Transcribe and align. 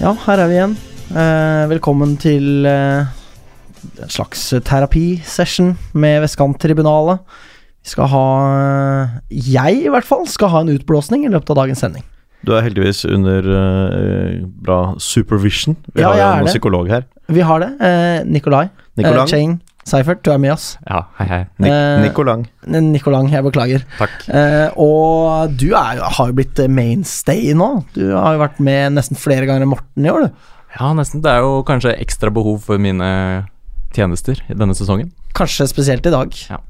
Ja, 0.00 0.12
her 0.26 0.40
er 0.40 0.48
vi 0.48 0.56
igjen. 0.56 0.74
Eh, 1.10 1.64
velkommen 1.70 2.14
til 2.20 2.64
eh, 2.68 3.08
en 4.00 4.12
slags 4.12 4.46
terapisession 4.66 5.74
med 5.98 6.22
Vestkanttribunalet. 6.24 7.20
Vi 7.80 7.92
skal 7.94 8.08
ha 8.12 8.24
eh, 8.54 9.18
Jeg, 9.52 9.82
i 9.86 9.92
hvert 9.92 10.06
fall, 10.08 10.26
skal 10.30 10.52
ha 10.54 10.62
en 10.64 10.72
utblåsning 10.72 11.26
i 11.26 11.32
løpet 11.32 11.52
av 11.52 11.60
dagens 11.62 11.82
sending. 11.84 12.04
Du 12.46 12.54
er 12.56 12.64
heldigvis 12.64 13.02
under 13.08 13.44
eh, 13.44 14.38
bra 14.64 14.80
supervision. 15.02 15.76
Vi 15.92 16.00
Ja, 16.04 16.14
har 16.14 16.20
jo 16.40 16.46
en 16.46 16.52
psykolog 16.54 16.88
her. 16.92 17.04
Vi 17.30 17.44
har 17.44 17.60
det. 17.62 17.72
Eh, 17.84 18.22
Nikolai. 18.24 18.68
Nikolai. 18.96 19.26
Eh, 19.26 19.28
Chang. 19.34 19.58
Seifert, 19.88 20.20
du 20.22 20.30
er 20.32 20.40
med 20.42 20.52
oss. 20.52 20.74
Ja, 20.84 21.06
hei, 21.18 21.26
hei. 21.30 21.40
Nik 21.62 21.72
eh, 21.72 22.02
Nicolang. 22.04 22.42
Nicolang, 22.68 23.30
jeg 23.32 23.44
beklager. 23.46 23.84
Takk. 23.98 24.26
Eh, 24.28 24.68
og 24.80 25.54
du 25.58 25.70
er 25.72 26.02
har 26.04 26.30
jo 26.30 26.36
blitt 26.36 26.60
mainstay 26.68 27.54
nå. 27.56 27.70
Du 27.96 28.04
har 28.12 28.36
jo 28.36 28.42
vært 28.42 28.60
med 28.62 28.98
nesten 28.98 29.18
flere 29.18 29.48
ganger 29.48 29.64
enn 29.64 29.72
Morten 29.72 30.06
i 30.06 30.12
år, 30.12 30.28
du. 30.28 30.50
Ja, 30.76 30.92
nesten. 30.94 31.24
Det 31.24 31.32
er 31.32 31.42
jo 31.42 31.62
kanskje 31.66 31.96
ekstra 31.98 32.30
behov 32.34 32.60
for 32.68 32.78
mine 32.82 33.08
tjenester 33.96 34.38
i 34.46 34.54
denne 34.54 34.76
sesongen. 34.78 35.10
Kanskje 35.34 35.66
spesielt 35.70 36.06
i 36.06 36.12
dag. 36.14 36.36
Ja. 36.52 36.60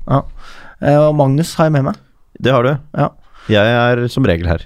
Eh, 0.81 0.97
og 0.97 1.13
Magnus 1.19 1.57
har 1.59 1.69
jeg 1.69 1.77
med 1.77 1.91
meg. 1.91 2.01
Det 2.41 2.55
har 2.55 2.65
du. 2.65 2.73
Ja. 2.97 3.11
Jeg 3.51 3.75
er 3.75 4.07
som 4.13 4.25
regel 4.29 4.49
her. 4.49 4.65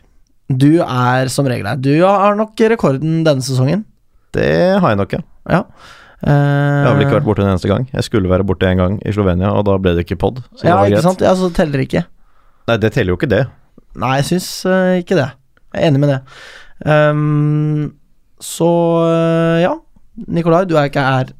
Du 0.52 0.82
er 0.84 1.30
som 1.32 1.48
regel 1.48 1.66
her. 1.66 1.80
Du 1.80 1.94
har 2.04 2.36
nok 2.38 2.60
rekorden 2.74 3.22
denne 3.26 3.42
sesongen. 3.42 3.86
Det 4.34 4.78
har 4.82 4.92
jeg 4.92 5.00
nok, 5.00 5.14
ja. 5.16 5.22
Ja. 5.50 5.62
Eh, 6.24 6.30
Jeg 6.32 6.86
har 6.88 6.94
vel 6.96 7.04
ikke 7.06 7.18
vært 7.18 7.26
borte 7.28 7.42
en 7.44 7.50
eneste 7.52 7.68
gang. 7.68 7.84
Jeg 7.92 8.04
skulle 8.06 8.30
være 8.30 8.46
borte 8.48 8.68
en 8.70 8.80
gang 8.80 8.94
i 9.04 9.12
Slovenia, 9.12 9.50
og 9.52 9.64
da 9.68 9.76
ble 9.78 9.92
det 9.96 10.06
ikke 10.06 10.16
pod. 10.22 10.40
Så 10.54 10.62
det 10.64 10.70
Ja, 10.70 10.76
var 10.78 10.86
ikke 10.88 10.94
greit. 10.96 11.06
sant? 11.08 11.20
Ja, 11.26 11.34
så 11.36 11.50
teller 11.52 11.78
det 11.82 11.88
ikke. 11.90 12.04
Nei, 12.68 12.76
det 12.80 12.92
teller 12.94 13.12
jo 13.12 13.18
ikke 13.18 13.28
det. 13.28 13.42
Nei, 14.00 14.14
jeg 14.22 14.24
syns 14.30 14.48
uh, 14.66 14.96
ikke 15.02 15.18
det. 15.20 15.28
Jeg 15.74 15.82
er 15.82 15.90
enig 15.90 16.00
med 16.00 16.08
det. 16.14 16.20
Um, 16.88 17.92
så 18.40 18.68
uh, 19.04 19.60
ja. 19.62 19.74
Nikolai, 20.30 20.64
du 20.70 20.76
er 20.78 20.88
ikke 20.88 21.02
her 21.04 21.32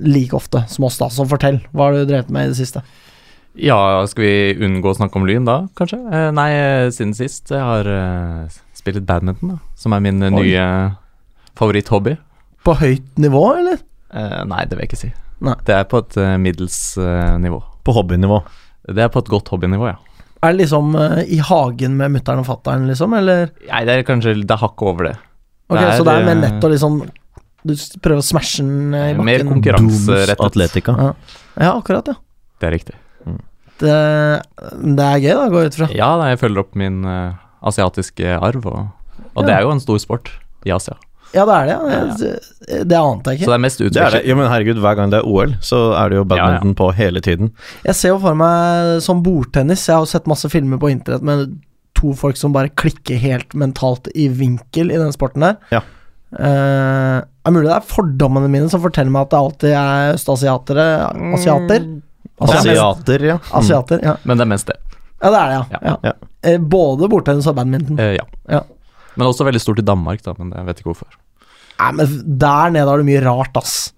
like 0.00 0.34
ofte 0.34 0.64
som 0.72 0.84
oss, 0.88 0.98
da, 0.98 1.06
så 1.12 1.26
fortell. 1.28 1.60
Hva 1.72 1.86
har 1.90 1.92
du 2.00 2.04
drevet 2.10 2.30
med 2.34 2.48
i 2.48 2.52
det 2.54 2.58
siste? 2.58 2.82
Ja, 3.54 3.76
skal 4.10 4.24
vi 4.24 4.66
unngå 4.66 4.90
å 4.90 4.96
snakke 4.98 5.14
om 5.20 5.26
Lyn 5.28 5.44
da, 5.46 5.60
kanskje? 5.78 6.00
Uh, 6.10 6.32
nei, 6.34 6.48
eh, 6.58 6.88
siden 6.90 7.14
sist. 7.14 7.52
Jeg 7.54 7.62
har 7.62 7.86
eh, 7.86 8.56
spilt 8.74 9.04
badminton, 9.06 9.54
da. 9.54 9.58
Som 9.78 9.94
er 9.94 10.02
min 10.02 10.18
eh, 10.26 10.32
Oi. 10.34 10.42
nye 10.42 10.64
favoritthobby. 11.54 12.16
På 12.66 12.74
høyt 12.80 13.06
nivå, 13.22 13.44
eller? 13.60 13.78
Eh, 14.14 14.40
nei, 14.48 14.62
det 14.68 14.78
vil 14.78 14.84
jeg 14.84 14.92
ikke 14.92 15.00
si. 15.00 15.12
Nei. 15.44 15.56
Det 15.66 15.74
er 15.76 15.86
på 15.90 16.00
et 16.04 16.16
eh, 16.22 16.36
middels 16.40 16.78
eh, 17.02 17.34
nivå. 17.42 17.60
På 17.84 17.96
hobbynivå. 17.96 18.40
Det 18.94 19.02
er 19.04 19.10
på 19.12 19.22
et 19.24 19.30
godt 19.32 19.50
hobbynivå, 19.52 19.90
ja. 19.90 19.98
Er 20.44 20.52
det 20.52 20.66
liksom 20.66 20.92
i 21.32 21.38
hagen 21.40 21.94
med 21.96 22.12
mutter'n 22.18 22.42
og 22.42 22.44
fatter'n, 22.44 22.84
liksom, 22.90 23.14
eller? 23.16 23.48
Nei, 23.70 23.80
det 23.88 23.94
er 23.94 24.02
kanskje 24.04 24.34
det 24.42 24.52
er 24.52 24.60
hakket 24.60 24.90
over 24.90 25.08
det. 25.08 25.14
Ok, 25.70 25.78
Det 25.78 25.84
er, 25.86 25.94
så 25.96 26.04
det 26.04 26.14
er 26.14 26.26
mer 26.26 26.36
eh, 26.36 26.42
nett 26.42 26.66
og 26.66 26.74
liksom 26.74 26.98
Du 27.64 27.72
prøver 28.04 28.20
å 28.20 28.26
smashe 28.26 28.60
den 28.60 28.92
i 28.92 29.00
bakken? 29.16 29.24
Mer 29.24 29.46
konkurranserettet. 29.48 30.44
Atletica. 30.44 30.94
Ja. 31.00 31.38
ja, 31.56 31.70
akkurat, 31.72 32.12
ja. 32.12 32.18
Det 32.60 32.68
er 32.68 32.76
riktig. 32.76 32.98
Det, 33.80 33.94
det 35.00 35.06
er 35.06 35.22
gøy, 35.24 35.32
da, 35.32 35.46
går 35.50 35.64
jeg 35.64 35.72
ut 35.72 35.78
fra. 35.80 35.88
Ja, 35.96 36.10
da, 36.20 36.28
jeg 36.30 36.38
følger 36.44 36.62
opp 36.62 36.76
min 36.78 37.00
uh, 37.08 37.40
asiatiske 37.66 38.36
arv, 38.36 38.68
og, 38.70 39.24
og 39.32 39.48
det 39.48 39.56
er 39.56 39.64
jo 39.64 39.72
en 39.72 39.82
stor 39.82 39.98
sport 40.02 40.30
i 40.68 40.70
Asia. 40.76 40.94
Ja, 41.34 41.44
det 41.48 41.54
er 41.54 41.66
det, 41.66 41.74
ja. 41.74 42.00
Det, 42.18 42.80
det 42.88 42.98
ante 42.98 43.34
jeg 43.34 43.44
Så 43.44 43.50
det 43.50 43.56
er 43.56 43.62
mest 43.64 43.80
Det 43.80 43.86
er 43.86 43.90
det. 43.90 43.98
utveksling. 43.98 44.30
Jo, 44.30 44.36
men 44.38 44.50
herregud, 44.52 44.80
hver 44.84 44.98
gang 45.00 45.12
det 45.12 45.20
er 45.20 45.28
OL, 45.28 45.54
så 45.64 45.80
er 45.98 46.12
det 46.12 46.20
jo 46.20 46.24
badminton 46.30 46.74
på 46.78 46.90
hele 46.94 47.22
tiden. 47.24 47.50
Jeg 47.84 47.98
ser 47.98 48.14
jo 48.14 48.20
for 48.22 48.38
meg 48.38 49.02
som 49.04 49.22
bordtennis. 49.24 49.88
Jeg 49.88 49.96
har 49.96 50.06
jo 50.06 50.12
sett 50.14 50.30
masse 50.30 50.50
filmer 50.52 50.80
på 50.82 50.92
internett 50.94 51.26
med 51.26 51.56
to 51.98 52.14
folk 52.18 52.38
som 52.38 52.54
bare 52.54 52.70
klikker 52.78 53.18
helt 53.22 53.54
mentalt 53.58 54.08
i 54.14 54.28
vinkel 54.30 54.90
i 54.94 54.98
den 55.00 55.12
sporten 55.14 55.46
der. 55.46 55.58
Ja. 55.74 55.82
Eh, 56.34 57.18
er 57.22 57.54
mulig 57.54 57.68
det 57.68 57.76
er 57.76 57.86
fordommene 57.86 58.50
mine 58.50 58.70
som 58.72 58.82
forteller 58.82 59.12
meg 59.14 59.28
at 59.28 59.34
det 59.34 59.40
alltid 59.40 59.74
er 59.78 60.16
østasiatere 60.16 60.86
Asiater? 61.36 61.84
Asiater. 62.42 62.70
Asiater, 62.72 63.26
ja. 63.30 63.36
Mm. 63.38 63.50
Asiater, 63.60 64.00
ja. 64.02 64.16
Men 64.24 64.40
det 64.40 64.46
er 64.46 64.50
mest 64.54 64.70
det. 64.70 64.78
ja, 65.22 65.30
det 65.30 65.42
er 65.42 65.50
det, 65.52 65.58
ja. 65.58 65.82
ja. 65.82 65.96
Ja. 66.10 66.14
Eh, 66.44 66.58
både 66.58 67.08
bordtennis 67.12 67.46
og 67.50 67.58
badminton. 67.58 68.00
Uh, 68.00 68.14
ja. 68.16 68.24
Ja. 68.50 68.64
Men 69.14 69.30
også 69.30 69.46
veldig 69.46 69.62
stort 69.62 69.78
i 69.78 69.86
Danmark, 69.86 70.24
da, 70.24 70.34
men 70.40 70.50
jeg 70.56 70.66
vet 70.66 70.80
ikke 70.82 70.90
hvorfor. 70.90 71.12
Nei, 71.80 71.90
men 71.98 72.18
der 72.40 72.70
nede 72.74 72.88
har 72.88 73.00
du 73.02 73.06
mye 73.08 73.22
rart, 73.24 73.56
ass. 73.60 73.92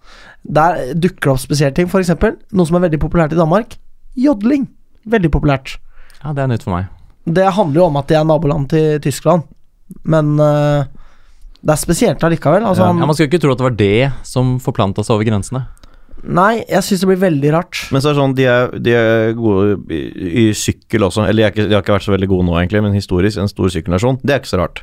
Der 0.46 0.94
dukker 0.94 1.28
det 1.28 1.32
opp 1.34 1.42
spesielle 1.42 1.74
ting, 1.76 1.88
for 1.90 2.00
eksempel. 2.02 2.36
Noe 2.56 2.66
som 2.68 2.78
er 2.78 2.86
veldig 2.86 3.00
populært 3.02 3.34
i 3.34 3.38
Danmark. 3.38 3.76
Jodling. 4.16 4.68
Veldig 5.06 5.30
populært. 5.34 5.76
Ja, 6.22 6.32
det 6.32 6.44
er 6.44 6.50
nytt 6.54 6.64
for 6.66 6.76
meg. 6.76 6.86
Det 7.26 7.48
handler 7.56 7.80
jo 7.82 7.88
om 7.90 7.96
at 7.98 8.08
de 8.10 8.14
er 8.18 8.24
naboland 8.26 8.68
til 8.70 9.00
Tyskland, 9.02 9.42
men 10.06 10.36
uh, 10.38 10.86
det 11.66 11.74
er 11.74 11.80
spesielt 11.80 12.22
allikevel. 12.22 12.62
Altså, 12.62 12.84
Ja. 12.84 12.92
han, 12.92 12.98
Ja, 13.02 13.06
Man 13.06 13.14
skulle 13.18 13.28
ikke 13.30 13.42
tro 13.42 13.52
at 13.52 13.58
det 13.58 13.66
var 13.66 13.76
det 13.76 14.12
som 14.22 14.58
forplanta 14.62 15.02
seg 15.02 15.16
over 15.16 15.26
grensene. 15.26 15.66
Nei, 16.26 16.64
jeg 16.68 16.82
syns 16.82 17.02
det 17.02 17.08
blir 17.10 17.20
veldig 17.22 17.50
rart. 17.52 17.80
Men 17.92 18.00
så 18.02 18.08
er 18.10 18.14
det 18.14 18.20
sånn, 18.22 18.34
de 18.38 18.44
er, 18.50 18.70
de 18.82 18.94
er 18.94 19.32
gode 19.36 19.76
i, 19.92 20.00
i 20.48 20.52
sykkel 20.56 21.04
også. 21.06 21.26
Eller 21.28 21.44
de, 21.44 21.50
ikke, 21.52 21.68
de 21.68 21.74
har 21.76 21.82
ikke 21.84 21.94
vært 21.98 22.06
så 22.06 22.14
veldig 22.14 22.28
gode 22.30 22.46
nå, 22.48 22.54
egentlig, 22.58 22.82
men 22.86 22.96
historisk 22.96 23.38
en 23.42 23.50
stor 23.50 23.68
sykkelnasjon. 23.74 24.18
Det 24.22 24.34
er 24.34 24.40
ikke 24.40 24.54
så 24.54 24.62
rart. 24.62 24.82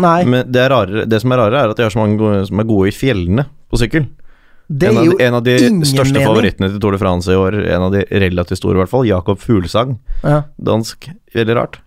Nei, 0.00 0.24
Men 0.24 0.46
det, 0.52 0.60
er 0.62 0.70
rarere, 0.72 1.04
det 1.06 1.20
som 1.20 1.32
er 1.32 1.42
rarere, 1.42 1.62
er 1.66 1.70
at 1.74 1.76
de 1.76 1.84
har 1.84 1.92
så 1.92 2.00
mange 2.00 2.16
gode, 2.20 2.46
som 2.48 2.60
er 2.62 2.68
gode 2.68 2.88
i 2.88 2.94
fjellene 2.96 3.44
på 3.68 3.80
sykkel. 3.80 4.06
det 4.72 4.88
en, 4.88 4.96
er 4.96 5.00
av, 5.00 5.06
jo 5.06 5.16
en 5.20 5.34
av 5.34 5.42
de 5.44 5.56
ingen 5.58 5.84
største 5.84 6.14
mening. 6.14 6.26
favorittene 6.30 6.70
til 6.72 6.80
Tour 6.80 6.92
de 6.96 6.98
France 7.02 7.28
i 7.28 7.36
år, 7.36 7.58
en 7.66 7.86
av 7.88 7.92
de 7.92 8.04
relativt 8.08 8.58
store 8.62 8.78
i 8.78 8.82
hvert 8.82 8.92
fall, 8.92 9.04
Jakob 9.08 9.38
Fuglesang. 9.42 9.98
ja. 10.24 10.42
Dansk. 10.56 11.10
Veldig 11.34 11.56
rart. 11.56 11.80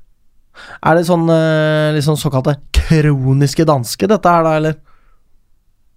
Er 0.85 0.95
det 0.95 1.05
sånn 1.09 1.25
liksom 1.97 2.15
såkalte 2.17 2.55
kroniske 2.71 3.65
danske, 3.67 4.07
dette 4.07 4.29
her, 4.31 4.43
da, 4.45 4.53
eller? 4.61 4.77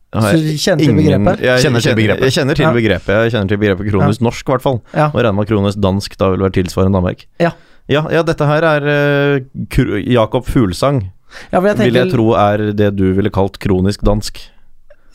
Jeg 0.09 0.23
Så 0.25 0.39
du 0.41 0.53
kjenner 0.57 0.85
til 0.89 0.97
begrepet? 0.97 1.41
Jeg 1.45 1.61
Kjenner 1.67 1.83
til 1.85 1.95
begrepet. 1.99 2.25
Jeg 2.25 2.33
kjenner 2.33 2.57
til 2.57 2.65
Ja. 2.65 2.73
begrepet 2.73 3.09
Jeg 3.13 3.33
kjenner 3.35 3.49
til 3.49 3.59
begrepet 3.61 3.91
kronisk 3.93 4.21
norsk, 4.25 4.49
i 4.49 4.53
hvert 4.55 4.63
fall. 4.65 4.79
Ja. 4.95 5.07
Og 5.13 5.19
regner 5.21 5.35
med 5.37 5.45
at 5.45 5.51
kronisk 5.53 5.81
dansk 5.85 6.17
da 6.17 6.31
vil 6.33 6.41
være 6.41 6.55
tilsvarende 6.57 6.97
Danmark. 6.97 7.27
Ja. 7.39 7.51
Ja, 7.89 8.07
ja 8.11 8.23
dette 8.23 8.47
her 8.49 8.65
er 8.65 8.89
uh, 8.89 10.03
Jakob 10.09 10.47
Fuglesang, 10.49 11.11
ja, 11.53 11.61
jeg 11.61 11.77
tenker, 11.77 11.85
vil 11.85 11.99
jeg 12.01 12.13
tro 12.13 12.29
er 12.41 12.65
det 12.79 12.91
du 12.97 13.07
ville 13.17 13.31
kalt 13.35 13.59
kronisk 13.63 14.03
dansk. 14.07 14.39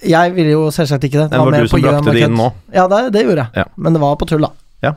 Jeg 0.04 0.34
ville 0.36 0.52
jo 0.52 0.66
selvsagt 0.76 1.04
ikke 1.08 1.22
det. 1.24 1.30
Det 1.32 1.40
var 1.40 1.52
mer 1.52 1.64
du 1.64 1.72
som 1.72 1.82
brakte 1.82 2.12
det 2.14 2.26
inn 2.28 2.36
nå. 2.36 2.50
Ja, 2.76 2.88
det, 2.92 3.02
det 3.16 3.22
gjorde 3.24 3.46
jeg. 3.46 3.64
Ja. 3.64 3.68
Men 3.78 3.94
det 3.96 4.02
var 4.04 4.16
på 4.20 4.28
tull, 4.28 4.44
da. 4.44 4.52
Ja. 4.84 4.94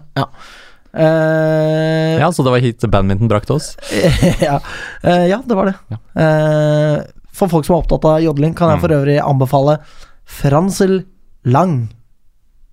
Eh, 0.97 2.19
Ja, 2.21 2.31
Så 2.33 2.43
det 2.43 2.51
var 2.51 2.59
hit 2.65 2.81
badminton 2.91 3.29
brakte 3.29 3.53
oss? 3.55 3.77
ja. 4.41 4.59
Uh, 5.05 5.27
ja, 5.29 5.41
det 5.47 5.55
var 5.59 5.71
det. 5.71 5.75
Ja. 5.93 5.99
Eh, 6.25 7.03
for 7.37 7.53
folk 7.53 7.67
som 7.69 7.77
er 7.77 7.83
opptatt 7.85 8.05
av 8.09 8.21
jodling, 8.25 8.55
kan 8.57 8.71
jeg 8.73 8.79
Mm. 8.79 8.83
for 8.87 8.97
øvrig 8.97 9.19
anbefale 9.21 9.79
Fransel 10.27 11.05
Lang, 11.45 11.89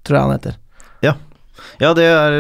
tror 0.08 0.16
jeg 0.18 0.24
han 0.24 0.32
heter. 0.38 0.56
Ja, 1.04 1.14
det 1.80 2.06
er 2.08 2.36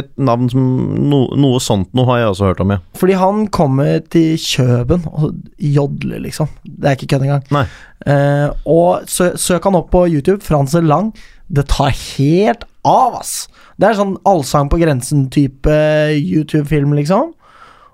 et 0.00 0.10
navn 0.18 0.48
som 0.50 0.64
no, 1.10 1.20
Noe 1.38 1.60
sånt 1.62 1.92
noe 1.96 2.08
har 2.10 2.22
jeg 2.22 2.32
også 2.32 2.48
hørt 2.48 2.62
om, 2.64 2.74
ja. 2.74 2.80
Fordi 2.98 3.16
han 3.20 3.44
kommer 3.54 4.00
til 4.12 4.34
Kjøben 4.40 5.06
og 5.10 5.36
jodler, 5.56 6.20
liksom. 6.26 6.50
Det 6.64 6.90
er 6.90 6.98
ikke 6.98 7.12
kødd 7.14 7.26
engang. 7.28 7.44
Nei. 7.54 7.64
Eh, 8.10 8.48
og 8.70 9.08
sø, 9.10 9.32
søk 9.40 9.68
han 9.68 9.78
opp 9.78 9.90
på 9.94 10.06
YouTube, 10.08 10.40
Frans 10.46 10.74
Lang. 10.80 11.12
Det 11.50 11.66
tar 11.70 11.94
helt 11.94 12.66
av, 12.86 13.20
ass! 13.20 13.48
Det 13.80 13.88
er 13.88 13.96
sånn 13.98 14.16
Allsang 14.28 14.68
på 14.72 14.78
grensen-type 14.80 15.76
YouTube-film, 16.18 16.94
liksom. 16.98 17.32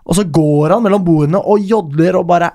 Og 0.07 0.19
så 0.19 0.25
går 0.27 0.75
han 0.77 0.85
mellom 0.85 1.05
bordene 1.07 1.41
og 1.43 1.63
jodler 1.67 2.19
og 2.19 2.29
bare 2.31 2.53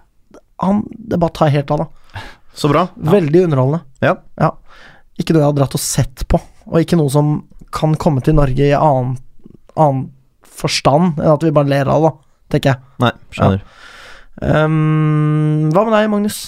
han, 0.61 0.83
Det 0.93 1.17
bare 1.19 1.33
tar 1.35 1.51
helt 1.53 1.71
av, 1.73 1.85
da. 1.85 2.21
Så 2.53 2.69
bra. 2.69 2.85
Veldig 2.95 3.45
underholdende. 3.47 3.81
Ja. 4.03 4.51
Ikke 5.19 5.33
noe 5.33 5.43
jeg 5.43 5.49
har 5.49 5.57
dratt 5.57 5.77
og 5.77 5.81
sett 5.81 6.25
på, 6.29 6.39
og 6.71 6.81
ikke 6.81 6.99
noe 6.99 7.11
som 7.11 7.35
kan 7.75 7.93
komme 7.99 8.23
til 8.23 8.35
Norge 8.37 8.71
i 8.71 8.75
annen, 8.75 9.15
annen 9.75 10.09
forstand 10.61 11.19
enn 11.19 11.31
at 11.33 11.45
vi 11.45 11.53
bare 11.55 11.71
ler 11.71 11.91
av 11.91 12.07
det, 12.07 12.11
tenker 12.55 12.73
jeg. 12.73 12.83
Nei, 13.03 13.13
skjønner. 13.35 13.63
Ehm, 14.41 15.69
hva 15.71 15.85
med 15.85 15.95
deg, 15.95 16.09
Magnus? 16.11 16.39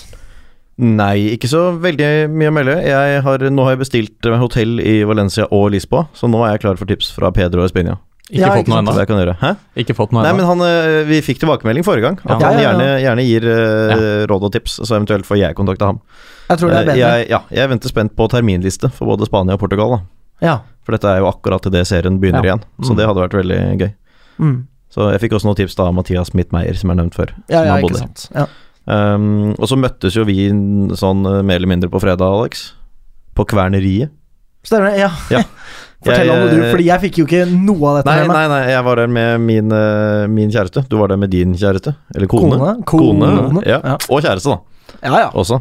Nei, 0.83 1.35
ikke 1.35 1.49
så 1.51 1.67
veldig 1.77 2.09
mye 2.33 2.49
å 2.49 2.55
melde. 2.55 2.79
Jeg 2.87 3.21
har, 3.25 3.43
nå 3.53 3.65
har 3.67 3.75
jeg 3.75 3.83
bestilt 3.83 4.29
hotell 4.41 4.79
i 4.81 5.03
Valencia 5.05 5.45
og 5.53 5.69
Lisboa, 5.75 6.07
så 6.17 6.29
nå 6.31 6.41
er 6.47 6.55
jeg 6.55 6.63
klar 6.65 6.79
for 6.79 6.89
tips 6.89 7.11
fra 7.13 7.29
Pedro 7.35 7.65
Espinia. 7.67 7.99
Ikke 8.31 8.39
Ja, 8.39 8.49
fått 8.53 8.63
ikke 8.63 8.71
noe 8.71 8.79
ennå? 8.81 8.93
det 8.97 9.07
kan 9.07 9.17
gjøre. 9.19 9.35
Hæ? 9.41 9.49
Ikke 9.83 9.93
fått 9.97 10.11
noe 10.15 10.23
Nei, 10.23 10.31
men 10.33 10.45
han, 10.47 10.61
eh, 10.61 11.03
vi 11.09 11.17
fikk 11.21 11.39
tilbakemelding 11.41 11.83
forrige 11.83 12.01
gang. 12.07 12.19
At 12.25 12.39
Ja. 12.39 12.47
han 12.51 12.59
gjerne, 12.63 12.85
gjerne 13.03 13.25
gir 13.27 13.43
eh, 13.51 14.25
råd 14.31 14.43
og 14.47 14.51
tips, 14.53 14.79
så 14.79 14.95
eventuelt 14.95 15.25
får 15.27 15.37
jeg 15.41 15.55
kontakte 15.55 15.85
ham. 15.85 15.99
Jeg 16.49 16.57
tror 16.59 16.69
det 16.69 16.77
er 16.77 16.81
Eh, 16.81 16.85
bedre. 16.85 16.97
Jeg, 16.97 17.29
ja, 17.29 17.39
jeg 17.51 17.69
venter 17.69 17.89
spent 17.89 18.15
på 18.15 18.29
terminliste 18.29 18.91
for 18.91 19.05
både 19.11 19.25
Spania 19.27 19.53
og 19.53 19.59
Portugal. 19.59 19.89
Da. 19.89 19.99
Ja. 20.47 20.59
For 20.83 20.93
dette 20.95 21.03
er 21.11 21.19
jo 21.19 21.27
akkurat 21.31 21.65
idet 21.67 21.85
serien 21.87 22.19
begynner 22.19 22.43
Ja. 22.43 22.55
igjen, 22.55 22.63
så 22.81 22.91
Mm. 22.91 22.95
det 22.97 23.05
hadde 23.07 23.23
vært 23.29 23.37
veldig 23.43 23.77
gøy. 23.79 23.93
Mm. 24.39 24.67
Så 24.89 25.11
jeg 25.11 25.21
fikk 25.21 25.35
også 25.37 25.45
noen 25.45 25.55
tips 25.55 25.75
da 25.75 25.83
av 25.87 25.93
Mathias 25.93 26.33
Mittmeier, 26.33 26.75
som 26.77 26.89
er 26.91 26.95
nevnt 26.95 27.13
før. 27.15 27.29
Ja, 27.49 27.63
ja, 27.65 27.75
ikke 27.77 27.97
sant. 27.97 28.29
Ja. 28.33 28.45
Um, 28.87 29.51
og 29.59 29.67
så 29.67 29.75
møttes 29.77 30.13
jo 30.13 30.23
vi 30.25 30.49
sånn 30.49 31.23
mer 31.45 31.55
eller 31.55 31.67
mindre 31.67 31.89
på 31.89 31.99
fredag, 32.01 32.21
Alex. 32.21 32.73
På 33.35 33.45
Kverneriet. 33.45 34.09
Stemmer 34.63 34.91
det? 34.91 34.99
Ja. 34.99 35.09
Ja. 35.29 35.43
Fortell 36.03 36.27
Jeg- 36.27 36.35
om 36.35 36.43
det, 36.49 36.57
du, 36.59 36.65
fordi 36.71 36.85
jeg 36.89 37.01
fikk 37.05 37.17
jo 37.21 37.25
ikke 37.29 37.45
noe 37.53 37.89
av 37.89 37.95
dette 38.01 38.11
Nei, 38.11 38.19
med 38.19 38.27
meg. 38.27 38.35
nei, 38.35 38.47
nei, 38.59 38.71
jeg 38.73 38.83
var 38.89 38.95
der 39.01 39.07
med 39.07 39.41
min, 39.41 39.71
eh, 39.71 40.27
min 40.27 40.51
kjæreste. 40.51 40.85
Du 40.89 40.97
var 40.99 41.07
der 41.13 41.17
med 41.17 41.29
din 41.31 41.53
kjæreste. 41.55 41.95
Eller 42.15 42.27
kone. 42.27 42.59
Kone. 42.85 43.33
Kone. 43.39 43.63
Ja. 43.65 43.79
Ja. 43.83 43.97
Og 44.09 44.21
kjæreste, 44.21 44.51
da. 44.53 44.59
Ja, 45.03 45.17
ja. 45.19 45.29
også. 45.33 45.57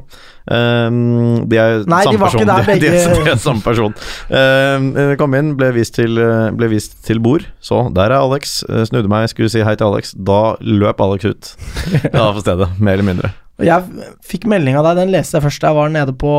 Ehm, 0.52 1.48
de 1.48 1.56
er 1.58 1.84
Nei, 1.86 2.02
de 2.02 2.04
samme 2.04 2.14
ikke 2.14 2.24
person. 2.26 2.46
der, 2.46 2.64
begge... 2.70 2.80
de, 2.80 2.90
begge. 3.08 3.24
de 3.24 3.30
er 3.32 3.40
samme 3.42 3.62
person. 3.64 3.94
Ehm, 4.30 5.16
kom 5.18 5.34
inn, 5.38 5.52
ble 5.58 5.70
vist, 5.74 5.94
til, 5.98 6.18
eh, 6.18 6.50
ble 6.58 6.68
vist 6.72 6.98
til 7.06 7.20
bord. 7.22 7.46
Så, 7.62 7.84
der 7.94 8.10
er 8.12 8.18
Alex. 8.20 8.60
Snudde 8.90 9.10
meg, 9.10 9.28
skulle 9.32 9.50
si 9.52 9.62
hei 9.66 9.74
til 9.78 9.88
Alex. 9.88 10.12
Da 10.14 10.56
løp 10.60 11.00
Alex 11.00 11.24
ut 11.30 11.52
ja, 12.12 12.28
på 12.34 12.42
stedet, 12.44 12.68
mer 12.80 12.98
eller 12.98 13.08
mindre. 13.12 13.32
Jeg 13.62 13.84
fikk 14.26 14.46
melding 14.50 14.74
av 14.80 14.86
deg, 14.88 15.02
den 15.04 15.12
leste 15.14 15.36
jeg 15.38 15.44
først. 15.44 15.62
da 15.62 15.70
Jeg 15.70 15.76
var 15.76 15.90
nede 15.94 16.14
på 16.18 16.30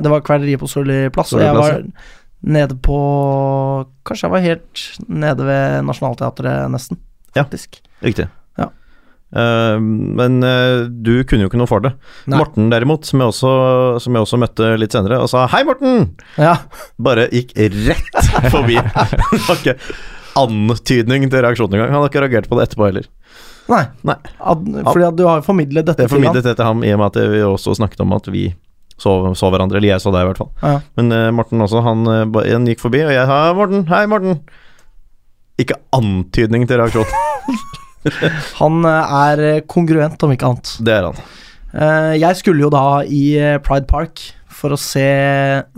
Det 0.00 0.08
var 0.12 0.22
Kverneriet 0.24 0.60
på 0.62 0.68
Solli 0.70 1.00
plass, 1.12 1.32
og 1.36 1.42
jeg 1.44 1.56
var 1.58 1.82
nede 2.42 2.74
på 2.82 2.98
Kanskje 4.06 4.26
jeg 4.26 4.32
var 4.34 4.42
helt 4.44 4.84
nede 5.08 5.44
ved 5.46 5.84
Nationaltheatret, 5.86 6.70
nesten. 6.72 6.98
Ja. 7.36 7.44
Faktisk. 7.44 7.78
Riktig. 8.02 8.26
Ja. 8.58 8.66
Uh, 9.32 9.78
men 9.80 10.42
uh, 10.44 10.82
du 10.90 11.22
kunne 11.24 11.46
jo 11.46 11.48
ikke 11.48 11.60
noe 11.60 11.70
for 11.70 11.80
det. 11.84 11.92
Nei. 12.28 12.40
Morten 12.42 12.66
derimot, 12.72 13.06
som 13.08 13.22
jeg, 13.22 13.30
også, 13.32 13.52
som 14.04 14.18
jeg 14.18 14.26
også 14.26 14.40
møtte 14.42 14.72
litt 14.80 14.92
senere, 14.92 15.20
og 15.22 15.30
sa 15.32 15.46
'hei, 15.48 15.62
Morten', 15.64 16.10
Ja. 16.36 16.56
bare 16.98 17.28
gikk 17.32 17.54
rett 17.56 18.32
forbi. 18.54 18.76
det 18.76 19.42
var 19.46 19.56
ikke 19.62 19.78
antydning 20.36 21.30
til 21.30 21.42
reaksjon 21.44 21.72
engang. 21.72 21.92
Han 21.92 22.02
har 22.02 22.10
ikke 22.10 22.24
reagert 22.26 22.48
på 22.50 22.58
det 22.58 22.68
etterpå 22.68 22.88
heller. 22.90 23.06
Nei. 23.70 23.84
Nei. 24.02 24.16
Ad, 24.40 24.66
fordi 24.90 25.06
at 25.06 25.16
du 25.16 25.24
har 25.28 25.40
formidlet 25.46 25.86
dette 25.86 26.02
Det 26.02 26.08
til 26.10 26.16
ham. 26.18 26.22
formidlet 26.24 26.44
det 26.44 26.56
til 26.58 26.64
ham 26.66 26.82
i 26.84 26.92
og 26.92 26.98
med 26.98 27.06
at 27.16 27.30
vi 27.30 27.40
også 27.46 27.76
snakket 27.78 28.00
om 28.04 28.12
at 28.18 28.26
vi 28.32 28.48
så, 29.00 29.12
så 29.38 29.50
hverandre. 29.52 29.78
Eller 29.78 29.94
jeg 29.94 30.02
så 30.04 30.12
deg, 30.14 30.24
i 30.24 30.30
hvert 30.30 30.40
fall. 30.42 30.50
Ja. 30.62 30.74
Men 30.98 31.12
uh, 31.14 31.28
Morten 31.34 31.64
også, 31.64 31.82
han, 31.84 32.02
eh, 32.10 32.40
han 32.52 32.66
gikk 32.68 32.82
forbi, 32.82 33.04
og 33.06 33.14
jeg 33.14 33.28
sa 33.30 33.38
'Morten, 33.56 33.86
hei, 33.90 34.04
Morten'. 34.10 34.40
Ikke 35.60 35.78
antydning 35.94 36.66
til 36.68 36.80
reaksjon. 36.80 37.06
Han 38.60 38.84
eh, 38.88 39.16
er 39.22 39.60
kongruent, 39.70 40.22
om 40.24 40.32
ikke 40.34 40.48
annet. 40.48 40.70
Det 40.82 40.94
er 40.96 41.04
han. 41.06 41.20
Uh, 41.72 42.12
Jeg 42.18 42.36
skulle 42.40 42.64
jo 42.64 42.70
da 42.72 43.02
i 43.06 43.36
Pride 43.64 43.86
Park 43.86 44.20
for 44.52 44.74
å 44.74 44.80
se 44.80 45.04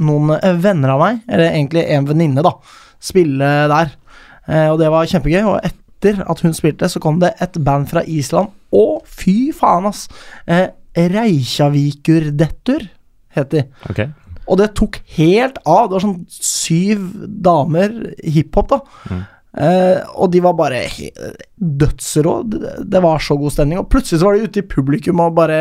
noen 0.01 0.33
venner 0.63 0.95
av 0.95 1.03
meg, 1.03 1.21
eller 1.29 1.53
egentlig 1.53 1.85
en 1.95 2.09
venninne, 2.09 2.43
da, 2.45 2.55
spille 3.03 3.51
der. 3.71 3.93
Uh, 4.49 4.73
Og 4.73 4.79
det 4.81 4.89
var 4.93 5.11
kjempegøy. 5.11 5.43
Og 5.53 5.61
etter 5.63 6.23
at 6.25 6.41
hun 6.45 6.57
spilte, 6.57 6.89
så 6.89 7.01
kom 7.01 7.21
det 7.23 7.35
et 7.45 7.57
band 7.65 7.89
fra 7.93 8.03
Island. 8.05 8.51
Å, 8.75 8.85
fy 9.07 9.53
faen, 9.57 9.87
ass! 9.89 10.09
Eh, 10.51 10.69
Reykjavikur-dettur 10.95 12.85
het 13.35 13.51
de. 13.55 13.65
Okay. 13.91 14.11
Og 14.45 14.59
det 14.61 14.75
tok 14.79 14.99
helt 15.17 15.61
av. 15.65 15.89
Det 15.89 15.97
var 15.97 16.05
sånn 16.05 16.19
syv 16.33 17.07
damer 17.45 17.95
hiphop, 18.21 18.75
da. 18.75 18.81
Mm. 19.11 19.23
Eh, 19.55 20.01
og 20.19 20.33
de 20.35 20.43
var 20.45 20.57
bare 20.59 20.83
dødsrå. 21.55 22.35
Det, 22.51 22.75
det 22.91 23.03
var 23.05 23.23
så 23.23 23.39
god 23.41 23.55
stemning. 23.55 23.81
Og 23.81 23.89
plutselig 23.93 24.21
så 24.21 24.29
var 24.29 24.39
de 24.39 24.49
ute 24.49 24.63
i 24.63 24.69
publikum 24.69 25.23
og 25.25 25.37
bare 25.39 25.59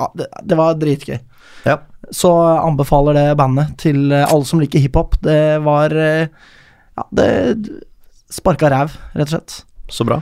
Ja, 0.00 0.06
det, 0.16 0.30
det 0.48 0.56
var 0.56 0.78
dritgøy. 0.80 1.18
Ja. 1.66 1.80
Så 2.14 2.30
anbefaler 2.40 3.18
det 3.18 3.38
bandet 3.38 3.74
til 3.82 4.12
eh, 4.14 4.24
alle 4.24 4.48
som 4.48 4.62
liker 4.62 4.82
hiphop. 4.82 5.18
Det 5.24 5.60
var 5.66 5.92
eh, 5.92 6.30
Ja, 6.96 7.08
det 7.16 7.30
sparka 8.30 8.70
ræv, 8.70 8.94
rett 9.16 9.28
og 9.28 9.34
slett. 9.34 9.62
Så 9.90 10.06
bra. 10.06 10.20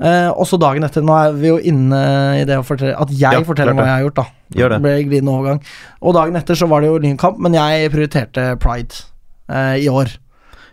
Eh, 0.00 0.30
også 0.32 0.56
dagen 0.60 0.86
etter. 0.86 1.02
Nå 1.04 1.12
er 1.12 1.34
vi 1.36 1.50
jo 1.50 1.58
inne 1.60 1.98
i 2.40 2.44
det 2.48 2.56
å 2.56 2.64
fortelle 2.64 2.94
At 2.96 3.10
jeg 3.12 3.20
Ja, 3.36 3.42
forteller 3.44 3.74
hva 3.76 3.84
jeg 3.84 3.96
har 3.98 4.06
gjort, 4.06 4.14
da. 4.22 4.24
Gjør 4.56 4.72
det. 4.72 4.80
ble 4.86 4.94
glidende 5.04 5.34
overgang. 5.36 5.60
Og 6.00 6.14
dagen 6.16 6.36
etter 6.40 6.56
så 6.56 6.66
var 6.70 6.80
det 6.80 6.88
jo 6.88 6.98
Lynkamp, 7.04 7.36
men 7.38 7.52
jeg 7.58 7.90
prioriterte 7.92 8.46
Pride 8.62 9.02
eh, 9.52 9.76
i 9.84 9.88
år. 9.92 10.16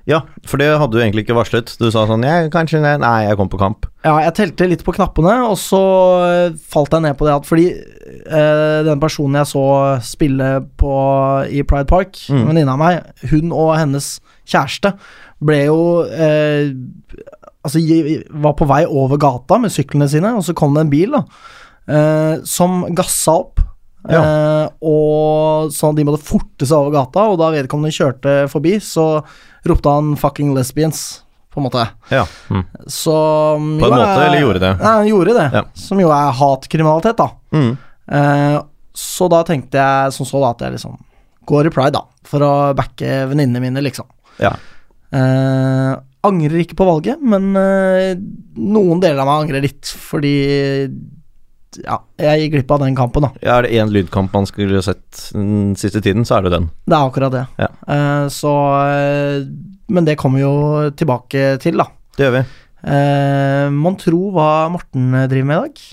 Ja, 0.08 0.22
for 0.48 0.56
det 0.56 0.70
hadde 0.80 0.96
du 0.96 1.02
egentlig 1.04 1.26
ikke 1.26 1.36
varslet. 1.36 1.74
Du 1.82 1.90
sa 1.92 2.06
sånn 2.08 2.24
jeg, 2.24 2.48
kanskje, 2.54 2.80
nei, 2.80 2.94
nei, 3.04 3.26
jeg 3.28 3.36
kom 3.36 3.50
på 3.52 3.60
kamp. 3.60 3.90
Ja, 4.08 4.14
jeg 4.24 4.34
telte 4.38 4.70
litt 4.72 4.86
på 4.88 4.94
knappene, 4.96 5.34
og 5.50 5.58
så 5.60 5.82
eh, 6.24 6.56
falt 6.72 6.96
jeg 6.96 7.04
ned 7.04 7.18
på 7.20 7.28
det 7.28 7.34
at 7.36 7.50
fordi 7.50 7.66
eh, 7.76 8.80
den 8.88 9.02
personen 9.04 9.36
jeg 9.42 9.50
så 9.52 9.66
spille 10.08 10.48
på 10.80 10.94
i 11.52 11.60
Pride 11.68 11.90
Park, 11.92 12.16
Mm. 12.32 12.46
venninna 12.48 12.78
av 12.78 12.80
meg, 12.80 13.04
hun 13.34 13.52
og 13.52 13.76
hennes 13.76 14.14
kjæreste 14.48 14.94
ble 15.44 15.60
jo 15.68 15.80
eh, 16.06 16.74
Altså, 17.68 17.82
var 18.32 18.54
på 18.56 18.64
vei 18.70 18.86
over 18.88 19.20
gata 19.20 19.58
med 19.60 19.74
syklene 19.74 20.06
sine, 20.08 20.30
og 20.38 20.44
så 20.46 20.54
kom 20.56 20.72
det 20.78 20.86
en 20.86 20.92
bil, 20.94 21.18
da, 21.18 21.20
eh, 21.92 22.44
som 22.48 22.86
gassa 22.96 23.34
opp. 23.42 23.60
Ja. 24.08 24.22
Eh, 24.22 24.70
og 24.88 25.74
sånn 25.76 25.92
at 25.92 26.00
de 26.00 26.06
måtte 26.08 26.24
forte 26.24 26.64
seg 26.64 26.78
over 26.78 26.94
gata, 26.96 27.26
og 27.28 27.42
da 27.42 27.50
vedkommende 27.52 27.92
kjørte 27.92 28.38
forbi, 28.54 28.78
så 28.80 29.20
ropte 29.68 29.92
han 29.92 30.16
'fucking 30.16 30.54
lesbians', 30.56 31.24
på 31.52 31.60
en 31.60 31.68
måte. 31.68 31.88
Ja. 32.14 32.24
Så 32.88 33.12
På 33.58 33.90
en 33.90 33.92
måte, 33.92 34.26
eller 34.30 34.40
gjorde 34.40 34.60
det? 34.60 34.78
Ja, 34.80 34.88
han 35.02 35.08
gjorde 35.08 35.34
det. 35.34 35.50
Ja. 35.54 35.64
Som 35.74 36.00
jo 36.00 36.08
er 36.14 36.32
hatkriminalitet, 36.32 37.18
da. 37.18 37.30
Mm. 37.52 37.78
Eh, 38.08 38.62
så 38.94 39.28
da 39.30 39.44
tenkte 39.44 39.78
jeg 39.78 40.14
som 40.14 40.26
så 40.26 40.40
da 40.40 40.54
at 40.56 40.62
jeg 40.62 40.78
liksom 40.78 40.96
går 41.48 41.68
i 41.68 41.70
pride, 41.74 41.92
da. 42.00 42.06
For 42.24 42.40
å 42.40 42.74
backe 42.78 43.28
venninnene 43.28 43.60
mine, 43.60 43.82
liksom. 43.82 44.06
Ja. 44.40 44.54
Eh, 45.16 45.92
angrer 46.28 46.64
ikke 46.64 46.76
på 46.80 46.88
valget, 46.88 47.22
men 47.24 47.54
eh, 47.56 48.18
noen 48.60 49.00
deler 49.04 49.22
av 49.24 49.30
meg 49.30 49.46
angrer 49.46 49.64
litt, 49.64 49.88
fordi 50.10 50.34
ja, 51.84 51.98
jeg 52.20 52.42
gikk 52.42 52.54
glipp 52.56 52.72
av 52.74 52.82
den 52.84 52.96
kampen, 52.98 53.28
da. 53.28 53.30
Ja, 53.44 53.58
Er 53.60 53.68
det 53.68 53.76
én 53.78 53.92
lydkamp 53.94 54.34
man 54.34 54.48
skulle 54.50 54.82
sett 54.84 55.28
den 55.36 55.76
siste 55.80 56.02
tiden, 56.04 56.26
så 56.26 56.40
er 56.40 56.48
det 56.48 56.54
den. 56.56 56.70
Det 56.88 56.96
er 56.98 57.10
akkurat 57.12 57.36
det. 57.36 57.44
Ja. 57.62 57.70
Eh, 57.88 58.26
så 58.34 58.54
eh, 58.88 59.46
Men 59.88 60.08
det 60.08 60.18
kommer 60.20 60.42
vi 60.42 60.46
jo 60.48 60.90
tilbake 60.98 61.58
til, 61.64 61.78
da. 61.80 61.86
Det 62.18 62.26
gjør 62.28 62.36
vi. 62.40 62.44
Eh, 62.88 63.70
Mon 63.74 63.96
tro 64.00 64.32
hva 64.36 64.50
Morten 64.74 65.12
driver 65.30 65.48
med 65.48 65.58
i 65.58 65.62
dag? 65.68 65.86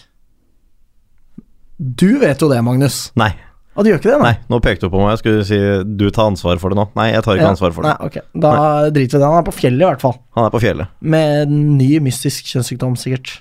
Du 2.05 2.09
vet 2.23 2.41
jo 2.43 2.49
det, 2.51 2.63
Magnus. 2.65 3.11
Nei. 3.19 3.33
Og 3.75 3.83
du 3.83 3.91
gjør 3.91 3.99
ikke 3.99 4.11
det, 4.13 4.19
Nei, 4.23 4.35
nå 4.53 4.59
pekte 4.63 4.87
du 4.87 4.93
på 4.93 5.01
meg. 5.03 5.17
Jeg 5.17 5.21
skulle 5.25 5.45
si 5.49 5.59
du 5.99 6.05
tar 6.15 6.29
ansvar 6.31 6.61
for 6.63 6.71
det 6.71 6.79
nå. 6.79 6.85
Nei, 6.95 7.09
jeg 7.11 7.25
tar 7.27 7.35
ikke 7.39 7.47
Ja, 7.49 7.53
ansvar 7.57 7.75
for 7.75 7.83
det. 7.87 7.95
Nei, 7.99 8.07
ok. 8.07 8.19
Da 8.45 8.53
driter 8.95 9.19
vi 9.19 9.19
i 9.19 9.23
det. 9.25 9.31
Han 9.33 9.41
er 9.41 9.49
på 9.49 9.55
fjellet, 9.57 9.83
i 9.83 9.89
hvert 9.89 10.05
fall. 10.05 10.15
Han 10.39 10.47
er 10.47 10.55
på 10.55 10.61
fjellet. 10.63 10.93
Med 11.15 11.51
ny 11.51 11.89
mystisk 12.07 12.53
kjønnssykdom, 12.53 12.95
sikkert. 13.01 13.33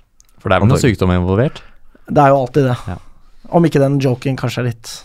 For 0.41 0.49
det 0.49 0.57
er 0.57 0.65
vel 0.65 0.71
noe 0.73 0.81
sykdom 0.81 1.13
involvert? 1.13 1.61
Det 2.09 2.23
er 2.25 2.33
jo 2.33 2.39
alltid 2.41 2.65
det. 2.71 2.77
Ja. 2.89 2.97
Om 3.53 3.69
ikke 3.69 3.83
den 3.83 3.99
joken 4.01 4.39
kanskje 4.39 4.63
er 4.63 4.69
litt 4.71 4.95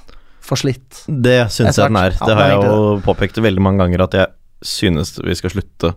for 0.49 0.57
slitt. 0.57 1.03
Det 1.07 1.37
syns 1.53 1.77
jeg 1.77 1.93
den 1.93 2.01
er. 2.01 2.17
Ja, 2.17 2.25
Det 2.25 2.39
har 2.39 2.53
jeg 2.55 2.65
jo 2.73 2.81
påpekt 3.05 3.37
veldig 3.45 3.63
mange 3.69 3.85
ganger, 3.85 4.07
at 4.09 4.17
jeg 4.17 4.33
synes 4.65 5.19
vi 5.21 5.37
skal 5.39 5.53
slutte 5.53 5.93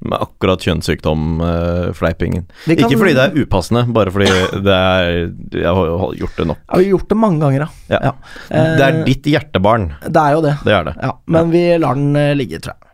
med 0.00 0.16
akkurat 0.24 0.62
kjønnssykdom-fleipingen. 0.64 2.44
Uh, 2.48 2.66
kan- 2.74 2.78
Ikke 2.86 2.98
fordi 2.98 3.14
det 3.14 3.24
er 3.26 3.42
upassende, 3.44 3.82
bare 3.92 4.10
fordi 4.10 4.28
det 4.64 4.76
er 4.76 5.30
Jeg 5.52 5.74
har 5.74 6.14
gjort 6.16 6.36
det 6.36 6.46
nok. 6.46 6.58
Ja, 6.68 6.76
vi 6.78 6.84
har 6.84 6.90
gjort 6.98 7.08
det 7.08 7.16
mange 7.20 7.40
ganger, 7.40 7.68
Ja. 7.90 7.98
ja. 8.02 8.12
Eh, 8.50 8.76
Det 8.76 8.84
er 8.86 9.04
ditt 9.04 9.22
hjertebarn. 9.24 9.94
Det 10.06 10.16
er 10.16 10.32
jo 10.32 10.40
det. 10.42 10.54
Det 10.64 10.72
er 10.72 10.84
det. 10.84 10.94
Ja, 11.02 11.12
men 11.26 11.50
vi 11.50 11.64
lar 11.78 11.94
den 11.94 12.16
eh, 12.16 12.34
ligge, 12.34 12.60
tror 12.60 12.74
jeg. 12.74 12.86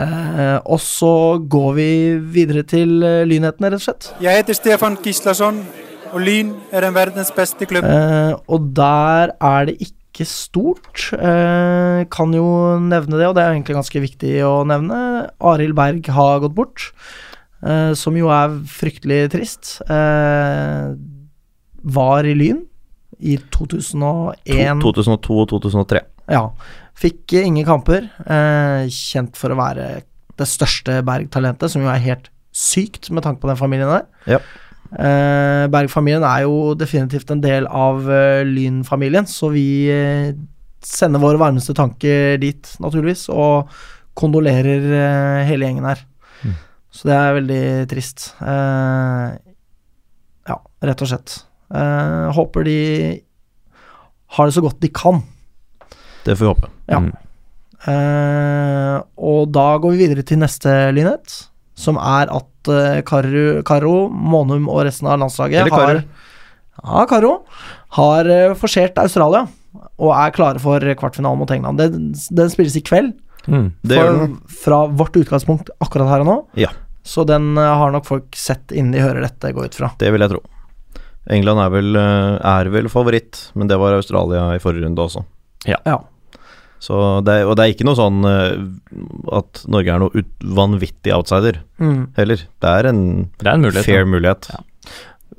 Uh, 0.00 0.60
og 0.70 0.78
så 0.78 1.38
går 1.50 1.74
vi 1.74 1.88
videre 2.18 2.62
til 2.62 2.88
lynhetene, 3.26 3.70
rett 3.72 3.80
og 3.80 3.86
slett. 3.88 4.12
Jeg 4.22 4.36
heter 4.44 4.54
Stefan 4.54 4.96
Gislason, 5.02 5.64
og 6.12 6.20
Lyn 6.20 6.54
er 6.72 6.84
en 6.86 6.94
verdens 6.94 7.32
beste 7.34 7.66
klubb. 7.66 7.84
Uh, 7.84 8.36
og 8.48 8.72
der 8.74 9.32
er 9.40 9.64
det 9.66 9.78
ikke 9.80 9.96
stort. 10.26 11.10
Eh, 11.14 12.04
kan 12.10 12.32
jo 12.34 12.46
nevne 12.82 13.18
det, 13.18 13.28
og 13.28 13.36
det 13.36 13.44
er 13.44 13.54
egentlig 13.54 13.76
ganske 13.78 14.02
viktig 14.02 14.34
å 14.46 14.64
nevne. 14.68 15.30
Arild 15.40 15.76
Berg 15.78 16.10
har 16.12 16.40
gått 16.40 16.54
bort, 16.54 16.92
eh, 17.62 17.92
som 17.94 18.16
jo 18.16 18.28
er 18.28 18.60
fryktelig 18.66 19.30
trist. 19.30 19.80
Eh, 19.88 20.94
var 21.82 22.24
i 22.24 22.34
Lyn 22.34 22.66
i 23.20 23.38
2001. 23.50 24.80
2002 24.82 25.40
og 25.40 25.48
2003. 25.48 26.02
Ja. 26.30 26.50
Fikk 27.00 27.32
ingen 27.40 27.64
kamper. 27.64 28.10
Eh, 28.26 28.88
kjent 28.92 29.36
for 29.36 29.50
å 29.50 29.60
være 29.60 30.02
det 30.36 30.48
største 30.48 31.00
Berg-talentet, 31.04 31.70
som 31.70 31.82
jo 31.82 31.88
er 31.88 32.00
helt 32.00 32.30
sykt 32.52 33.10
med 33.10 33.24
tanke 33.24 33.40
på 33.40 33.48
den 33.50 33.60
familien 33.60 33.88
der. 33.88 34.06
Ja. 34.26 34.40
Eh, 34.90 35.64
Berg-familien 35.70 36.24
er 36.26 36.44
jo 36.46 36.74
definitivt 36.74 37.30
en 37.30 37.42
del 37.44 37.66
av 37.66 38.08
eh, 38.10 38.42
Lyn-familien, 38.48 39.28
så 39.30 39.52
vi 39.54 39.86
eh, 39.92 40.32
sender 40.82 41.22
våre 41.22 41.40
varmeste 41.40 41.76
tanker 41.76 42.40
dit, 42.42 42.72
naturligvis, 42.82 43.28
og 43.30 43.70
kondolerer 44.18 45.46
hele 45.46 45.68
gjengen 45.68 45.86
her. 45.86 46.02
Mm. 46.42 46.56
Så 46.90 47.08
det 47.08 47.16
er 47.16 47.36
veldig 47.38 47.64
trist. 47.92 48.32
Eh, 48.42 49.26
ja, 50.50 50.58
rett 50.90 51.04
og 51.04 51.10
slett. 51.12 51.36
Eh, 51.70 52.30
håper 52.34 52.66
de 52.66 52.78
har 54.36 54.46
det 54.46 54.54
så 54.56 54.62
godt 54.64 54.80
de 54.82 54.90
kan. 54.94 55.22
Det 56.24 56.36
får 56.36 56.44
vi 56.44 56.50
håpe. 56.50 56.70
Ja. 56.90 57.00
Mm. 57.02 57.12
Eh, 57.90 58.96
og 59.16 59.52
da 59.54 59.68
går 59.80 59.94
vi 59.94 60.02
videre 60.04 60.26
til 60.26 60.40
neste 60.42 60.72
lynhet, 60.94 61.49
som 61.80 61.96
er 61.96 62.28
at 62.36 62.70
Karo, 63.08 63.44
Karo, 63.64 63.94
Monum 64.12 64.68
og 64.68 64.82
resten 64.84 65.08
av 65.08 65.16
landslaget 65.22 65.70
har 65.72 66.02
Ja, 66.80 67.06
Karo 67.08 67.38
har 67.96 68.28
uh, 68.28 68.52
forsert 68.60 69.00
Australia 69.00 69.46
og 70.00 70.12
er 70.12 70.34
klare 70.36 70.60
for 70.60 70.84
kvartfinalen 71.00 71.40
mot 71.40 71.50
England. 71.52 71.80
Den, 71.80 72.12
den 72.36 72.52
spilles 72.52 72.76
i 72.76 72.84
kveld, 72.84 73.14
Mm. 73.48 73.72
Det 73.82 73.96
gjør 73.96 74.18
den. 74.20 74.32
fra 74.64 74.86
vårt 74.86 75.16
utgangspunkt 75.16 75.70
akkurat 75.80 76.10
her 76.10 76.24
og 76.24 76.28
nå. 76.28 76.36
Ja. 76.60 76.70
Så 77.06 77.24
den 77.24 77.56
eh, 77.58 77.74
har 77.80 77.92
nok 77.94 78.06
folk 78.08 78.36
sett 78.36 78.72
innen 78.76 78.92
de 78.92 79.00
hører 79.00 79.24
dette, 79.24 79.52
gå 79.56 79.64
ut 79.64 79.76
fra. 79.76 79.92
Det 80.00 80.10
vil 80.12 80.20
jeg 80.24 80.34
tro. 80.34 80.42
England 81.30 81.62
er 81.64 81.72
vel, 81.72 81.96
eh, 81.96 82.36
er 82.52 82.70
vel 82.72 82.90
favoritt, 82.92 83.46
men 83.54 83.70
det 83.70 83.78
var 83.80 83.96
Australia 83.96 84.50
i 84.56 84.60
forrige 84.62 84.84
runde 84.84 85.06
også. 85.06 85.24
Ja. 85.68 85.80
Så 85.86 86.00
det, 86.80 87.28
er- 87.28 87.46
og 87.46 87.56
det 87.56 87.64
er 87.66 87.74
ikke 87.74 87.84
noe 87.84 87.98
sånn 87.98 88.24
eh, 88.24 89.36
at 89.36 89.64
Norge 89.68 89.92
er 89.92 89.98
noe 90.00 90.10
ut, 90.16 90.30
vanvittig 90.40 91.12
outsider 91.12 91.60
Mm. 91.80 92.08
heller. 92.16 92.36
Det 92.60 92.70
er 92.70 92.86
en 92.88 93.30
Det 93.38 93.46
er 93.46 93.54
en 93.54 93.62
mulighet. 93.62 93.84
fair 93.84 94.04
da. 94.04 94.10
mulighet. 94.10 94.50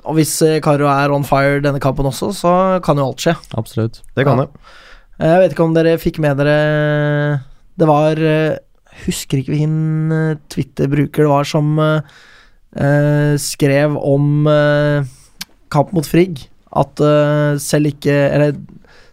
Og 0.06 0.16
hvis 0.16 0.42
eh, 0.42 0.60
Karo 0.62 0.88
er 0.88 1.12
on 1.12 1.24
fire 1.24 1.62
denne 1.62 1.80
kampen 1.82 2.06
også, 2.06 2.32
så 2.34 2.82
kan 2.84 2.98
jo 2.98 3.06
alt 3.10 3.18
skje. 3.22 3.36
Absolutt. 3.58 4.02
Det 4.16 4.26
kan 4.26 4.38
Ja. 4.38 4.46
det. 4.46 4.52
Jeg 5.20 5.40
vet 5.42 5.52
ikke 5.54 5.64
om 5.66 5.74
dere 5.74 5.98
fikk 6.02 6.18
med 6.20 6.38
dere 6.38 7.42
Det 7.78 7.88
var 7.88 8.18
eh, 8.18 8.58
Husker 9.06 9.38
ikke 9.40 9.54
hvilken 9.54 10.12
eh, 10.12 10.36
Twitter-bruker 10.50 11.24
det 11.24 11.30
var 11.30 11.44
som 11.46 11.78
eh, 11.80 12.02
eh, 12.76 13.36
skrev 13.38 13.96
om 13.98 14.48
eh, 14.48 15.04
kamp 15.72 15.94
mot 15.94 16.06
Frigg. 16.06 16.48
At 16.74 17.00
eh, 17.00 17.58
selv 17.58 17.92
ikke 17.94 18.12
Eller 18.32 18.54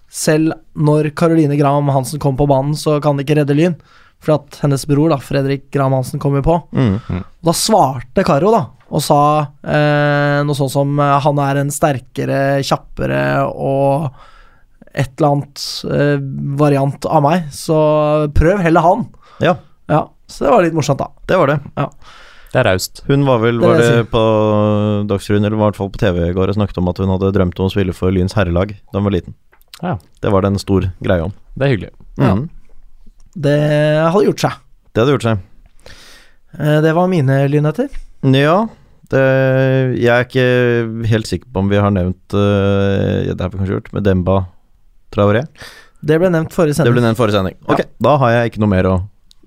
selv 0.09 0.57
når 0.79 1.13
Caroline 1.19 1.57
Graham 1.59 1.91
Hansen 1.93 2.21
kom 2.23 2.37
på 2.39 2.49
banen, 2.49 2.77
så 2.79 2.97
kan 3.05 3.19
det 3.19 3.27
ikke 3.27 3.41
redde 3.43 3.57
Lyn. 3.59 3.77
For 4.25 4.35
at 4.35 4.59
hennes 4.65 4.83
bror, 4.89 5.13
da, 5.13 5.21
Fredrik 5.23 5.69
Graham 5.75 5.95
Hansen, 5.95 6.19
kom 6.23 6.35
jo 6.39 6.43
på. 6.43 6.57
Mm. 6.75 7.23
Da 7.47 7.55
svarte 7.55 8.25
Karo 8.27 8.51
da 8.55 8.65
og 8.89 9.03
sa 9.05 9.21
eh, 9.69 10.39
noe 10.49 10.57
sånn 10.57 10.71
som 10.73 11.01
eh, 11.03 11.17
han 11.25 11.41
er 11.45 11.61
en 11.61 11.73
sterkere, 11.73 12.63
kjappere 12.65 13.23
og 13.53 14.09
et 14.89 15.13
eller 15.19 15.35
annet 15.35 15.65
eh, 15.93 16.15
variant 16.59 17.09
av 17.13 17.25
meg, 17.27 17.51
så 17.55 17.79
prøv 18.35 18.63
heller 18.65 18.87
han. 18.87 19.05
Ja, 19.45 19.59
Ja, 19.89 20.07
Så 20.29 20.45
det 20.45 20.53
var 20.53 20.65
litt 20.65 20.77
morsomt, 20.77 21.01
da. 21.01 21.13
det 21.29 21.37
var 21.41 21.53
det. 21.53 21.59
Det 22.49 22.59
er 22.61 22.67
raust. 22.71 23.03
Hun 23.07 23.27
var 23.29 23.43
vel 23.43 23.61
Det 23.61 23.69
var 23.69 23.81
jeg 23.81 23.93
det 23.93 24.09
på 24.13 24.23
Dagsrevyen, 25.09 25.45
eller 25.45 25.57
i 25.57 25.63
hvert 25.63 25.79
fall 25.79 25.93
på 25.93 26.01
TV 26.01 26.23
i 26.27 26.35
går, 26.37 26.49
og 26.49 26.57
snakket 26.57 26.81
om 26.81 26.89
at 26.89 27.01
hun 27.01 27.13
hadde 27.13 27.33
drømt 27.37 27.61
om 27.61 27.69
å 27.69 27.73
spille 27.73 27.97
for 27.97 28.13
Lyns 28.13 28.37
herrelag 28.37 28.73
da 28.73 29.01
hun 29.01 29.09
var 29.09 29.17
liten. 29.19 29.37
Ja. 29.83 29.97
Det 30.23 30.33
var 30.35 30.43
det 30.43 30.53
en 30.53 30.59
stor 30.63 30.89
greie 31.05 31.23
om. 31.29 31.35
Det 31.55 31.67
er 31.67 31.73
hyggelig. 31.75 31.93
Ja. 32.19 32.35
Mhm. 32.35 32.49
Det 33.39 33.59
hadde 34.11 34.25
gjort 34.27 34.43
seg. 34.43 34.55
Det 34.93 35.03
hadde 35.03 35.13
gjort 35.15 35.27
seg. 35.29 35.43
Eh, 36.59 36.79
det 36.83 36.93
var 36.97 37.11
mine 37.11 37.37
lynheter. 37.53 37.89
Ja, 38.35 38.57
det, 39.13 39.21
jeg 40.01 40.11
er 40.11 40.25
ikke 40.27 40.47
helt 41.09 41.29
sikker 41.31 41.53
på 41.53 41.63
om 41.63 41.69
vi 41.71 41.79
har 41.81 41.93
nevnt 41.95 42.35
uh, 42.35 43.25
Det 43.31 43.39
har 43.39 43.53
vi 43.53 43.61
kanskje 43.61 43.77
gjort, 43.77 43.93
med 43.95 44.05
Demba 44.05 44.41
Traoré. 45.15 45.45
Det 46.05 46.19
ble 46.21 46.33
nevnt 46.35 46.53
forrige 46.55 46.77
sending. 46.77 46.91
Det 46.91 46.97
ble 46.99 47.05
nevnt 47.07 47.21
forrige 47.21 47.39
sending. 47.39 47.57
Ok, 47.71 47.85
da 48.05 48.17
har 48.21 48.35
jeg 48.35 48.51
ikke 48.53 48.65
noe 48.65 48.73
mer 48.75 48.89
å 48.91 48.97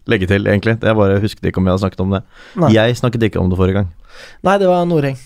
legge 0.09 0.27
til, 0.31 0.47
egentlig. 0.49 0.77
Jeg 0.81 0.97
bare 0.97 1.19
husket 1.21 1.51
ikke 1.51 1.61
om 1.61 1.67
jeg 1.67 1.75
hadde 1.75 1.83
snakket 1.83 2.01
om 2.05 2.15
det. 2.15 2.23
Nei. 2.63 2.71
Jeg 2.73 2.97
snakket 2.99 3.27
ikke 3.29 3.43
om 3.43 3.51
det 3.51 3.59
forrige 3.59 3.81
gang. 3.81 3.91
Nei, 4.47 4.57
det 4.61 4.71
var 4.71 4.87
Noreng 4.89 5.19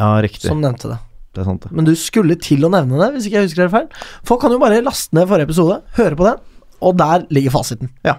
Ja, 0.00 0.10
riktig. 0.24 0.48
som 0.48 0.60
nevnte 0.64 0.90
det. 0.94 0.98
Det 1.32 1.40
er 1.40 1.48
sant, 1.48 1.62
det. 1.64 1.72
Men 1.72 1.86
du 1.88 1.94
skulle 1.96 2.36
til 2.36 2.64
å 2.66 2.70
nevne 2.72 2.98
det, 3.00 3.10
hvis 3.14 3.26
ikke 3.28 3.40
jeg 3.40 3.48
husker 3.48 3.64
det 3.64 3.72
feil. 3.72 3.86
Folk 4.28 4.42
kan 4.44 4.52
jo 4.52 4.58
bare 4.60 4.82
laste 4.84 5.16
ned 5.16 5.28
forrige 5.30 5.48
episode, 5.48 5.78
høre 5.96 6.18
på 6.18 6.26
den, 6.28 6.42
og 6.84 6.96
der 7.00 7.24
ligger 7.32 7.54
fasiten. 7.54 7.88
Ja. 8.04 8.18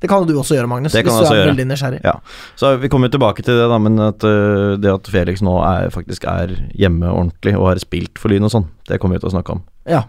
Det 0.00 0.08
kan 0.08 0.22
jo 0.24 0.28
du 0.28 0.38
også 0.40 0.56
gjøre, 0.56 0.68
Magnus, 0.68 0.92
Det 0.92 1.02
kan 1.04 1.12
hvis 1.12 1.18
du 1.20 1.24
også 1.26 1.34
er 1.34 1.40
gjøre. 1.42 1.48
veldig 1.54 1.66
nysgjerrig. 1.70 2.00
Ja. 2.04 2.12
Så 2.56 2.70
vi 2.80 2.88
kommer 2.88 3.08
jo 3.10 3.16
tilbake 3.18 3.42
til 3.44 3.56
det, 3.56 3.66
da, 3.68 3.76
men 3.78 3.98
at, 4.00 4.24
uh, 4.24 4.76
det 4.80 4.92
at 4.92 5.08
Felix 5.12 5.42
nå 5.44 5.58
er, 5.64 5.90
faktisk 5.92 6.24
er 6.28 6.54
hjemme 6.72 7.08
ordentlig 7.12 7.52
og 7.58 7.66
har 7.68 7.80
spilt 7.82 8.16
for 8.20 8.32
Lyn 8.32 8.44
og 8.48 8.52
sånn, 8.54 8.68
det 8.88 8.96
kommer 9.00 9.16
vi 9.18 9.24
til 9.24 9.28
å 9.32 9.34
snakke 9.36 9.56
om. 9.58 9.60
Ja. 9.88 10.04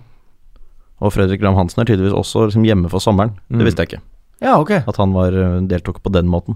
Og 1.01 1.12
Fredrik 1.15 1.41
Gram 1.41 1.55
Hansen 1.60 1.81
er 1.84 1.89
tydeligvis 1.89 2.15
også 2.15 2.46
liksom 2.48 2.63
hjemme 2.67 2.91
for 2.91 3.03
sommeren. 3.03 3.34
Mm. 3.50 3.60
Det 3.60 3.67
visste 3.67 3.84
jeg 3.84 3.91
ikke. 3.91 4.01
ja, 4.48 4.55
ok. 4.60 4.72
At 4.88 4.98
han 5.01 5.13
var, 5.15 5.31
øh, 5.36 5.60
deltok 5.67 6.00
på 6.03 6.12
den 6.13 6.27
måten. 6.31 6.55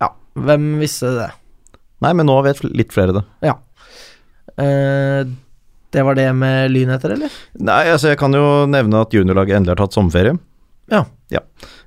Ja, 0.00 0.12
hvem 0.36 0.78
visste 0.80 1.12
det? 1.16 1.30
Nei, 2.02 2.12
men 2.16 2.26
nå 2.26 2.40
vet 2.42 2.64
litt 2.64 2.92
flere 2.94 3.12
det. 3.14 3.22
Eh, 4.60 5.24
det 5.92 6.02
var 6.06 6.16
det 6.16 6.28
med 6.36 6.70
lynheter, 6.72 7.12
eller? 7.16 7.32
Nei, 7.60 7.82
altså 7.92 8.08
jeg 8.12 8.18
kan 8.20 8.32
jo 8.32 8.64
nevne 8.70 9.00
at 9.04 9.12
juniorlaget 9.12 9.58
endelig 9.58 9.74
har 9.76 9.82
tatt 9.86 9.96
sommerferie. 9.96 10.38
Ja. 10.92 11.04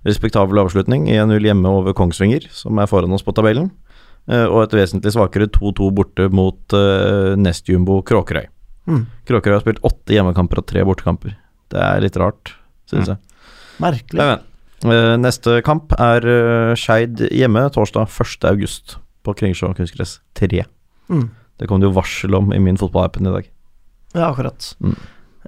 Respektabel 0.06 0.58
avslutning. 0.62 1.08
1-0 1.10 1.42
hjemme 1.46 1.70
over 1.70 1.94
Kongsvinger, 1.98 2.46
som 2.54 2.78
er 2.82 2.88
foran 2.90 3.14
oss 3.14 3.26
på 3.26 3.34
tabellen. 3.38 3.72
Eh, 4.30 4.46
og 4.46 4.64
et 4.64 4.74
vesentlig 4.78 5.12
svakere 5.14 5.48
2-2 5.54 5.92
borte 5.94 6.26
mot 6.34 6.74
uh, 6.74 7.34
nestjumbo 7.38 8.00
Kråkerøy. 8.06 8.48
Mm. 8.90 9.04
Kråkerøy 9.30 9.58
har 9.58 9.62
spilt 9.66 9.82
åtte 9.86 10.14
hjemmekamper 10.16 10.62
og 10.62 10.68
tre 10.70 10.82
bortekamper. 10.86 11.36
Det 11.74 11.82
er 11.82 12.02
litt 12.06 12.18
rart, 12.22 12.54
synes 12.90 13.10
Mm. 13.10 13.16
jeg. 13.16 13.50
Merkelig. 13.82 14.18
Men, 14.22 14.44
men. 14.86 14.94
Eh, 14.96 15.16
neste 15.22 15.58
kamp 15.66 15.94
er 16.00 16.26
Skeid 16.78 17.26
hjemme 17.34 17.66
torsdag 17.74 18.06
1. 18.10 18.46
august 18.50 18.98
på 19.26 19.34
Kringsjå 19.38 19.74
kunstgress 19.78 20.20
3. 20.38 20.64
Mm. 21.10 21.30
Det 21.60 21.70
kom 21.70 21.80
det 21.82 21.88
jo 21.90 21.96
varsel 21.96 22.36
om 22.36 22.52
i 22.54 22.60
min 22.60 22.80
fotballappen 22.80 23.28
i 23.28 23.36
dag. 23.38 23.52
Ja, 24.16 24.30
akkurat. 24.30 24.74
Mm. 24.84 24.96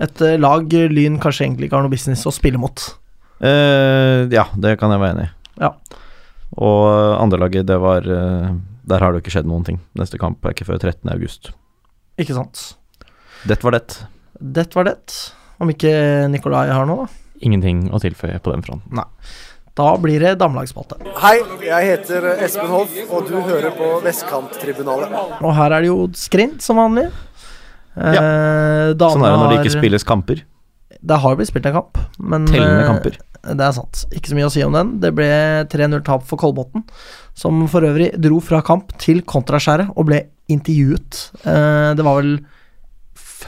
Et 0.05 0.21
eh, 0.21 0.37
lag 0.39 0.73
Lyn 0.93 1.19
kanskje 1.21 1.47
egentlig 1.47 1.67
ikke 1.67 1.79
har 1.79 1.87
noe 1.87 1.93
business 1.93 2.25
å 2.29 2.33
spille 2.35 2.59
mot. 2.61 2.83
Eh, 3.43 4.27
ja, 4.33 4.47
det 4.55 4.77
kan 4.81 4.93
jeg 4.93 5.03
være 5.03 5.15
enig 5.15 5.27
i. 5.27 5.33
Ja. 5.63 5.71
Og 6.57 6.81
uh, 6.87 7.17
andrelaget, 7.19 7.67
det 7.67 7.75
var 7.81 8.05
eh, 8.07 8.51
Der 8.87 9.03
har 9.03 9.11
det 9.11 9.19
jo 9.19 9.25
ikke 9.25 9.33
skjedd 9.35 9.49
noen 9.49 9.65
ting. 9.67 9.81
Neste 9.99 10.19
kamp 10.21 10.45
er 10.45 10.55
ikke 10.55 10.69
før 10.69 10.79
13. 10.79 11.09
august. 11.11 11.51
Ikke 12.21 12.37
sant. 12.37 12.77
Det 13.47 13.59
var 13.63 13.75
det. 13.75 13.99
Det 14.39 14.69
var 14.75 14.87
det. 14.87 14.97
Om 15.59 15.73
ikke 15.73 15.91
Nikolai 16.31 16.69
har 16.71 16.87
noe, 16.87 17.05
da. 17.05 17.23
Ingenting 17.43 17.87
å 17.93 17.99
tilføye 18.01 18.39
på 18.41 18.53
den 18.53 18.63
fronten. 18.65 19.03
Da 19.77 19.91
blir 20.01 20.23
det 20.23 20.33
damelagspalte. 20.41 20.97
Hei, 21.21 21.35
jeg 21.61 21.89
heter 21.91 22.25
Espen 22.41 22.69
Hoff, 22.71 22.93
og 23.13 23.27
du 23.29 23.35
hører 23.45 23.69
på 23.77 23.89
Vestkanttribunalet. 24.01 25.13
Og 25.37 25.51
her 25.53 25.75
er 25.75 25.85
det 25.85 25.91
jo 25.91 25.99
skrint, 26.17 26.63
som 26.65 26.79
vanlig. 26.81 27.05
Ja. 27.97 28.21
Eh, 28.21 28.93
Sånn 28.97 29.21
er 29.25 29.33
det 29.35 29.37
når 29.43 29.51
det 29.53 29.59
ikke 29.61 29.75
spilles 29.77 30.05
kamper. 30.07 30.41
Det 30.97 31.19
har 31.21 31.37
blitt 31.37 31.51
spilt 31.51 31.67
en 31.69 31.77
kamp, 31.77 31.99
men 32.17 32.47
Tellende 32.49 32.81
eh, 32.81 32.89
kamper. 32.89 33.19
Det 33.47 33.63
er 33.67 33.75
sant. 33.77 34.01
Ikke 34.17 34.31
så 34.31 34.37
mye 34.39 34.47
å 34.49 34.53
si 34.53 34.63
om 34.65 34.73
den. 34.73 34.95
Det 35.03 35.13
ble 35.15 35.29
3-0-tap 35.69 36.25
for 36.27 36.41
Kolbotn, 36.41 36.81
som 37.37 37.61
for 37.69 37.85
øvrig 37.85 38.09
dro 38.17 38.41
fra 38.43 38.63
kamp 38.65 38.95
til 39.01 39.21
kontraskjæret 39.29 39.93
og 39.93 40.09
ble 40.09 40.23
intervjuet. 40.51 41.21
Eh, 41.45 41.91
det 41.97 42.05
var 42.07 42.17
vel 42.23 42.39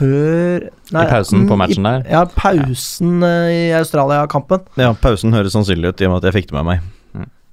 før 0.00 0.64
I 0.66 1.04
pausen 1.12 1.44
på 1.46 1.54
mm, 1.54 1.60
matchen 1.60 1.84
i, 1.84 1.90
der? 1.90 2.08
Ja, 2.10 2.24
pausen 2.34 3.20
ja. 3.22 3.34
i 3.52 3.60
Australia-kampen. 3.78 4.64
Ja, 4.80 4.94
pausen 4.96 5.36
høres 5.36 5.54
sannsynlig 5.54 5.92
ut 5.92 6.02
i 6.02 6.08
og 6.08 6.16
med 6.16 6.24
at 6.24 6.30
jeg 6.30 6.40
fikk 6.40 6.50
det 6.50 6.58
med 6.58 6.68
meg. 6.72 6.88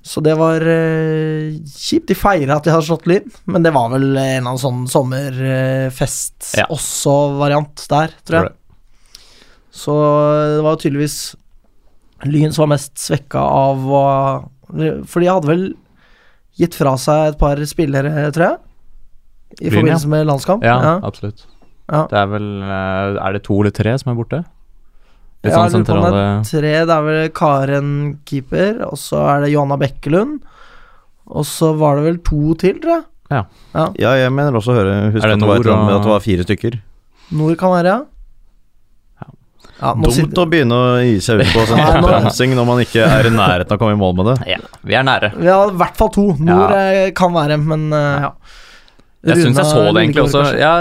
Så 0.08 0.22
det 0.24 0.38
var 0.40 0.64
uh, 0.64 1.56
kjipt. 1.68 2.08
De 2.08 2.16
feira 2.16 2.58
at 2.58 2.68
de 2.68 2.72
hadde 2.72 2.88
slått 2.88 3.08
Lyn, 3.10 3.26
men 3.50 3.66
det 3.66 3.74
var 3.76 3.90
vel 3.92 4.06
en 4.14 4.20
eller 4.22 4.46
annen 4.46 4.62
sånn 4.62 4.86
sommerfest 4.92 6.54
Ja. 6.62 6.68
også-variant 6.72 7.84
der, 7.92 8.14
tror 8.28 8.48
jeg. 8.48 8.56
Så 9.78 9.96
det 10.56 10.64
var 10.66 10.80
tydeligvis 10.82 11.18
Lyn 12.26 12.56
som 12.56 12.66
var 12.66 12.72
mest 12.78 12.96
svekka 12.98 13.44
av 13.44 13.84
å 13.94 14.06
For 15.06 15.22
de 15.22 15.28
hadde 15.30 15.52
vel 15.52 15.68
gitt 16.58 16.74
fra 16.74 16.96
seg 16.98 17.34
et 17.34 17.38
par 17.38 17.60
spillere, 17.70 18.32
tror 18.34 18.48
jeg, 18.48 18.58
i 19.60 19.68
Lyn, 19.68 19.70
ja. 19.70 19.76
forbindelse 19.76 20.10
med 20.16 20.26
landskamp. 20.32 20.66
Ja, 20.66 20.80
ja. 20.82 20.96
absolutt. 21.06 21.46
Ja. 21.88 22.02
Det 22.12 22.18
er 22.20 22.28
vel 22.28 22.48
eh, 22.68 23.18
Er 23.24 23.34
det 23.38 23.44
to 23.48 23.58
eller 23.62 23.72
tre 23.72 23.94
som 24.02 24.12
er 24.12 24.18
borte? 24.20 24.42
Litt 25.46 25.54
Ja, 25.54 25.62
sånn 25.68 25.78
sentrale 25.86 26.10
det 26.12 26.24
er 26.26 26.42
tre. 26.50 26.74
Det 26.90 26.96
er 26.98 27.06
vel 27.06 27.30
Karen 27.38 27.92
keeper, 28.28 28.82
og 28.90 28.98
så 29.00 29.22
er 29.36 29.46
det 29.46 29.52
Johanna 29.54 29.78
Bekkelund. 29.80 30.40
Og 31.28 31.46
så 31.48 31.74
var 31.78 32.00
det 32.00 32.06
vel 32.08 32.18
to 32.26 32.54
til, 32.60 32.80
tror 32.84 32.98
jeg. 32.98 33.06
Ja, 34.00 34.12
jeg 34.16 34.32
mener 34.32 34.56
også 34.56 34.72
å 34.72 34.78
høre 34.80 34.94
Husk 35.12 35.24
at 35.28 35.34
det 35.40 35.48
var, 35.48 35.60
et 35.60 35.66
med 35.68 35.96
at 35.98 36.06
det 36.06 36.12
var 36.14 36.22
fire 36.24 36.46
stykker. 36.48 36.78
Nord 37.36 37.58
kan 37.60 37.74
være, 37.76 37.96
ja. 37.96 38.04
Ja, 39.78 39.92
Dumt 39.94 40.10
sitter- 40.16 40.42
å 40.42 40.50
begynne 40.50 40.74
å 40.74 40.86
gi 41.06 41.20
seg 41.22 41.42
ut 41.44 41.52
på 41.54 41.66
sånn 41.70 41.82
oppramsing 42.00 42.56
når 42.58 42.66
man 42.66 42.80
ikke 42.82 43.04
er 43.06 43.28
i 43.30 43.34
nærheten 43.34 43.70
av 43.70 43.78
å 43.78 43.82
komme 43.84 43.94
i 43.94 44.00
mål 44.00 44.16
med 44.18 44.30
det. 44.32 44.38
Ja, 44.56 44.62
vi 44.82 44.96
er 44.98 45.04
nære. 45.06 45.30
Vi 45.38 45.46
har 45.52 45.70
i 45.70 45.78
hvert 45.78 46.00
fall 46.00 46.10
to. 46.16 46.24
Nord 46.40 46.72
Ja. 46.74 46.80
eh, 47.04 47.12
kan 47.18 47.36
være, 47.36 47.60
men 47.62 47.84
eh, 47.94 48.24
ja. 48.26 48.32
Jeg 49.28 49.44
syns 49.44 49.62
jeg 49.62 49.70
så 49.70 49.86
det 49.92 50.04
egentlig 50.04 50.24
også. 50.24 50.44
Ja, 50.60 50.74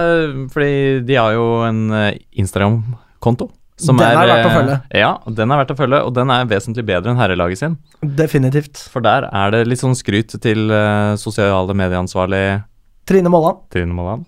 fordi 0.53 0.73
de 1.07 1.19
har 1.19 1.37
jo 1.37 1.47
en 1.67 1.81
eh, 1.95 2.19
Instagram-konto. 2.39 3.49
som 3.81 3.99
Den 3.99 4.07
er 4.07 4.31
verdt 4.31 4.47
å 4.47 4.51
eh, 4.51 4.57
følge. 4.57 4.77
Ja, 5.03 5.11
den 5.41 5.53
er 5.53 5.61
verdt 5.63 5.75
å 5.75 5.79
følge, 5.79 6.01
og 6.09 6.15
den 6.17 6.33
er 6.33 6.47
vesentlig 6.51 6.87
bedre 6.89 7.13
enn 7.13 7.21
herrelaget 7.21 7.63
sin. 7.63 7.77
Definitivt. 8.01 8.81
For 8.93 9.05
der 9.05 9.29
er 9.29 9.53
det 9.53 9.67
litt 9.69 9.83
sånn 9.83 9.97
skryt 9.99 10.39
til 10.43 10.71
uh, 10.73 11.17
sosiale 11.21 11.77
medieansvarlig 11.77 12.45
Trine 13.07 13.31
Molland. 13.31 13.67
Trine 13.75 13.95
Molland. 13.95 14.25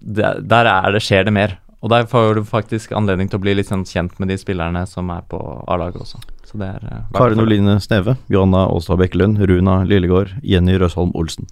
Der, 0.00 0.42
der 0.44 0.68
er 0.70 0.92
det, 0.94 1.02
skjer 1.02 1.24
det 1.26 1.34
mer. 1.34 1.56
Og 1.78 1.92
der 1.92 2.08
får 2.10 2.34
du 2.34 2.42
faktisk 2.46 2.92
anledning 2.98 3.30
til 3.30 3.38
å 3.38 3.42
bli 3.42 3.54
litt 3.54 3.70
sånn 3.70 3.86
kjent 3.86 4.18
med 4.18 4.32
de 4.32 4.36
spillerne 4.38 4.82
som 4.90 5.10
er 5.14 5.22
på 5.30 5.38
A-laget 5.70 6.02
også. 6.02 6.20
Så 6.46 6.58
det 6.58 6.72
er 6.74 6.84
uh, 6.84 7.00
Karin. 7.14 7.40
Oline 7.42 7.78
Sneve, 7.82 8.18
Johanna 8.32 8.66
Aastad 8.66 8.98
Bekkelund, 9.02 9.38
Runa 9.38 9.80
Lillegård, 9.86 10.34
Jenny 10.42 10.78
Røsholm 10.80 11.14
Olsen. 11.18 11.46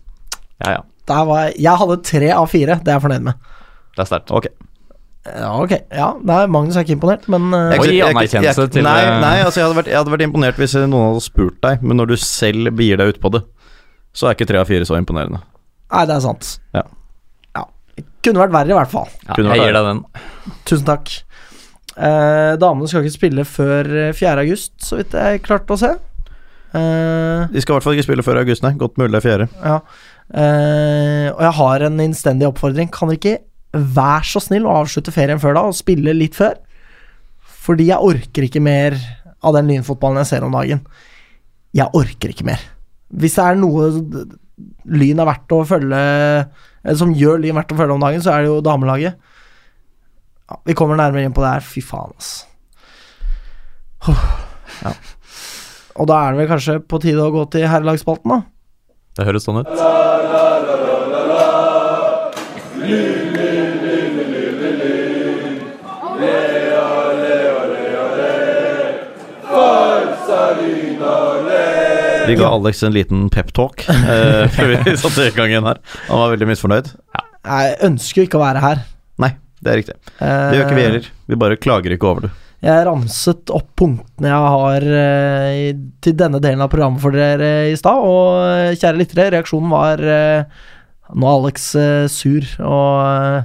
Ja, 0.65 0.71
ja. 0.79 0.85
Der 1.07 1.25
var 1.29 1.43
jeg, 1.47 1.59
jeg 1.63 1.77
hadde 1.83 1.97
tre 2.03 2.31
av 2.35 2.47
fire. 2.51 2.79
Det 2.83 2.89
er 2.91 2.97
jeg 2.99 3.03
fornøyd 3.05 3.23
med. 3.29 3.35
Det 3.97 4.03
er 4.03 4.09
sterkt. 4.11 4.31
Ok. 4.35 4.47
Ja, 5.27 5.51
ok. 5.59 5.73
Ja, 5.91 6.09
nei, 6.23 6.41
Magnus 6.47 6.77
er 6.79 6.85
ikke 6.87 6.95
imponert, 6.97 7.25
men 7.31 7.49
uh, 7.55 7.73
Jeg- 7.75 7.83
Jeg- 7.99 8.31
jeg- 8.45 8.71
til, 8.71 8.83
Nei, 8.87 9.01
eh, 9.03 9.21
nei 9.21 9.43
altså 9.43 9.59
jeg 9.61 9.67
hadde, 9.67 9.77
vært, 9.81 9.87
jeg 9.91 9.97
hadde 9.99 10.13
vært 10.15 10.23
imponert 10.27 10.55
hvis 10.61 10.75
noen 10.87 11.09
hadde 11.13 11.23
spurt 11.25 11.61
deg, 11.63 11.83
men 11.83 11.97
når 11.99 12.07
du 12.13 12.17
selv 12.17 12.71
begir 12.79 12.97
deg 13.01 13.09
ut 13.15 13.21
på 13.21 13.33
det, 13.35 13.43
så 14.15 14.29
er 14.29 14.35
ikke 14.37 14.47
tre 14.47 14.59
av 14.61 14.67
fire 14.71 14.87
så 14.87 14.97
imponerende. 15.01 15.41
Nei, 15.93 16.05
det 16.07 16.15
er 16.17 16.21
sant. 16.21 16.59
Ja. 16.75 16.83
Ja. 17.57 17.65
Kunne 18.23 18.43
vært 18.45 18.55
verre, 18.55 18.71
i 18.71 18.79
hvert 18.79 18.91
fall. 18.91 19.09
Ja, 19.27 19.35
jeg 19.37 19.61
gir 19.67 19.73
deg 19.79 19.85
den. 19.91 20.05
Tusen 20.65 20.87
takk. 20.87 21.11
Eh, 21.97 22.57
damene 22.61 22.87
skal 22.91 23.03
ikke 23.03 23.17
spille 23.19 23.45
før 23.49 23.91
eh, 24.09 24.13
4. 24.13 24.39
august, 24.47 24.73
så 24.85 24.99
vidt 25.01 25.11
jeg 25.17 25.43
klarte 25.47 25.75
å 25.75 25.79
se. 25.81 25.95
Eh, 26.77 27.47
De 27.51 27.61
skal 27.63 27.75
i 27.75 27.79
hvert 27.79 27.87
fall 27.87 27.97
ikke 27.97 28.07
spille 28.07 28.23
før 28.27 28.43
august, 28.43 28.63
nei. 28.67 28.75
Godt 28.79 28.99
mulig 29.01 29.15
det 29.17 29.25
er 29.25 29.29
4. 29.39 29.49
ja. 29.65 29.81
Eh, 30.35 31.28
og 31.30 31.42
jeg 31.45 31.54
har 31.61 31.85
en 31.87 32.00
innstendig 32.02 32.49
oppfordring. 32.49 32.90
Kan 32.92 33.12
dere 33.12 33.21
ikke 33.21 33.37
være 33.97 34.30
så 34.30 34.42
snill 34.42 34.66
å 34.66 34.78
avslutte 34.83 35.14
ferien 35.14 35.42
før 35.42 35.59
da, 35.59 35.66
og 35.68 35.78
spille 35.78 36.14
litt 36.16 36.38
før? 36.38 36.56
Fordi 37.66 37.88
jeg 37.90 38.02
orker 38.02 38.47
ikke 38.47 38.62
mer 38.62 38.97
av 39.47 39.54
den 39.56 39.71
lynfotballen 39.71 40.23
jeg 40.23 40.33
ser 40.33 40.47
om 40.47 40.54
dagen. 40.54 40.83
Jeg 41.76 41.92
orker 41.97 42.33
ikke 42.33 42.47
mer. 42.49 42.62
Hvis 43.16 43.38
det 43.38 43.45
er 43.45 43.59
noe 43.61 43.90
Lyn 44.88 45.21
er 45.21 45.28
verdt 45.28 45.52
å 45.52 45.61
følge 45.68 45.99
Eller 46.00 46.97
som 46.99 47.12
gjør 47.14 47.42
Lyn 47.42 47.59
verdt 47.59 47.75
å 47.75 47.76
følge 47.78 47.95
om 47.95 48.02
dagen, 48.02 48.23
så 48.25 48.33
er 48.33 48.42
det 48.42 48.50
jo 48.50 48.62
damelaget. 48.64 49.18
Ja, 50.47 50.59
vi 50.64 50.76
kommer 50.78 50.99
nærmere 50.99 51.26
inn 51.26 51.35
på 51.37 51.42
det 51.45 51.52
her. 51.56 51.66
Fy 51.66 51.83
faen, 51.85 52.14
ass. 52.16 52.47
Ja. 54.83 54.92
Og 55.97 56.09
da 56.11 56.21
er 56.23 56.35
det 56.35 56.42
vel 56.42 56.50
kanskje 56.50 56.78
på 56.85 57.00
tide 57.02 57.25
å 57.25 57.33
gå 57.35 57.42
til 57.52 57.66
herrelagsspalten, 57.66 58.33
da. 58.33 58.56
Det 59.16 59.25
høres 59.25 59.46
sånn 59.49 59.62
ut. 59.62 59.70
Vi 72.26 72.35
ga 72.35 72.49
Alex 72.50 72.82
en 72.82 72.92
liten 72.92 73.28
peptalk 73.30 73.87
eh, 73.88 74.46
før 74.54 74.73
vi 74.73 74.96
satte 74.99 75.28
i 75.30 75.35
gang 75.37 75.52
igjen 75.54 75.68
her. 75.70 75.80
Han 76.11 76.20
var 76.20 76.35
veldig 76.35 76.49
misfornøyd. 76.50 76.90
Jeg 77.46 77.76
ønsker 77.87 78.26
ikke 78.26 78.40
å 78.40 78.42
være 78.42 78.64
her. 78.64 78.82
Nei, 79.23 79.30
det 79.62 79.73
er 79.73 79.80
riktig. 79.80 79.96
Det 80.18 80.58
gjør 80.58 80.66
ikke 80.66 80.80
vi 80.80 80.88
heller. 80.90 81.08
Vi 81.30 81.38
bare 81.46 81.61
klager 81.62 81.94
ikke 81.94 82.11
over 82.11 82.26
det. 82.26 82.32
Jeg 82.65 82.87
ramset 82.89 83.51
opp 83.53 83.69
punktene 83.77 84.31
jeg 84.31 84.53
har 84.55 84.87
eh, 84.99 85.75
til 86.03 86.15
denne 86.17 86.41
delen 86.43 86.63
av 86.65 86.71
programmet 86.73 87.03
for 87.03 87.13
dere 87.15 87.69
i 87.69 87.77
stad, 87.79 88.01
og 88.01 88.41
eh, 88.49 88.73
kjære 88.79 89.01
lyttere, 89.03 89.29
reaksjonen 89.35 89.73
var 89.75 90.01
eh, 90.01 90.65
Nå 91.15 91.29
er 91.29 91.37
Alex 91.37 91.67
eh, 91.79 92.07
sur 92.11 92.47
og 92.65 92.95
eh, 93.05 93.45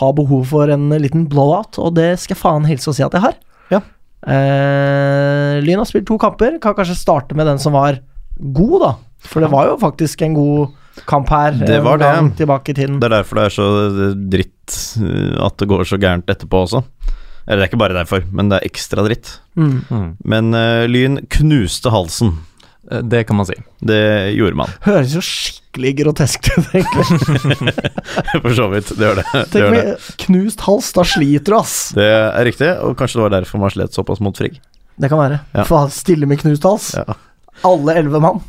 har 0.00 0.12
behov 0.16 0.44
for 0.52 0.70
en 0.70 0.86
liten 1.02 1.26
blowout, 1.28 1.80
og 1.82 1.96
det 1.98 2.12
skal 2.22 2.36
jeg 2.36 2.40
faen 2.44 2.68
hilse 2.70 2.92
og 2.92 2.96
si 2.96 3.02
at 3.04 3.16
jeg 3.18 3.24
har. 3.26 3.34
Ja. 3.74 3.80
Eh, 4.22 5.58
Lyn 5.66 5.82
har 5.82 5.88
spilt 5.90 6.06
to 6.08 6.16
kamper, 6.22 6.60
kan 6.62 6.76
kanskje 6.78 6.96
starte 7.00 7.34
med 7.36 7.50
den 7.50 7.58
som 7.60 7.74
var 7.74 7.98
god, 8.38 8.76
da. 8.84 8.92
For 9.26 9.42
det 9.44 9.50
var 9.52 9.66
jo 9.68 9.74
faktisk 9.82 10.22
en 10.24 10.38
god 10.38 10.70
kamp 11.10 11.28
her. 11.34 11.58
Det 11.58 11.80
var 11.84 11.98
det. 12.00 12.12
Det 13.02 13.10
er 13.10 13.16
derfor 13.18 13.40
det 13.40 13.48
er 13.50 13.56
så 13.58 13.66
dritt 14.30 14.78
eh, 15.02 15.34
at 15.42 15.58
det 15.60 15.68
går 15.74 15.84
så 15.90 15.98
gærent 16.00 16.30
etterpå 16.30 16.62
også. 16.68 16.84
Eller 17.46 17.62
det 17.62 17.66
er 17.66 17.70
ikke 17.72 17.80
bare 17.82 17.96
derfor, 17.96 18.24
men 18.32 18.50
det 18.52 18.58
er 18.60 18.68
ekstra 18.68 19.04
dritt. 19.06 19.32
Mm. 19.58 19.80
Mm. 19.90 20.08
Men 20.34 20.54
uh, 20.54 20.84
Lyn 20.90 21.20
knuste 21.32 21.90
halsen. 21.94 22.34
Eh, 22.90 23.00
Det 23.02 23.24
kan 23.28 23.36
man 23.38 23.46
si. 23.48 23.56
Det 23.84 24.00
gjorde 24.36 24.58
man. 24.60 24.72
Høres 24.84 25.14
jo 25.16 25.22
skikkelig 25.24 25.92
grotesk 26.02 26.50
ut, 26.56 26.68
egentlig. 26.74 27.74
For 28.42 28.54
så 28.58 28.68
vidt. 28.72 28.92
Det 28.98 29.06
gjør 29.08 29.20
det. 29.22 29.26
det, 29.32 29.44
Tenk 29.54 29.74
med 29.74 30.08
knust 30.24 30.64
hals, 30.66 30.92
da 30.96 31.04
sliter 31.06 31.54
du, 31.54 31.58
ass. 31.60 31.74
det 31.96 32.06
er 32.10 32.44
riktig, 32.48 32.70
og 32.84 32.96
kanskje 33.00 33.20
det 33.20 33.26
var 33.28 33.34
derfor 33.38 33.62
man 33.62 33.72
slet 33.74 33.96
såpass 33.96 34.22
mot 34.24 34.36
Frigg. 34.38 34.60
Det 35.00 35.08
kan 35.08 35.20
være. 35.20 35.40
Ja. 35.56 35.64
Faen, 35.68 35.90
stille 35.94 36.28
med 36.28 36.40
knust 36.42 36.66
hals. 36.68 36.90
Ja. 36.98 37.16
Alle 37.66 37.94
elleve 38.00 38.20
mann. 38.22 38.40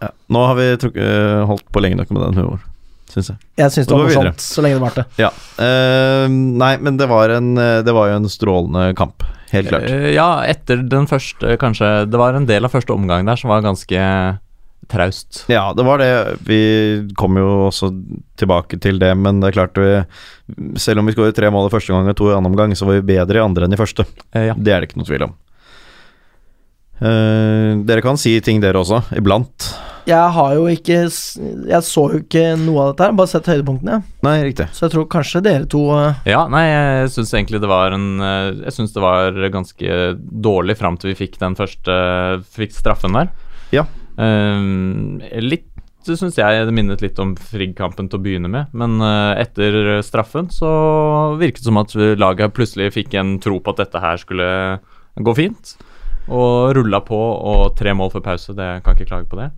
Ja. 0.00 0.12
Nå 0.30 0.42
har 0.46 0.54
vi 0.58 0.68
eh, 0.72 1.44
holdt 1.50 1.66
på 1.74 1.82
lenge 1.82 1.98
nok 1.98 2.10
med 2.14 2.22
den 2.28 2.38
humoren, 2.42 2.62
syns 3.12 3.30
jeg. 3.32 3.38
Jeg 3.60 3.74
syns 3.74 3.88
det 3.88 3.94
var 3.96 4.04
morsomt 4.06 4.44
så 4.44 4.64
lenge 4.64 4.78
det 4.78 4.84
varte. 4.84 5.04
Ja. 5.20 5.30
Uh, 5.58 6.26
nei, 6.30 6.74
men 6.82 6.98
det 7.00 7.08
var, 7.10 7.32
en, 7.34 7.54
eh, 7.58 7.80
det 7.86 7.94
var 7.96 8.10
jo 8.10 8.18
en 8.20 8.28
strålende 8.32 8.90
kamp. 8.98 9.24
Helt 9.52 9.70
klart. 9.70 9.88
Uh, 9.88 10.10
Ja, 10.12 10.28
etter 10.44 10.82
den 10.84 11.08
første, 11.08 11.56
kanskje 11.60 11.88
Det 12.10 12.20
var 12.20 12.36
en 12.36 12.46
del 12.48 12.68
av 12.68 12.74
første 12.74 12.92
omgang 12.92 13.24
der 13.24 13.40
som 13.40 13.48
var 13.52 13.64
ganske 13.64 14.02
traust. 14.88 15.42
Ja, 15.52 15.72
det 15.76 15.84
var 15.84 16.00
det. 16.00 16.10
Vi 16.48 16.60
kom 17.16 17.36
jo 17.36 17.48
også 17.68 17.90
tilbake 18.40 18.78
til 18.80 19.00
det, 19.00 19.10
men 19.16 19.40
det 19.40 19.50
er 19.50 19.56
klart 19.58 19.76
vi 19.76 20.78
Selv 20.80 21.00
om 21.02 21.08
vi 21.08 21.12
skåret 21.16 21.36
tre 21.36 21.50
mål 21.52 21.68
i 21.68 21.74
første 21.74 21.92
gang 21.92 22.08
og 22.08 22.16
to 22.16 22.30
i 22.30 22.36
annen 22.36 22.52
omgang, 22.52 22.72
så 22.76 22.88
var 22.88 23.00
vi 23.00 23.08
bedre 23.16 23.40
i 23.40 23.44
andre 23.44 23.68
enn 23.68 23.76
i 23.76 23.80
første. 23.80 24.08
Uh, 24.34 24.48
Ja. 24.50 24.56
Det 24.56 24.72
er 24.72 24.80
det 24.80 24.90
ikke 24.90 25.00
noe 25.02 25.10
tvil 25.10 25.28
om. 25.28 25.36
Eh, 26.98 27.78
dere 27.86 28.02
kan 28.02 28.18
si 28.18 28.32
ting, 28.42 28.60
dere 28.62 28.80
også, 28.80 29.04
iblant. 29.18 29.68
Jeg 30.08 30.32
har 30.34 30.54
jo 30.56 30.66
ikke 30.72 30.98
Jeg 31.04 31.84
så 31.84 32.04
jo 32.12 32.22
ikke 32.22 32.44
noe 32.60 32.84
av 32.84 32.92
dette 32.92 33.06
her, 33.06 33.16
bare 33.18 33.30
sett 33.30 33.48
høydepunktene. 33.50 34.00
Nei, 34.24 34.34
riktig. 34.46 34.68
Så 34.74 34.86
jeg 34.86 34.94
tror 34.94 35.08
kanskje 35.12 35.44
dere 35.44 35.68
to 35.70 35.84
eh, 35.96 36.22
Ja, 36.32 36.46
nei, 36.50 36.64
jeg 36.68 37.12
syns 37.14 37.34
egentlig 37.36 37.60
det 37.62 37.70
var 37.70 37.96
en 37.96 38.08
eh, 38.24 38.64
Jeg 38.64 38.76
syns 38.78 38.94
det 38.96 39.04
var 39.04 39.36
ganske 39.52 39.98
dårlig 40.48 40.78
fram 40.80 40.96
til 40.98 41.12
vi 41.12 41.18
fikk 41.24 41.38
den 41.42 41.56
første 41.58 41.98
Fikk 42.54 42.74
straffen 42.76 43.16
der. 43.16 43.32
Ja. 43.74 43.84
um, 44.16 45.18
litt 45.44 45.66
syns 46.08 46.38
jeg 46.38 46.64
det 46.64 46.72
minnet 46.72 47.02
litt 47.04 47.18
om 47.20 47.34
Frigg-kampen 47.36 48.06
til 48.08 48.16
å 48.16 48.22
begynne 48.24 48.48
med, 48.48 48.70
men 48.72 48.96
etter 49.36 49.98
straffen 50.06 50.46
så 50.48 50.70
virket 51.36 51.60
det 51.60 51.68
som 51.68 51.80
at 51.82 51.92
laget 52.16 52.54
plutselig 52.56 52.94
fikk 52.94 53.18
en 53.20 53.34
tro 53.44 53.58
på 53.60 53.74
at 53.74 53.82
dette 53.82 54.00
her 54.00 54.16
skulle 54.22 54.48
gå 55.20 55.34
fint. 55.36 55.74
Og 56.32 56.72
rulla 56.78 57.02
på, 57.04 57.18
og 57.18 57.76
tre 57.76 57.92
mål 57.98 58.14
før 58.14 58.24
pause, 58.30 58.56
det 58.56 58.70
kan 58.86 58.96
ikke 58.96 59.10
klage 59.10 59.28
på 59.28 59.42
det. 59.42 59.50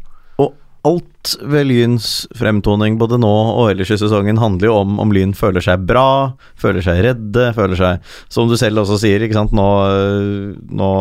Alt 0.88 1.34
ved 1.44 1.66
Lyns 1.68 2.24
fremtoning 2.38 2.96
både 3.00 3.18
nå 3.20 3.30
og 3.30 3.66
ellers 3.68 3.90
i 3.92 3.98
sesongen 4.00 4.40
handler 4.40 4.70
jo 4.70 4.76
om 4.80 5.00
om 5.02 5.10
Lyn 5.12 5.34
føler 5.36 5.60
seg 5.64 5.82
bra, 5.88 6.32
føler 6.56 6.84
seg 6.84 7.02
redde, 7.04 7.50
føler 7.56 7.76
seg 7.76 8.14
Som 8.32 8.48
du 8.48 8.56
selv 8.56 8.80
også 8.80 8.96
sier, 9.02 9.20
ikke 9.20 9.36
sant, 9.36 9.52
nå, 9.56 9.66
øh, 9.92 10.54
nå 10.72 10.92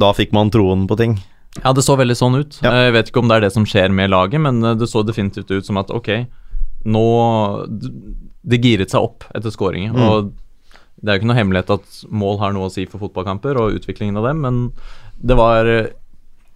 Da 0.00 0.12
fikk 0.16 0.32
man 0.36 0.52
troen 0.54 0.86
på 0.88 0.96
ting. 1.00 1.18
Ja, 1.62 1.72
det 1.76 1.84
så 1.84 1.96
veldig 1.96 2.16
sånn 2.16 2.40
ut. 2.40 2.58
Ja. 2.64 2.72
Jeg 2.86 2.96
vet 2.96 3.10
ikke 3.10 3.22
om 3.22 3.30
det 3.30 3.38
er 3.38 3.46
det 3.46 3.52
som 3.54 3.68
skjer 3.68 3.92
med 3.92 4.12
laget, 4.12 4.40
men 4.44 4.60
eh, 4.64 4.76
det 4.76 4.88
så 4.90 5.04
definitivt 5.06 5.52
ut 5.52 5.68
som 5.68 5.80
at 5.80 5.92
ok, 5.92 6.10
nå 6.86 7.06
Det 8.46 8.60
giret 8.62 8.92
seg 8.92 9.02
opp 9.02 9.24
etter 9.34 9.50
skåringer. 9.52 9.92
Mm. 9.96 10.02
Og 10.06 10.32
det 11.02 11.10
er 11.10 11.16
jo 11.16 11.22
ikke 11.22 11.30
noe 11.32 11.38
hemmelighet 11.38 11.72
at 11.76 12.02
mål 12.08 12.38
har 12.40 12.54
noe 12.56 12.68
å 12.70 12.72
si 12.72 12.86
for 12.88 13.02
fotballkamper 13.02 13.58
og 13.60 13.76
utviklingen 13.80 14.16
av 14.20 14.28
dem, 14.30 14.44
men 14.44 14.60
det 15.16 15.36
var 15.38 15.68
eh, 15.68 15.92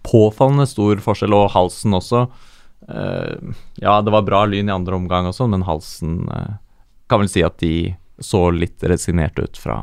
påfallende 0.07 0.67
stor 0.69 1.01
forskjell, 1.03 1.33
og 1.37 1.51
halsen 1.53 1.93
også. 1.97 2.25
Eh, 2.89 3.55
ja, 3.83 4.01
det 4.01 4.13
var 4.13 4.25
bra 4.27 4.43
lyn 4.49 4.69
i 4.69 4.73
andre 4.73 4.95
omgang 4.97 5.27
også, 5.29 5.47
men 5.51 5.61
halsen 5.67 6.23
eh, 6.33 6.53
Kan 7.11 7.21
vel 7.21 7.29
si 7.29 7.43
at 7.45 7.57
de 7.61 7.93
så 8.23 8.45
litt 8.53 8.81
resignerte 8.87 9.43
ut 9.43 9.57
fra 9.59 9.79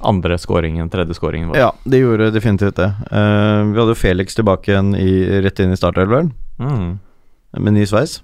andre 0.00 0.36
skåringen, 0.38 0.88
tredje 0.90 1.14
skåringen 1.14 1.50
vår. 1.50 1.58
Ja, 1.58 1.68
de 1.84 2.00
gjorde 2.00 2.30
definitivt 2.34 2.76
det. 2.78 2.88
Uh, 3.12 3.66
vi 3.72 3.78
hadde 3.80 3.94
Felix 3.98 4.34
tilbake 4.38 4.72
igjen 4.72 4.92
i, 4.98 5.10
rett 5.44 5.60
inn 5.62 5.74
i 5.74 5.78
startelveren, 5.78 6.32
Mm. 6.58 6.98
med 7.58 7.72
ny 7.76 7.84
sveis. 7.86 8.20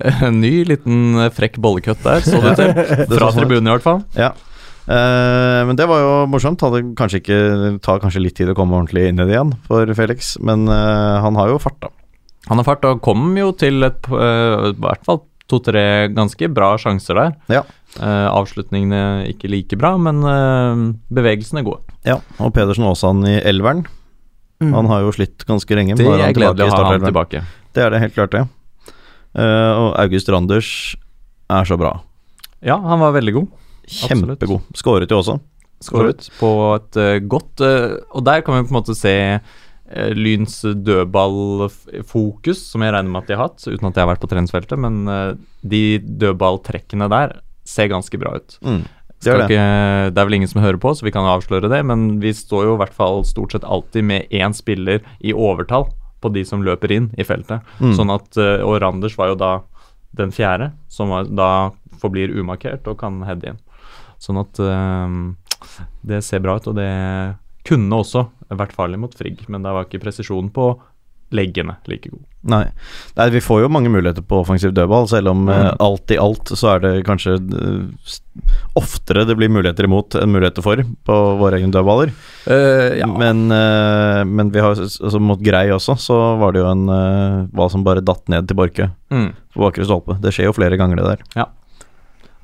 En 0.00 0.40
ny 0.44 0.64
liten 0.64 1.18
frekk 1.36 1.58
bollekutt 1.60 2.00
der, 2.04 2.20
så 2.24 2.40
det 2.40 2.54
til. 2.56 2.72
Fra 3.10 3.28
så 3.28 3.32
sånn 3.32 3.42
tribunen 3.42 3.68
i 3.68 3.74
hvert 3.74 3.84
fall. 3.84 4.00
Ja. 4.16 4.30
Eh, 4.86 5.60
men 5.66 5.78
det 5.78 5.86
var 5.90 6.02
jo 6.02 6.10
morsomt. 6.30 6.62
Hadde 6.62 6.82
kanskje 6.98 7.20
ikke 7.22 7.38
tar 7.84 8.02
kanskje 8.02 8.22
litt 8.22 8.36
tid 8.38 8.52
å 8.52 8.56
komme 8.58 8.78
ordentlig 8.78 9.08
inn 9.10 9.20
i 9.20 9.26
det 9.26 9.34
igjen 9.34 9.54
for 9.66 9.90
Felix, 9.98 10.36
men 10.38 10.68
uh, 10.70 11.18
han 11.24 11.38
har 11.38 11.50
jo 11.50 11.62
fart, 11.62 11.80
da. 11.82 11.90
Han 12.46 12.60
har 12.60 12.68
fart 12.68 12.86
og 12.86 13.00
kom 13.02 13.32
jo 13.34 13.50
til 13.58 13.82
et, 13.82 14.06
eh, 14.06 14.68
i 14.70 14.76
hvert 14.78 15.02
fall 15.06 15.24
to-tre 15.50 16.06
ganske 16.14 16.46
bra 16.54 16.76
sjanser 16.78 17.18
der. 17.18 17.34
Ja. 17.50 17.62
Eh, 17.98 18.26
avslutningene 18.30 19.26
ikke 19.32 19.50
like 19.50 19.78
bra, 19.78 19.96
men 19.98 20.22
bevegelsene 20.22 21.16
bevegelsene 21.18 21.64
gode. 21.66 21.96
Ja, 22.06 22.20
og 22.38 22.52
Pedersen 22.54 22.86
Aasan 22.86 23.26
i 23.26 23.40
elveren. 23.42 23.82
mm. 24.62 24.72
Han 24.78 24.86
har 24.92 25.02
jo 25.02 25.14
slitt 25.18 25.42
ganske 25.48 25.74
lenge. 25.74 25.98
Det 25.98 26.06
er 26.06 26.22
er 26.28 26.38
gledelig 26.38 26.70
å 26.70 26.76
ha 26.76 26.92
han 26.92 27.08
tilbake. 27.08 27.42
Det 27.74 27.82
er 27.82 27.90
det 27.90 28.04
helt 28.04 28.14
klart, 28.14 28.30
det. 28.30 28.46
Eh, 29.36 29.72
og 29.76 29.98
August 30.00 30.30
Randers 30.32 30.70
er 31.50 31.66
så 31.68 31.76
bra. 31.76 31.98
Ja, 32.64 32.78
han 32.78 33.02
var 33.02 33.12
veldig 33.18 33.34
god. 33.36 33.50
Kjempegod. 33.86 34.66
Skåret 34.74 35.12
jo 35.12 35.20
også. 35.20 35.38
Skåret 35.84 36.28
på 36.38 36.50
et 36.72 36.98
eh, 37.00 37.18
godt 37.28 37.60
eh, 37.64 37.98
Og 38.16 38.24
der 38.24 38.40
kan 38.44 38.56
vi 38.56 38.64
på 38.64 38.72
en 38.72 38.78
måte 38.78 38.96
se 38.96 39.12
eh, 39.36 40.12
Lyns 40.16 40.62
dødballfokus, 40.64 42.62
som 42.72 42.84
jeg 42.84 42.94
regner 42.94 43.12
med 43.12 43.22
at 43.22 43.28
de 43.30 43.36
har 43.36 43.50
hatt, 43.50 43.66
uten 43.66 43.88
at 43.88 43.94
jeg 43.94 44.02
har 44.02 44.12
vært 44.14 44.22
på 44.24 44.30
treningsfeltet, 44.32 44.80
men 44.80 45.04
de 45.62 45.82
dødballtrekkene 46.00 47.10
der 47.12 47.36
ser 47.66 47.90
ganske 47.92 48.18
bra 48.18 48.36
ut. 48.40 48.56
Mm. 48.64 48.82
Det 49.22 49.30
er 49.32 49.38
det. 49.40 49.46
Ikke, 49.46 49.68
det 50.12 50.20
er 50.20 50.26
vel 50.28 50.38
ingen 50.38 50.50
som 50.50 50.62
hører 50.64 50.80
på, 50.80 50.90
så 50.94 51.06
vi 51.06 51.12
kan 51.14 51.28
avsløre 51.28 51.70
det. 51.72 51.78
Men 51.88 52.18
vi 52.22 52.34
står 52.36 52.66
jo 52.66 52.74
i 52.74 52.80
hvert 52.82 52.96
fall 52.96 53.22
stort 53.26 53.54
sett 53.54 53.64
alltid 53.64 54.04
med 54.06 54.34
én 54.34 54.54
spiller 54.56 55.04
i 55.20 55.32
overtall 55.32 55.86
på 56.24 56.32
de 56.34 56.42
som 56.48 56.64
løper 56.66 56.92
inn 56.92 57.08
i 57.16 57.24
feltet. 57.26 57.64
Mm. 57.78 57.94
Sånn 57.96 58.12
at, 58.12 58.28
Og 58.36 58.76
Randers 58.82 59.16
var 59.18 59.32
jo 59.32 59.38
da 59.40 59.52
den 60.16 60.34
fjerde, 60.34 60.72
som 60.92 61.12
var, 61.12 61.30
da 61.30 61.50
forblir 62.00 62.34
umarkert 62.36 62.86
og 62.90 62.98
kan 63.00 63.22
heade 63.28 63.52
inn. 63.52 63.62
Sånn 64.26 64.42
at 64.42 64.58
eh, 64.58 65.16
det 66.06 66.20
ser 66.26 66.42
bra 66.44 66.58
ut, 66.58 66.66
og 66.72 66.76
det 66.78 66.90
kunne 67.66 68.02
også 68.02 68.26
vært 68.54 68.74
farlig 68.76 68.98
mot 69.02 69.14
Frigg, 69.18 69.46
men 69.50 69.62
det 69.64 69.72
var 69.74 69.86
ikke 69.88 70.02
presisjonen 70.04 70.50
på 70.54 70.74
leggene 71.34 71.72
like 71.90 72.06
god. 72.12 72.20
Nei. 72.46 72.60
Nei, 73.16 73.24
vi 73.34 73.40
får 73.42 73.64
jo 73.64 73.70
mange 73.74 73.90
muligheter 73.90 74.22
på 74.22 74.38
offensiv 74.44 74.70
dødball, 74.76 75.08
selv 75.10 75.32
om 75.32 75.48
eh, 75.50 75.72
alt 75.82 76.12
i 76.14 76.18
alt 76.22 76.52
så 76.54 76.76
er 76.76 76.84
det 76.84 76.92
kanskje 77.08 77.32
eh, 77.34 78.12
oftere 78.78 79.24
det 79.26 79.34
blir 79.38 79.50
muligheter 79.50 79.88
imot 79.88 80.14
enn 80.20 80.30
muligheter 80.30 80.62
for 80.62 80.78
på 81.08 81.16
våre 81.40 81.58
egne 81.58 81.72
dødballer. 81.74 82.12
ja. 83.00 83.08
Men, 83.10 83.42
eh, 83.50 84.22
men 84.30 84.52
vi 84.54 84.62
har 84.62 84.78
altså 84.78 85.18
mot 85.18 85.42
Grei 85.42 85.66
også, 85.74 85.98
så 85.98 86.20
var 86.38 86.54
det 86.54 86.62
jo 86.62 86.70
en 86.70 86.86
eh, 86.94 87.42
ball 87.58 87.72
som 87.74 87.82
bare 87.86 88.04
datt 88.06 88.22
ned 88.30 88.46
til 88.46 88.58
Borke 88.62 88.90
Mm. 89.10 89.28
på 89.54 89.60
bakre 89.62 89.84
stolpe. 89.86 90.16
Det 90.22 90.32
skjer 90.34 90.48
jo 90.48 90.54
flere 90.56 90.78
ganger, 90.78 90.98
det 91.02 91.10
der. 91.16 91.42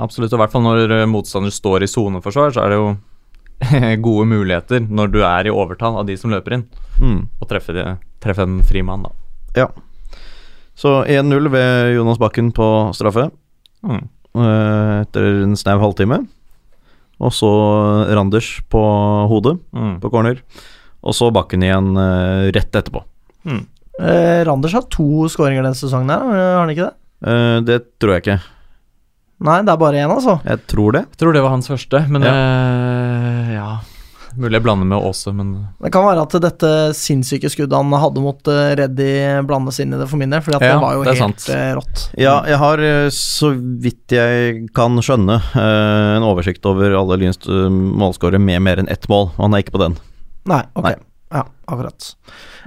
Absolutt, 0.00 0.32
og 0.32 0.38
i 0.38 0.42
hvert 0.42 0.52
fall 0.52 0.62
når 0.64 0.90
eh, 1.02 1.06
motstander 1.06 1.50
står 1.52 1.82
i 1.84 1.90
soneforsvar, 1.90 2.52
så 2.54 2.62
er 2.64 2.68
det 2.72 2.78
jo 2.80 2.96
gode 4.08 4.26
muligheter 4.26 4.80
når 4.88 5.12
du 5.12 5.20
er 5.22 5.46
i 5.46 5.50
overtall 5.54 5.98
av 6.00 6.06
de 6.08 6.16
som 6.16 6.30
løper 6.30 6.52
inn, 6.58 6.64
Mm. 7.02 7.28
å 7.40 7.46
treffe, 7.48 7.72
de, 7.74 7.82
treffe 8.22 8.42
en 8.44 8.60
fri 8.62 8.82
mann, 8.82 9.02
da. 9.56 9.66
Så 10.78 11.02
1-0 11.06 11.48
ved 11.50 11.94
Jonas 11.96 12.18
Bakken 12.20 12.52
på 12.54 12.66
straffe 12.96 13.30
Mm. 13.84 14.04
eh, 14.38 15.00
etter 15.02 15.42
en 15.42 15.56
snau 15.56 15.78
halvtime. 15.82 16.20
Og 17.20 17.30
så 17.34 17.48
Randers 18.14 18.60
på 18.70 18.80
hodet 19.28 19.58
Mm. 19.74 20.00
på 20.00 20.10
corner. 20.10 20.38
Og 21.02 21.12
så 21.14 21.30
Bakken 21.32 21.62
igjen 21.62 21.96
eh, 21.98 22.50
rett 22.52 22.70
etterpå. 22.72 23.02
Mm. 23.46 23.66
Eh, 24.00 24.44
Randers 24.46 24.72
har 24.72 24.82
to 24.88 25.26
skåringer 25.28 25.62
denne 25.62 25.74
sesongen, 25.76 26.08
her, 26.10 26.22
har 26.22 26.60
han 26.66 26.70
ikke 26.70 26.88
det? 26.88 26.94
Eh, 27.28 27.60
det 27.60 27.98
tror 27.98 28.14
jeg 28.14 28.22
ikke. 28.22 28.40
Nei, 29.42 29.58
det 29.66 29.72
er 29.74 29.80
bare 29.80 29.98
én, 30.04 30.12
altså. 30.12 30.36
Jeg 30.46 30.60
tror 30.70 30.92
det. 30.94 31.06
Jeg 31.12 31.18
tror 31.22 31.34
det 31.34 31.42
var 31.42 31.50
hans 31.56 31.68
første, 31.72 32.04
men 32.08 32.22
Ja. 32.22 32.32
eh, 32.36 33.54
ja 33.56 33.70
Mulig 34.32 34.56
jeg 34.56 34.64
blander 34.64 34.86
med 34.88 34.96
Åse, 35.04 35.28
men 35.36 35.48
Det 35.82 35.90
kan 35.92 36.06
være 36.06 36.22
at 36.24 36.34
dette 36.40 36.68
sinnssyke 36.96 37.50
skuddet 37.52 37.76
han 37.76 37.92
hadde 38.00 38.22
mot 38.24 38.40
uh, 38.48 38.70
Reddy, 38.78 39.42
blandes 39.44 39.76
inn 39.82 39.92
i 39.92 39.98
det 40.00 40.06
for 40.08 40.16
min 40.16 40.30
del, 40.32 40.40
at 40.40 40.54
Ja, 40.56 40.70
det 40.72 40.80
var 40.80 40.94
jo 40.96 41.02
det 41.04 41.16
helt 41.18 41.40
sant. 41.42 41.50
eh, 41.52 41.74
rått. 41.76 42.04
Ja, 42.16 42.38
jeg 42.48 42.56
har, 42.62 42.80
eh, 42.80 43.10
så 43.12 43.50
vidt 43.52 44.08
jeg 44.16 44.70
kan 44.72 44.96
skjønne, 45.04 45.36
eh, 45.52 46.16
en 46.16 46.24
oversikt 46.24 46.64
over 46.64 46.96
alle 46.96 47.18
Lyns 47.20 47.42
eh, 47.44 47.68
målskårere 47.68 48.40
med 48.40 48.62
mer 48.64 48.80
enn 48.80 48.88
ett 48.88 49.04
mål. 49.12 49.34
og 49.36 49.42
Han 49.44 49.52
er 49.58 49.66
ikke 49.66 49.76
på 49.76 49.84
den. 49.84 49.98
Nei, 50.48 50.62
ok. 50.76 50.88
Nei. 50.88 50.94
Ja, 51.32 51.44
akkurat. 51.68 52.14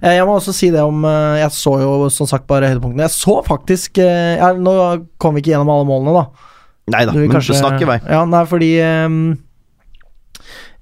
Eh, 0.04 0.14
jeg 0.20 0.26
må 0.30 0.38
også 0.38 0.54
si 0.54 0.70
det 0.70 0.82
om 0.86 1.04
eh, 1.06 1.40
Jeg 1.42 1.50
så 1.50 1.80
jo 1.82 2.10
som 2.14 2.30
sagt 2.30 2.46
bare 2.46 2.70
høydepunktene. 2.70 3.10
Jeg 3.10 3.18
så 3.18 3.40
faktisk 3.46 3.98
jeg, 3.98 4.58
Nå 4.62 5.08
kom 5.18 5.34
vi 5.34 5.42
ikke 5.42 5.56
gjennom 5.56 5.74
alle 5.74 5.90
målene, 5.90 6.14
da. 6.14 6.54
Nei 6.94 7.06
da, 7.08 7.14
men 7.18 7.32
kanskje- 7.34 7.58
snakk 7.58 7.82
i 7.82 7.86
vei. 7.90 8.00
Ja, 8.06 8.22
nei, 8.30 8.44
fordi 8.46 8.68
um, 9.06 9.16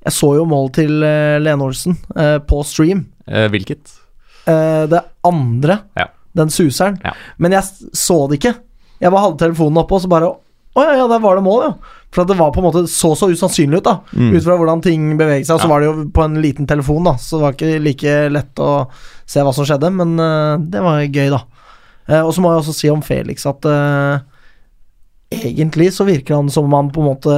Jeg 0.04 0.12
så 0.18 0.34
jo 0.36 0.46
målet 0.50 0.74
til 0.82 0.98
uh, 1.04 1.38
Lene 1.40 1.64
Olsen 1.64 1.96
uh, 2.18 2.40
på 2.44 2.60
stream. 2.68 3.06
Uh, 3.30 3.46
hvilket? 3.54 3.94
Eh, 4.44 4.84
det 4.92 5.00
andre, 5.24 5.78
Ja. 5.96 6.10
den 6.36 6.50
suseren. 6.52 6.98
Ja. 7.06 7.14
Men 7.40 7.54
jeg 7.56 7.64
så 7.96 8.18
det 8.28 8.42
ikke. 8.42 8.52
Jeg 9.00 9.12
bare 9.14 9.22
hadde 9.30 9.40
telefonen 9.40 9.80
oppe, 9.80 9.96
og 9.96 10.02
så 10.04 10.10
bare 10.12 10.34
Å 10.76 10.82
ja, 10.84 10.96
ja, 10.98 11.06
der 11.08 11.22
var 11.22 11.38
det 11.38 11.44
mål, 11.46 11.62
ja. 11.64 11.72
For 12.12 12.24
at 12.24 12.28
det 12.32 12.36
var 12.40 12.52
på 12.52 12.58
en 12.60 12.66
måte 12.66 12.82
så 12.90 13.12
så 13.16 13.28
usannsynlig 13.32 13.78
ut, 13.80 13.86
da. 13.86 13.94
Mm. 14.18 14.32
Ut 14.36 14.44
fra 14.44 14.56
hvordan 14.58 14.82
ting 14.84 15.04
beveget 15.20 15.46
seg. 15.48 15.56
Og 15.56 15.62
så 15.62 15.68
Ja. 15.70 15.72
var 15.72 15.80
det 15.80 15.88
jo 15.88 16.06
på 16.12 16.24
en 16.26 16.36
liten 16.42 16.68
telefon, 16.68 17.04
da, 17.06 17.14
så 17.22 17.38
det 17.38 17.44
var 17.46 17.54
ikke 17.54 17.80
like 17.86 18.16
lett 18.34 18.56
å 18.60 18.90
se 19.26 19.40
hva 19.40 19.54
som 19.54 19.64
skjedde. 19.70 19.92
Men 19.94 20.18
det 20.72 20.82
var 20.82 21.00
gøy, 21.06 21.30
da. 21.30 21.44
Eh, 22.10 22.20
og 22.26 22.34
så 22.34 22.42
må 22.44 22.52
jeg 22.52 22.64
også 22.66 22.74
si 22.76 22.90
om 22.90 23.02
Felix 23.06 23.46
at 23.46 23.64
egentlig 25.42 25.90
så 25.96 26.06
virker 26.08 26.38
han 26.38 26.52
som 26.54 26.70
om 26.70 26.78
han 26.78 26.92
på 26.94 27.04
en 27.04 27.10
måte 27.12 27.34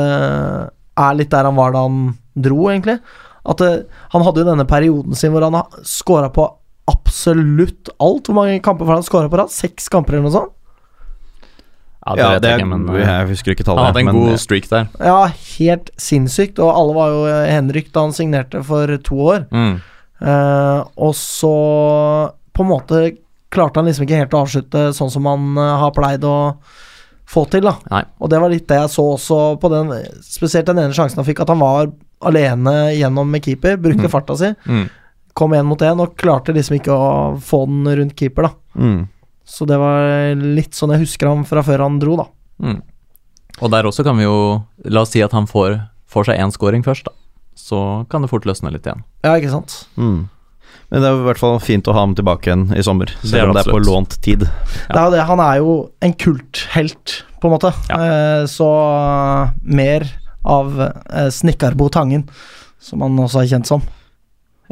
er 0.95 1.17
litt 1.17 1.31
der 1.33 1.47
han 1.47 1.57
var 1.57 1.73
da 1.75 1.85
han 1.85 2.13
dro, 2.35 2.67
egentlig. 2.71 2.99
At 3.45 3.61
det, 3.61 3.71
han 4.13 4.25
hadde 4.25 4.41
jo 4.41 4.49
denne 4.49 4.65
perioden 4.67 5.17
sin 5.17 5.33
hvor 5.33 5.45
han 5.45 5.57
scora 5.85 6.29
på 6.33 6.47
absolutt 6.91 7.91
alt. 7.99 8.29
Hvor 8.29 8.37
mange 8.39 8.61
kamper 8.63 8.87
var 8.87 8.97
det 8.97 9.03
han 9.03 9.09
scora 9.09 9.31
på 9.31 9.41
da? 9.41 9.47
Seks 9.51 9.89
kamper 9.91 10.17
eller 10.17 10.27
noe 10.27 10.35
sånt? 10.35 10.53
Ja, 12.05 12.13
det 12.13 12.21
Ja, 12.21 12.39
det 12.39 12.49
jeg 12.51 12.61
ikke, 12.61 12.69
men 12.69 12.89
eh, 12.93 13.01
jeg 13.01 13.27
husker 13.31 13.55
ikke 13.55 13.65
tallet. 13.65 13.81
han 13.81 13.93
hadde 13.93 14.01
en 14.03 14.09
men, 14.11 14.21
god 14.21 14.41
streak 14.41 14.69
der. 14.69 14.89
Ja, 15.01 15.19
helt 15.57 15.89
sinnssykt. 15.97 16.61
Og 16.61 16.69
alle 16.69 16.97
var 16.97 17.13
jo 17.13 17.21
eh, 17.31 17.49
henrykt 17.49 17.93
da 17.95 18.05
han 18.05 18.13
signerte 18.13 18.61
for 18.65 18.97
to 19.01 19.21
år. 19.33 19.45
Mm. 19.49 19.79
Eh, 20.21 20.81
og 21.01 21.15
så 21.17 21.55
på 22.55 22.63
en 22.63 22.69
måte 22.69 23.05
klarte 23.53 23.79
han 23.79 23.89
liksom 23.89 24.05
ikke 24.05 24.19
helt 24.21 24.35
å 24.35 24.43
avslutte 24.45 24.83
sånn 24.95 25.11
som 25.11 25.25
han 25.29 25.57
eh, 25.57 25.73
har 25.81 25.95
pleid 25.97 26.27
å 26.29 26.37
få 27.35 27.43
til, 27.51 27.65
da. 27.67 27.75
Nei. 27.91 28.03
Og 28.23 28.31
det 28.31 28.39
var 28.41 28.49
litt 28.53 28.67
det 28.71 28.77
jeg 28.79 28.91
så 28.95 29.05
også 29.15 29.39
på 29.61 29.69
den 29.73 29.91
Spesielt 30.23 30.65
den 30.71 30.79
ene 30.81 30.95
sjansen 30.95 31.19
han 31.21 31.27
fikk, 31.27 31.43
at 31.43 31.51
han 31.53 31.59
var 31.61 31.91
alene 32.25 32.73
gjennom 32.95 33.27
med 33.29 33.43
keeper, 33.45 33.75
brukte 33.77 34.07
Mm. 34.07 34.11
farta 34.13 34.37
si, 34.39 34.53
Mm. 34.65 34.89
kom 35.35 35.51
én 35.53 35.65
mot 35.67 35.79
én 35.83 35.99
og 35.99 36.15
klarte 36.17 36.53
liksom 36.55 36.79
ikke 36.79 36.95
å 36.95 37.35
få 37.43 37.65
den 37.67 37.83
rundt 37.99 38.15
keeper, 38.15 38.43
da. 38.49 38.51
mm. 38.79 39.07
Så 39.45 39.67
det 39.67 39.77
var 39.77 40.33
litt 40.41 40.71
sånn 40.73 40.89
jeg 40.95 41.03
husker 41.05 41.27
ham 41.27 41.43
fra 41.45 41.61
før 41.61 41.83
han 41.83 41.99
dro, 41.99 42.15
da. 42.17 42.25
Mm. 42.63 42.81
Og 43.61 43.69
der 43.71 43.83
også 43.83 44.03
kan 44.03 44.17
vi 44.17 44.23
jo 44.23 44.63
La 44.85 45.01
oss 45.01 45.11
si 45.11 45.21
at 45.21 45.31
han 45.31 45.45
får, 45.45 45.77
får 46.09 46.25
seg 46.31 46.39
én 46.39 46.51
scoring 46.51 46.83
først, 46.83 47.05
da. 47.05 47.11
Så 47.55 48.07
kan 48.09 48.21
det 48.21 48.29
fort 48.31 48.43
løsne 48.45 48.71
litt 48.73 48.83
igjen. 48.87 49.03
Ja, 49.23 49.35
ikke 49.37 49.51
sant? 49.51 49.85
Mm. 49.97 50.29
Men 50.91 51.01
det 51.01 51.09
er 51.09 51.17
i 51.17 51.25
hvert 51.25 51.41
fall 51.41 51.57
fint 51.63 51.87
å 51.89 51.95
ha 51.95 52.03
ham 52.03 52.13
tilbake 52.17 52.49
igjen 52.49 52.67
i 52.77 52.83
sommer, 52.85 53.09
er 53.09 53.31
selv 53.31 53.51
om 53.51 53.57
det 53.57 53.63
er 53.65 53.73
på 53.73 53.81
lånt 53.81 54.17
tid. 54.25 54.45
Det 54.45 54.99
er 55.01 55.13
det, 55.13 55.23
han 55.29 55.41
er 55.43 55.59
jo 55.63 55.77
en 56.05 56.13
kulthelt, 56.21 57.19
på 57.41 57.49
en 57.49 57.55
måte. 57.55 57.73
Ja. 57.89 57.99
Eh, 57.99 58.43
så 58.51 58.69
mer 59.65 60.07
av 60.45 60.77
eh, 60.85 61.29
Snikkarbo 61.33 61.89
Tangen, 61.93 62.27
som 62.81 63.01
han 63.01 63.17
også 63.21 63.41
er 63.41 63.51
kjent 63.55 63.69
som. 63.69 63.85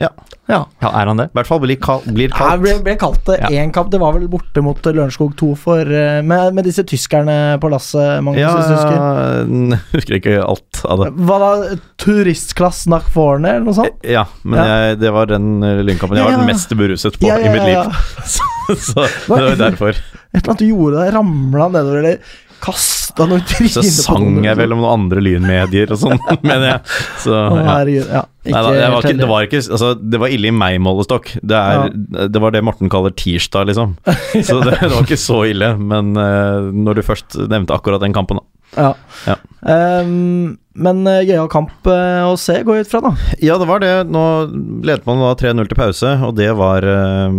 Ja. 0.01 0.09
Ja. 0.49 0.57
Ja, 0.81 0.89
er 0.99 1.07
han 1.07 1.19
det? 1.21 1.27
I 1.31 1.37
hvert 1.37 1.47
fall 1.47 1.59
blir, 1.63 1.77
kal 1.79 2.01
blir 2.15 2.31
kalt. 2.33 2.59
ble, 2.63 2.73
ble 2.83 2.95
kalt 2.99 3.21
det 3.29 3.37
Ja. 3.39 3.49
én 3.61 3.71
kamp. 3.73 3.91
Det 3.93 3.99
var 4.01 4.13
vel 4.15 4.25
borte 4.27 4.61
mot 4.65 4.81
Lørenskog 4.83 5.35
2 5.39 5.49
for, 5.57 5.79
eh, 5.81 6.21
med, 6.25 6.53
med 6.57 6.65
disse 6.65 6.83
tyskerne 6.83 7.59
på 7.61 7.69
lasset, 7.71 8.23
Magnus, 8.25 8.41
Ja, 8.41 8.55
jeg 8.57 8.73
husker. 8.73 9.79
husker 9.95 10.17
ikke 10.19 10.35
alt 10.43 10.81
av 10.89 11.03
det. 11.05 11.11
Var 11.29 11.45
det 11.69 11.79
Turistklass 12.01 12.87
nach 12.91 13.07
vorne, 13.13 13.53
eller 13.55 13.67
noe 13.69 13.77
sånt? 13.77 14.01
Ja, 14.03 14.25
men 14.43 14.59
Ja. 14.59 14.65
Jeg, 14.89 14.99
det 15.03 15.13
var 15.13 15.29
den 15.31 15.61
eh, 15.63 15.83
lynkampen 15.85 16.17
jeg 16.17 16.25
var 16.25 16.35
ja. 16.35 16.41
den 16.41 16.49
mest 16.49 16.73
beruset 16.79 17.19
på 17.19 17.29
Ja, 17.29 17.37
ja, 17.37 17.51
i 17.51 17.53
mitt 17.53 17.69
liv. 17.69 18.01
så, 18.35 18.75
Så 18.75 19.05
det 19.05 19.43
var 19.43 19.55
derfor. 19.61 19.89
Et 20.33 20.41
eller 20.41 20.49
annet 20.55 20.63
du 20.65 20.69
gjorde 20.71 21.03
der, 21.05 21.11
ramla 21.19 21.69
nedover, 21.69 22.01
eller 22.01 22.17
kasta 22.63 23.27
noe 23.29 23.43
trynet 23.47 23.75
Så 23.75 23.83
sang 23.83 24.39
jeg 24.45 24.57
vel 24.59 24.75
om 24.75 24.83
noen 24.83 25.03
andre 25.03 25.23
lynmedier 25.23 25.91
og 25.93 25.99
sånn, 26.05 26.21
mener 26.47 26.69
jeg. 26.69 27.01
Så 27.25 27.35
ja. 27.35 28.23
Ja, 28.43 28.51
Nei, 28.51 28.59
da, 28.59 28.71
det, 28.75 28.87
var 28.91 29.05
ikke, 29.05 29.19
det 29.21 29.27
var 29.29 29.45
ikke 29.45 29.59
Altså, 29.61 29.89
det 29.95 30.19
var 30.19 30.33
ille 30.35 30.49
i 30.49 30.55
meg, 30.55 30.79
målestokk. 30.83 31.29
Det, 31.39 31.59
er, 31.59 31.93
det 32.27 32.41
var 32.43 32.51
det 32.51 32.63
Morten 32.67 32.91
kaller 32.91 33.13
tirsdag, 33.15 33.69
liksom. 33.69 33.95
Så 34.49 34.59
det, 34.65 34.75
var 34.81 34.99
ikke 34.99 35.19
så 35.19 35.45
ille. 35.47 35.69
Men 35.79 36.11
uh, 36.19 36.67
når 36.73 36.99
du 36.99 37.05
først 37.07 37.39
nevnte 37.39 37.75
akkurat 37.77 38.03
den 38.03 38.15
kampen, 38.15 38.41
da. 38.41 38.49
Ja. 38.73 38.91
Ja. 39.29 39.37
Um, 40.01 40.57
men 40.73 41.03
uh, 41.05 41.21
gøyal 41.21 41.49
kamp 41.53 41.85
eh, 41.85 42.23
å 42.25 42.33
se, 42.39 42.55
går 42.65 42.79
jeg 42.79 42.87
ut 42.87 42.91
fra, 42.91 43.01
da. 43.05 43.11
Ja, 43.45 43.59
det 43.61 43.67
var 43.69 43.83
det. 43.83 43.91
Nå 44.09 44.23
ledet 44.83 45.05
man 45.05 45.21
da 45.21 45.35
3-0 45.37 45.69
til 45.69 45.77
pause, 45.77 46.13
og 46.25 46.33
det 46.39 46.49
var 46.57 46.87
eh, 46.89 47.35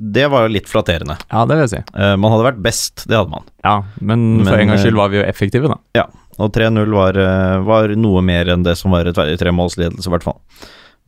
Det 0.00 0.26
var 0.32 0.46
jo 0.46 0.52
litt 0.54 0.68
flatterende. 0.70 1.18
Ja, 1.28 1.44
det 1.44 1.56
vil 1.58 1.64
jeg 1.66 1.72
si. 1.74 1.80
Eh, 1.92 2.14
man 2.16 2.32
hadde 2.32 2.46
vært 2.48 2.62
best, 2.64 3.04
det 3.10 3.18
hadde 3.18 3.32
man. 3.34 3.44
Ja, 3.66 3.74
men, 4.00 4.44
for 4.46 4.56
en 4.56 4.70
gangs 4.72 4.80
eh, 4.80 4.86
skyld 4.88 4.96
var 4.96 5.10
vi 5.12 5.20
jo 5.20 5.24
effektive, 5.28 5.68
da. 5.68 5.76
Ja, 5.98 6.06
og 6.40 6.52
3-0 6.56 6.94
var, 6.94 7.18
eh, 7.20 7.56
var 7.66 7.92
noe 8.00 8.22
mer 8.24 8.48
enn 8.54 8.64
det 8.64 8.76
som 8.80 8.94
var 8.96 9.04
rettferdig 9.08 9.36
tremålsledelse, 9.42 10.08
i 10.08 10.14
hvert 10.14 10.24
fall. 10.24 10.38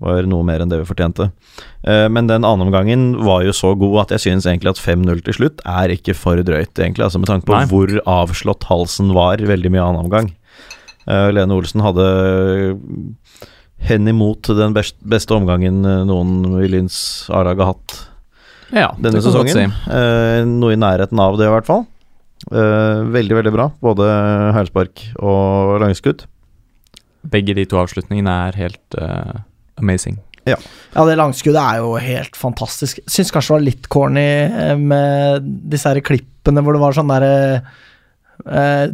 Var 0.02 0.26
noe 0.28 0.44
mer 0.44 0.60
enn 0.64 0.68
det 0.72 0.80
vi 0.82 0.88
fortjente. 0.88 1.30
Eh, 1.86 2.08
Men 2.12 2.26
den 2.28 2.44
andre 2.44 2.66
omgangen 2.66 3.16
var 3.24 3.44
jo 3.46 3.54
så 3.56 3.72
god 3.78 4.02
at 4.04 4.16
jeg 4.16 4.26
synes 4.26 4.46
egentlig 4.50 4.74
at 4.74 4.82
5-0 4.82 5.24
til 5.24 5.38
slutt 5.40 5.64
er 5.64 5.94
ikke 5.94 6.14
for 6.18 6.36
drøyt, 6.42 6.74
egentlig. 6.76 7.06
Altså 7.06 7.22
Med 7.22 7.30
tanke 7.30 7.46
på 7.48 7.56
Nei. 7.56 7.64
hvor 7.70 7.88
avslått 8.04 8.68
halsen 8.68 9.14
var 9.14 9.38
veldig 9.38 9.70
mye 9.72 9.86
annenomgang. 9.88 10.32
omgang. 10.32 11.34
Lene 11.34 11.54
Olsen 11.56 11.80
hadde 11.82 12.04
hen 13.88 14.06
imot 14.08 14.42
den 14.56 14.74
best, 14.76 14.96
beste 15.02 15.34
omgangen 15.34 15.82
eh, 15.86 16.02
noen 16.06 16.62
i 16.62 16.68
Lyns 16.70 16.98
A-lag 17.34 17.58
har 17.58 17.72
hatt 17.74 17.96
Ja, 18.72 18.90
denne 18.96 19.20
sesongen. 19.22 19.52
Si. 19.52 19.92
Eh, 19.92 20.42
noe 20.48 20.74
i 20.74 20.80
nærheten 20.80 21.20
av 21.20 21.38
det, 21.40 21.48
i 21.48 21.52
hvert 21.52 21.68
fall. 21.68 21.86
Eh, 22.50 23.00
veldig, 23.14 23.38
veldig 23.38 23.54
bra. 23.54 23.68
Både 23.84 24.08
hælspark 24.56 25.04
og 25.20 25.78
langskudd. 25.84 26.26
Begge 27.32 27.54
de 27.54 27.66
to 27.68 27.78
avslutningene 27.78 28.32
er 28.48 28.56
helt 28.58 28.96
uh, 28.98 29.44
amazing. 29.78 30.16
Ja, 30.48 30.56
det 31.06 31.14
langskuddet 31.20 31.60
er 31.60 31.82
jo 31.84 31.92
helt 32.02 32.34
fantastisk. 32.38 32.98
Syns 33.06 33.30
kanskje 33.30 33.52
det 33.52 33.54
var 33.54 33.66
litt 33.68 33.88
corny 33.92 34.28
eh, 34.48 34.74
med 34.78 35.46
disse 35.70 35.86
her 35.86 36.02
klippene 36.02 36.64
hvor 36.64 36.74
det 36.74 36.82
var 36.82 36.96
sånn 36.96 37.12
derre 37.12 37.36
eh, 38.42 38.88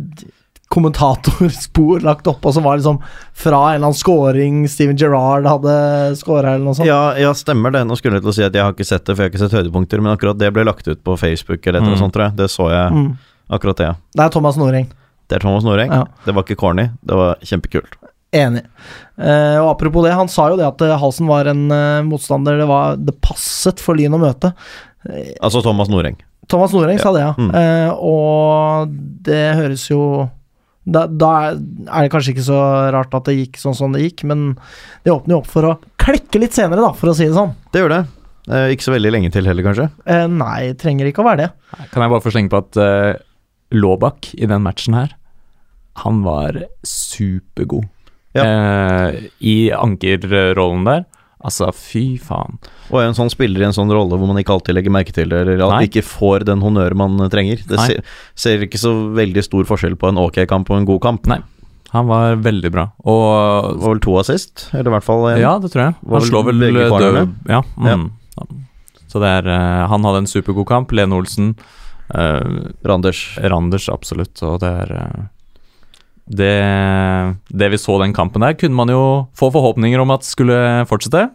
kommentatorspor 0.68 2.00
lagt 2.04 2.26
opp, 2.30 2.44
og 2.46 2.54
som 2.54 2.64
var 2.66 2.76
liksom 2.78 2.98
fra 3.38 3.60
en 3.70 3.78
eller 3.78 3.88
annen 3.88 3.96
scoring 3.98 4.58
Steven 4.68 4.96
Gerrard 5.00 5.46
hadde 5.48 5.74
scora, 6.20 6.54
eller 6.54 6.64
noe 6.68 6.76
sånt. 6.76 6.88
Ja, 6.88 7.14
ja, 7.18 7.32
stemmer 7.36 7.72
det. 7.74 7.84
Nå 7.88 7.96
skulle 7.98 8.18
jeg 8.18 8.26
til 8.26 8.32
å 8.32 8.36
si 8.36 8.44
at 8.46 8.54
jeg 8.58 8.64
har 8.66 8.74
ikke 8.76 8.86
sett 8.88 9.04
det, 9.06 9.14
for 9.16 9.24
jeg 9.24 9.30
har 9.30 9.34
ikke 9.34 9.42
sett 9.46 9.56
høydepunkter, 9.58 10.02
men 10.04 10.12
akkurat 10.14 10.38
det 10.40 10.50
ble 10.56 10.66
lagt 10.68 10.88
ut 10.90 11.00
på 11.04 11.16
Facebook 11.20 11.64
eller 11.66 11.80
et 11.80 11.86
eller 11.86 11.96
Mm. 11.96 12.02
sånt, 12.04 12.14
tror 12.14 12.28
jeg. 12.28 12.36
Det 12.36 12.50
så 12.52 12.68
jeg. 12.72 12.92
Mm. 12.92 13.08
Akkurat 13.50 13.76
det, 13.80 13.86
ja. 13.88 13.94
Det 14.14 14.24
er 14.26 14.28
Thomas 14.36 14.56
Noreng. 14.60 14.88
Det 15.28 15.36
er 15.36 15.40
Thomas 15.44 15.64
Noreng. 15.64 15.90
Ja. 15.92 16.04
Det 16.24 16.34
var 16.36 16.42
ikke 16.44 16.56
corny, 16.60 16.88
det 17.04 17.16
var 17.16 17.36
kjempekult. 17.42 17.96
Enig. 18.32 18.62
Eh, 19.16 19.56
og 19.62 19.70
apropos 19.72 20.04
det, 20.04 20.12
han 20.12 20.28
sa 20.28 20.50
jo 20.50 20.56
det 20.60 20.66
at 20.68 20.82
eh, 20.84 20.98
Halsen 21.00 21.26
var 21.26 21.48
en 21.48 21.70
eh, 21.72 22.02
motstander 22.04 22.58
det 22.60 22.66
var 22.68 22.96
det 23.00 23.14
passet 23.24 23.80
for 23.80 23.96
Lyn 23.96 24.12
å 24.12 24.20
møte. 24.20 24.52
Altså 25.40 25.62
Thomas 25.64 25.88
Noreng. 25.88 26.16
Thomas 26.48 26.72
Noreng 26.76 26.98
sa 27.00 27.12
det, 27.12 27.22
ja. 27.24 27.32
Mm. 27.38 27.50
Eh, 27.56 27.90
og 27.96 28.92
det 29.24 29.54
høres 29.56 29.86
jo 29.88 30.28
da, 30.88 31.04
da 31.10 31.30
er 31.52 32.06
det 32.06 32.12
kanskje 32.12 32.34
ikke 32.34 32.46
så 32.48 32.60
rart 32.94 33.16
at 33.16 33.28
det 33.28 33.36
gikk 33.38 33.58
sånn 33.60 33.76
som 33.76 33.94
det 33.94 34.04
gikk, 34.06 34.24
men 34.30 34.54
det 35.04 35.12
åpner 35.12 35.36
jo 35.36 35.40
opp 35.42 35.50
for 35.50 35.68
å 35.68 35.74
klikke 36.00 36.40
litt 36.42 36.56
senere, 36.56 36.80
da, 36.84 36.92
for 36.96 37.12
å 37.12 37.16
si 37.16 37.26
det 37.28 37.36
sånn. 37.36 37.52
Det 37.74 37.82
gjør 37.82 37.94
det. 37.96 38.02
Eh, 38.48 38.70
ikke 38.72 38.86
så 38.86 38.94
veldig 38.94 39.12
lenge 39.12 39.32
til 39.34 39.48
heller, 39.48 39.66
kanskje. 39.66 39.88
Eh, 40.08 40.24
nei, 40.32 40.72
trenger 40.80 41.10
ikke 41.10 41.20
å 41.24 41.28
være 41.28 41.42
det. 41.44 41.50
Kan 41.92 42.04
jeg 42.04 42.14
bare 42.14 42.24
få 42.24 42.32
slenge 42.32 42.52
på 42.54 42.62
at 42.62 42.80
eh, 42.80 43.20
Laabak 43.76 44.30
i 44.38 44.48
den 44.48 44.64
matchen 44.64 44.96
her, 44.96 45.12
han 46.04 46.22
var 46.24 46.56
supergod. 46.86 47.88
Eh, 48.38 49.18
I 49.42 49.56
ankerrollen 49.74 50.86
der. 50.86 51.04
Altså, 51.38 51.68
fy 51.76 52.16
faen. 52.18 52.56
Og 52.90 52.98
en 53.02 53.14
sånn 53.14 53.30
spiller 53.30 53.62
i 53.62 53.66
en 53.68 53.76
sånn 53.76 53.92
rolle 53.94 54.16
hvor 54.18 54.26
man 54.26 54.40
ikke 54.40 54.56
alltid 54.56 54.74
legger 54.74 54.94
merke 54.94 55.14
til 55.14 55.30
det, 55.30 55.44
eller 55.44 55.60
at 55.68 55.76
Nei. 55.76 55.84
ikke 55.86 56.02
får 56.02 56.46
den 56.48 56.64
honnør 56.64 56.96
man 56.98 57.20
trenger. 57.30 57.62
Det 57.68 57.78
ser, 57.78 58.02
ser 58.34 58.64
ikke 58.66 58.80
så 58.80 58.90
veldig 59.14 59.44
stor 59.46 59.68
forskjell 59.70 59.94
på 60.00 60.10
en 60.10 60.18
ok 60.18 60.42
kamp 60.50 60.72
og 60.72 60.80
en 60.80 60.88
god 60.88 61.00
kamp. 61.04 61.30
Nei. 61.30 61.38
Han 61.94 62.08
var 62.10 62.36
veldig 62.44 62.70
bra. 62.74 62.88
Og 63.08 63.70
Det 63.70 63.80
var 63.84 63.94
vel 63.94 64.02
to 64.04 64.16
assist, 64.20 64.66
eller 64.74 64.90
i 64.90 64.94
hvert 64.98 65.06
fall 65.06 65.24
en. 65.30 65.40
Ja, 65.40 65.54
det 65.62 65.70
tror 65.72 65.86
jeg. 65.86 65.94
Han 66.10 66.26
slår 66.26 66.48
vel 66.50 66.64
begge 66.66 66.88
død? 66.92 67.36
Ja. 67.48 67.62
Mm. 67.78 68.08
Så 69.08 69.22
det 69.22 69.30
er 69.38 69.46
eh, 69.48 69.86
Han 69.88 70.04
hadde 70.04 70.24
en 70.24 70.28
supergod 70.28 70.66
kamp. 70.68 70.92
Lene 70.92 71.16
Olsen. 71.16 71.54
eh, 72.12 72.58
Randers. 72.84 73.22
Randers, 73.40 73.88
absolutt. 73.88 74.36
Og 74.44 74.58
det 74.60 74.68
er 74.82 74.92
eh, 74.98 75.22
det, 76.28 76.54
det 77.48 77.70
vi 77.72 77.80
så 77.80 77.96
den 78.02 78.12
kampen 78.16 78.44
der, 78.44 78.56
kunne 78.58 78.76
man 78.76 78.92
jo 78.92 79.02
få 79.36 79.48
forhåpninger 79.54 80.00
om 80.02 80.12
at 80.14 80.26
skulle 80.28 80.58
fortsette. 80.90 81.28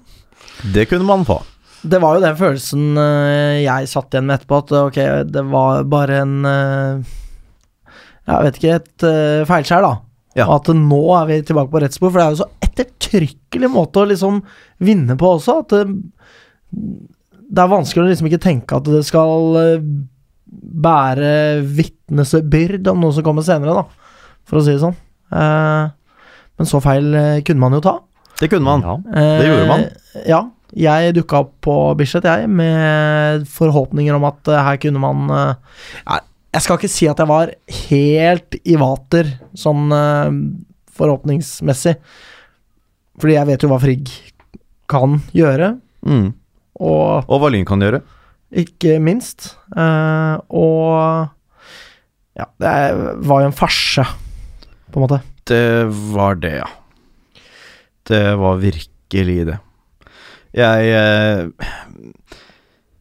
Det 0.73 0.85
kunne 0.91 1.07
man 1.07 1.25
få. 1.27 1.41
Det 1.83 1.99
var 1.99 2.15
jo 2.15 2.23
den 2.23 2.37
følelsen 2.39 2.99
eh, 2.99 3.63
jeg 3.65 3.89
satt 3.91 4.13
igjen 4.13 4.29
med 4.29 4.37
etterpå, 4.37 4.61
at 4.61 4.73
ok, 4.79 4.99
det 5.27 5.43
var 5.51 5.83
bare 5.91 6.21
en 6.23 6.35
eh, 6.47 7.13
Jeg 8.29 8.45
vet 8.45 8.59
ikke, 8.59 8.75
et 8.79 9.03
uh, 9.03 9.43
feilskjær, 9.49 9.83
da. 9.83 9.95
Ja. 10.37 10.45
Og 10.47 10.61
at 10.61 10.69
nå 10.77 11.01
er 11.17 11.25
vi 11.27 11.41
tilbake 11.43 11.73
på 11.73 11.81
rett 11.83 11.95
spor, 11.95 12.13
for 12.13 12.21
det 12.21 12.25
er 12.25 12.37
jo 12.37 12.43
så 12.45 12.69
ettertrykkelig 12.69 13.69
måte 13.73 13.99
å 13.99 14.07
liksom 14.07 14.39
vinne 14.83 15.17
på 15.19 15.33
også, 15.35 15.57
at 15.65 15.75
det, 15.75 15.81
det 17.51 17.65
er 17.65 17.73
vanskelig 17.73 18.05
å 18.05 18.07
liksom 18.13 18.29
ikke 18.31 18.41
tenke 18.47 18.79
at 18.79 18.87
det 18.87 19.03
skal 19.05 19.59
eh, 19.59 19.83
bære 20.87 21.33
vitnesbyrd 21.67 22.87
om 22.93 23.03
noe 23.03 23.17
som 23.17 23.27
kommer 23.27 23.45
senere, 23.45 23.83
da, 23.83 24.02
for 24.49 24.59
å 24.59 24.63
si 24.65 24.71
det 24.75 24.81
sånn. 24.83 24.95
Eh, 25.33 25.91
men 26.59 26.69
så 26.69 26.81
feil 26.83 27.13
eh, 27.15 27.41
kunne 27.45 27.59
man 27.63 27.73
jo 27.77 27.81
ta. 27.85 27.95
Det 28.39 28.49
kunne 28.51 28.65
man. 28.67 28.81
Ja. 28.85 28.97
Det 29.39 29.47
gjorde 29.47 29.69
man. 29.69 29.87
Eh, 30.15 30.27
Ja. 30.29 30.41
Jeg 30.73 31.13
dukka 31.13 31.37
opp 31.43 31.51
på 31.61 31.73
Bislett, 31.99 32.25
jeg, 32.25 32.47
med 32.49 33.43
forhåpninger 33.45 34.15
om 34.17 34.23
at 34.25 34.47
eh, 34.49 34.57
her 34.65 34.77
kunne 34.81 34.97
man 35.03 35.29
eh, 35.29 36.15
Jeg 36.55 36.61
skal 36.65 36.79
ikke 36.79 36.89
si 36.89 37.05
at 37.11 37.19
jeg 37.21 37.29
var 37.29 37.51
helt 37.91 38.57
i 38.65 38.73
vater 38.81 39.29
sånn 39.53 39.93
eh, 39.93 40.31
forhåpningsmessig, 40.97 41.93
fordi 43.21 43.35
jeg 43.37 43.49
vet 43.51 43.63
jo 43.65 43.69
hva 43.69 43.79
Frigg 43.83 44.09
kan 44.89 45.19
gjøre, 45.37 45.75
Mm. 46.03 46.33
og 46.83 47.29
Og 47.31 47.39
hva 47.39 47.49
Lyn 47.53 47.63
kan 47.69 47.79
gjøre. 47.79 48.01
ikke 48.51 48.97
minst. 48.99 49.55
eh, 49.77 50.37
og 50.49 51.29
ja, 52.35 52.45
det 52.59 52.73
var 53.29 53.41
jo 53.45 53.51
en 53.51 53.55
farse, 53.61 54.03
på 54.93 55.01
en 55.01 55.05
måte. 55.07 55.19
Det 55.49 55.65
var 56.13 56.37
det, 56.39 56.55
ja. 56.61 56.69
Det 58.07 58.23
var 58.39 58.61
virkelig 58.61 59.45
det. 59.49 59.59
Jeg 60.53 60.89
eh, 60.93 61.69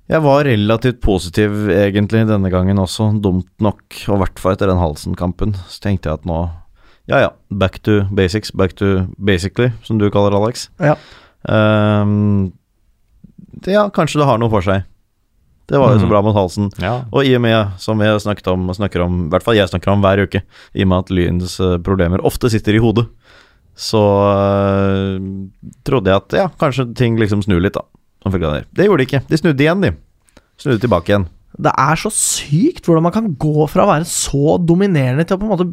Jeg 0.09 0.25
var 0.25 0.45
relativt 0.45 1.01
positiv 1.05 1.71
egentlig 1.71 2.25
denne 2.29 2.51
gangen 2.53 2.81
også, 2.81 3.11
dumt 3.23 3.49
nok. 3.61 3.83
Og 4.09 4.17
i 4.17 4.21
hvert 4.25 4.41
fall 4.41 4.57
etter 4.57 4.69
den 4.73 4.81
Halsen-kampen. 4.81 5.55
Så 5.69 5.85
tenkte 5.85 6.11
jeg 6.11 6.21
at 6.21 6.29
nå 6.29 6.43
Ja 7.11 7.19
ja, 7.19 7.31
back 7.51 7.81
to 7.83 8.05
basics. 8.15 8.53
Back 8.55 8.77
to 8.79 9.07
basically, 9.19 9.73
som 9.83 9.99
du 9.99 10.09
kaller 10.11 10.37
Alex. 10.39 10.69
Ja. 10.79 10.95
Um, 11.43 12.53
det, 13.65 13.75
ja, 13.75 13.89
kanskje 13.91 14.21
det 14.23 14.29
har 14.29 14.39
noe 14.39 14.53
for 14.53 14.65
seg. 14.65 14.87
Det 15.71 15.79
var 15.79 15.93
jo 15.95 15.99
så 16.01 16.07
Mhm. 16.07 16.11
bra 16.11 16.23
mot 16.23 16.35
Halsen. 16.35 16.71
Ja. 16.83 17.05
Og 17.13 17.25
i 17.25 17.35
og 17.35 17.41
med, 17.41 17.71
som 17.79 17.99
vi 17.99 18.05
snakket 18.21 18.49
om, 18.53 18.67
snakker 18.75 19.01
om, 19.05 19.27
i 19.27 19.31
hvert 19.31 19.43
fall 19.45 19.55
jeg 19.57 19.69
snakker 19.71 19.93
om 19.93 20.03
hver 20.03 20.23
uke, 20.27 20.43
i 20.75 20.83
og 20.83 20.89
med 20.89 20.99
at 20.99 21.11
Lyns 21.11 21.61
eh, 21.61 21.79
problemer 21.79 22.19
ofte 22.25 22.51
sitter 22.51 22.75
i 22.75 22.83
hodet, 22.83 23.07
så 23.77 24.01
øh, 24.03 25.21
trodde 25.87 26.11
jeg 26.11 26.17
at 26.17 26.33
ja, 26.37 26.49
kanskje 26.61 26.89
ting 26.99 27.17
liksom 27.21 27.43
snur 27.43 27.63
litt, 27.63 27.75
da. 27.79 27.85
Det 28.75 28.87
gjorde 28.87 28.99
de 29.03 29.07
ikke. 29.09 29.23
De 29.29 29.39
snudde 29.41 29.65
igjen, 29.65 29.81
de. 29.83 29.93
Snudde 30.61 30.81
tilbake 30.85 31.11
igjen. 31.13 31.29
Det 31.59 31.73
er 31.79 31.97
så 32.01 32.11
sykt 32.15 32.87
hvordan 32.87 33.03
man 33.03 33.13
kan 33.15 33.31
gå 33.37 33.67
fra 33.69 33.85
å 33.85 33.91
være 33.91 34.07
så 34.09 34.57
dominerende 34.65 35.25
til 35.27 35.37
å 35.37 35.41
på 35.41 35.49
en 35.49 35.53
måte 35.53 35.71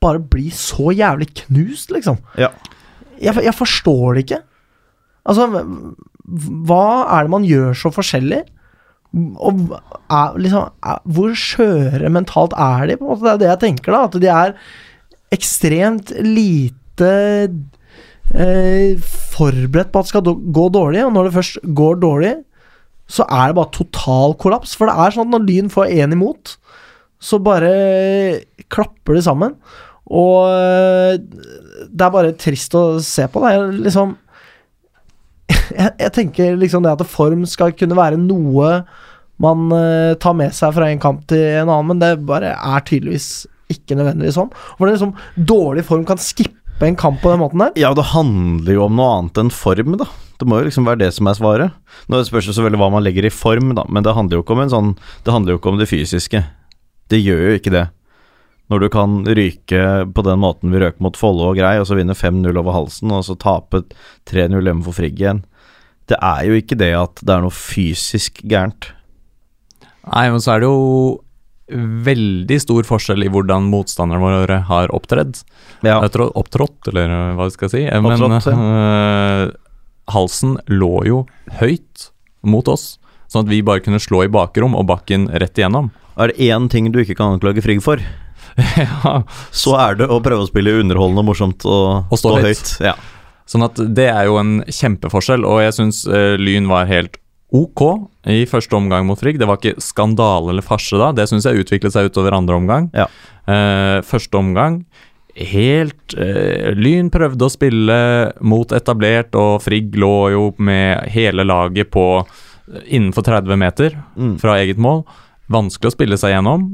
bare 0.00 0.18
bli 0.32 0.48
så 0.50 0.90
jævlig 0.96 1.28
knust, 1.44 1.90
liksom. 1.92 2.18
Ja. 2.40 2.48
Jeg, 3.20 3.34
jeg 3.44 3.54
forstår 3.54 4.14
det 4.16 4.24
ikke. 4.24 4.40
Altså, 5.28 5.44
hva 6.66 6.84
er 7.18 7.26
det 7.26 7.30
man 7.34 7.44
gjør 7.44 7.76
så 7.76 7.92
forskjellig? 7.92 8.40
Og 9.10 9.72
er, 9.74 10.36
liksom, 10.38 10.70
er, 10.86 11.00
hvor 11.10 11.32
skjøre 11.34 12.12
mentalt 12.14 12.54
er 12.54 12.86
de? 12.86 12.98
på 12.98 13.06
en 13.06 13.10
måte? 13.10 13.24
Det 13.24 13.32
er 13.32 13.40
det 13.42 13.48
jeg 13.48 13.62
tenker, 13.64 13.96
da. 13.96 14.04
At 14.06 14.20
de 14.22 14.30
er 14.30 14.54
ekstremt 15.34 16.12
lite 16.22 17.10
eh, 18.34 19.10
forberedt 19.34 19.90
på 19.90 20.02
at 20.02 20.06
det 20.06 20.12
skal 20.12 20.38
gå 20.54 20.68
dårlig, 20.74 21.02
og 21.06 21.12
når 21.16 21.28
det 21.28 21.36
først 21.38 21.60
går 21.80 22.00
dårlig, 22.02 22.32
så 23.10 23.26
er 23.26 23.50
det 23.50 23.58
bare 23.58 23.74
total 23.74 24.36
kollaps. 24.38 24.76
For 24.78 24.86
det 24.86 24.94
er 24.94 25.14
sånn 25.14 25.30
at 25.30 25.34
når 25.34 25.46
Lyn 25.48 25.70
får 25.72 25.94
én 25.98 26.14
imot, 26.14 26.54
så 27.20 27.40
bare 27.42 27.72
klapper 28.72 29.18
de 29.18 29.24
sammen. 29.26 29.58
Og 30.10 30.46
eh, 30.50 31.18
det 31.90 32.06
er 32.06 32.14
bare 32.14 32.36
trist 32.38 32.74
å 32.78 32.84
se 33.04 33.26
på. 33.30 33.42
Det 33.42 33.50
er 33.54 33.80
liksom 33.88 34.14
jeg, 35.76 35.94
jeg 36.00 36.12
tenker 36.16 36.58
liksom 36.60 36.84
det 36.84 36.92
at 36.94 37.06
form 37.08 37.46
skal 37.48 37.74
kunne 37.76 37.98
være 37.98 38.20
noe 38.20 38.80
man 39.40 39.70
uh, 39.72 40.16
tar 40.20 40.36
med 40.36 40.52
seg 40.52 40.74
fra 40.76 40.90
en 40.90 41.00
kamp 41.00 41.22
til 41.30 41.40
en 41.40 41.70
annen, 41.70 41.92
men 41.92 42.00
det 42.02 42.12
bare 42.28 42.52
er 42.54 42.82
tydeligvis 42.84 43.46
ikke 43.72 43.96
nødvendigvis 43.96 44.36
sånn. 44.36 44.50
Hvordan 44.76 44.96
liksom 44.96 45.14
dårlig 45.48 45.84
form 45.88 46.02
kan 46.08 46.20
skippe 46.20 46.84
en 46.84 46.98
kamp 46.98 47.20
på 47.22 47.32
den 47.32 47.40
måten 47.42 47.62
der. 47.62 47.72
Ja, 47.78 47.92
det 47.96 48.10
handler 48.12 48.76
jo 48.76 48.84
om 48.86 48.98
noe 48.98 49.14
annet 49.18 49.40
enn 49.40 49.52
form, 49.54 49.96
da. 50.00 50.08
Det 50.40 50.48
må 50.48 50.60
jo 50.60 50.68
liksom 50.68 50.88
være 50.88 51.02
det 51.02 51.10
som 51.16 51.28
er 51.28 51.36
svaret. 51.36 51.78
Nå 52.08 52.22
spørs 52.24 52.48
det 52.48 52.56
selvfølgelig 52.56 52.80
hva 52.80 52.90
man 52.94 53.04
legger 53.04 53.28
i 53.28 53.32
form, 53.32 53.74
da, 53.76 53.84
men 53.88 54.04
det 54.04 54.16
handler 54.16 54.38
jo 54.38 54.44
ikke 54.44 54.56
om 54.56 54.62
en 54.64 54.72
sånn 54.72 54.92
Det 55.24 55.34
handler 55.34 55.54
jo 55.54 55.60
ikke 55.60 55.72
om 55.72 55.80
det 55.80 55.88
fysiske. 55.90 56.42
Det 57.12 57.20
gjør 57.20 57.42
jo 57.46 57.56
ikke 57.60 57.74
det. 57.74 57.86
Når 58.70 58.84
du 58.84 58.88
kan 58.92 59.16
ryke 59.26 59.84
på 60.14 60.24
den 60.24 60.40
måten 60.40 60.70
vi 60.70 60.80
røk 60.80 61.00
mot 61.02 61.16
Follo 61.18 61.48
og 61.50 61.58
grei, 61.58 61.74
og 61.80 61.88
så 61.88 61.96
vinne 61.98 62.14
5-0 62.14 62.54
over 62.54 62.76
halsen, 62.76 63.10
og 63.10 63.24
så 63.26 63.34
tape 63.34 63.82
3-0 64.30 64.60
hjemme 64.62 64.86
for 64.86 64.94
Frigg 64.94 65.18
igjen. 65.18 65.42
Det 66.08 66.16
er 66.22 66.44
jo 66.48 66.54
ikke 66.58 66.78
det 66.80 66.92
at 66.98 67.20
det 67.22 67.34
er 67.36 67.42
noe 67.44 67.54
fysisk 67.54 68.40
gærent. 68.48 68.92
Nei, 70.10 70.30
men 70.32 70.40
så 70.40 70.54
er 70.56 70.60
det 70.64 70.70
jo 70.70 71.20
veldig 71.70 72.56
stor 72.58 72.86
forskjell 72.88 73.22
i 73.26 73.30
hvordan 73.30 73.68
motstanderne 73.70 74.22
våre 74.24 74.56
har 74.66 74.90
opptredd. 74.96 75.42
Ja, 75.86 76.00
Jeg 76.02 76.10
tror 76.16 76.32
Opptrådt, 76.34 76.88
eller 76.90 77.12
hva 77.38 77.46
skal 77.52 77.68
jeg 77.68 77.74
si. 77.76 77.82
Eh, 77.86 78.00
Men 78.02 78.16
Opptrådt, 78.16 78.48
øh, 78.50 79.52
halsen 80.10 80.56
lå 80.66 81.04
jo 81.06 81.20
høyt 81.60 82.08
mot 82.42 82.66
oss, 82.68 82.98
sånn 83.30 83.44
at 83.46 83.52
vi 83.52 83.60
bare 83.62 83.84
kunne 83.84 84.00
slå 84.02 84.24
i 84.24 84.32
bakrom 84.32 84.74
og 84.74 84.88
bakken 84.90 85.28
rett 85.30 85.54
igjennom. 85.60 85.92
er 86.18 86.32
det 86.32 86.38
én 86.50 86.68
ting 86.68 86.90
du 86.90 86.98
ikke 87.04 87.14
kan 87.16 87.36
anklage 87.38 87.62
Frigg 87.62 87.80
for, 87.82 88.02
ja, 88.76 89.22
så 89.54 89.76
er 89.78 89.94
det 90.00 90.08
å 90.10 90.18
prøve 90.20 90.42
å 90.42 90.48
spille 90.50 90.74
underholdende 90.80 91.22
og 91.22 91.28
morsomt 91.30 91.64
og, 91.64 92.10
Og 92.10 92.18
stå 92.18 92.40
høyt. 92.42 92.72
Ja. 92.82 92.96
Sånn 93.50 93.64
at 93.66 93.80
det 93.98 94.06
er 94.12 94.28
jo 94.28 94.36
en 94.38 94.60
kjempeforskjell, 94.70 95.42
og 95.48 95.58
jeg 95.64 95.74
syns 95.74 96.04
Lyn 96.38 96.68
var 96.70 96.86
helt 96.86 97.16
ok 97.50 97.82
i 98.30 98.44
første 98.46 98.76
omgang 98.78 99.08
mot 99.08 99.18
Frigg. 99.18 99.40
Det 99.40 99.48
var 99.50 99.58
ikke 99.58 99.82
skandale 99.82 100.52
eller 100.52 100.62
farse 100.62 100.94
da, 101.00 101.08
det 101.16 101.24
syns 101.26 101.48
jeg 101.48 101.64
utviklet 101.64 101.90
seg 101.96 102.06
utover 102.12 102.36
andre 102.36 102.54
omgang. 102.60 102.86
Ja. 102.94 103.08
Uh, 103.50 103.98
første 104.06 104.38
omgang 104.38 104.84
helt 105.34 106.14
uh, 106.14 106.70
Lyn 106.78 107.08
prøvde 107.10 107.46
å 107.46 107.50
spille 107.50 107.96
mot 108.46 108.70
etablert, 108.76 109.34
og 109.34 109.64
Frigg 109.64 109.98
lå 109.98 110.12
jo 110.36 110.44
med 110.62 111.10
hele 111.10 111.42
laget 111.46 111.90
på 111.90 112.06
innenfor 112.86 113.26
30 113.26 113.58
meter 113.58 113.96
Mm. 114.14 114.36
fra 114.38 114.54
eget 114.62 114.78
mål. 114.78 115.02
Vanskelig 115.50 115.90
å 115.90 115.96
spille 115.96 116.18
seg 116.22 116.36
gjennom. 116.36 116.68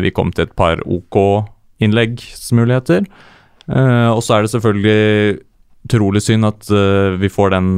Vi 0.00 0.10
kom 0.16 0.30
til 0.32 0.46
et 0.46 0.54
par 0.56 0.80
OK 0.88 1.18
innleggsmuligheter. 1.84 3.04
Og 3.68 4.22
så 4.24 4.38
er 4.38 4.46
det 4.46 4.52
selvfølgelig 4.54 5.40
utrolig 5.86 6.22
synd 6.26 6.44
at 6.50 6.68
uh, 6.74 7.16
vi 7.22 7.30
får 7.32 7.54
den 7.56 7.70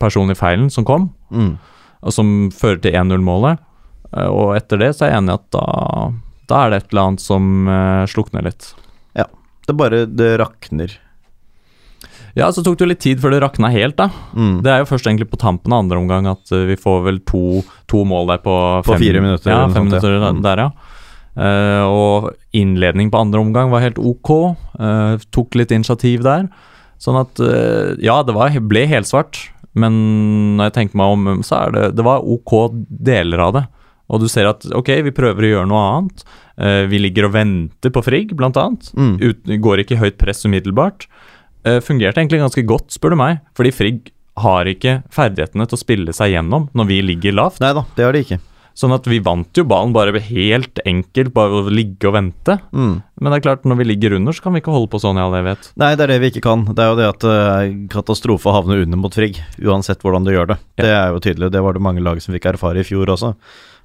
personlige 0.00 0.40
feilen 0.40 0.70
som 0.72 0.84
kom, 0.88 1.10
Mm. 1.32 1.54
og 2.02 2.12
som 2.12 2.50
fører 2.50 2.80
til 2.82 2.92
1-0-målet. 2.98 3.60
Uh, 4.12 4.28
og 4.28 4.56
etter 4.58 4.80
det 4.82 4.90
så 4.96 5.06
er 5.06 5.12
jeg 5.14 5.22
enig 5.22 5.36
i 5.36 5.38
at 5.38 5.46
da, 5.54 5.66
da 6.50 6.64
er 6.66 6.70
det 6.74 6.82
et 6.82 6.90
eller 6.92 7.06
annet 7.06 7.22
som 7.24 7.68
uh, 7.68 8.04
slukner 8.10 8.48
litt. 8.48 8.72
Det 9.62 9.76
bare 9.78 10.06
Det 10.10 10.32
rakner. 10.40 10.90
Ja, 12.34 12.48
så 12.50 12.64
tok 12.64 12.74
det 12.80 12.82
jo 12.82 12.88
litt 12.90 13.02
tid 13.04 13.20
før 13.22 13.30
det 13.30 13.38
rakna 13.44 13.68
helt, 13.70 13.94
da. 14.00 14.08
Mm. 14.34 14.56
Det 14.64 14.72
er 14.72 14.80
jo 14.82 14.88
først 14.88 15.06
egentlig 15.06 15.28
på 15.30 15.38
tampen 15.38 15.70
av 15.70 15.84
andre 15.84 16.00
omgang 16.00 16.26
at 16.26 16.50
eh, 16.50 16.64
vi 16.66 16.74
får 16.80 17.02
vel 17.04 17.20
to, 17.28 17.60
to 17.86 18.00
mål 18.08 18.26
der 18.32 18.40
på, 18.42 18.54
På 18.88 18.96
fire 18.98 19.20
minutter 19.22 19.52
Ja, 19.52 19.60
fem 19.70 19.86
minutter 19.86 20.16
ja. 20.16 20.18
minutter 20.18 20.34
Mm. 20.34 20.42
der, 20.48 20.64
ja. 20.64 20.70
Uh, 21.32 21.84
og 21.88 22.26
innledning 22.52 23.08
på 23.12 23.20
andre 23.22 23.40
omgang 23.40 23.70
var 23.72 23.84
helt 23.86 24.00
ok. 24.02 24.32
Uh, 24.82 25.14
tok 25.32 25.54
litt 25.60 25.70
initiativ 25.72 26.24
der. 26.26 26.48
Sånn 27.02 27.18
at 27.18 27.42
eh, 27.42 27.98
Ja, 28.04 28.20
det 28.26 28.36
var, 28.36 28.54
ble 28.70 28.86
helsvart, 28.90 29.40
men 29.74 29.96
når 30.58 30.68
jeg 30.68 30.76
tenker 30.78 31.00
meg 31.00 31.14
om, 31.16 31.44
så 31.46 31.64
er 31.64 31.74
det 31.74 31.84
Det 31.96 32.04
var 32.06 32.26
ok 32.28 32.54
deler 32.86 33.46
av 33.48 33.56
det. 33.56 33.64
Og 34.12 34.20
du 34.20 34.28
ser 34.28 34.50
at 34.50 34.64
ok, 34.76 34.90
vi 35.06 35.14
prøver 35.14 35.46
å 35.46 35.52
gjøre 35.54 35.70
noe 35.70 35.84
annet. 35.88 36.24
Eh, 36.60 36.82
vi 36.90 37.00
ligger 37.00 37.30
og 37.30 37.36
venter 37.36 37.92
på 37.94 38.02
Frigg, 38.04 38.34
blant 38.36 38.58
annet. 38.60 38.90
Mm. 38.92 39.14
Ut, 39.22 39.52
går 39.64 39.82
ikke 39.82 39.96
i 39.96 40.02
høyt 40.02 40.18
press 40.20 40.44
umiddelbart. 40.44 41.06
Eh, 41.64 41.80
fungerte 41.84 42.20
egentlig 42.20 42.42
ganske 42.42 42.66
godt, 42.68 42.92
spør 42.92 43.14
du 43.14 43.22
meg. 43.22 43.40
Fordi 43.56 43.72
Frigg 43.74 44.12
har 44.42 44.68
ikke 44.68 45.00
ferdighetene 45.12 45.66
til 45.68 45.78
å 45.78 45.80
spille 45.80 46.14
seg 46.16 46.34
gjennom 46.34 46.68
når 46.76 46.88
vi 46.88 47.02
ligger 47.12 47.36
lavt. 47.40 47.62
Nei 47.64 47.72
da, 47.76 47.86
det 47.96 48.06
har 48.06 48.16
de 48.16 48.24
ikke. 48.26 48.40
Sånn 48.78 48.94
at 48.96 49.04
vi 49.10 49.18
vant 49.20 49.52
jo 49.58 49.64
ballen 49.68 49.92
bare 49.92 50.20
helt 50.24 50.80
enkelt, 50.88 51.32
bare 51.36 51.60
å 51.60 51.72
ligge 51.72 52.08
og 52.08 52.14
vente. 52.16 52.58
Mm. 52.72 52.94
Men 53.20 53.30
det 53.34 53.38
er 53.38 53.44
klart, 53.44 53.66
når 53.68 53.80
vi 53.82 53.88
ligger 53.90 54.16
under, 54.16 54.32
så 54.32 54.44
kan 54.46 54.54
vi 54.56 54.62
ikke 54.62 54.72
holde 54.74 54.90
på 54.92 55.00
sånn 55.02 55.18
i 55.20 55.24
all 55.24 55.36
evighet. 55.36 55.68
Nei, 55.80 55.90
det 55.98 56.06
er 56.06 56.12
det 56.14 56.20
vi 56.22 56.30
ikke 56.32 56.44
kan. 56.46 56.64
Det 56.72 56.82
er 56.84 56.88
jo 56.92 56.98
det 57.00 57.08
at 57.10 57.26
uh, 57.28 57.74
katastrofe 57.92 58.48
å 58.48 58.56
havne 58.56 58.80
under 58.84 59.00
mot 59.02 59.12
Frigg, 59.14 59.42
uansett 59.60 60.00
hvordan 60.02 60.24
du 60.24 60.32
gjør 60.32 60.54
det. 60.54 60.58
Ja. 60.78 60.84
Det 60.86 60.94
er 60.96 61.12
jo 61.12 61.20
tydelig. 61.28 61.52
Det 61.52 61.62
var 61.64 61.76
det 61.76 61.84
mange 61.84 62.04
lag 62.04 62.22
som 62.24 62.32
fikk 62.36 62.48
erfare 62.54 62.80
i 62.80 62.86
fjor 62.88 63.12
også. 63.12 63.34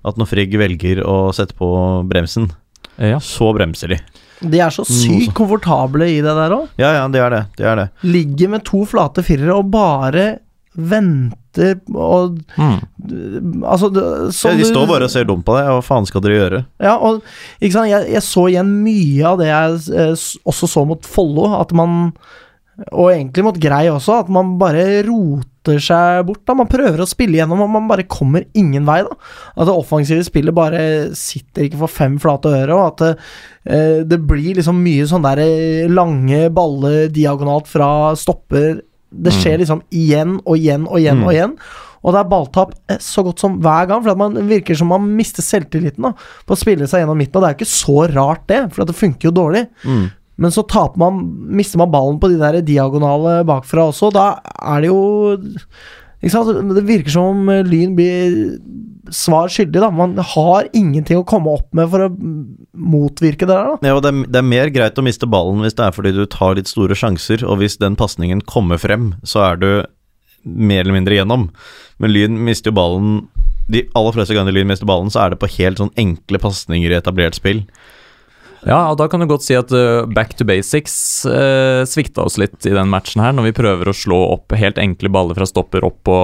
At 0.08 0.18
når 0.20 0.32
Frigg 0.32 0.56
velger 0.62 1.04
å 1.04 1.18
sette 1.36 1.58
på 1.58 1.68
bremsen, 2.08 2.52
Ja. 2.98 3.20
så 3.20 3.52
bremser 3.54 3.92
de. 3.94 4.00
De 4.42 4.60
er 4.62 4.70
så 4.74 4.84
sykt 4.86 5.34
komfortable 5.38 6.06
i 6.14 6.20
det 6.22 6.34
der 6.38 6.54
òg. 6.54 6.68
Ja, 6.78 6.92
ja, 6.94 7.08
det 7.10 7.22
er 7.22 7.34
det. 7.34 7.44
Det 7.58 7.66
er 7.66 7.76
det. 7.80 7.88
Ligger 8.06 8.52
med 8.54 8.64
to 8.66 8.84
flate 8.86 9.24
firere 9.26 9.56
og 9.58 9.72
bare 9.74 10.28
venter 10.78 11.80
og 11.96 12.38
Mm. 12.58 12.80
Altså, 13.66 13.90
det, 13.94 14.04
Ja, 14.04 14.52
de 14.56 14.64
du- 14.64 14.70
står 14.72 14.88
bare 14.88 15.04
og 15.04 15.10
ser 15.12 15.26
dumt 15.26 15.44
på 15.46 15.56
deg. 15.58 15.66
Hva 15.68 15.82
faen 15.84 16.06
skal 16.06 16.22
dere 16.22 16.38
gjøre? 16.40 16.66
Ja, 16.80 16.98
og 16.98 17.22
ikke 17.62 17.74
sant, 17.74 17.90
jeg, 17.90 18.12
jeg 18.14 18.22
så 18.22 18.48
igjen 18.52 18.72
mye 18.84 19.26
av 19.26 19.38
det 19.40 19.48
jeg 19.48 19.98
eh, 19.98 20.12
også 20.46 20.68
så 20.70 20.86
mot 20.88 21.04
Follo, 21.06 21.50
at 21.60 21.74
man 21.74 22.12
Og 22.94 23.10
egentlig 23.10 23.42
mot 23.44 23.56
Grei 23.58 23.88
også, 23.90 24.20
at 24.22 24.28
man 24.30 24.52
bare 24.60 25.02
roter 25.08 25.80
seg 25.82 26.28
bort. 26.28 26.44
da 26.46 26.54
Man 26.54 26.68
prøver 26.70 27.02
å 27.02 27.08
spille 27.10 27.40
gjennom, 27.40 27.60
og 27.66 27.72
man 27.74 27.88
bare 27.90 28.04
kommer 28.06 28.46
ingen 28.54 28.86
vei. 28.86 29.00
da 29.02 29.16
At 29.58 29.66
det 29.66 29.74
offensive 29.74 30.22
spillet 30.24 30.54
bare 30.54 31.10
sitter 31.18 31.64
ikke 31.66 31.80
for 31.80 31.88
fem 31.88 32.20
flate 32.20 32.46
øre, 32.46 32.76
og 32.78 32.86
at 32.92 32.98
det, 33.02 33.18
eh, 33.66 34.04
det 34.04 34.20
blir 34.28 34.54
liksom 34.60 34.78
mye 34.78 35.08
sånn 35.10 35.24
der 35.26 35.40
eh, 35.42 35.88
lange 35.90 36.52
baller 36.54 37.10
diagonalt 37.10 37.66
fra 37.66 38.14
stopper. 38.16 38.84
Det 39.12 39.32
skjer 39.34 39.60
liksom 39.62 39.82
igjen 39.92 40.40
og 40.46 40.58
igjen 40.58 40.88
og 40.88 40.98
igjen 41.00 41.18
Mm. 41.22 41.28
og 41.28 41.34
igjen. 41.34 41.54
Og 42.04 42.14
det 42.14 42.20
er 42.20 42.30
balltap 42.30 42.74
eh, 42.90 42.98
så 43.00 43.24
godt 43.24 43.40
som 43.40 43.60
hver 43.60 43.88
gang, 43.88 44.04
for 44.04 44.12
at 44.12 44.18
man 44.18 44.34
virker 44.48 44.76
som 44.76 44.88
man 44.88 45.08
mister 45.18 45.42
selvtilliten 45.44 46.04
da 46.04 46.14
på 46.46 46.54
å 46.54 46.60
spille 46.60 46.88
seg 46.88 47.02
gjennom 47.02 47.18
midten. 47.18 47.36
Og 47.36 47.44
det 47.44 47.48
er 47.50 47.56
jo 47.56 47.60
ikke 47.62 47.72
så 47.74 47.98
rart, 48.14 48.48
det, 48.48 48.62
for 48.74 48.84
at 48.84 48.92
det 48.92 48.96
funker 49.00 49.30
jo 49.30 49.32
dårlig. 49.32 49.68
Mm. 49.84 50.06
Men 50.38 50.52
så 50.54 50.64
man, 50.98 51.22
mister 51.50 51.80
man 51.82 51.92
ballen 51.92 52.20
på 52.20 52.30
de 52.30 52.38
der 52.38 52.62
diagonale 52.62 53.44
bakfra 53.44 53.88
også. 53.90 54.12
Da 54.14 54.40
er 54.62 54.82
det 54.82 54.88
jo? 54.92 55.38
Det 56.22 56.84
virker 56.86 57.10
som 57.10 57.24
om 57.34 57.50
eh, 57.50 57.64
Lyn 57.64 57.96
blir 57.96 58.60
svar 59.14 59.52
skyldig. 59.52 59.82
da 59.82 59.90
Man 59.94 60.18
har 60.18 60.70
ingenting 60.74 61.20
å 61.20 61.26
komme 61.28 61.54
opp 61.60 61.68
med 61.76 61.90
for 61.92 62.08
å 62.08 62.10
motvirke 62.74 63.48
det 63.48 63.54
der. 63.54 63.78
da 63.82 63.92
Ja, 63.92 63.98
og 63.98 64.04
det 64.06 64.14
er, 64.14 64.24
det 64.28 64.42
er 64.42 64.50
mer 64.54 64.72
greit 64.74 65.00
å 65.00 65.06
miste 65.06 65.30
ballen 65.30 65.64
hvis 65.66 65.78
det 65.78 65.88
er 65.88 65.96
fordi 65.96 66.14
du 66.16 66.26
tar 66.26 66.58
litt 66.60 66.72
store 66.72 66.98
sjanser, 66.98 67.46
og 67.48 67.62
hvis 67.62 67.80
den 67.82 67.98
pasningen 68.00 68.44
kommer 68.48 68.82
frem, 68.82 69.14
så 69.24 69.44
er 69.52 69.62
du 69.62 69.70
mer 70.48 70.86
eller 70.86 70.96
mindre 70.96 71.18
gjennom. 71.18 71.50
Men 72.00 72.14
Lyn 72.14 72.40
mister 72.46 72.72
jo 72.72 72.78
ballen 72.78 73.16
De 73.68 73.82
aller 74.00 74.14
fleste 74.16 74.36
ganger 74.38 74.56
Lyn 74.56 74.70
mister 74.70 74.88
ballen, 74.88 75.10
så 75.12 75.26
er 75.26 75.34
det 75.34 75.42
på 75.42 75.50
helt 75.58 75.82
sånn 75.82 75.92
enkle 76.00 76.40
pasninger 76.40 76.94
i 76.94 77.00
etablert 77.00 77.36
spill. 77.36 77.66
Ja, 78.68 78.90
og 78.92 78.98
da 79.00 79.06
kan 79.08 79.22
du 79.24 79.28
godt 79.30 79.46
si 79.46 79.56
at 79.56 79.72
uh, 79.72 80.04
back 80.12 80.34
to 80.36 80.44
basics 80.48 80.94
uh, 81.30 81.86
svikta 81.88 82.26
oss 82.28 82.36
litt 82.42 82.66
i 82.68 82.74
den 82.76 82.90
matchen 82.92 83.22
her. 83.24 83.32
Når 83.38 83.46
vi 83.50 83.54
prøver 83.62 83.88
å 83.88 83.96
slå 83.96 84.18
opp 84.34 84.52
helt 84.60 84.80
enkle 84.82 85.12
baller 85.14 85.38
fra 85.38 85.48
stopper 85.48 85.86
opp 85.88 86.02
på 86.08 86.18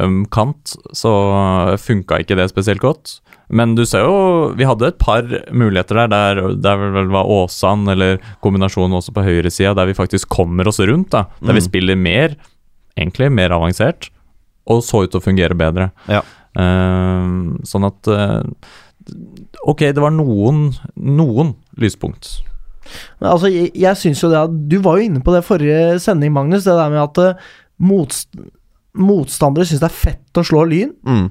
um, 0.00 0.22
kant, 0.32 0.72
så 0.96 1.12
uh, 1.12 1.74
funka 1.76 2.22
ikke 2.24 2.38
det 2.40 2.48
spesielt 2.52 2.80
godt. 2.80 3.18
Men 3.52 3.74
du 3.76 3.82
ser 3.84 4.06
jo, 4.06 4.52
vi 4.56 4.64
hadde 4.64 4.88
et 4.88 5.00
par 5.02 5.26
muligheter 5.52 5.98
der, 6.00 6.08
der, 6.08 6.40
der 6.64 6.84
vel 6.96 7.10
var 7.12 7.28
Åsan, 7.28 7.84
eller 7.92 8.16
kombinasjonen 8.40 8.96
også 8.96 9.12
på 9.12 9.26
høyresida, 9.26 9.74
der 9.76 9.90
vi 9.90 9.98
faktisk 9.98 10.30
kommer 10.32 10.70
oss 10.70 10.80
rundt. 10.80 11.10
da 11.12 11.26
Der 11.42 11.52
vi 11.52 11.60
Mm. 11.60 11.68
spiller 11.68 11.96
mer, 12.00 12.36
egentlig 12.96 13.28
mer 13.30 13.52
avansert, 13.52 14.08
og 14.64 14.80
så 14.86 15.04
ut 15.04 15.12
til 15.12 15.20
å 15.20 15.26
fungere 15.28 15.58
bedre. 15.58 15.90
Ja. 16.08 16.22
Uh, 16.56 17.60
sånn 17.68 17.84
at 17.90 18.08
Ok, 19.68 19.84
det 19.94 20.02
var 20.02 20.14
noen, 20.14 20.70
noen 20.96 21.54
lyspunkt. 21.80 22.40
Men 23.20 23.30
altså, 23.34 23.50
jeg, 23.52 23.70
jeg 23.78 23.98
syns 24.00 24.22
jo 24.24 24.28
det 24.32 24.40
at 24.40 24.54
Du 24.68 24.80
var 24.82 24.98
jo 24.98 25.06
inne 25.06 25.20
på 25.22 25.34
det 25.34 25.44
forrige 25.46 26.00
sending, 26.02 26.32
Magnus. 26.34 26.66
Det 26.66 26.74
der 26.76 26.90
med 26.92 27.04
at 27.04 27.22
uh, 27.22 27.52
motst 27.82 28.34
motstandere 28.92 29.64
syns 29.64 29.80
det 29.80 29.88
er 29.88 30.00
fett 30.02 30.36
å 30.40 30.44
slå 30.44 30.66
Lyn. 30.68 30.90
Mm. 31.06 31.30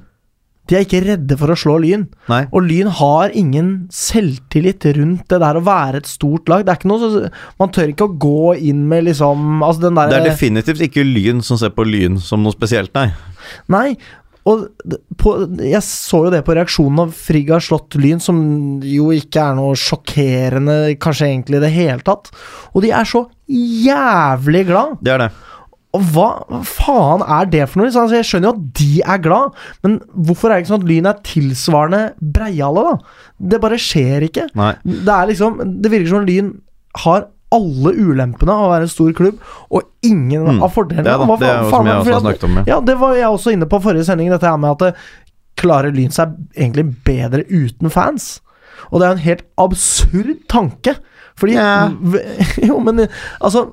De 0.70 0.76
er 0.78 0.84
ikke 0.84 1.00
redde 1.02 1.36
for 1.38 1.50
å 1.50 1.56
slå 1.58 1.74
Lyn. 1.82 2.04
Nei. 2.30 2.44
Og 2.54 2.62
Lyn 2.68 2.90
har 3.00 3.32
ingen 3.38 3.70
selvtillit 3.92 4.86
rundt 4.96 5.24
det 5.30 5.40
der 5.42 5.58
å 5.58 5.64
være 5.66 6.02
et 6.02 6.10
stort 6.10 6.50
lag. 6.50 6.62
Det 6.62 6.72
er 6.72 6.78
ikke 6.78 6.90
noe 6.90 7.02
så, 7.02 7.22
Man 7.58 7.72
tør 7.74 7.90
ikke 7.90 8.06
å 8.06 8.14
gå 8.22 8.52
inn 8.70 8.84
med 8.90 9.08
liksom 9.08 9.62
Altså 9.62 9.88
den 9.88 9.98
Det 9.98 10.20
er 10.20 10.28
definitivt 10.30 10.84
ikke 10.86 11.06
Lyn 11.06 11.42
som 11.44 11.58
ser 11.60 11.74
på 11.74 11.86
Lyn 11.86 12.20
som 12.22 12.44
noe 12.46 12.54
spesielt, 12.54 12.94
nei. 12.94 13.10
Nei. 13.72 13.98
Og 14.48 14.64
på, 15.20 15.34
jeg 15.62 15.82
så 15.86 16.24
jo 16.26 16.32
det 16.34 16.42
på 16.46 16.56
reaksjonen 16.58 17.04
av 17.04 17.12
Frigg 17.14 17.52
har 17.54 17.62
slått 17.62 17.94
Lyn, 18.00 18.22
som 18.22 18.40
jo 18.82 19.12
ikke 19.14 19.44
er 19.44 19.58
noe 19.58 19.76
sjokkerende, 19.78 20.96
kanskje 21.02 21.28
egentlig 21.30 21.60
i 21.60 21.62
det 21.62 21.72
hele 21.76 22.02
tatt. 22.06 22.32
Og 22.74 22.82
de 22.82 22.90
er 22.90 23.06
så 23.08 23.26
jævlig 23.46 24.64
glad! 24.72 24.96
Det 25.04 25.14
er 25.14 25.26
det. 25.26 25.30
Og 25.92 26.04
hva, 26.14 26.28
faen 26.64 27.20
er 27.26 27.48
det 27.52 27.66
for 27.68 27.82
noe? 27.82 27.92
Så, 27.92 28.02
Altså, 28.06 28.16
jeg 28.18 28.28
skjønner 28.30 28.48
jo 28.48 28.54
at 28.56 28.64
de 28.80 28.92
er 29.14 29.22
glad, 29.22 29.58
men 29.84 29.98
hvorfor 30.14 30.48
er 30.48 30.56
det 30.56 30.64
ikke 30.64 30.72
sånn 30.72 30.82
at 30.86 30.88
Lyn 30.88 31.08
er 31.10 31.22
tilsvarende 31.28 32.02
breiale, 32.38 32.84
da? 32.88 32.94
Det 33.52 33.60
bare 33.62 33.80
skjer 33.80 34.26
ikke. 34.30 34.48
Nei. 34.58 34.72
Det 34.88 35.12
er 35.12 35.28
liksom 35.30 35.60
Det 35.84 35.92
virker 35.92 36.14
som 36.14 36.26
Lyn 36.26 36.54
har 37.04 37.28
alle 37.52 37.92
ulempene 37.94 38.52
av 38.54 38.64
å 38.66 38.70
være 38.72 38.86
en 38.88 38.92
stor 38.94 39.12
klubb, 39.18 39.38
og 39.70 39.82
ingen 40.02 40.46
Mm. 40.46 40.62
av 40.64 40.72
fordelene. 40.74 41.04
Det, 41.04 41.18
da, 41.20 41.36
det 41.36 41.48
er 41.50 41.62
jo 41.62 41.70
som 41.70 41.86
jeg 41.86 41.96
også 42.00 42.12
har 42.16 42.24
snakket 42.26 42.44
om. 42.48 42.56
Ja. 42.56 42.64
ja, 42.74 42.80
det 42.80 42.98
var 42.98 43.14
jeg 43.14 43.28
også 43.36 43.52
inne 43.52 43.66
på 43.68 43.82
forrige 43.84 44.04
sending, 44.08 44.30
dette 44.32 44.48
her 44.48 44.56
med 44.58 44.70
at 44.74 44.78
det, 44.78 44.94
klarer 45.62 45.92
Lyn 45.94 46.10
seg 46.10 46.32
egentlig 46.56 46.86
bedre 47.04 47.44
uten 47.46 47.90
fans? 47.92 48.40
Og 48.90 48.98
det 49.00 49.06
er 49.06 49.12
en 49.12 49.24
helt 49.28 49.42
absurd 49.60 50.32
tanke. 50.48 50.96
Fordi 51.38 51.54
Ja. 51.54 51.88
Jo, 52.68 52.78
men 52.80 53.06
altså 53.40 53.66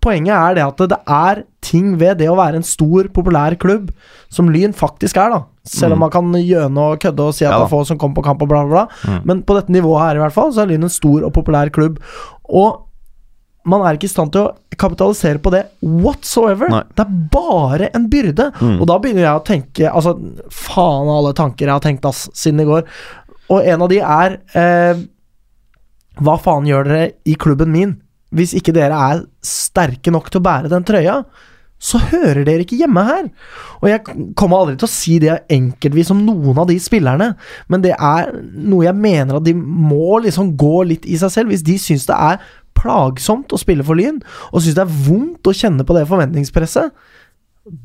Poenget 0.00 0.32
er 0.32 0.54
det 0.56 0.62
at 0.64 0.78
det 0.88 0.96
er 1.12 1.42
ting 1.60 1.98
ved 2.00 2.16
det 2.22 2.28
å 2.32 2.36
være 2.38 2.56
en 2.56 2.64
stor, 2.64 3.04
populær 3.12 3.52
klubb, 3.60 3.90
som 4.32 4.48
Lyn 4.48 4.72
faktisk 4.72 5.18
er, 5.20 5.28
da. 5.34 5.40
Selv 5.68 5.92
om 5.92 5.98
Mm. 5.98 6.00
man 6.06 6.10
kan 6.14 6.32
gjøne 6.40 6.78
og 6.80 7.00
kødde 7.00 7.20
og 7.20 7.34
si 7.36 7.44
at 7.44 7.52
Ja 7.52 7.58
det 7.60 7.66
er 7.66 7.74
få 7.76 7.84
som 7.86 7.98
kommer 7.98 8.16
på 8.16 8.24
kamp 8.24 8.40
og 8.40 8.48
bla, 8.48 8.62
bla, 8.64 8.86
bla. 8.86 8.86
Mm. 9.04 9.24
Men 9.26 9.42
på 9.42 9.54
dette 9.58 9.68
nivået 9.68 10.00
her, 10.00 10.14
i 10.16 10.22
hvert 10.24 10.32
fall, 10.32 10.50
så 10.56 10.62
er 10.62 10.70
Lyn 10.72 10.84
en 10.84 10.88
stor 10.88 11.22
og 11.22 11.34
populær 11.34 11.68
klubb. 11.70 11.98
Og 12.56 12.86
man 13.70 13.84
er 13.84 13.96
ikke 13.96 14.08
i 14.08 14.12
stand 14.12 14.32
til 14.34 14.46
å 14.46 14.76
kapitalisere 14.80 15.40
på 15.42 15.52
det 15.52 15.64
whatsoever. 15.84 16.70
Nei. 16.72 16.82
Det 16.96 17.04
er 17.04 17.16
bare 17.34 17.90
en 17.96 18.06
byrde. 18.12 18.48
Mm. 18.60 18.76
Og 18.78 18.86
da 18.88 18.98
begynner 19.02 19.26
jeg 19.26 19.40
å 19.40 19.46
tenke 19.46 19.90
Altså, 19.90 20.14
faen 20.54 21.10
av 21.10 21.18
alle 21.18 21.34
tanker 21.36 21.66
jeg 21.66 21.74
har 21.74 21.84
tenkt 21.84 22.08
ass, 22.08 22.26
siden 22.36 22.64
i 22.64 22.68
går. 22.68 22.86
Og 23.50 23.66
en 23.66 23.84
av 23.84 23.90
de 23.90 23.98
er 24.00 24.38
eh, 24.56 25.02
Hva 26.20 26.36
faen 26.40 26.68
gjør 26.68 26.88
dere 26.88 27.10
i 27.28 27.36
klubben 27.40 27.72
min 27.74 27.98
hvis 28.30 28.52
ikke 28.54 28.70
dere 28.70 28.94
er 28.94 29.22
sterke 29.42 30.12
nok 30.14 30.28
til 30.30 30.38
å 30.38 30.44
bære 30.46 30.68
den 30.70 30.84
trøya? 30.86 31.16
Så 31.80 31.96
hører 32.10 32.42
dere 32.44 32.60
ikke 32.66 32.76
hjemme 32.76 33.02
her. 33.06 33.28
Og 33.80 33.88
jeg 33.88 34.02
kommer 34.36 34.60
aldri 34.60 34.76
til 34.76 34.84
å 34.88 34.92
si 34.92 35.14
det 35.22 35.38
enkeltvis 35.48 36.10
om 36.12 36.18
noen 36.26 36.58
av 36.60 36.66
de 36.68 36.76
spillerne, 36.82 37.30
men 37.72 37.84
det 37.84 37.94
er 37.96 38.34
noe 38.52 38.84
jeg 38.84 38.98
mener 39.00 39.38
at 39.38 39.46
de 39.46 39.54
må 39.56 40.18
liksom 40.20 40.52
gå 40.60 40.82
litt 40.90 41.08
i 41.08 41.16
seg 41.20 41.32
selv. 41.32 41.54
Hvis 41.54 41.64
de 41.64 41.78
syns 41.80 42.04
det 42.10 42.18
er 42.18 42.42
plagsomt 42.76 43.52
å 43.52 43.60
spille 43.60 43.84
for 43.84 43.96
Lyn, 43.96 44.20
og 44.52 44.60
syns 44.60 44.76
det 44.76 44.84
er 44.84 44.98
vondt 45.08 45.48
å 45.48 45.56
kjenne 45.56 45.84
på 45.88 45.96
det 45.96 46.04
forventningspresset, 46.10 46.92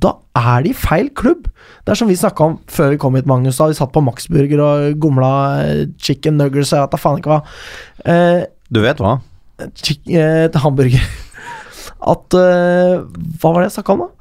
da 0.01 0.13
er 0.39 0.63
de 0.65 0.71
feil 0.75 1.09
klubb. 1.15 1.47
Det 1.85 1.93
er 1.93 1.99
som 1.99 2.09
vi 2.09 2.15
snakka 2.19 2.45
om 2.47 2.55
før 2.71 2.93
vi 2.93 2.99
kom 2.99 3.15
hit, 3.19 3.27
Magnus. 3.29 3.57
Da 3.59 3.67
vi 3.69 3.75
satt 3.77 3.91
på 3.95 4.03
Max 4.03 4.27
Burger 4.31 4.63
og 4.63 4.99
gomla 5.03 5.31
eh, 5.65 5.81
chicken 6.01 6.39
nuggers 6.39 6.71
og 6.71 6.79
jeg 6.79 6.85
vet 6.87 6.95
da 6.95 7.01
faen 7.01 7.19
ikke 7.21 7.33
hva. 7.33 7.41
Eh, 8.07 8.43
Du 8.71 8.81
vet 8.83 8.99
hva? 9.03 9.17
chick, 9.75 10.01
eh, 10.09 10.49
hamburger. 10.63 11.03
At 12.01 12.35
eh, 12.37 13.05
Hva 13.39 13.51
var 13.53 13.63
det 13.63 13.69
jeg 13.69 13.77
snakka 13.79 13.95
om, 13.95 14.05
da? 14.05 14.11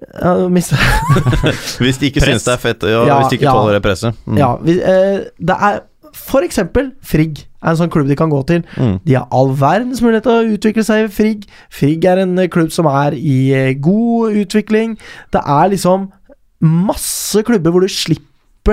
Hvis 1.82 1.98
de 2.00 2.08
ikke 2.08 2.22
Press. 2.22 2.30
syns 2.40 2.46
det 2.46 2.54
er 2.54 2.60
fett, 2.62 2.84
ja, 2.88 3.02
Ja, 3.04 3.18
hvis 3.20 3.32
de 3.34 3.36
ikke 3.36 3.50
ja. 3.50 3.52
tåler 3.52 3.76
det 3.76 3.82
presset. 3.84 4.16
Mm. 4.24 4.38
Ja, 4.40 4.54
vi, 4.64 4.78
eh, 4.80 5.18
det 5.36 5.56
er 5.68 5.82
for 6.16 6.42
eksempel 6.42 6.88
Frigg 7.06 7.42
er 7.60 7.70
en 7.74 7.78
sånn 7.78 7.90
klubb 7.92 8.08
de 8.08 8.16
kan 8.18 8.32
gå 8.32 8.40
til. 8.48 8.64
Mm. 8.80 8.96
De 9.04 9.14
har 9.18 9.28
all 9.36 9.52
verdens 9.60 10.00
mulighet 10.02 10.24
til 10.26 10.32
å 10.32 10.54
utvikle 10.56 10.84
seg 10.86 11.04
i 11.04 11.10
Frigg. 11.12 11.44
Frigg 11.70 12.06
er 12.08 12.22
en 12.24 12.32
eh, 12.40 12.48
klubb 12.50 12.72
som 12.74 12.88
er 12.90 13.14
i 13.18 13.52
eh, 13.54 13.74
god 13.78 14.38
utvikling. 14.40 14.96
Det 15.34 15.42
er 15.44 15.70
liksom 15.74 16.08
masse 16.64 17.40
klubber 17.46 17.72
hvor 17.72 17.84
du 17.84 17.92
slipper 17.92 18.26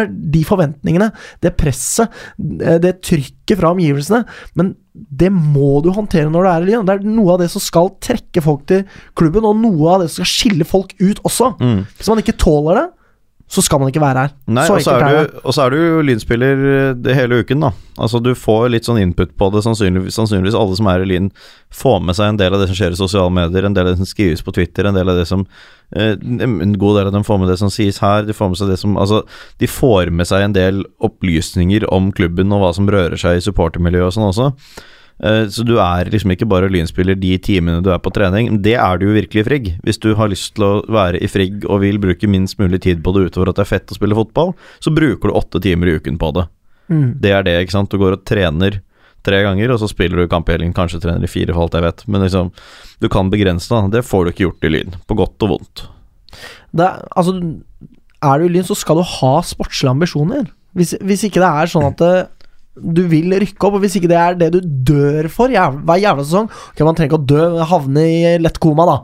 de 0.06 0.44
forventningene, 0.48 1.10
det 1.44 1.56
presset, 1.60 2.14
eh, 2.38 2.78
det 2.84 3.00
trykket 3.06 3.58
fra 3.60 3.74
omgivelsene. 3.74 4.24
Men 4.60 4.76
det 4.94 5.30
må 5.34 5.82
du 5.86 5.92
håndtere 5.94 6.30
når 6.32 6.44
du 6.44 6.50
er 6.52 6.66
i 6.66 6.70
Lyn. 6.70 6.86
Det 6.88 6.96
er 6.98 7.08
noe 7.08 7.36
av 7.36 7.42
det 7.44 7.50
som 7.54 7.64
skal 7.64 7.92
trekke 8.04 8.44
folk 8.44 8.66
til 8.70 8.86
klubben, 9.18 9.46
og 9.46 9.58
noe 9.62 9.94
av 9.94 10.04
det 10.04 10.12
som 10.12 10.24
skal 10.24 10.34
skille 10.34 10.68
folk 10.68 10.96
ut 11.02 11.22
også. 11.28 11.54
Mm. 11.62 11.82
Hvis 11.98 12.12
man 12.12 12.24
ikke 12.24 12.38
tåler 12.42 12.82
det, 12.82 12.88
så 13.48 13.62
skal 13.64 13.80
man 13.80 13.88
ikke 13.88 14.02
være 14.04 14.26
her. 14.26 14.32
Nei, 14.52 14.66
så 14.68 14.76
og 14.76 14.82
så 14.84 14.94
er, 14.98 15.04
er 15.08 15.28
du- 15.30 15.38
og 15.48 15.54
så 15.56 15.66
du 15.72 15.78
jo 15.78 16.02
lynspiller 16.04 16.64
eh, 16.72 16.94
det 17.00 17.14
hele 17.16 17.38
uken, 17.44 17.62
da. 17.64 17.70
Altså 17.98 18.20
Du 18.22 18.34
får 18.36 18.68
litt 18.74 18.84
sånn 18.86 19.00
input 19.00 19.32
på 19.40 19.48
det. 19.54 19.62
Sannsynligvis, 19.64 20.14
sannsynligvis 20.20 20.58
alle 20.60 20.76
som 20.76 20.90
er 20.92 21.02
i 21.02 21.08
Lyn, 21.08 21.30
får 21.74 22.02
med 22.04 22.16
seg 22.20 22.28
en 22.34 22.38
del 22.42 22.54
av 22.54 22.60
det 22.62 22.68
som 22.68 22.76
skjer 22.78 22.92
i 22.92 23.00
sosiale 23.00 23.32
medier, 23.34 23.64
en 23.66 23.74
del 23.78 23.88
av 23.88 23.94
det 23.96 24.02
som 24.04 24.10
skrives 24.12 24.44
på 24.44 24.54
Twitter, 24.54 24.86
en 24.92 24.94
del 25.00 25.08
av 25.10 25.16
det 25.18 25.26
som 25.30 25.46
eh, 25.96 26.12
En 26.20 26.76
god 26.78 27.00
del 27.00 27.08
av 27.08 27.16
dem 27.16 27.24
får 27.24 27.40
med 27.40 27.48
det 27.54 27.58
som 27.64 27.72
sies 27.72 28.02
her. 28.04 28.28
De 28.28 28.36
får 28.36 28.52
med 28.52 28.60
seg 28.60 28.68
det 28.74 28.80
som 28.84 28.98
Altså, 29.00 29.24
de 29.64 29.68
får 29.72 30.12
med 30.12 30.28
seg 30.28 30.44
en 30.50 30.54
del 30.60 30.84
opplysninger 31.00 31.88
om 31.94 32.12
klubben 32.12 32.52
og 32.52 32.62
hva 32.66 32.74
som 32.76 32.88
rører 32.92 33.16
seg 33.18 33.40
i 33.40 33.46
supportermiljøet 33.48 34.12
og 34.12 34.16
sånn 34.18 34.28
også. 34.30 34.52
Eh, 35.24 35.48
Så 35.50 35.66
du 35.66 35.78
er 35.82 36.10
liksom 36.12 36.32
ikke 36.34 36.48
bare 36.50 36.70
lynspiller 36.70 37.18
de 37.18 37.38
timene 37.42 37.82
du 37.84 37.90
er 37.94 38.02
på 38.04 38.12
trening. 38.14 38.62
Det 38.62 38.76
er 38.78 38.98
du 38.98 39.08
jo 39.08 39.16
virkelig 39.18 39.42
i 39.42 39.48
Frigg. 39.48 39.70
Hvis 39.84 40.00
du 40.00 40.14
har 40.16 40.30
lyst 40.30 40.56
til 40.56 40.66
å 40.68 40.74
være 40.94 41.22
i 41.24 41.28
Frigg 41.32 41.66
og 41.66 41.82
vil 41.82 41.98
bruke 42.00 42.30
minst 42.30 42.60
mulig 42.60 42.82
tid 42.86 43.02
på 43.04 43.14
det 43.16 43.32
utover 43.32 43.50
at 43.50 43.58
det 43.58 43.66
er 43.66 43.72
fett 43.78 43.94
å 43.94 43.98
spille 43.98 44.18
fotball, 44.18 44.54
så 44.80 44.94
bruker 44.94 45.30
du 45.30 45.38
åtte 45.40 45.62
timer 45.64 45.88
i 45.90 45.98
uken 45.98 46.20
på 46.22 46.34
det. 46.38 46.48
Mm. 46.90 47.08
Det 47.20 47.32
er 47.34 47.44
det, 47.44 47.56
ikke 47.66 47.78
sant. 47.80 47.90
Du 47.92 47.98
går 47.98 48.20
og 48.20 48.26
trener 48.30 48.82
tre 49.28 49.42
ganger, 49.44 49.74
og 49.74 49.82
så 49.82 49.90
spiller 49.92 50.22
du 50.22 50.30
kamp 50.32 50.48
i 50.48 50.56
helgen. 50.56 50.76
Kanskje 50.78 51.02
trener 51.04 51.26
i 51.26 51.32
fire, 51.32 51.52
for 51.52 51.66
alt 51.66 51.76
jeg 51.76 51.84
vet. 51.84 52.06
Men 52.08 52.24
liksom, 52.24 52.52
du 53.02 53.10
kan 53.12 53.32
begrense 53.34 53.68
det. 53.74 53.98
Det 53.98 54.06
får 54.08 54.24
du 54.24 54.32
ikke 54.32 54.46
gjort 54.46 54.68
i 54.70 54.72
Lyn. 54.72 54.96
På 55.10 55.18
godt 55.20 55.44
og 55.44 55.56
vondt. 55.58 55.88
det 56.78 56.88
altså, 57.18 57.34
er 58.22 58.40
du 58.40 58.46
i 58.46 58.54
Lyn, 58.54 58.64
så 58.70 58.78
skal 58.78 59.02
du 59.02 59.04
ha 59.18 59.34
sportslige 59.44 59.92
ambisjoner. 59.92 60.48
Hvis, 60.78 60.94
hvis 61.02 61.26
ikke 61.26 61.42
det 61.42 61.50
er 61.50 61.72
sånn 61.74 61.88
at 61.90 61.98
det, 61.98 62.14
du 62.82 63.04
vil 63.10 63.34
rykke 63.34 63.68
opp, 63.68 63.78
og 63.78 63.84
hvis 63.84 63.98
ikke 64.00 64.10
det 64.12 64.18
er 64.22 64.40
det 64.40 64.50
du 64.56 64.60
dør 64.62 65.30
for 65.34 65.52
hver 65.52 66.02
jævla 66.02 66.26
sesong 66.26 66.50
Ok, 66.50 66.82
Man 66.86 66.98
trenger 66.98 67.12
ikke 67.12 67.22
å 67.22 67.30
dø, 67.34 67.46
havne 67.72 68.04
i 68.08 68.36
lett 68.42 68.60
koma, 68.64 68.86
da, 68.90 68.98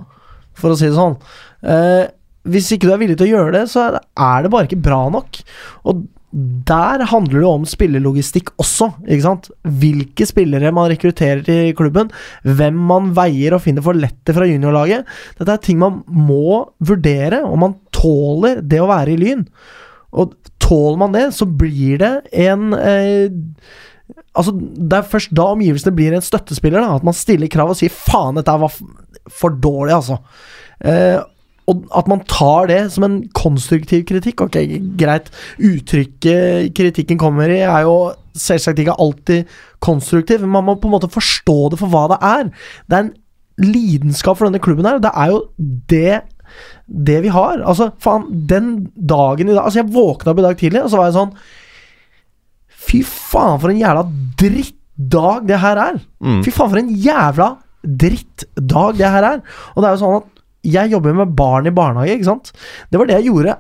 for 0.54 0.74
å 0.74 0.78
si 0.78 0.90
det 0.90 0.98
sånn. 0.98 1.18
Eh, 1.64 2.08
hvis 2.44 2.74
ikke 2.76 2.90
du 2.90 2.94
er 2.94 3.00
villig 3.02 3.18
til 3.18 3.30
å 3.30 3.38
gjøre 3.38 3.54
det, 3.56 3.64
så 3.72 3.88
er 3.88 4.44
det- 4.44 4.52
bare 4.52 4.68
ikke 4.68 4.82
bra 4.84 5.10
nok. 5.10 5.40
Og 5.86 6.08
der 6.34 7.04
handler 7.06 7.40
det 7.44 7.50
om 7.50 7.66
spillelogistikk 7.70 8.50
også, 8.58 8.90
ikke 9.06 9.22
sant. 9.22 9.50
Hvilke 9.64 10.26
spillere 10.26 10.74
man 10.74 10.90
rekrutterer 10.90 11.44
til 11.46 11.74
klubben, 11.78 12.10
hvem 12.44 12.74
man 12.74 13.14
veier 13.14 13.54
og 13.54 13.62
finner 13.62 13.86
for 13.86 13.94
lette 13.94 14.34
fra 14.34 14.48
juniorlaget. 14.50 15.06
Dette 15.38 15.54
er 15.54 15.58
ting 15.58 15.78
man 15.78 16.04
må 16.10 16.70
vurdere, 16.82 17.44
og 17.46 17.60
man 17.60 17.76
tåler 17.92 18.62
det 18.66 18.82
å 18.82 18.90
være 18.90 19.14
i 19.14 19.20
Lyn. 19.22 19.46
Og 20.14 20.34
tåler 20.64 21.00
man 21.02 21.16
det, 21.16 21.28
så 21.36 21.48
blir 21.48 22.02
det 22.02 22.14
en 22.48 22.74
eh, 22.78 23.34
Altså, 24.34 24.52
Det 24.54 24.98
er 24.98 25.06
først 25.06 25.34
da 25.38 25.44
omgivelsene 25.54 25.94
blir 25.96 26.14
en 26.16 26.24
støttespiller. 26.26 26.82
da 26.82 26.96
At 26.98 27.06
man 27.06 27.14
stiller 27.14 27.48
krav 27.48 27.70
og 27.70 27.78
sier 27.78 27.94
'faen, 27.94 28.36
dette 28.36 28.52
var 28.52 28.74
for 29.30 29.50
dårlig', 29.50 29.94
altså. 29.94 30.18
Eh, 30.84 31.22
og 31.68 31.86
at 31.96 32.08
man 32.08 32.24
tar 32.28 32.68
det 32.68 32.92
som 32.92 33.04
en 33.04 33.30
konstruktiv 33.34 34.04
kritikk. 34.06 34.42
Ok, 34.42 34.58
greit. 35.00 35.30
Uttrykket 35.60 36.74
kritikken 36.76 37.18
kommer 37.18 37.48
i, 37.48 37.62
er 37.64 37.86
jo 37.88 38.14
selvsagt 38.36 38.80
ikke 38.80 39.00
alltid 39.00 39.46
konstruktiv, 39.80 40.42
men 40.42 40.50
man 40.50 40.66
må 40.66 40.76
på 40.76 40.90
en 40.90 40.96
måte 40.98 41.12
forstå 41.12 41.72
det 41.72 41.80
for 41.80 41.88
hva 41.94 42.08
det 42.12 42.20
er. 42.20 42.52
Det 42.90 42.98
er 42.98 43.06
en 43.06 43.14
lidenskap 43.64 44.38
for 44.38 44.50
denne 44.50 44.60
klubben 44.60 44.86
her, 44.86 45.00
det 45.00 45.12
er 45.14 45.30
jo 45.32 45.44
det 45.90 46.22
det 46.86 47.20
vi 47.24 47.32
har. 47.34 47.62
Altså, 47.62 47.92
faen, 48.04 48.28
den 48.50 48.72
dagen 48.96 49.50
i 49.50 49.56
dag 49.56 49.66
Altså, 49.66 49.82
jeg 49.82 49.94
våkna 49.94 50.34
opp 50.34 50.42
i 50.42 50.46
dag 50.48 50.60
tidlig, 50.60 50.84
og 50.84 50.92
så 50.92 51.00
var 51.00 51.10
jeg 51.10 51.18
sånn 51.18 51.36
Fy 52.84 53.00
faen, 53.08 53.60
for 53.64 53.72
en 53.72 53.80
jævla 53.80 54.04
drittdag 54.42 55.46
det 55.48 55.60
her 55.64 55.80
er. 55.80 56.00
Mm. 56.20 56.42
Fy 56.44 56.52
faen, 56.52 56.72
for 56.74 56.82
en 56.82 56.92
jævla 56.92 57.50
drittdag 57.84 59.00
det 59.00 59.12
her 59.16 59.28
er. 59.28 59.44
Og 59.74 59.82
det 59.82 59.90
er 59.90 59.96
jo 59.96 60.02
sånn 60.04 60.18
at 60.20 60.30
jeg 60.74 60.94
jobber 60.94 61.16
med 61.16 61.36
barn 61.36 61.68
i 61.68 61.76
barnehage, 61.76 62.18
ikke 62.18 62.30
sant. 62.30 62.52
Det 62.92 63.00
var 63.00 63.10
det 63.10 63.20
jeg 63.20 63.30
gjorde 63.32 63.58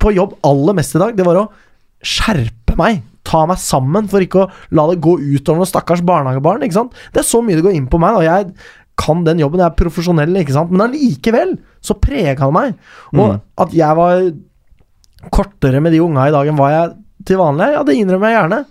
på 0.00 0.12
jobb 0.16 0.36
aller 0.46 0.76
mest 0.76 0.96
i 0.96 1.02
dag. 1.02 1.16
Det 1.16 1.26
var 1.26 1.40
å 1.40 1.46
skjerpe 2.04 2.76
meg. 2.78 3.02
Ta 3.26 3.42
meg 3.48 3.60
sammen 3.60 4.08
for 4.10 4.22
ikke 4.22 4.44
å 4.44 4.50
la 4.76 4.86
det 4.90 5.00
gå 5.04 5.16
utover 5.18 5.60
noen 5.60 5.70
stakkars 5.70 6.04
barnehagebarn. 6.06 6.64
ikke 6.64 6.78
sant? 6.78 6.96
Det 7.12 7.22
er 7.22 7.28
så 7.28 7.42
mye 7.44 7.58
det 7.58 7.64
går 7.66 7.76
inn 7.78 7.88
på 7.90 8.00
meg. 8.00 8.20
Og 8.20 8.26
jeg 8.26 8.52
kan 8.96 9.24
den 9.26 9.38
jobben, 9.42 9.60
jeg 9.60 9.66
er 9.70 9.76
profesjonell, 9.76 10.36
ikke 10.40 10.54
sant. 10.56 10.70
Men 10.72 10.86
allikevel 10.88 11.58
så 11.84 11.96
prega 12.00 12.38
han 12.46 12.54
meg. 12.56 12.78
Og 13.12 13.34
Mm. 13.34 13.40
at 13.58 13.74
jeg 13.76 13.96
var 13.96 14.32
kortere 15.32 15.80
med 15.82 15.92
de 15.92 16.00
unga 16.00 16.28
i 16.28 16.32
dag 16.34 16.48
enn 16.48 16.56
hva 16.56 16.70
jeg 16.70 16.96
til 17.26 17.40
vanlig 17.40 17.66
er, 17.66 17.72
ja, 17.76 17.82
det 17.82 17.96
innrømmer 17.98 18.30
jeg 18.30 18.38
gjerne. 18.40 18.64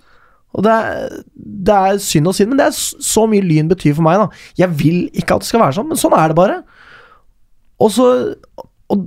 Og 0.56 0.64
det 0.64 0.72
er, 0.72 1.22
det 1.36 1.76
er 1.76 1.98
synd 2.00 2.28
og 2.32 2.36
synd, 2.38 2.50
men 2.54 2.58
det 2.62 2.68
er 2.70 2.76
så 3.04 3.26
mye 3.28 3.44
Lyn 3.44 3.68
betyr 3.68 3.96
for 3.98 4.06
meg. 4.08 4.18
da 4.18 4.30
Jeg 4.58 4.70
vil 4.80 5.00
ikke 5.12 5.36
at 5.36 5.44
det 5.44 5.50
skal 5.50 5.60
være 5.60 5.76
sånn, 5.76 5.90
men 5.90 6.00
sånn 6.00 6.16
er 6.16 6.32
det 6.32 6.38
bare. 6.40 6.64
Og 7.80 7.92
så 7.92 8.36
Og 8.88 9.02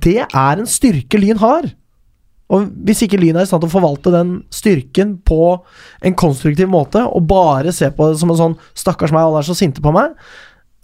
det 0.00 0.22
er 0.22 0.60
en 0.60 0.66
styrke 0.70 1.18
Lyn 1.18 1.36
har. 1.42 1.64
Og 2.54 2.68
hvis 2.86 3.02
ikke 3.02 3.18
Lyn 3.18 3.36
er 3.36 3.42
i 3.42 3.48
stand 3.50 3.64
til 3.64 3.68
å 3.68 3.74
forvalte 3.80 4.12
den 4.14 4.44
styrken 4.54 5.16
på 5.26 5.60
en 6.06 6.14
konstruktiv 6.14 6.68
måte, 6.70 7.02
og 7.02 7.26
bare 7.26 7.72
se 7.74 7.88
på 7.90 8.12
det 8.12 8.20
som 8.20 8.30
en 8.30 8.36
sånn 8.36 8.56
'stakkars 8.74 9.10
meg, 9.10 9.22
alle 9.26 9.38
er 9.38 9.48
så 9.48 9.56
sinte 9.56 9.82
på 9.82 9.92
meg', 9.92 10.14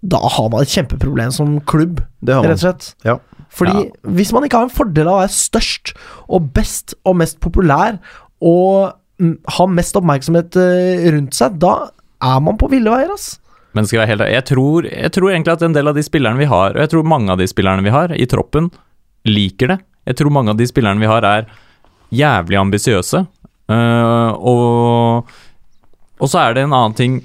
da 0.00 0.20
har 0.36 0.48
man 0.52 0.64
et 0.64 0.72
kjempeproblem 0.72 1.32
som 1.34 1.58
klubb, 1.68 2.00
Det 2.24 2.34
har 2.34 2.42
man. 2.42 2.52
rett 2.52 2.62
og 2.62 2.66
slett. 2.66 2.94
Ja. 3.04 3.18
Fordi 3.50 3.90
hvis 4.16 4.32
man 4.32 4.46
ikke 4.46 4.60
har 4.60 4.68
en 4.68 4.72
fordel 4.72 5.08
av 5.10 5.18
å 5.18 5.22
være 5.24 5.34
størst 5.34 5.92
og 6.30 6.52
best 6.54 6.94
og 7.04 7.18
mest 7.18 7.40
populær 7.42 7.98
og 8.40 8.94
mm, 9.20 9.36
ha 9.56 9.66
mest 9.68 9.98
oppmerksomhet 9.98 10.56
eh, 10.60 11.08
rundt 11.12 11.34
seg, 11.36 11.58
da 11.60 11.90
er 12.22 12.44
man 12.44 12.60
på 12.60 12.70
ville 12.70 12.92
veier, 12.92 13.10
ass. 13.12 13.34
Men 13.74 13.86
skal 13.86 14.00
jeg 14.00 14.06
være 14.06 14.12
helt 14.14 14.34
jeg 14.34 14.46
tror, 14.50 14.86
jeg 14.88 15.12
tror 15.14 15.32
egentlig 15.32 15.54
at 15.56 15.66
en 15.66 15.74
del 15.76 15.90
av 15.90 15.98
de 15.98 16.06
spillerne 16.06 16.40
vi 16.40 16.48
har, 16.50 16.74
og 16.74 16.80
jeg 16.84 16.92
tror 16.94 17.10
mange 17.10 17.34
av 17.34 17.42
de 17.42 17.50
spillerne 17.50 17.84
vi 17.86 17.94
har 17.94 18.14
i 18.14 18.26
troppen, 18.30 18.70
liker 19.28 19.74
det. 19.74 19.78
Jeg 20.08 20.18
tror 20.18 20.32
mange 20.34 20.54
av 20.54 20.58
de 20.58 20.66
spillerne 20.66 21.02
vi 21.02 21.10
har, 21.10 21.26
er 21.26 21.50
jævlig 22.14 22.58
ambisiøse. 22.58 23.26
Uh, 23.70 24.30
og, 24.50 25.36
og 26.18 26.30
så 26.30 26.40
er 26.42 26.56
det 26.56 26.64
en 26.66 26.74
annen 26.74 26.96
ting 26.98 27.20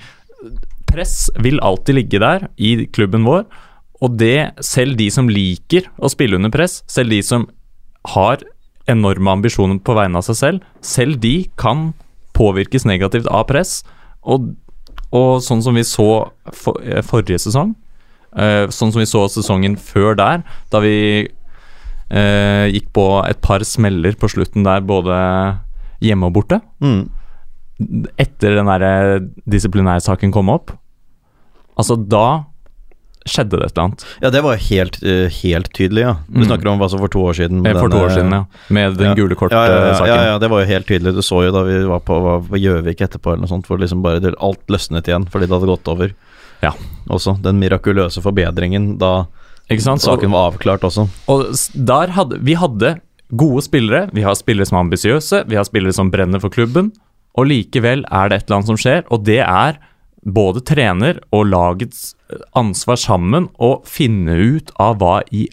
Press 0.96 1.30
vil 1.44 1.60
alltid 1.60 2.00
ligge 2.00 2.24
der 2.24 2.48
i 2.58 2.88
klubben 2.96 3.28
vår. 3.28 3.46
Og 4.04 4.18
det, 4.20 4.56
selv 4.64 4.98
de 5.00 5.08
som 5.12 5.30
liker 5.32 5.88
å 6.00 6.12
spille 6.12 6.38
under 6.40 6.52
press, 6.54 6.82
selv 6.92 7.14
de 7.14 7.22
som 7.24 7.48
har 8.16 8.44
enorme 8.92 9.32
ambisjoner 9.34 9.80
på 9.82 9.96
vegne 9.98 10.20
av 10.20 10.28
seg 10.28 10.38
selv, 10.40 10.68
selv 10.86 11.20
de 11.24 11.48
kan 11.60 11.90
påvirkes 12.36 12.86
negativt 12.86 13.30
av 13.32 13.48
press. 13.50 13.80
Og, 14.28 14.52
og 15.16 15.42
sånn 15.46 15.64
som 15.66 15.78
vi 15.78 15.86
så 15.88 16.10
for, 16.54 16.82
eh, 16.84 17.02
forrige 17.06 17.42
sesong, 17.48 17.74
uh, 18.36 18.68
sånn 18.74 18.94
som 18.94 19.02
vi 19.02 19.10
så 19.10 19.26
sesongen 19.32 19.80
før 19.80 20.18
der, 20.20 20.44
da 20.74 20.82
vi 20.84 20.96
uh, 21.26 22.66
gikk 22.70 22.92
på 22.94 23.08
et 23.26 23.42
par 23.42 23.66
smeller 23.66 24.18
på 24.20 24.30
slutten 24.30 24.68
der, 24.68 24.86
både 24.86 25.16
hjemme 26.04 26.30
og 26.30 26.36
borte, 26.42 26.62
Mm. 26.84 27.08
etter 28.22 28.56
den 28.56 29.32
disiplinærsaken 29.52 30.32
kom 30.32 30.48
opp, 30.54 30.72
altså 31.78 31.98
da 32.10 32.46
skjedde 33.26 33.58
det 33.58 33.66
et 33.66 33.72
eller 33.74 33.84
annet. 33.88 34.04
Ja, 34.22 34.30
det 34.30 34.42
var 34.46 34.60
helt, 34.62 34.98
eh, 35.02 35.30
helt 35.42 35.72
tydelig, 35.74 36.02
ja. 36.04 36.12
Du 36.30 36.42
Mm. 36.44 36.46
snakker 36.46 36.68
om 36.70 36.78
hva 36.80 36.90
som 36.92 37.00
for 37.00 37.08
to 37.10 37.20
år 37.26 37.34
siden. 37.34 37.62
med 37.64 37.76
Eh, 37.76 37.80
For 37.80 37.90
to 37.90 37.98
år 37.98 38.10
siden, 38.14 38.30
ja. 38.32 38.44
Med 38.70 38.98
den 38.98 39.08
ja. 39.08 39.14
gule 39.16 39.34
Ja, 39.34 39.34
ja, 39.34 39.38
kort-saken. 39.40 40.08
ja, 40.08 40.24
ja, 40.26 40.38
det 40.38 40.50
var 40.52 40.60
jo 40.62 40.68
helt 40.68 40.86
tydelig. 40.86 41.14
Du 41.16 41.22
så 41.26 41.42
jo 41.44 41.52
da 41.52 41.64
vi 41.64 41.84
var 41.90 42.00
på 42.02 42.48
Gjøvik 42.54 43.02
etterpå, 43.02 43.34
eller 43.34 43.48
noe 43.48 43.48
sånt, 43.50 43.66
hvor 43.66 43.80
liksom 43.80 44.04
bare 44.04 44.22
alt 44.40 44.68
løsnet 44.68 45.08
igjen 45.08 45.26
fordi 45.28 45.48
det 45.48 45.58
hadde 45.60 45.66
gått 45.74 45.88
over. 45.88 46.14
Ja. 46.62 46.72
Også 47.10 47.42
den 47.42 47.60
mirakuløse 47.60 48.22
forbedringen 48.22 49.00
da? 49.00 49.26
Saken 49.70 50.30
var 50.32 50.52
avklart 50.52 50.82
også. 50.82 51.10
Og 51.28 51.46
der 51.74 52.08
hadde 52.14 52.38
Vi 52.44 52.54
hadde 52.54 53.00
gode 53.36 53.64
spillere. 53.64 54.12
Vi 54.14 54.22
har 54.22 54.36
spillere 54.36 54.68
som 54.68 54.78
er 54.78 54.84
ambisiøse, 54.86 55.48
vi 55.50 55.56
har 55.56 55.64
spillere 55.66 55.94
som 55.94 56.12
brenner 56.12 56.40
for 56.40 56.50
klubben. 56.50 56.92
Og 57.36 57.48
likevel 57.48 58.06
er 58.12 58.30
det 58.30 58.44
et 58.44 58.46
eller 58.52 58.58
annet 58.62 58.68
som 58.68 58.78
skjer, 58.78 59.04
og 59.10 59.24
det 59.26 59.40
er 59.40 59.78
både 60.26 60.64
trener 60.66 61.20
og 61.36 61.50
lagets 61.52 62.16
eh, 62.32 62.42
ansvar 62.58 63.00
sammen 63.00 63.50
å 63.62 63.78
finne 63.86 64.36
ut 64.36 64.74
av 64.82 64.98
hva 65.02 65.20
i 65.32 65.46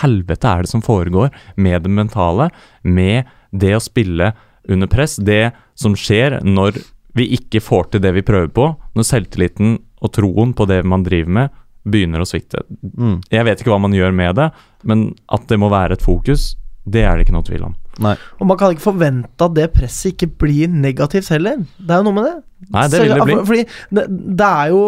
helvete 0.00 0.50
er 0.50 0.66
det 0.66 0.72
som 0.72 0.82
foregår 0.82 1.30
med 1.62 1.86
det 1.86 1.92
mentale, 1.94 2.50
med 2.82 3.30
det 3.54 3.76
å 3.76 3.82
spille 3.82 4.32
under 4.66 4.90
press, 4.90 5.14
det 5.16 5.54
som 5.78 5.94
skjer 5.94 6.40
når 6.42 6.80
vi 7.16 7.30
ikke 7.38 7.62
får 7.62 7.92
til 7.92 8.02
det 8.02 8.12
vi 8.18 8.26
prøver 8.26 8.50
på, 8.52 8.66
når 8.98 9.06
selvtilliten 9.06 9.78
og 10.02 10.12
troen 10.12 10.52
på 10.56 10.66
det 10.68 10.82
man 10.84 11.06
driver 11.06 11.32
med, 11.38 11.62
begynner 11.86 12.22
å 12.22 12.26
svikte. 12.28 12.64
Mm. 12.82 13.20
Jeg 13.30 13.46
vet 13.46 13.62
ikke 13.62 13.72
hva 13.72 13.80
man 13.86 13.94
gjør 13.94 14.14
med 14.16 14.36
det, 14.40 14.50
men 14.90 15.08
at 15.32 15.46
det 15.48 15.58
må 15.62 15.70
være 15.72 15.96
et 15.96 16.04
fokus, 16.04 16.56
det 16.86 17.02
er 17.06 17.16
det 17.16 17.26
ikke 17.26 17.36
noe 17.36 17.46
tvil 17.46 17.68
om. 17.68 17.74
Nei. 18.02 18.14
Og 18.38 18.50
man 18.50 18.58
kan 18.60 18.74
ikke 18.74 18.84
forvente 18.90 19.46
at 19.46 19.54
det 19.56 19.70
presset 19.74 20.12
ikke 20.12 20.28
blir 20.44 20.70
negativt 20.70 21.30
heller. 21.32 21.62
Det 21.78 21.94
er 21.94 22.02
jo 22.02 22.08
noe 22.08 22.18
med 22.18 22.28
det. 22.28 22.36
Nei, 22.72 22.86
det 22.88 23.02
vil 23.02 23.12
det 23.12 23.24
bli. 23.28 23.38
Fordi 23.44 23.64
det, 23.98 24.06
det 24.40 24.46
er 24.48 24.70
jo 24.72 24.82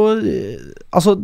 Altså, 0.89 1.19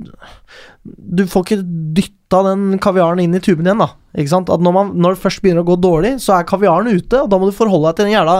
du 0.84 1.24
får 1.30 1.46
ikke 1.46 1.62
dytta 1.96 2.42
den 2.50 2.74
kaviaren 2.82 3.22
inn 3.22 3.36
i 3.36 3.40
tuben 3.42 3.64
igjen, 3.64 3.80
da. 3.80 3.94
Ikke 4.14 4.30
sant? 4.30 4.50
At 4.52 4.62
når, 4.62 4.74
man, 4.76 4.90
når 5.00 5.14
det 5.14 5.22
først 5.22 5.40
begynner 5.42 5.64
å 5.64 5.68
gå 5.70 5.76
dårlig, 5.80 6.12
så 6.22 6.36
er 6.36 6.46
kaviaren 6.46 6.90
ute, 6.92 7.22
og 7.24 7.30
da 7.32 7.38
må 7.40 7.48
du 7.48 7.54
forholde 7.56 7.88
deg 7.88 7.96
til 7.96 8.06
den 8.06 8.14
jævla 8.14 8.34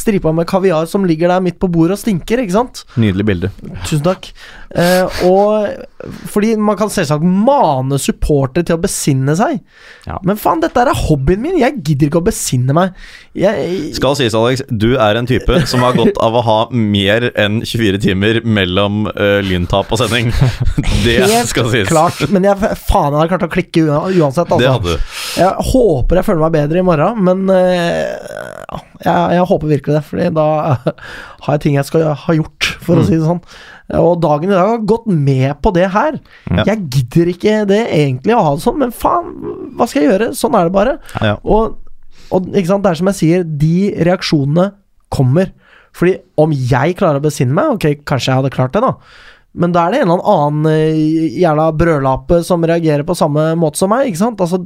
stripa 0.00 0.32
med 0.34 0.48
kaviar 0.50 0.88
som 0.90 1.04
ligger 1.06 1.30
der 1.30 1.44
midt 1.44 1.60
på 1.62 1.68
bordet 1.70 1.98
og 1.98 2.00
stinker, 2.00 2.40
ikke 2.42 2.56
sant? 2.56 2.82
Nydelig 2.98 3.26
bilde. 3.28 3.50
Tusen 3.84 4.02
takk. 4.06 4.30
Eh, 4.74 5.20
og 5.28 6.08
fordi 6.32 6.54
man 6.58 6.78
kan 6.80 6.90
selvsagt 6.90 7.22
mane 7.22 8.00
supportere 8.02 8.66
til 8.66 8.78
å 8.78 8.82
besinne 8.82 9.36
seg. 9.38 9.60
Ja. 10.08 10.18
Men 10.26 10.40
faen, 10.40 10.64
dette 10.64 10.82
er 10.82 11.04
hobbyen 11.04 11.44
min. 11.44 11.60
Jeg 11.60 11.78
gidder 11.84 12.10
ikke 12.10 12.24
å 12.24 12.26
besinne 12.32 12.74
meg. 12.74 12.96
Jeg, 13.34 13.94
Skal 13.96 14.14
sies, 14.14 14.34
Alex, 14.38 14.60
du 14.70 14.92
er 14.94 15.18
en 15.18 15.26
type 15.26 15.56
som 15.66 15.82
har 15.82 15.96
godt 15.98 16.20
av 16.22 16.36
å 16.38 16.42
ha 16.46 16.56
mer 16.70 17.26
enn 17.34 17.56
24 17.66 17.98
timer 18.04 18.38
mellom 18.46 19.08
uh, 19.10 19.40
lyntap 19.42 19.90
og 19.90 19.98
sending. 19.98 20.30
Det 21.04 21.16
helt 21.24 21.50
skal 21.50 21.66
sies. 21.72 21.88
klart. 21.90 22.20
Men 22.30 22.46
jeg 22.46 22.54
faen 22.86 23.10
jeg 23.10 23.18
hadde 23.18 23.28
klart 23.32 23.46
å 23.48 23.50
klikke 23.50 23.82
uansett. 23.90 24.46
Altså. 24.46 24.60
Det 24.62 24.70
hadde 24.70 24.94
du. 24.94 25.12
Jeg 25.42 25.68
håper 25.72 26.20
jeg 26.22 26.28
føler 26.30 26.44
meg 26.46 26.54
bedre 26.60 26.78
i 26.80 26.86
morgen, 26.86 27.20
men 27.26 27.44
uh, 27.50 28.80
jeg, 29.02 29.36
jeg 29.40 29.48
håper 29.50 29.72
virkelig 29.74 29.98
det. 29.98 30.04
Fordi 30.12 30.30
da 30.38 30.48
har 31.44 31.56
jeg 31.58 31.64
ting 31.66 31.78
jeg 31.80 31.90
skal 31.90 32.08
ha 32.24 32.38
gjort, 32.40 32.70
for 32.84 32.94
Mm. 32.94 33.00
å 33.02 33.06
si 33.08 33.16
det 33.18 33.24
sånn. 33.26 33.38
Og 33.98 34.18
dagen 34.22 34.50
i 34.50 34.54
dag 34.54 34.68
har 34.76 34.82
gått 34.88 35.06
med 35.10 35.58
på 35.64 35.70
det 35.74 35.86
her. 35.92 36.16
Ja. 36.52 36.64
Jeg 36.70 36.86
gidder 36.92 37.30
ikke 37.34 37.54
det 37.68 37.82
egentlig 37.90 38.34
å 38.36 38.42
ha 38.46 38.52
det 38.56 38.62
sånn, 38.64 38.78
men 38.80 38.92
faen, 38.94 39.30
hva 39.76 39.86
skal 39.90 40.04
jeg 40.04 40.10
gjøre? 40.12 40.28
Sånn 40.38 40.54
er 40.56 40.68
det 40.68 40.74
bare. 40.76 40.94
Ja. 41.24 41.34
Og, 41.42 41.80
og 42.32 42.48
ikke 42.52 42.70
sant, 42.70 42.84
det 42.84 42.92
er 42.92 43.00
som 43.00 43.10
jeg 43.12 43.20
sier, 43.20 43.44
de 43.44 43.76
reaksjonene 44.06 44.70
kommer. 45.12 45.52
Fordi 45.94 46.16
om 46.40 46.52
jeg 46.54 46.96
klarer 46.98 47.20
å 47.20 47.24
besinne 47.24 47.54
meg, 47.54 47.76
ok, 47.76 48.04
kanskje 48.08 48.32
jeg 48.32 48.40
hadde 48.42 48.54
klart 48.54 48.74
det, 48.74 48.82
da. 48.84 48.94
Men 49.54 49.74
da 49.74 49.84
er 49.84 49.94
det 49.94 50.02
en 50.02 50.10
eller 50.10 50.28
annen 50.32 50.66
eh, 50.72 51.36
jævla 51.38 51.68
brødlape 51.78 52.40
som 52.46 52.64
reagerer 52.66 53.06
på 53.06 53.14
samme 53.18 53.52
måte 53.58 53.78
som 53.78 53.92
meg, 53.94 54.08
ikke 54.10 54.22
sant? 54.24 54.42
Altså, 54.42 54.64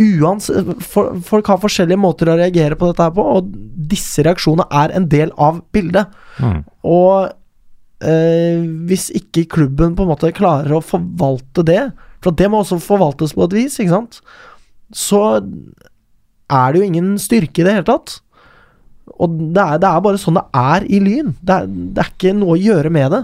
uans, 0.00 0.50
for, 0.84 1.14
folk 1.24 1.48
har 1.48 1.60
forskjellige 1.62 2.00
måter 2.00 2.28
å 2.28 2.36
reagere 2.40 2.76
på 2.78 2.90
dette 2.90 3.06
her 3.06 3.14
på, 3.16 3.24
og 3.38 3.48
disse 3.90 4.24
reaksjonene 4.26 4.68
er 4.82 4.94
en 4.96 5.08
del 5.12 5.32
av 5.40 5.62
bildet. 5.72 6.12
Mm. 6.40 6.60
Og 6.88 7.30
eh, 8.04 8.60
hvis 8.90 9.08
ikke 9.16 9.48
klubben 9.56 9.96
på 9.96 10.04
en 10.04 10.12
måte 10.12 10.34
klarer 10.36 10.76
å 10.76 10.84
forvalte 10.84 11.64
det, 11.66 11.82
for 12.20 12.36
det 12.36 12.50
må 12.52 12.60
også 12.60 12.80
forvaltes 12.84 13.32
på 13.36 13.48
et 13.48 13.56
vis, 13.56 13.80
ikke 13.80 13.96
sant, 13.96 14.20
så 14.92 15.40
er 16.50 16.72
det 16.72 16.80
jo 16.82 16.88
ingen 16.90 17.12
styrke 17.22 17.62
i 17.62 17.66
det 17.66 17.76
hele 17.78 17.88
tatt. 17.88 18.16
Og 19.20 19.36
det 19.54 19.60
er, 19.62 19.80
det 19.82 19.90
er 19.90 20.02
bare 20.04 20.20
sånn 20.22 20.38
det 20.38 20.46
er 20.56 20.86
i 20.88 21.00
Lyn. 21.02 21.34
Det 21.42 21.56
er, 21.56 21.68
det 21.68 22.02
er 22.04 22.10
ikke 22.14 22.34
noe 22.38 22.56
å 22.56 22.60
gjøre 22.60 22.92
med 22.94 23.14
det. 23.14 23.22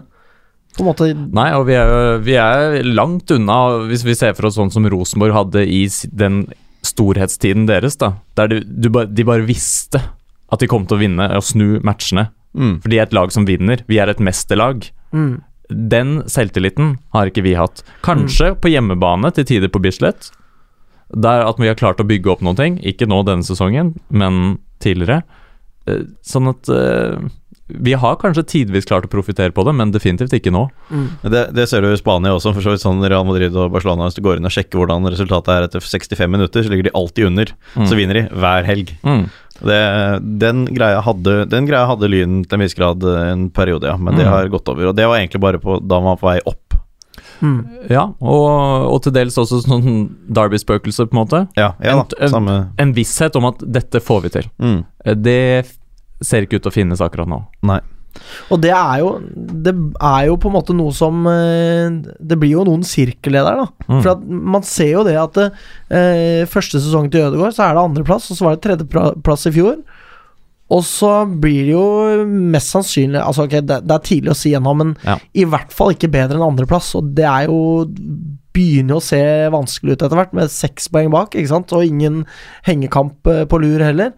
På 0.76 0.84
en 0.84 0.88
måte 0.90 1.08
Nei, 1.16 1.48
og 1.56 1.64
vi 1.70 1.76
er, 1.78 2.18
vi 2.20 2.34
er 2.36 2.82
langt 2.84 3.32
unna, 3.32 3.86
hvis 3.88 4.04
vi 4.04 4.16
ser 4.18 4.34
for 4.36 4.50
oss 4.50 4.58
sånn 4.58 4.72
som 4.74 4.84
Rosenborg 4.92 5.32
hadde 5.32 5.62
i 5.64 5.86
den 6.12 6.42
storhetstiden 6.84 7.64
deres, 7.68 7.96
da. 8.00 8.12
Der 8.38 8.50
du, 8.52 8.58
du, 8.66 8.90
de 8.92 9.26
bare 9.26 9.46
visste 9.48 10.02
at 10.52 10.62
de 10.62 10.68
kom 10.70 10.84
til 10.86 10.98
å 10.98 11.02
vinne 11.02 11.30
og 11.34 11.44
snu 11.46 11.78
matchene. 11.86 12.28
Mm. 12.56 12.78
For 12.84 12.92
de 12.92 13.00
er 13.00 13.08
et 13.08 13.16
lag 13.16 13.32
som 13.34 13.46
vinner. 13.48 13.82
Vi 13.88 13.98
er 14.00 14.12
et 14.12 14.20
mesterlag. 14.22 14.86
mm, 15.16 15.34
Den 15.68 16.18
selvtilliten 16.30 16.96
har 17.16 17.32
ikke 17.32 17.42
vi 17.46 17.56
hatt. 17.58 17.82
Kanskje 18.06 18.52
på 18.60 18.70
hjemmebane 18.70 19.32
til 19.34 19.48
tider 19.48 19.72
på 19.72 19.82
Bislett. 19.82 20.30
Der 21.14 21.44
at 21.46 21.58
vi 21.62 21.68
har 21.70 21.76
klart 21.78 22.00
å 22.02 22.06
bygge 22.08 22.32
opp 22.32 22.40
noen 22.42 22.56
ting. 22.58 22.78
Ikke 22.82 23.06
nå 23.06 23.20
denne 23.26 23.46
sesongen, 23.46 23.94
men 24.10 24.58
tidligere. 24.82 25.22
Eh, 25.86 26.02
Sånn 26.26 26.48
at 26.50 26.68
eh, 26.68 27.20
vi 27.66 27.92
har 27.98 28.14
kanskje 28.18 28.44
tidvis 28.46 28.86
klart 28.86 29.06
å 29.06 29.10
profitere 29.10 29.50
på 29.54 29.64
det, 29.66 29.72
men 29.74 29.90
definitivt 29.94 30.34
ikke 30.38 30.52
nå. 30.54 30.68
mm. 30.90 31.06
Det, 31.30 31.40
det 31.54 31.64
ser 31.70 31.82
du 31.82 31.88
i 31.90 31.96
Spania 31.98 32.30
også, 32.36 32.52
for 32.54 32.62
så 32.62 32.74
vidt 32.74 32.82
sånn 32.84 33.02
Real 33.02 33.24
Madrid 33.26 33.54
og 33.58 33.72
Barcelona. 33.74 34.06
Hvis 34.06 34.18
du 34.18 34.22
går 34.26 34.38
inn 34.38 34.46
og 34.46 34.54
sjekker 34.54 34.78
hvordan 34.78 35.06
resultatet 35.10 35.50
er 35.54 35.66
etter 35.66 35.82
65 35.82 36.30
minutter, 36.30 36.62
så 36.62 36.70
ligger 36.70 36.86
de 36.90 36.94
alltid 36.94 37.26
under. 37.30 37.50
Mm. 37.74 37.86
Så 37.90 37.98
vinner 37.98 38.20
de 38.20 38.24
hver 38.38 38.66
helg. 38.70 38.92
Mm. 39.06 39.24
Det, 39.56 39.80
den, 40.42 40.66
greia 40.76 41.00
hadde, 41.00 41.46
den 41.48 41.66
greia 41.66 41.86
hadde 41.88 42.10
Lyn 42.12 42.42
til 42.44 42.58
en 42.58 42.62
viss 42.66 42.74
grad 42.76 43.02
en 43.08 43.46
periode, 43.56 43.88
ja. 43.88 43.96
Men 43.96 44.14
det 44.18 44.26
Mm. 44.26 44.32
har 44.34 44.48
gått 44.52 44.68
over. 44.68 44.90
Og 44.90 44.96
det 44.98 45.06
var 45.08 45.16
egentlig 45.18 45.40
bare 45.40 45.58
på, 45.62 45.78
da 45.80 45.98
man 46.02 46.12
var 46.14 46.20
på 46.20 46.28
vei 46.28 46.40
opp. 46.46 46.65
Mm. 47.42 47.58
Ja, 47.90 48.04
og, 48.20 48.86
og 48.92 49.02
til 49.04 49.12
dels 49.12 49.36
også 49.38 49.62
sånn 49.64 49.88
Derby-spøkelse, 50.32 51.06
på 51.10 51.16
en 51.16 51.20
måte. 51.22 51.42
Ja, 51.58 51.72
ja 51.82 51.96
En- 51.98 52.04
da. 52.08 52.28
Samme 52.32 52.54
En 52.78 52.94
visshet 52.96 53.36
om 53.36 53.44
at 53.50 53.60
dette 53.60 54.00
får 54.00 54.22
vi 54.22 54.28
til. 54.38 54.48
mm. 54.62 54.78
Eh, 55.04 55.14
Det 55.14 55.66
ser 56.24 56.42
ikke 56.46 56.56
ut 56.56 56.62
til 56.64 56.70
å 56.72 56.74
finnes 56.74 57.00
akkurat 57.04 57.28
nå. 57.28 57.42
Nei. 57.62 57.80
Og 58.48 58.60
det 58.62 58.70
er 58.72 59.00
jo 59.02 59.10
Det 59.36 59.74
er 60.00 60.22
jo 60.30 60.36
på 60.40 60.48
en 60.48 60.54
måte 60.54 60.72
noe 60.72 60.90
som 60.96 61.26
eh, 61.28 61.90
Det 62.16 62.38
blir 62.40 62.54
jo 62.54 62.62
noen 62.64 62.80
sirkelledere, 62.82 63.66
da. 63.66 63.66
Mm. 63.92 63.98
For 64.00 64.10
at 64.14 64.22
man 64.24 64.62
ser 64.64 64.92
jo 64.94 65.02
det 65.04 65.18
at 65.20 65.36
eh, 65.90 66.46
første 66.48 66.80
sesong 66.80 67.10
til 67.12 67.26
Ødegaard 67.28 67.52
så 67.52 67.66
er 67.68 67.74
det 67.76 67.82
andreplass, 67.84 68.30
og 68.32 68.38
så 68.38 68.44
var 68.48 68.56
det 68.56 68.64
tredjeplass 68.64 69.46
i 69.50 69.52
fjor. 69.52 69.76
Og 70.74 70.80
så 70.82 71.10
blir 71.30 71.60
det 71.68 71.74
jo 71.76 72.24
mest 72.26 72.72
sannsynlig 72.74 73.20
Altså 73.22 73.44
ok, 73.46 73.52
det, 73.62 73.76
det 73.86 73.94
er 73.94 74.02
tidlig 74.08 74.32
å 74.32 74.38
si 74.38 74.50
ennå, 74.58 74.72
men 74.74 74.96
Ja. 75.06 75.14
i 75.38 75.44
hvert 75.46 75.70
fall 75.70 75.92
ikke 75.94 76.10
bedre 76.10 76.34
enn 76.40 76.42
andreplass. 76.48 76.88
Og 76.98 77.12
det 77.14 77.26
er 77.28 77.46
jo 77.46 77.86
Begynner 78.56 78.96
jo 78.96 79.00
å 79.02 79.04
se 79.04 79.20
vanskelig 79.52 79.92
ut 79.94 80.02
etter 80.06 80.16
hvert, 80.16 80.30
med 80.32 80.48
seks 80.50 80.86
poeng 80.88 81.10
bak, 81.12 81.34
ikke 81.36 81.50
sant, 81.50 81.74
og 81.76 81.84
ingen 81.84 82.22
hengekamp 82.64 83.28
eh, 83.28 83.42
på 83.44 83.58
lur 83.60 83.82
heller. 83.84 84.14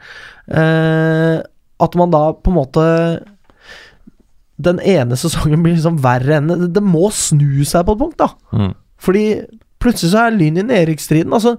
Eh, 0.46 1.40
at 1.82 1.96
man 1.98 2.12
da 2.14 2.20
på 2.38 2.52
en 2.52 2.56
måte 2.60 2.84
Den 4.62 4.78
ene 4.82 5.18
sesongen 5.18 5.62
blir 5.62 5.76
liksom 5.76 5.98
verre 6.02 6.38
enn 6.38 6.48
det, 6.50 6.72
det 6.74 6.82
må 6.82 7.10
snu 7.14 7.64
seg 7.66 7.84
på 7.86 7.94
et 7.94 8.00
punkt, 8.00 8.18
da. 8.22 8.30
Mm. 8.54 8.72
Fordi 8.98 9.24
plutselig 9.78 10.10
så 10.14 10.24
er 10.24 10.34
Lyn 10.34 10.58
i 10.58 10.64
nedrykksstriden. 10.66 11.34
Altså, 11.34 11.52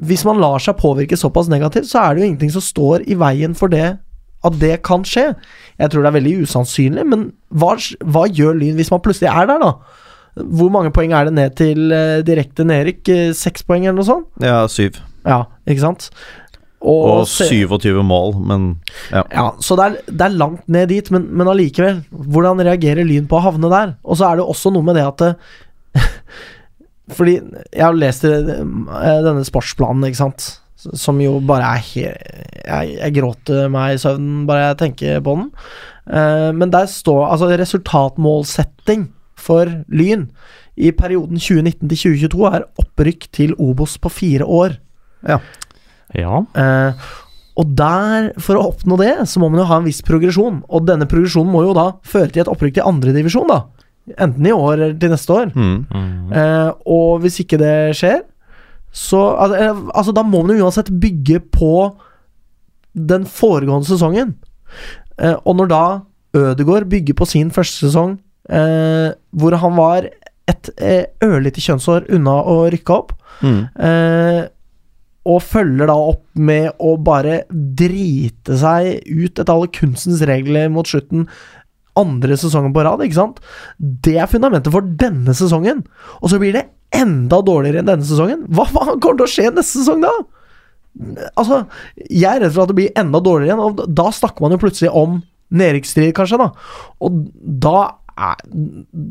hvis 0.00 0.24
man 0.24 0.40
lar 0.40 0.62
seg 0.62 0.78
påvirke 0.80 1.18
såpass 1.18 1.50
negativt, 1.52 1.90
så 1.90 2.02
er 2.02 2.14
det 2.14 2.22
jo 2.22 2.30
ingenting 2.30 2.54
som 2.54 2.64
står 2.64 3.04
i 3.10 3.18
veien 3.18 3.56
for 3.58 3.72
det 3.72 3.98
at 4.42 4.58
det 4.58 4.80
kan 4.86 5.04
skje. 5.06 5.32
Jeg 5.78 5.90
tror 5.90 6.02
det 6.02 6.10
er 6.10 6.18
veldig 6.18 6.36
usannsynlig, 6.46 7.04
men 7.06 7.28
hva, 7.54 7.76
hva 8.02 8.26
gjør 8.26 8.58
Lyn 8.58 8.78
hvis 8.78 8.90
man 8.90 9.02
plutselig 9.04 9.30
er 9.30 9.50
der, 9.50 9.62
da? 9.62 9.72
Hvor 10.32 10.70
mange 10.72 10.90
poeng 10.94 11.12
er 11.12 11.28
det 11.28 11.34
ned 11.36 11.56
til 11.60 11.92
uh, 11.92 12.22
direkte 12.24 12.64
nedrykk? 12.64 13.08
Eh, 13.12 13.34
Seks 13.36 13.66
poeng, 13.68 13.84
eller 13.84 14.00
noe 14.00 14.08
sånt? 14.08 14.30
Ja, 14.42 14.62
syv. 14.72 14.96
Ja, 15.28 15.44
ikke 15.68 15.84
sant? 15.84 16.08
Og 16.82 17.04
og 17.12 17.28
27 17.28 18.00
mål, 18.02 18.32
men 18.42 18.64
ja. 19.12 19.22
Ja, 19.30 19.44
så 19.62 19.76
det 19.78 19.84
er, 19.84 19.98
det 20.08 20.24
er 20.26 20.40
langt 20.40 20.64
ned 20.72 20.88
dit, 20.90 21.12
men, 21.14 21.28
men 21.30 21.50
allikevel. 21.52 22.00
Hvordan 22.10 22.64
reagerer 22.64 23.06
Lyn 23.06 23.28
på 23.30 23.38
å 23.38 23.44
havne 23.44 23.70
der? 23.70 23.94
Og 24.02 24.18
så 24.18 24.30
er 24.32 24.40
det 24.40 24.48
også 24.48 24.72
noe 24.74 24.88
med 24.88 24.98
det 24.98 25.04
at 25.06 25.22
det, 25.22 25.30
Fordi 27.14 27.38
jeg 27.38 27.84
har 27.84 27.96
lest 27.96 28.26
eh, 28.28 28.42
denne 28.48 29.46
sportsplanen, 29.46 30.08
ikke 30.08 30.22
sant, 30.22 30.48
som 30.76 31.20
jo 31.22 31.36
bare 31.46 31.76
er 31.76 31.84
helt 31.92 32.38
Jeg, 32.62 32.94
jeg 32.96 33.14
gråter 33.14 33.68
meg 33.70 33.94
i 33.94 34.00
søvnen 34.02 34.46
bare 34.48 34.72
jeg 34.72 34.78
tenker 34.82 35.22
på 35.24 35.36
den. 35.38 35.50
Eh, 36.10 36.50
men 36.56 36.72
der 36.74 36.90
står 36.90 37.26
altså 37.28 37.50
resultatmålsetting 37.50 39.08
for 39.38 39.70
Lyn 39.90 40.28
i 40.80 40.92
perioden 40.96 41.40
2019 41.40 41.90
til 41.90 41.98
2022 41.98 42.46
er 42.48 42.68
opprykk 42.80 43.26
til 43.34 43.52
Obos 43.60 43.98
på 44.00 44.12
fire 44.12 44.46
år. 44.46 44.78
Ja. 46.16 46.44
Eh, 46.56 47.10
og 47.60 47.74
der, 47.76 48.30
for 48.40 48.56
å 48.56 48.70
oppnå 48.70 48.96
det, 49.00 49.12
så 49.28 49.40
må 49.42 49.50
man 49.52 49.60
jo 49.60 49.68
ha 49.68 49.78
en 49.80 49.88
viss 49.88 50.00
progresjon. 50.06 50.62
Og 50.72 50.86
denne 50.88 51.08
progresjonen 51.08 51.52
må 51.52 51.66
jo 51.66 51.74
da 51.76 51.90
føre 52.08 52.32
til 52.32 52.44
et 52.44 52.50
opprykk 52.52 52.78
til 52.78 52.88
andredivisjon, 52.88 53.50
da. 53.50 53.60
Enten 54.18 54.46
i 54.46 54.52
år 54.54 54.72
eller 54.74 54.94
til 54.98 55.12
neste 55.12 55.32
år. 55.32 55.52
mm. 55.54 55.76
Mm. 55.94 56.32
Eh, 56.32 56.70
og 56.90 57.20
hvis 57.22 57.40
ikke 57.42 57.58
det 57.60 57.74
skjer, 57.96 58.22
så 58.92 59.20
altså, 59.38 59.56
eh, 59.56 59.82
altså, 59.94 60.12
da 60.12 60.22
må 60.22 60.42
man 60.42 60.56
jo 60.58 60.66
uansett 60.66 60.90
bygge 61.00 61.38
på 61.54 61.94
den 62.94 63.24
foregående 63.24 63.88
sesongen. 63.88 64.34
Eh, 65.18 65.36
og 65.44 65.56
når 65.56 65.70
da 65.70 65.84
Ødegård 66.34 66.88
bygger 66.88 67.14
på 67.14 67.26
sin 67.28 67.50
første 67.52 67.86
sesong, 67.86 68.18
eh, 68.48 69.12
hvor 69.36 69.54
han 69.60 69.74
var 69.76 70.06
et 70.48 70.70
eh, 70.80 71.04
ørlite 71.22 71.60
kjønnsår 71.60 72.08
unna 72.16 72.38
å 72.48 72.62
rykke 72.72 72.94
opp, 72.94 73.12
Mm. 73.42 73.62
Eh, 73.74 74.44
og 75.26 75.42
følger 75.46 75.86
da 75.90 75.94
opp 75.94 76.24
med 76.34 76.72
å 76.82 76.96
bare 76.98 77.42
drite 77.50 78.56
seg 78.58 79.04
ut 79.06 79.38
etter 79.38 79.52
alle 79.54 79.70
kunstens 79.74 80.22
regler 80.26 80.70
mot 80.72 80.88
slutten. 80.88 81.28
Andre 81.98 82.36
sesongen 82.40 82.72
på 82.72 82.84
rad, 82.86 83.02
ikke 83.04 83.18
sant? 83.18 83.40
Det 83.78 84.16
er 84.20 84.30
fundamentet 84.30 84.72
for 84.72 84.86
denne 85.00 85.34
sesongen. 85.36 85.82
Og 86.20 86.32
så 86.32 86.40
blir 86.40 86.56
det 86.56 86.68
enda 86.96 87.40
dårligere 87.44 87.82
enn 87.82 87.90
denne 87.90 88.06
sesongen. 88.06 88.46
Hva 88.52 88.66
faen 88.70 89.00
kommer 89.00 89.20
til 89.20 89.26
å 89.26 89.32
skje 89.32 89.50
neste 89.50 89.82
sesong, 89.82 90.04
da? 90.04 90.12
Altså, 91.40 91.62
jeg 92.08 92.28
er 92.28 92.42
redd 92.44 92.54
for 92.54 92.64
at 92.64 92.72
det 92.72 92.78
blir 92.80 92.96
enda 93.00 93.20
dårligere 93.24 93.52
igjen, 93.52 93.64
og 93.64 93.94
da 93.96 94.10
snakker 94.12 94.44
man 94.44 94.54
jo 94.56 94.60
plutselig 94.60 94.92
om 94.96 95.20
nedrykksstrid, 95.52 96.12
kanskje, 96.16 96.40
da. 96.40 96.50
Og 97.04 97.22
da 97.64 97.78
er, 98.12 98.42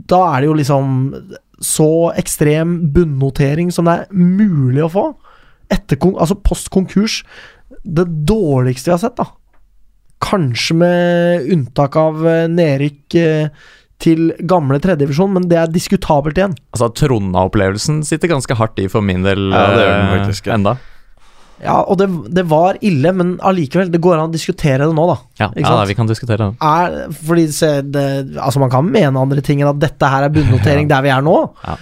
da 0.10 0.22
er 0.32 0.42
det 0.42 0.50
jo 0.50 0.58
liksom 0.60 0.94
så 1.62 1.92
ekstrem 2.18 2.80
bunnotering 2.94 3.70
som 3.74 3.86
det 3.90 4.00
er 4.00 4.16
mulig 4.18 4.82
å 4.86 4.92
få. 4.94 5.06
Etter 5.72 6.00
altså 6.12 6.38
post 6.42 6.72
konkurs. 6.74 7.22
Det 7.86 8.08
dårligste 8.30 8.90
vi 8.90 8.96
har 8.96 9.04
sett, 9.06 9.22
da. 9.22 9.30
Kanskje 10.22 10.78
med 10.78 11.52
unntak 11.54 11.98
av 12.00 12.22
eh, 12.28 12.48
nedrykk 12.52 13.18
eh, 13.20 13.68
til 14.02 14.32
gamle 14.50 14.80
tredjedivisjon, 14.82 15.34
men 15.36 15.50
det 15.50 15.60
er 15.62 15.74
diskutabelt 15.74 16.38
igjen. 16.40 16.56
Altså, 16.74 16.90
Tronna-opplevelsen 16.98 18.02
sitter 18.08 18.32
ganske 18.32 18.58
hardt 18.58 18.82
i 18.82 18.88
for 18.90 19.06
min 19.06 19.26
del 19.26 19.50
Ja, 19.52 19.68
det 19.76 19.84
gjør 19.84 19.94
den 19.94 20.08
eh, 20.08 20.16
faktisk, 20.20 20.50
ja. 20.50 20.58
enda. 20.58 20.76
Ja, 21.62 21.76
og 21.86 22.00
det, 22.00 22.08
det 22.34 22.44
var 22.50 22.80
ille, 22.82 23.12
men 23.14 23.36
allikevel, 23.46 23.92
det 23.94 24.02
går 24.02 24.16
an 24.18 24.32
å 24.32 24.34
diskutere 24.34 24.88
det 24.88 24.96
nå, 24.98 25.04
da. 25.12 25.18
Ja, 25.44 25.50
Ikke 25.54 25.68
ja 25.68 25.76
sant? 25.76 25.90
vi 25.92 25.98
kan 26.00 26.10
diskutere 26.10 26.48
det. 26.48 26.56
Er, 26.66 26.96
fordi 27.22 27.44
se, 27.54 27.70
det, 27.86 28.06
altså 28.42 28.64
Man 28.64 28.72
kan 28.74 28.90
mene 28.90 29.22
andre 29.22 29.44
ting 29.46 29.62
enn 29.62 29.70
at 29.70 29.82
dette 29.82 30.10
her 30.10 30.26
er 30.26 30.34
bunnotering 30.34 30.90
der 30.94 31.06
vi 31.06 31.14
er 31.14 31.22
nå. 31.26 31.36
Ja. 31.62 31.78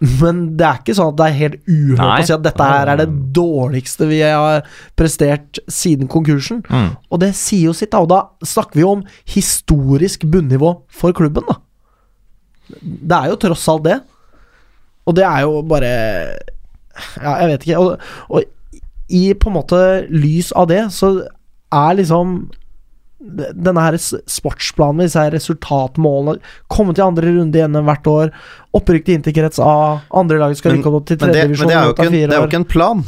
Men 0.00 0.42
det 0.56 0.64
er 0.64 0.78
ikke 0.80 0.94
sånn 0.96 1.10
at 1.12 1.18
det 1.18 1.26
er 1.26 1.36
helt 1.36 1.56
uhørt 1.68 2.22
å 2.22 2.26
si 2.26 2.32
at 2.34 2.44
dette 2.44 2.68
her 2.70 2.90
er 2.92 3.00
det 3.02 3.08
dårligste 3.36 4.08
vi 4.08 4.20
har 4.24 4.62
prestert 4.96 5.60
siden 5.68 6.08
konkursen. 6.10 6.62
Mm. 6.68 6.94
Og 7.12 7.20
det 7.20 7.34
sier 7.36 7.68
jo 7.68 7.74
sitt, 7.76 7.92
da. 7.92 8.00
Og 8.00 8.08
da 8.08 8.48
snakker 8.48 8.80
vi 8.80 8.86
om 8.88 9.02
historisk 9.28 10.24
bunnivå 10.32 10.72
for 10.88 11.16
klubben, 11.16 11.44
da. 11.50 11.58
Det 12.80 13.18
er 13.18 13.32
jo 13.32 13.40
tross 13.44 13.66
alt 13.68 13.84
det. 13.88 13.98
Og 15.04 15.16
det 15.18 15.26
er 15.26 15.44
jo 15.44 15.60
bare 15.66 15.92
Ja, 17.20 17.36
jeg 17.40 17.52
vet 17.52 17.66
ikke. 17.66 17.78
Og, 17.80 18.08
og 18.28 18.42
i 19.10 19.22
på 19.34 19.50
en 19.50 19.56
måte 19.56 19.80
lys 20.12 20.52
av 20.56 20.68
det, 20.70 20.84
så 20.94 21.16
er 21.74 21.96
liksom 21.98 22.42
denne 23.20 23.84
her 23.84 23.96
sportsplanen 24.00 24.96
med 24.96 25.10
disse 25.10 25.20
her 25.20 25.34
resultatmålene 25.36 26.40
Komme 26.72 26.94
til 26.96 27.04
andre 27.04 27.34
runde 27.34 27.58
igjen 27.58 27.80
hvert 27.84 28.06
år. 28.08 28.30
Opprykk 28.76 29.08
til 29.08 29.18
interkrets 29.18 29.60
A. 29.60 30.00
Andre 30.16 30.40
laget 30.40 30.60
skal 30.60 30.76
rykke 30.76 30.94
opp 30.94 31.08
til 31.10 31.18
Men 31.20 31.34
det, 31.34 31.42
tredje 31.42 31.58
men 31.58 31.68
det, 31.68 31.74
er 31.74 31.90
jo 31.90 31.96
divisjon. 31.96 32.14
ikke 32.14 32.30
det 32.30 32.38
er 32.38 32.40
jo 32.40 32.48
ikke 32.48 32.62
en 32.62 32.70
plan. 32.76 33.02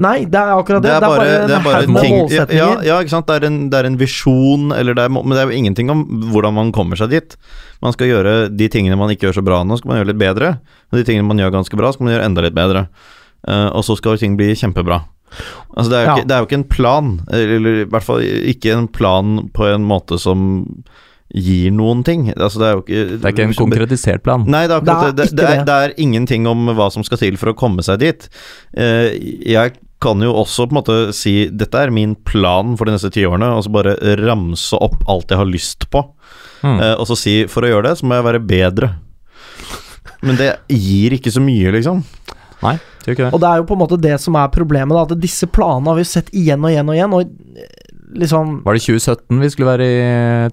Nei, 0.00 0.24
det 0.30 0.38
er 0.38 0.52
akkurat 0.54 0.84
det. 0.84 0.90
Det 0.90 0.96
er 0.96 1.02
bare, 1.02 1.24
det 1.48 1.54
er 1.56 1.64
bare 1.64 1.80
en 1.84 1.90
haug 1.90 1.94
med 1.96 2.06
ting 2.06 2.56
ja, 2.56 2.68
ja, 2.86 2.98
ikke 3.02 3.12
sant. 3.12 3.26
Det 3.28 3.40
er 3.40 3.46
en, 3.50 3.58
det 3.72 3.80
er 3.80 3.88
en 3.88 3.98
visjon, 4.00 4.70
eller 4.72 4.96
det 4.96 5.04
er, 5.04 5.12
men 5.12 5.34
det 5.34 5.40
er 5.42 5.50
jo 5.50 5.58
ingenting 5.58 5.92
om 5.92 6.04
hvordan 6.30 6.56
man 6.56 6.70
kommer 6.76 7.00
seg 7.00 7.12
dit. 7.12 7.36
Man 7.84 7.96
skal 7.96 8.08
gjøre 8.08 8.34
de 8.54 8.68
tingene 8.72 8.96
man 9.00 9.12
ikke 9.12 9.28
gjør 9.28 9.40
så 9.40 9.44
bra 9.44 9.60
nå, 9.66 9.76
skal 9.80 9.92
man 9.92 10.00
gjøre 10.00 10.12
litt 10.12 10.20
bedre. 10.22 10.52
Og 10.92 11.00
de 11.00 11.06
tingene 11.08 11.28
man 11.28 11.42
gjør 11.42 11.52
ganske 11.58 11.80
bra, 11.80 11.92
skal 11.92 12.06
man 12.06 12.14
gjøre 12.14 12.28
enda 12.30 12.44
litt 12.46 12.56
bedre. 12.56 12.86
Uh, 13.44 13.68
og 13.72 13.84
så 13.84 13.96
skal 13.98 14.20
ting 14.20 14.38
bli 14.40 14.52
kjempebra. 14.56 15.02
Altså 15.76 15.88
det 15.90 15.98
er, 15.98 16.02
jo 16.02 16.08
Ja. 16.10 16.16
ikke, 16.16 16.26
det 16.28 16.34
er 16.36 16.40
jo 16.42 16.48
ikke 16.48 16.58
en 16.60 16.68
plan, 16.76 17.10
eller 17.32 17.82
i 17.82 17.84
hvert 17.92 18.06
fall 18.06 18.24
ikke 18.24 18.72
en 18.76 18.88
plan 18.88 19.36
på 19.54 19.68
en 19.74 19.84
måte 19.86 20.18
som 20.18 20.42
gir 21.30 21.70
noen 21.70 22.00
ting. 22.02 22.32
Altså 22.34 22.58
det 22.58 22.66
er 22.66 22.72
jo 22.74 22.80
ikke 22.82 23.02
Det 23.20 23.24
er 23.28 23.34
ikke 23.36 23.44
en 23.46 23.54
konkretisert 23.54 24.24
plan. 24.26 24.42
Nei, 24.50 24.64
det 24.66 24.74
er 24.74 24.80
akkurat 24.82 25.14
Det 25.16 25.28
er 25.28 25.36
det. 25.36 25.46
Er, 25.60 25.64
det 25.68 25.76
er 25.84 25.94
ingenting 26.02 26.48
om 26.50 26.66
hva 26.74 26.88
som 26.90 27.04
skal 27.06 27.18
til 27.22 27.38
for 27.38 27.52
å 27.52 27.56
komme 27.58 27.84
seg 27.86 28.00
dit. 28.02 28.26
Eh, 28.74 29.14
jeg 29.46 29.76
kan 30.00 30.22
jo 30.24 30.32
også 30.40 30.64
på 30.66 30.72
en 30.74 30.78
måte 30.80 30.96
si 31.14 31.34
dette 31.52 31.76
er 31.76 31.92
min 31.94 32.14
plan 32.16 32.72
for 32.80 32.88
de 32.88 32.94
neste 32.96 33.12
ti 33.12 33.22
årene, 33.28 33.52
og 33.54 33.62
så 33.66 33.70
bare 33.74 33.94
ramse 34.18 34.74
opp 34.80 35.04
alt 35.12 35.30
jeg 35.30 35.38
har 35.38 35.46
lyst 35.46 35.86
på. 35.92 36.02
Mm. 36.64 36.80
Eh, 36.80 36.94
og 36.96 37.06
så 37.06 37.16
si 37.20 37.34
for 37.52 37.62
å 37.62 37.70
gjøre 37.70 37.90
det, 37.90 37.98
så 38.00 38.08
må 38.08 38.16
jeg 38.18 38.26
være 38.26 38.42
bedre. 38.50 38.90
Men 40.26 40.36
det 40.40 40.50
gir 40.72 41.14
ikke 41.16 41.30
så 41.32 41.40
mye, 41.44 41.70
liksom. 41.78 42.02
Nei, 42.60 42.76
det 43.00 43.10
gjør 43.10 43.16
ikke 43.16 43.26
det. 43.26 43.34
Og 43.34 43.42
det 43.42 43.50
er 43.50 43.60
jo 43.60 43.68
på 43.68 43.76
en 43.76 43.82
måte 43.82 44.00
det 44.00 44.16
som 44.22 44.36
er 44.40 44.50
problemet, 44.54 44.96
da, 44.96 45.04
at 45.06 45.22
disse 45.22 45.48
planene 45.50 45.92
har 45.92 46.00
vi 46.00 46.08
sett 46.08 46.32
igjen 46.36 46.64
og 46.64 46.72
igjen 46.72 46.90
og 46.90 46.98
igjen. 46.98 47.14
Og 47.16 47.60
eh, 47.60 47.70
liksom 48.20 48.56
Var 48.66 48.76
det 48.76 48.82
2017 48.86 49.44
vi 49.44 49.52
skulle 49.54 49.70
være 49.70 49.86
i 49.90 50.00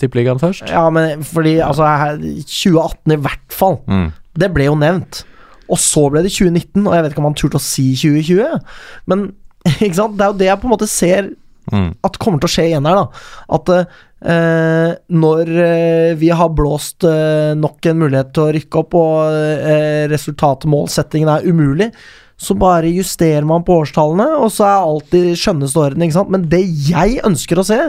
Tippeligaen 0.02 0.42
først? 0.42 0.70
Ja, 0.72 0.86
men 0.94 1.26
fordi 1.28 1.58
altså 1.66 1.88
2018 2.20 3.18
i 3.18 3.20
hvert 3.26 3.58
fall. 3.60 3.82
Mm. 3.88 4.12
Det 4.38 4.54
ble 4.54 4.70
jo 4.70 4.78
nevnt. 4.80 5.24
Og 5.68 5.82
så 5.84 6.06
ble 6.12 6.24
det 6.24 6.32
2019, 6.32 6.86
og 6.86 6.96
jeg 6.96 7.04
vet 7.04 7.12
ikke 7.12 7.24
om 7.24 7.28
han 7.28 7.38
turte 7.38 7.60
å 7.60 7.64
si 7.64 7.90
2020. 8.00 8.62
Men 9.12 9.28
ikke 9.84 9.98
sant? 10.00 10.16
det 10.16 10.24
er 10.24 10.32
jo 10.32 10.40
det 10.40 10.50
jeg 10.52 10.62
på 10.62 10.70
en 10.70 10.76
måte 10.78 10.90
ser 10.92 11.34
Mm. 11.68 11.90
at 12.08 12.20
kommer 12.22 12.40
til 12.40 12.48
å 12.48 12.54
skje 12.54 12.68
igjen 12.70 12.88
her, 12.88 13.02
da. 13.02 13.24
At 13.58 13.72
eh, 13.74 14.94
når 15.12 15.52
eh, 15.64 16.14
vi 16.20 16.30
har 16.32 16.54
blåst 16.56 17.04
eh, 17.08 17.52
nok 17.60 17.90
en 17.90 18.00
mulighet 18.04 18.32
til 18.36 18.46
å 18.46 18.54
rykke 18.56 18.80
opp, 18.84 18.96
og 18.96 19.36
eh, 19.74 20.06
resultatmålsettingen 20.12 21.34
er 21.34 21.48
umulig, 21.50 21.92
så 22.38 22.54
bare 22.54 22.94
justerer 22.94 23.46
man 23.50 23.64
på 23.66 23.80
årstallene, 23.82 24.28
og 24.38 24.52
så 24.54 24.68
er 24.68 24.76
alt 24.86 25.16
i 25.18 25.24
skjønneste 25.38 25.82
orden. 25.82 26.04
Ikke 26.06 26.20
sant? 26.20 26.34
Men 26.34 26.46
det 26.52 26.62
jeg 26.88 27.18
ønsker 27.26 27.60
å 27.60 27.66
se, 27.66 27.80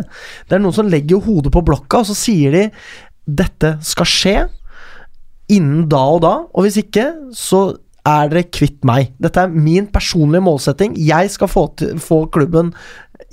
det 0.49 0.57
er 0.57 0.63
noen 0.65 0.77
som 0.77 0.89
legger 0.89 1.21
hodet 1.27 1.53
på 1.53 1.63
blokka, 1.67 2.01
og 2.01 2.09
så 2.09 2.17
sier 2.17 2.57
de 2.57 2.65
dette 3.29 3.75
skal 3.85 4.09
skje 4.09 4.39
innen 5.53 5.85
da 5.91 6.01
og 6.15 6.23
da, 6.25 6.33
og 6.49 6.65
hvis 6.65 6.81
ikke, 6.81 7.11
så 7.37 7.77
er 8.09 8.31
dere 8.31 8.49
kvitt 8.49 8.85
meg. 8.89 9.13
Dette 9.21 9.43
er 9.45 9.53
min 9.53 9.89
personlige 9.93 10.45
målsetting. 10.45 10.95
Jeg 10.97 11.33
skal 11.35 11.51
få, 11.51 11.67
til, 11.77 11.99
få 12.01 12.23
klubben 12.33 12.73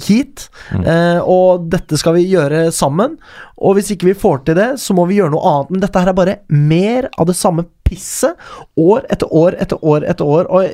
hit, 0.08 0.50
eh, 0.76 1.20
og 1.22 1.70
dette 1.72 1.98
skal 2.00 2.18
vi 2.18 2.26
gjøre 2.30 2.68
sammen. 2.76 3.18
Og 3.58 3.78
hvis 3.78 3.94
ikke 3.96 4.10
vi 4.10 4.18
får 4.18 4.44
til 4.46 4.60
det, 4.60 4.70
så 4.82 4.96
må 4.98 5.08
vi 5.10 5.20
gjøre 5.20 5.34
noe 5.36 5.54
annet. 5.54 5.72
Men 5.72 5.86
dette 5.86 6.02
her 6.04 6.12
er 6.12 6.18
bare 6.18 6.38
mer 6.50 7.10
av 7.18 7.30
det 7.30 7.38
samme 7.40 7.68
pisset, 7.88 8.36
år 8.78 9.06
etter 9.14 9.32
år 9.32 9.58
etter 9.62 9.82
år 9.86 10.08
etter 10.10 10.26
år. 10.38 10.50
Og 10.50 10.70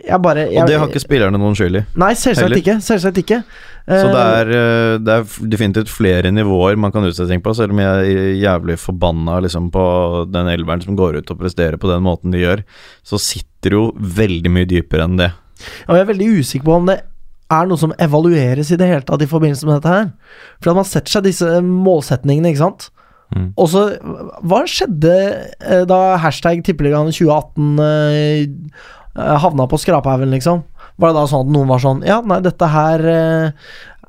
jeg 0.00 0.22
bare 0.24 0.46
jeg, 0.48 0.62
Og 0.62 0.68
det 0.70 0.78
har 0.80 0.88
ikke 0.88 1.02
spillerne 1.02 1.40
noen 1.40 1.56
skyld 1.58 1.80
i. 1.80 1.84
Nei, 2.00 2.14
selvsagt 2.16 2.56
ikke. 2.56 2.78
Selvsagt 2.84 3.20
ikke. 3.20 3.42
Så 3.90 4.06
det 4.06 4.20
Eh, 4.20 4.40
er, 4.40 4.50
eh, 4.54 4.98
det 5.02 5.14
er 5.16 5.48
definitivt 5.50 5.90
flere 5.90 6.30
nivåer 6.30 6.76
man 6.78 6.92
kan 6.92 7.04
utsette 7.04 7.28
ting 7.28 7.42
på, 7.42 7.54
selv 7.56 7.74
om 7.74 7.80
jeg 7.82 8.14
er 8.14 8.34
jævlig 8.38 8.78
forbanna 8.78 9.40
liksom, 9.42 9.70
på 9.74 9.84
den 10.30 10.46
elveren 10.52 10.82
som 10.84 10.96
går 10.96 11.20
ut 11.20 11.30
og 11.30 11.40
presterer 11.40 11.76
på 11.80 11.90
den 11.90 12.04
måten 12.04 12.30
de 12.30 12.44
gjør, 12.44 12.62
så 13.02 13.18
sitter 13.18 13.76
jo 13.76 13.84
veldig 13.96 14.52
mye 14.52 14.68
dypere 14.68 15.08
enn 15.08 15.18
det. 15.18 15.32
Og 15.88 15.96
jeg 15.96 16.04
er 16.04 16.12
veldig 16.12 16.28
usikker 16.40 16.68
på 16.68 16.76
om 16.76 16.86
det 16.86 17.00
er 17.50 17.66
noe 17.66 17.80
som 17.80 17.92
evalueres 17.98 18.70
i 18.70 18.78
det 18.78 18.86
hele 18.88 19.02
tatt 19.06 19.22
i 19.24 19.28
forbindelse 19.30 19.66
med 19.66 19.80
dette 19.80 19.92
her. 19.94 20.08
For 20.62 20.70
at 20.72 20.78
man 20.80 20.88
setter 20.88 21.16
seg 21.18 21.26
disse 21.26 21.60
målsetningene, 21.66 22.52
ikke 22.52 22.62
sant. 22.64 22.88
Mm. 23.30 23.52
Og 23.62 23.68
så 23.70 23.84
Hva 24.42 24.64
skjedde 24.66 25.12
eh, 25.62 25.84
da 25.86 26.16
hashtag 26.18 26.64
tippeligaen 26.66 27.12
2018 27.14 27.78
eh, 27.84 28.48
eh, 29.14 29.36
havna 29.44 29.68
på 29.70 29.78
skraphaugen, 29.78 30.32
liksom? 30.34 30.64
Var 30.98 31.12
det 31.12 31.18
da 31.20 31.28
sånn 31.30 31.46
at 31.46 31.52
noen 31.54 31.70
var 31.70 31.82
sånn 31.84 32.02
Ja, 32.06 32.18
nei, 32.26 32.40
dette 32.42 32.66
her 32.72 33.06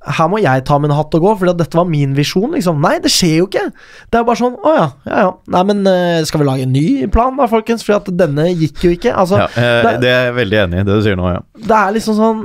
her 0.01 0.29
må 0.33 0.39
jeg 0.41 0.63
ta 0.65 0.79
min 0.81 0.89
hatt 0.97 1.13
og 1.13 1.21
gå, 1.21 1.31
fordi 1.37 1.51
at 1.53 1.59
dette 1.59 1.77
var 1.77 1.85
min 1.85 2.15
visjon, 2.17 2.55
liksom. 2.55 2.79
Nei, 2.81 2.95
det 3.03 3.11
skjer 3.13 3.35
jo 3.43 3.45
ikke! 3.45 3.67
Det 4.09 4.17
er 4.17 4.23
bare 4.25 4.39
sånn, 4.39 4.55
å 4.57 4.71
ja, 4.73 4.87
ja 5.05 5.19
ja. 5.27 5.33
Nei, 5.53 5.61
men 5.69 5.85
skal 6.25 6.41
vi 6.41 6.47
lage 6.47 6.65
en 6.65 6.73
ny 6.73 7.05
plan 7.13 7.37
da, 7.37 7.45
folkens? 7.51 7.85
Fordi 7.85 7.99
at 7.99 8.09
denne 8.23 8.47
gikk 8.49 8.81
jo 8.87 8.95
ikke. 8.95 9.13
Altså, 9.13 9.43
Ja, 9.43 9.51
det- 9.85 9.99
det 10.01 10.09
er 10.09 10.25
jeg 10.31 10.37
veldig 10.39 10.57
enig 10.63 10.79
i, 10.81 10.87
det 10.89 10.95
du 10.97 11.05
sier 11.05 11.19
nå, 11.21 11.29
ja. 11.29 11.43
det 11.53 11.77
er 11.83 11.93
liksom 11.99 12.17
sånn 12.17 12.41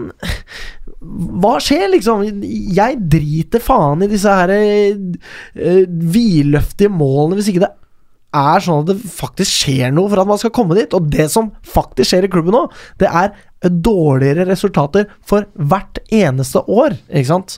Hva 1.41 1.55
skjer, 1.63 1.87
liksom? 1.95 2.23
Jeg 2.77 2.99
driter 3.13 3.63
faen 3.63 4.03
i 4.05 4.09
disse 4.11 4.29
her 4.33 4.53
uh, 4.53 5.83
vidløftige 6.17 6.91
målene 6.93 7.39
hvis 7.39 7.51
ikke 7.53 7.65
det 7.67 7.73
er 8.37 8.61
sånn 8.61 8.83
at 8.83 8.91
det 8.91 9.11
faktisk 9.17 9.63
skjer 9.63 9.93
noe 9.97 10.11
for 10.13 10.21
at 10.21 10.29
man 10.29 10.41
skal 10.43 10.53
komme 10.53 10.77
dit. 10.77 10.93
Og 10.99 11.07
det 11.13 11.29
som 11.33 11.53
faktisk 11.65 12.11
skjer 12.11 12.27
i 12.27 12.33
klubben 12.33 12.53
nå, 12.57 12.65
det 13.01 13.09
er 13.09 13.31
dårligere 13.73 14.45
resultater 14.51 15.07
for 15.27 15.47
hvert 15.57 16.03
eneste 16.13 16.61
år, 16.69 16.99
ikke 17.09 17.31
sant? 17.31 17.55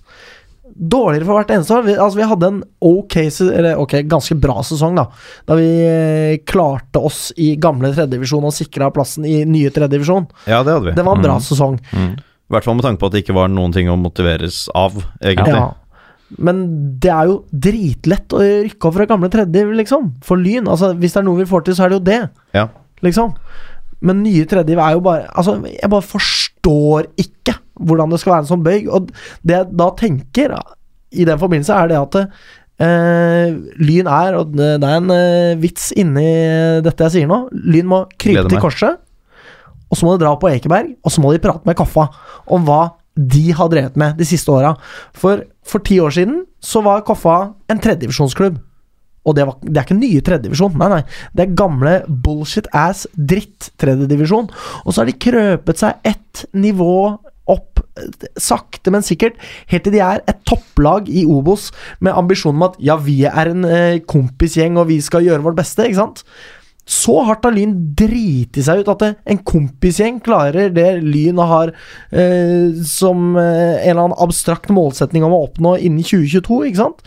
Dårligere 0.79 1.27
for 1.27 1.41
hvert 1.41 1.51
eneste 1.57 1.75
år. 1.75 1.83
Vi, 1.89 1.97
altså, 1.99 2.21
vi 2.21 2.29
hadde 2.31 2.51
en 2.53 2.61
ok, 2.85 3.17
eller 3.49 3.81
ok, 3.83 3.97
ganske 4.13 4.37
bra 4.39 4.61
sesong, 4.69 4.95
da. 5.01 5.09
Da 5.49 5.57
vi 5.59 5.67
eh, 5.89 6.37
klarte 6.47 7.03
oss 7.11 7.33
i 7.41 7.57
gamle 7.59 7.91
tredjedivisjon 7.97 8.47
og 8.47 8.55
sikra 8.55 8.93
plassen 8.95 9.27
i 9.27 9.41
nye 9.49 9.73
tredjedivisjon. 9.75 10.29
Ja, 10.47 10.61
det 10.63 10.77
hadde 10.77 10.93
vi. 10.93 10.97
Det 11.01 11.09
var 11.09 11.19
en 11.19 11.27
bra 11.27 11.41
Mm. 11.41 11.47
sesong. 11.49 11.81
Mm. 11.91 12.13
I 12.49 12.55
hvert 12.57 12.65
fall 12.65 12.79
med 12.79 12.87
tanke 12.87 13.03
på 13.03 13.11
at 13.11 13.15
det 13.15 13.23
ikke 13.25 13.37
var 13.37 13.51
noen 13.53 13.75
ting 13.75 13.91
å 13.93 13.99
motiveres 14.01 14.67
av, 14.77 14.97
egentlig. 15.21 15.59
Ja. 15.59 15.69
Men 16.41 16.63
det 17.01 17.11
er 17.13 17.29
jo 17.29 17.39
dritlett 17.53 18.35
å 18.37 18.41
rykke 18.41 18.89
opp 18.89 18.97
fra 18.97 19.07
gamle 19.09 19.31
tredje, 19.33 19.65
liksom. 19.77 20.15
For 20.25 20.41
Lyn. 20.41 20.69
Altså, 20.69 20.95
hvis 20.97 21.17
det 21.17 21.23
er 21.23 21.27
noe 21.29 21.41
vi 21.41 21.49
får 21.49 21.67
til, 21.67 21.77
så 21.77 21.87
er 21.87 21.93
det 21.93 21.99
jo 21.99 22.07
det. 22.09 22.21
Ja. 22.57 22.67
Liksom. 23.05 23.35
Men 24.05 24.23
nye 24.25 24.47
tredje 24.49 24.77
er 24.79 24.95
jo 24.95 25.01
bare 25.03 25.25
Altså, 25.33 25.57
jeg 25.67 25.91
bare 25.91 26.07
forstår 26.07 27.09
ikke 27.19 27.57
hvordan 27.79 28.13
det 28.13 28.21
skal 28.23 28.35
være 28.35 28.45
en 28.47 28.51
sånn 28.53 28.65
bøyg. 28.65 28.89
Og 28.93 29.11
det 29.47 29.59
jeg 29.59 29.69
da 29.81 29.91
tenker 29.99 30.57
i 31.09 31.27
den 31.29 31.41
forbindelse, 31.41 31.75
er 31.75 31.91
det 31.91 31.99
at 32.01 32.19
eh, 32.85 33.57
Lyn 33.81 34.11
er, 34.13 34.39
og 34.39 34.57
det 34.59 34.77
er 34.77 34.97
en 34.99 35.13
eh, 35.15 35.59
vits 35.61 35.91
inni 35.97 36.29
dette 36.85 37.09
jeg 37.09 37.17
sier 37.17 37.31
nå, 37.31 37.47
Lyn 37.53 37.89
må 37.89 38.03
krype 38.21 38.45
til 38.51 38.63
korset, 38.63 39.01
og 39.89 39.99
så 39.99 40.07
må 40.07 40.15
de 40.15 40.25
dra 40.25 40.35
på 40.39 40.51
Ekeberg, 40.53 40.95
og 41.03 41.13
så 41.13 41.25
må 41.25 41.33
de 41.33 41.43
prate 41.43 41.69
med 41.69 41.77
Kaffa 41.79 42.09
om 42.47 42.67
hva 42.69 42.83
de 43.19 43.49
har 43.57 43.71
drevet 43.73 43.97
med 43.99 44.19
de 44.21 44.27
siste 44.29 44.53
åra. 44.55 44.77
For 45.17 45.43
for 45.69 45.85
ti 45.85 45.99
år 46.01 46.15
siden 46.17 46.43
så 46.65 46.83
var 46.85 47.05
Koffa 47.07 47.39
en 47.69 47.81
tredjedivisjonsklubb. 47.83 48.59
Og 49.29 49.35
det, 49.37 49.45
var, 49.45 49.59
det 49.61 49.77
er 49.77 49.85
ikke 49.85 49.99
nye 49.99 50.25
tredjedivisjon, 50.25 50.77
nei, 50.81 50.89
nei. 50.89 51.01
Det 51.37 51.45
er 51.45 51.57
gamle 51.59 51.95
bullshit 52.09 52.69
ass 52.73 53.05
dritt 53.13 53.73
tredjedivisjon. 53.81 54.49
Og 54.85 54.95
så 54.95 55.03
har 55.03 55.11
de 55.11 55.19
krøpet 55.21 55.83
seg 55.83 56.09
ett 56.09 56.47
nivå 56.57 57.19
opp, 57.49 57.83
sakte, 58.41 58.93
men 58.93 59.05
sikkert, 59.05 59.37
helt 59.69 59.85
til 59.85 59.95
de 59.97 60.01
er 60.05 60.23
et 60.29 60.41
topplag 60.49 61.09
i 61.09 61.25
Obos 61.29 61.71
med 62.05 62.17
ambisjon 62.17 62.57
om 62.57 62.67
at 62.69 62.77
ja, 62.85 62.97
vi 63.01 63.23
er 63.29 63.53
en 63.53 63.65
eh, 63.69 64.01
kompisgjeng, 64.09 64.77
og 64.81 64.91
vi 64.91 65.01
skal 65.05 65.25
gjøre 65.25 65.45
vårt 65.47 65.61
beste, 65.61 65.89
ikke 65.89 66.01
sant? 66.01 66.25
Så 66.89 67.19
hardt 67.29 67.45
har 67.45 67.53
Lyn 67.53 67.75
driti 67.99 68.63
seg 68.65 68.81
ut 68.81 68.89
at 68.95 69.03
en 69.13 69.41
kompisgjeng 69.45 70.23
klarer 70.25 70.71
det 70.73 70.87
Lyn 71.05 71.37
har 71.51 71.75
eh, 72.11 72.79
som 72.89 73.35
eh, 73.37 73.83
en 73.83 73.91
eller 73.93 74.07
annen 74.07 74.21
abstrakt 74.25 74.73
målsetning 74.73 75.27
om 75.27 75.35
å 75.37 75.43
oppnå 75.51 75.75
innen 75.77 76.01
2022, 76.07 76.63
ikke 76.71 76.81
sant? 76.81 77.03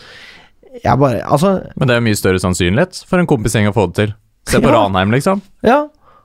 Jeg 0.86 1.02
bare 1.02 1.24
Altså, 1.26 1.56
Men 1.76 1.90
det 1.90 1.96
er 1.96 2.00
jo 2.00 2.06
mye 2.12 2.20
større 2.20 2.40
sannsynlighet 2.44 3.02
for 3.10 3.20
en 3.20 3.28
kompisgjeng 3.28 3.68
å 3.72 3.74
få 3.76 3.88
det 3.90 3.98
til. 4.04 4.14
Se 4.52 4.62
på 4.62 4.70
Ja. 4.70 4.78
Ranheim, 4.78 5.12
liksom. 5.18 5.42
ja. 5.66 5.82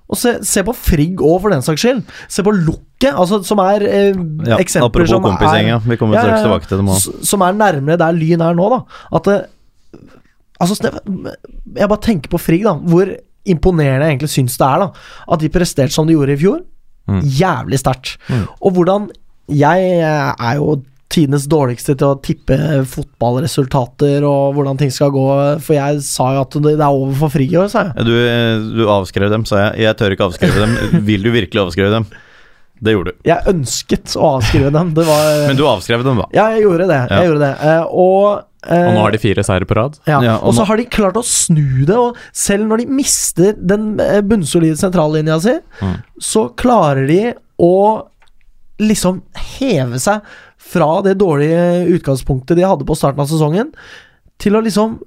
Og 0.06 0.14
se, 0.20 0.36
se 0.46 0.62
på 0.62 0.70
Frigg 0.76 1.18
òg, 1.18 1.40
for 1.42 1.50
den 1.50 1.64
saks 1.66 1.82
skyld. 1.82 2.04
Se 2.30 2.44
på 2.46 2.52
Lukket, 2.54 3.10
altså, 3.18 3.40
som 3.42 3.58
er 3.64 3.82
eh, 3.88 4.12
Ja, 4.46 4.60
eksempler 4.62 4.86
apropos 4.92 5.10
som 5.16 5.24
kompisgjeng, 5.24 5.72
ja. 5.72 5.80
Vi 5.82 5.96
kommer 5.98 6.20
straks 6.22 6.44
tilbake 6.44 6.68
til 6.70 6.78
dem 6.78 6.92
òg. 6.94 7.08
Som 7.26 7.42
er 7.42 7.56
nærmere 7.58 7.98
der 8.04 8.14
Lyn 8.14 8.44
er 8.46 8.54
nå, 8.54 8.68
da. 8.70 8.82
At 9.16 9.26
det 9.32 9.38
Altså, 10.62 10.76
jeg 11.76 11.88
bare 11.90 12.00
tenker 12.00 12.30
på 12.32 12.38
Frigg, 12.40 12.62
da. 12.64 12.76
Hvor 12.80 13.10
imponerende 13.52 14.08
jeg 14.08 14.16
egentlig 14.16 14.32
syns 14.32 14.58
det 14.60 14.66
er, 14.66 14.84
da. 14.84 15.06
At 15.32 15.42
de 15.42 15.52
presterte 15.52 15.94
som 15.94 16.08
de 16.08 16.16
gjorde 16.16 16.36
i 16.36 16.40
fjor. 16.40 16.60
Mm. 17.06 17.22
Jævlig 17.38 17.78
sterkt. 17.78 18.16
Mm. 18.26 18.44
Og 18.60 18.72
hvordan 18.74 19.10
Jeg 19.46 20.00
er 20.02 20.54
jo 20.58 20.80
tidenes 21.12 21.44
dårligste 21.46 21.94
til 21.94 22.08
å 22.08 22.18
tippe 22.18 22.56
fotballresultater 22.90 24.24
og 24.26 24.56
hvordan 24.56 24.80
ting 24.80 24.90
skal 24.90 25.12
gå, 25.14 25.26
for 25.62 25.76
jeg 25.76 26.00
sa 26.02 26.32
jo 26.34 26.42
at 26.42 26.56
det 26.64 26.72
er 26.74 26.88
over 26.88 27.14
for 27.20 27.30
Frigg 27.30 27.54
sa 27.70 27.86
jeg. 27.92 28.06
Du, 28.08 28.14
du 28.74 28.82
avskrev 28.90 29.30
dem, 29.30 29.46
sa 29.46 29.68
jeg. 29.68 29.84
Jeg 29.86 29.98
tør 30.00 30.16
ikke 30.16 30.26
avskrive 30.26 30.64
dem. 30.64 31.04
Vil 31.06 31.22
du 31.22 31.30
virkelig 31.30 31.62
avskrive 31.62 31.92
dem? 31.94 32.08
Det 32.82 32.92
gjorde 32.92 33.14
du. 33.14 33.22
Jeg 33.24 33.54
ønsket 33.54 34.16
å 34.18 34.34
avskrive 34.36 34.72
dem. 34.74 34.90
Det 34.96 35.06
var 35.08 35.46
Men 35.46 35.56
du 35.56 35.64
avskrev 35.70 36.02
dem, 36.04 36.20
da. 36.20 36.26
Ja, 36.36 36.50
jeg 36.56 36.66
gjorde 36.66 36.90
det. 36.90 36.98
Ja. 37.06 37.20
Jeg 37.22 37.30
gjorde 37.30 37.46
det. 37.46 37.54
Eh, 37.70 37.94
og 38.02 38.26
Og 38.66 38.94
nå 38.96 39.00
har 39.04 39.14
de 39.14 39.18
fire 39.22 39.44
seire 39.46 39.66
på 39.68 39.76
rad. 39.78 39.98
Ja, 40.06 40.20
Ja, 40.24 40.34
og 40.38 40.48
og 40.48 40.54
så 40.54 40.62
nå- 40.64 40.66
har 40.66 40.76
de 40.80 40.84
klart 40.90 41.14
å 41.20 41.24
snu 41.24 41.84
det, 41.86 41.96
og 41.96 42.16
selv 42.32 42.66
når 42.66 42.78
de 42.82 42.86
mister 42.86 43.52
den 43.54 43.98
eh, 44.00 44.20
bunnsolide 44.22 44.76
sentrallinja 44.80 45.40
si, 45.40 45.54
Mm. 45.82 45.96
så 46.20 46.48
klarer 46.56 47.06
de 47.06 47.34
å 47.62 48.06
liksom 48.78 49.22
heve 49.58 49.98
seg 50.02 50.20
fra 50.58 51.00
det 51.02 51.16
dårlige 51.18 51.86
utgangspunktet 51.96 52.56
de 52.58 52.62
hadde 52.66 52.84
på 52.84 52.96
starten 52.98 53.20
av 53.22 53.28
sesongen, 53.30 53.70
til 54.38 54.52
å 54.58 54.62
liksom 54.66 54.98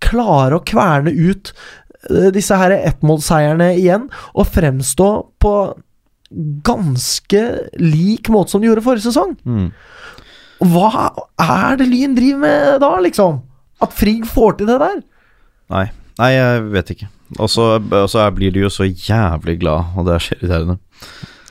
klare 0.00 0.58
å 0.60 0.64
kverne 0.64 1.10
ut 1.10 1.52
eh, 2.10 2.30
disse 2.30 2.54
her 2.56 2.70
ettmålseierne 2.70 3.72
igjen, 3.80 4.08
og 4.34 4.46
fremstå 4.46 5.08
på 5.40 5.54
ganske 6.62 7.40
lik 7.80 8.28
måte 8.30 8.50
som 8.54 8.60
de 8.62 8.68
gjorde 8.70 8.84
forrige 8.86 9.08
sesong. 9.08 9.32
Mm. 9.44 9.72
Hva 10.60 10.90
er 11.40 11.78
det 11.80 11.86
Lyn 11.88 12.14
driver 12.18 12.42
med 12.42 12.80
da, 12.82 12.90
liksom? 13.00 13.40
At 13.80 13.94
Frigg 13.96 14.26
får 14.28 14.58
til 14.58 14.68
det 14.68 14.78
der? 14.82 15.00
Nei. 15.72 15.86
Nei, 16.20 16.30
jeg 16.34 16.64
vet 16.74 16.90
ikke. 16.92 17.08
Og 17.40 17.48
så 17.48 18.26
blir 18.36 18.52
de 18.52 18.60
jo 18.66 18.68
så 18.72 18.84
jævlig 18.84 19.58
glad, 19.62 19.94
og 19.96 20.04
det 20.08 20.14
er 20.18 20.24
så 20.26 20.36
irriterende. 20.36 20.78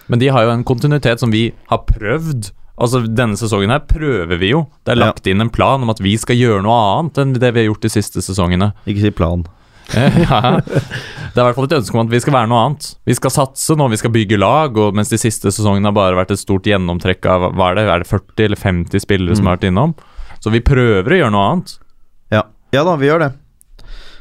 Men 0.10 0.20
de 0.22 0.30
har 0.34 0.46
jo 0.46 0.52
en 0.54 0.64
kontinuitet 0.68 1.22
som 1.24 1.32
vi 1.34 1.48
har 1.72 1.82
prøvd. 1.90 2.52
Altså 2.80 3.02
Denne 3.08 3.36
sesongen 3.40 3.74
her 3.74 3.82
prøver 3.90 4.38
vi 4.40 4.52
jo. 4.54 4.68
Det 4.86 4.94
er 4.94 5.00
Ja. 5.02 5.06
lagt 5.10 5.26
inn 5.28 5.42
en 5.42 5.50
plan 5.50 5.82
om 5.84 5.90
at 5.90 6.00
vi 6.00 6.16
skal 6.18 6.36
gjøre 6.38 6.62
noe 6.64 6.78
annet 7.00 7.18
enn 7.18 7.34
det 7.34 7.54
vi 7.54 7.66
har 7.66 7.74
gjort 7.74 7.82
de 7.82 7.90
siste 7.90 8.22
sesongene. 8.22 8.74
Ikke 8.88 9.02
si 9.02 9.10
plan. 9.12 9.44
Ja. 10.30 10.60
Det 11.30 11.38
er 11.38 11.44
i 11.44 11.46
hvert 11.46 11.58
fall 11.60 11.68
et 11.68 11.76
ønske 11.78 11.96
om 11.96 12.08
at 12.08 12.12
vi 12.12 12.20
skal 12.24 12.34
være 12.36 12.50
noe 12.50 12.62
annet. 12.66 12.88
Vi 13.08 13.16
skal 13.18 13.34
satse 13.34 13.76
nå, 13.78 13.86
vi 13.92 14.00
skal 14.02 14.14
bygge 14.14 14.40
lag, 14.40 14.78
og 14.82 14.96
mens 14.98 15.12
de 15.14 15.20
siste 15.22 15.52
sesongene 15.54 15.92
har 15.92 15.96
bare 15.96 16.18
vært 16.18 16.34
et 16.34 16.42
stort 16.42 16.68
gjennomtrekk 16.68 17.28
av 17.30 17.52
hva 17.54 17.70
er 17.70 17.78
det, 17.78 17.84
er 17.86 18.04
det 18.04 18.10
40 18.10 18.48
eller 18.48 18.60
50 18.60 19.04
spillere 19.06 19.38
som 19.38 19.50
har 19.50 19.60
vært 19.60 19.70
innom. 19.70 19.94
Så 20.42 20.52
vi 20.54 20.64
prøver 20.66 21.14
å 21.14 21.20
gjøre 21.22 21.36
noe 21.36 21.52
annet. 21.52 21.76
Ja. 22.34 22.44
ja 22.76 22.84
da, 22.88 22.98
vi 23.00 23.12
gjør 23.12 23.24
det. 23.28 23.30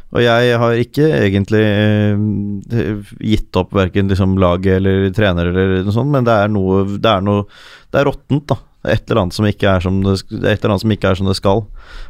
Og 0.09 0.23
jeg 0.25 0.61
har 0.62 0.79
ikke 0.81 1.09
egentlig 1.19 1.64
eh, 1.64 3.11
gitt 3.29 3.59
opp 3.61 3.75
verken 3.77 4.09
liksom 4.09 4.39
laget 4.41 4.79
eller 4.79 5.11
trener 5.16 5.51
eller 5.51 5.83
noe 5.85 5.97
sånt, 5.97 6.12
men 6.14 6.25
det 6.25 6.33
er 6.33 6.49
noe 6.53 6.87
Det 6.95 7.11
er 7.12 7.27
noe 7.27 7.45
Det 7.93 8.01
er 8.01 8.09
råttent, 8.09 8.47
da. 8.49 8.57
Det 8.79 8.93
er 8.93 8.95
et 8.95 9.11
eller 9.11 9.20
annet 9.24 9.35
som 9.35 9.47
ikke 9.49 9.70
er 9.70 9.83
som 9.83 9.97
det, 10.07 10.14
som 10.31 10.93
er 10.95 11.16
som 11.18 11.29
det 11.29 11.35
skal. 11.35 11.64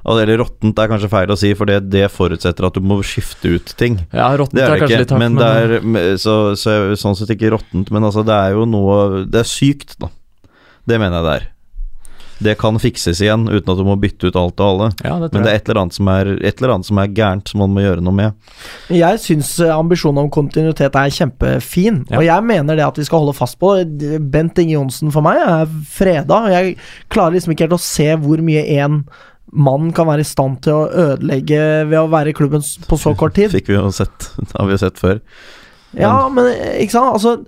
Altså, 0.05 0.19
eller 0.21 0.41
råttent 0.43 0.83
er 0.83 0.91
kanskje 0.91 1.09
feil 1.13 1.33
å 1.33 1.39
si, 1.41 1.53
for 1.57 1.71
det, 1.71 1.79
det 1.89 2.05
forutsetter 2.13 2.69
at 2.69 2.77
du 2.77 2.85
må 2.85 2.99
skifte 3.01 3.55
ut 3.57 3.73
ting. 3.81 3.97
Ja, 4.13 4.29
råttent 4.37 4.61
er, 4.61 4.75
er 4.75 4.83
kanskje 4.83 4.99
ikke, 4.99 5.05
litt 5.07 5.15
hardt, 5.15 5.23
men 5.25 5.39
det 5.41 5.49
er 5.49 6.19
så, 6.21 6.37
så, 6.61 6.77
sånn 7.01 7.17
sett 7.17 7.33
ikke 7.33 7.55
råttent, 7.57 7.93
men 7.95 8.05
altså 8.05 8.27
det 8.27 8.37
er 8.37 8.59
jo 8.59 8.69
noe 8.69 9.25
Det 9.25 9.41
er 9.41 9.49
sykt, 9.49 9.97
da. 10.03 10.13
Det 10.89 11.01
mener 11.01 11.19
jeg 11.19 11.29
det 11.29 11.37
er. 11.39 11.49
Det 12.39 12.55
kan 12.61 12.77
fikses 12.79 13.19
igjen 13.25 13.49
uten 13.51 13.73
at 13.73 13.79
du 13.81 13.85
må 13.87 13.97
bytte 13.99 14.29
ut 14.31 14.37
alt 14.39 14.61
og 14.63 14.67
alle. 14.69 14.89
Ja, 15.03 15.17
det 15.23 15.31
Men 15.35 15.43
det 15.47 15.51
er 15.53 15.57
et 15.59 15.69
eller 15.71 15.81
annet 15.83 15.97
som 15.97 16.11
er, 16.13 16.31
et 16.39 16.61
eller 16.61 16.75
annet 16.77 16.87
som 16.87 17.01
er 17.03 17.09
gærent, 17.17 17.49
som 17.51 17.63
man 17.65 17.73
må 17.75 17.83
gjøre 17.83 18.05
noe 18.07 18.15
med. 18.15 18.53
Jeg 18.95 19.19
syns 19.25 19.51
eh, 19.65 19.73
ambisjonen 19.75 20.23
om 20.25 20.31
kontinuitet 20.31 20.95
er 21.01 21.15
kjempefin, 21.17 22.05
Ja. 22.13 22.21
og 22.21 22.25
jeg 22.29 22.47
mener 22.47 22.79
det 22.79 22.87
at 22.87 23.01
vi 23.01 23.07
skal 23.09 23.25
holde 23.25 23.35
fast 23.39 23.59
på. 23.59 23.73
Bent 24.31 24.59
Inge 24.63 24.77
Johnsen 24.77 25.11
for 25.15 25.27
meg 25.27 25.41
er 25.43 25.67
freda, 25.91 26.45
og 26.47 26.55
jeg 26.55 26.77
klarer 27.11 27.35
liksom 27.39 27.57
ikke 27.57 27.67
helt 27.67 27.79
å 27.79 27.83
se 27.83 28.09
hvor 28.23 28.39
mye 28.45 28.63
én 28.79 29.03
mann 29.49 29.91
kan 29.97 30.07
være 30.07 30.21
i 30.21 30.29
stand 30.29 30.59
til 30.63 30.75
å 30.77 30.89
ødelegge 30.93 31.61
ved 31.89 31.99
å 31.99 32.09
være 32.13 32.31
i 32.31 32.37
klubben 32.37 32.61
på 32.63 32.99
så 33.01 33.15
kort 33.17 33.35
tid. 33.39 33.51
Fikk 33.57 33.71
vi 33.73 33.79
jo 33.81 33.89
sett, 33.97 34.31
det 34.39 34.53
har 34.55 34.67
vi 34.69 34.77
jo 34.77 34.83
sett 34.85 34.99
før. 35.01 35.23
Ja, 35.97 36.29
men 36.29 36.51
eh, 36.53 36.83
ikke 36.85 36.99
sant, 36.99 37.15
altså 37.17 37.39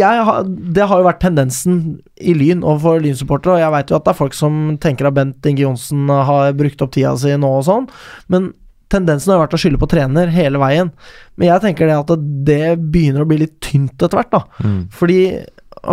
har, 0.00 0.46
Det 0.46 0.86
har 0.88 1.00
jo 1.00 1.06
vært 1.06 1.20
tendensen 1.20 1.76
i 2.16 2.34
Lyn 2.36 2.64
overfor 2.64 3.02
Lyn-supportere, 3.02 3.58
og 3.58 3.62
jeg 3.62 3.74
veit 3.74 3.92
jo 3.92 3.98
at 3.98 4.06
det 4.06 4.12
er 4.14 4.20
folk 4.22 4.36
som 4.36 4.58
tenker 4.80 5.08
at 5.08 5.16
Bent 5.16 5.48
Inge 5.48 5.64
Johnsen 5.66 6.08
har 6.08 6.56
brukt 6.56 6.82
opp 6.84 6.94
tida 6.94 7.14
si 7.20 7.34
nå 7.36 7.50
og 7.58 7.66
sånn, 7.68 7.88
men 8.32 8.52
tendensen 8.92 9.32
har 9.32 9.42
vært 9.42 9.56
å 9.56 9.60
skylde 9.60 9.80
på 9.80 9.88
trener 9.90 10.32
hele 10.32 10.60
veien. 10.60 10.92
Men 11.40 11.52
jeg 11.52 11.64
tenker 11.64 11.88
det 11.88 11.98
at 11.98 12.26
det 12.48 12.64
begynner 12.92 13.24
å 13.24 13.28
bli 13.28 13.40
litt 13.44 13.56
tynt 13.64 13.96
etter 13.96 14.18
hvert, 14.18 14.32
da. 14.32 14.42
Mm. 14.64 14.80
Fordi, 14.92 15.20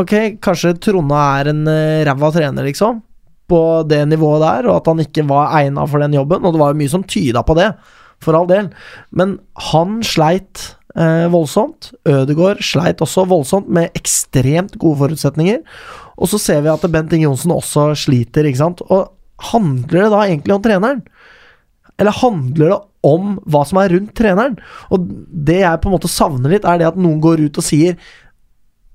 ok, 0.01 0.15
kanskje 0.43 0.75
Tronna 0.83 1.21
er 1.39 1.51
en 1.53 1.61
uh, 1.69 2.01
ræva 2.07 2.31
trener, 2.35 2.67
liksom, 2.67 2.99
på 3.49 3.61
det 3.89 4.03
nivået 4.11 4.43
der, 4.45 4.67
og 4.69 4.81
at 4.81 4.91
han 4.91 5.03
ikke 5.03 5.25
var 5.29 5.55
egna 5.61 5.87
for 5.89 6.03
den 6.03 6.17
jobben, 6.19 6.43
og 6.43 6.53
det 6.53 6.61
var 6.61 6.73
jo 6.75 6.81
mye 6.81 6.91
som 6.91 7.07
tyda 7.07 7.43
på 7.47 7.55
det, 7.57 7.71
for 8.23 8.35
all 8.35 8.49
del. 8.49 8.67
Men 9.15 9.37
han 9.71 10.01
sleit 10.05 10.73
eh, 10.95 11.27
voldsomt. 11.31 11.91
Ødegaard 12.09 12.63
sleit 12.65 13.03
også 13.03 13.27
voldsomt, 13.29 13.69
med 13.69 13.93
ekstremt 13.97 14.77
gode 14.81 15.01
forutsetninger. 15.03 15.63
Og 16.19 16.31
så 16.31 16.39
ser 16.41 16.63
vi 16.65 16.71
at 16.73 16.91
Bent 16.91 17.13
Inge 17.15 17.29
Johnsen 17.29 17.53
også 17.55 17.91
sliter, 17.97 18.47
ikke 18.47 18.63
sant. 18.63 18.83
Og 18.89 19.11
handler 19.51 20.05
det 20.05 20.13
da 20.13 20.23
egentlig 20.25 20.55
om 20.55 20.63
treneren? 20.63 21.03
Eller 21.99 22.15
handler 22.15 22.73
det 22.73 22.79
om 23.07 23.35
hva 23.47 23.65
som 23.67 23.79
er 23.81 23.93
rundt 23.95 24.15
treneren? 24.17 24.57
Og 24.91 25.05
det 25.29 25.61
jeg 25.61 25.81
på 25.83 25.89
en 25.89 25.95
måte 25.95 26.11
savner 26.11 26.55
litt, 26.55 26.67
er 26.67 26.81
det 26.81 26.89
at 26.91 26.99
noen 26.99 27.21
går 27.23 27.45
ut 27.47 27.59
og 27.59 27.65
sier 27.65 27.99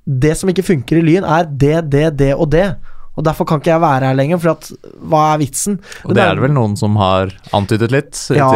Det 0.05 0.35
som 0.37 0.51
ikke 0.53 0.67
funker 0.67 0.99
i 1.01 1.05
Lyn, 1.05 1.25
er 1.25 1.47
det, 1.49 1.79
det, 1.89 2.11
det 2.21 2.35
og 2.37 2.51
det. 2.53 2.75
Og 3.17 3.25
derfor 3.25 3.47
kan 3.49 3.61
ikke 3.61 3.71
jeg 3.71 3.81
være 3.81 4.11
her 4.11 4.17
lenger, 4.19 4.41
for 4.43 4.53
at 4.53 4.69
hva 5.09 5.23
er 5.33 5.41
vitsen? 5.41 5.79
Og 6.05 6.13
det 6.13 6.25
er 6.25 6.35
det 6.37 6.45
vel 6.45 6.53
noen 6.53 6.75
som 6.77 6.99
har 7.01 7.33
antydet 7.57 7.89
litt. 7.95 8.19
Ja, 8.35 8.51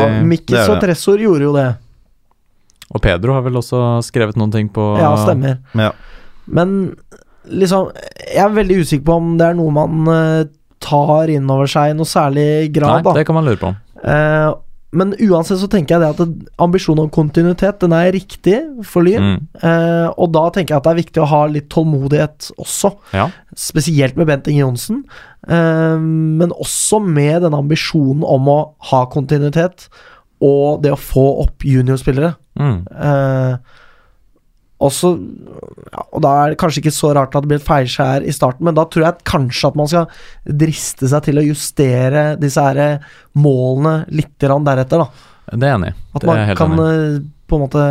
er 0.61 0.74
og. 0.74 0.82
Tressor 0.82 1.22
gjorde 1.22 1.47
jo 1.47 1.55
det. 1.57 1.68
Og 2.89 3.03
Pedro 3.05 3.34
har 3.36 3.45
vel 3.45 3.59
også 3.61 3.99
skrevet 4.07 4.39
noen 4.41 4.53
ting 4.55 4.70
på 4.72 4.84
Ja, 5.01 5.12
stemmer. 5.20 5.59
Ja. 5.76 5.91
Men 6.49 6.95
liksom 7.49 7.91
Jeg 8.28 8.45
er 8.45 8.55
veldig 8.55 8.78
usikker 8.80 9.05
på 9.09 9.18
om 9.20 9.34
det 9.41 9.51
er 9.51 9.59
noe 9.59 9.74
man 9.74 10.09
eh, 10.12 10.47
tar 10.84 11.30
inn 11.32 11.51
over 11.51 11.68
seg 11.70 11.93
i 11.93 11.99
noe 11.99 12.09
særlig 12.09 12.70
grad, 12.74 13.05
Nei, 13.05 13.18
det 13.18 13.26
kan 13.28 13.36
man 13.36 13.49
lure 13.49 13.61
på. 13.61 13.74
Eh, 13.99 14.51
men 14.97 15.12
uansett 15.20 15.61
så 15.61 15.68
tenker 15.68 15.97
jeg 15.97 16.01
det 16.01 16.11
at 16.14 16.61
ambisjonen 16.64 17.05
om 17.05 17.11
kontinuitet, 17.12 17.80
den 17.82 17.93
er 17.93 18.12
riktig 18.14 18.57
for 18.89 19.05
Lyn. 19.05 19.34
Mm. 19.34 19.41
Eh, 19.61 20.07
og 20.14 20.30
da 20.32 20.47
tenker 20.55 20.74
jeg 20.74 20.80
at 20.80 20.86
det 20.86 20.93
er 20.95 21.01
viktig 21.03 21.22
å 21.24 21.28
ha 21.28 21.41
litt 21.51 21.68
tålmodighet 21.74 22.49
også. 22.57 22.95
Ja. 23.12 23.26
Spesielt 23.59 24.16
med 24.16 24.30
Bent 24.30 24.49
Inge 24.49 24.62
Johnsen. 24.62 25.03
Eh, 25.45 25.99
men 26.01 26.55
også 26.57 27.03
med 27.05 27.45
den 27.45 27.59
ambisjonen 27.59 28.24
om 28.24 28.49
å 28.49 28.59
ha 28.93 29.03
kontinuitet, 29.12 29.91
og 30.41 30.80
det 30.84 30.95
å 30.95 31.01
få 31.01 31.26
opp 31.43 31.66
juniorspillere. 31.66 32.36
Mm. 32.59 32.80
Eh, 32.92 33.78
også, 34.78 35.09
ja, 35.90 36.02
og 36.14 36.22
da 36.22 36.32
er 36.38 36.52
det 36.52 36.59
kanskje 36.61 36.84
ikke 36.84 36.94
så 36.94 37.11
rart 37.16 37.34
at 37.34 37.42
det 37.42 37.50
blir 37.50 37.59
et 37.59 37.66
feilskjær 37.66 38.22
i 38.22 38.34
starten, 38.34 38.62
men 38.68 38.76
da 38.78 38.84
tror 38.86 39.04
jeg 39.04 39.16
at 39.16 39.24
kanskje 39.26 39.72
at 39.72 39.78
man 39.78 39.90
skal 39.90 40.06
driste 40.61 41.09
seg 41.11 41.24
til 41.26 41.40
å 41.40 41.46
justere 41.48 42.28
disse 42.38 42.62
her 42.62 43.02
målene 43.34 44.04
litt 44.14 44.36
deretter. 44.38 45.02
da 45.02 45.56
Det 45.56 45.66
er 45.66 45.74
enig. 45.74 45.92
At 46.14 46.22
Det 46.22 46.28
er 46.28 46.30
man 46.30 46.46
helt 46.46 46.61
kan 46.61 46.76
enig 46.76 46.86
eh, 46.92 47.26
på 47.48 47.59
en 47.59 47.64
måte 47.64 47.82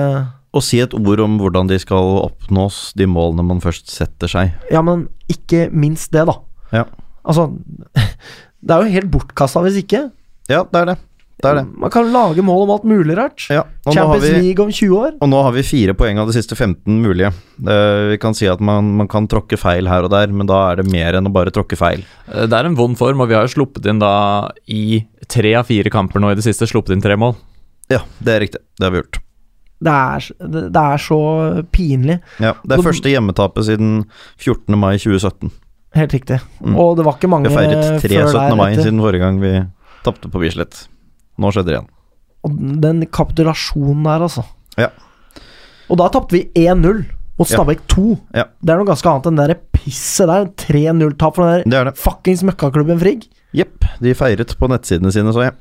Og 0.55 0.63
si 0.63 0.79
et 0.79 0.95
ord 0.95 1.19
om 1.25 1.35
hvordan 1.41 1.67
de 1.67 1.79
skal 1.81 2.21
oppnås, 2.21 2.93
de 2.95 3.09
målene 3.09 3.43
man 3.43 3.59
først 3.59 3.91
setter 3.91 4.31
seg. 4.31 4.55
Ja, 4.71 4.81
men 4.81 5.09
ikke 5.27 5.67
minst 5.73 6.13
det, 6.15 6.23
da. 6.29 6.39
Ja. 6.71 6.85
Altså 7.27 7.49
Det 8.63 8.73
er 8.73 8.83
jo 8.83 8.95
helt 8.95 9.11
bortkasta 9.11 9.59
hvis 9.67 9.83
ikke. 9.83 10.07
Ja, 10.47 10.63
det 10.63 10.79
er 10.79 10.93
det. 10.93 10.97
Det 11.37 11.45
er 11.51 11.57
det. 11.59 11.65
Man 11.77 11.91
kan 11.93 12.07
lage 12.09 12.41
mål 12.41 12.63
om 12.65 12.71
alt 12.73 12.85
mulig 12.89 13.13
rart. 13.17 13.43
Ja, 13.53 13.61
Champions 13.85 14.23
vi, 14.23 14.31
League 14.41 14.63
om 14.63 14.71
20 14.73 14.95
år. 14.97 15.11
og 15.21 15.29
nå 15.29 15.41
har 15.45 15.51
vi 15.53 15.61
fire 15.61 15.93
poeng 15.93 16.17
av 16.17 16.25
de 16.31 16.33
siste 16.33 16.55
15 16.57 16.95
mulige. 17.03 17.29
Uh, 17.61 18.09
vi 18.09 18.17
kan 18.17 18.33
si 18.33 18.47
at 18.49 18.59
man, 18.59 18.89
man 18.97 19.07
kan 19.11 19.27
tråkke 19.29 19.57
feil 19.61 19.85
her 19.87 20.07
og 20.07 20.09
der, 20.15 20.33
men 20.33 20.49
da 20.49 20.71
er 20.71 20.81
det 20.81 20.87
mer 20.89 21.13
enn 21.19 21.29
å 21.29 21.33
bare 21.35 21.53
tråkke 21.53 21.77
feil. 21.77 22.01
Eh, 22.31 22.47
Det 22.49 22.57
er 22.57 22.65
en 22.65 22.75
vond 22.79 22.97
form, 22.97 23.21
og 23.21 23.29
vi 23.29 23.37
har 23.37 23.45
jo 23.45 23.53
sluppet 23.53 23.85
inn 23.85 23.99
da 24.01 24.49
i 24.65 25.05
tre 25.29 25.53
av 25.61 25.69
fire 25.69 25.93
kamper 25.93 26.19
nå 26.23 26.31
i 26.33 26.39
det 26.39 26.47
siste 26.47 26.65
sluppet 26.65 26.95
inn 26.97 27.05
tre 27.05 27.15
mål. 27.15 27.35
Ja, 27.93 28.01
det 28.17 28.33
er 28.33 28.39
riktig. 28.47 28.63
Det 28.79 28.87
har 28.89 28.91
vi 28.97 29.03
gjort. 29.03 29.21
Det 29.77 29.93
er, 29.93 30.27
det, 30.73 30.81
er 30.81 30.97
så 31.05 31.21
pinlig. 31.69 32.17
Ja, 32.41 32.55
det 32.65 32.79
er 32.79 32.81
Så- 32.81 32.89
første 32.89 33.13
hjemmetapet 33.13 33.69
siden 33.69 34.05
14. 34.41 34.73
mai 34.75 34.97
2017. 34.97 35.51
Helt 35.93 36.11
riktig. 36.17 36.41
Mm. 36.65 36.75
Og 36.81 36.97
det 36.97 37.05
var 37.05 37.13
ikke 37.13 37.29
mange 37.29 37.47
Vi 37.49 37.53
har 37.53 37.61
feiret 37.61 38.01
tre 38.01 38.25
17. 38.25 38.57
mai 38.57 38.73
siden 38.75 38.99
forrige 38.99 39.21
gang 39.21 39.37
vi 39.39 39.53
tapte 40.03 40.29
på 40.33 40.41
Bislett. 40.41 40.87
Nå 41.37 41.51
skjedde 41.53 41.69
det 41.71 41.75
igjen. 41.77 41.89
Og 42.47 42.57
den 42.81 43.03
kapitulasjonen 43.11 44.03
der, 44.07 44.25
altså. 44.27 44.43
Ja. 44.77 44.89
Og 45.89 45.99
da 46.01 46.07
tapte 46.13 46.35
vi 46.37 46.43
1-0 46.57 47.05
mot 47.37 47.45
Ja. 47.47 47.57
Stabæk 47.57 47.83
2. 47.91 48.05
Ja. 48.33 48.47
Det 48.63 48.73
er 48.73 48.79
noe 48.81 48.87
ganske 48.89 49.09
annet 49.11 49.27
enn 49.29 49.37
det 49.39 49.47
der 49.51 49.61
pisset 49.77 50.27
der. 50.29 50.47
3-0-tap 50.65 51.35
for 51.37 51.61
den 51.63 51.69
der 51.73 51.91
er 51.91 51.97
fuckings 51.97 52.41
møkkaklubben 52.47 52.99
Frigg. 53.01 53.27
Jepp. 53.55 53.85
De 54.01 54.13
feiret 54.17 54.55
på 54.57 54.69
nettsidene 54.71 55.11
sine, 55.13 55.33
så 55.35 55.45
jeg. 55.47 55.53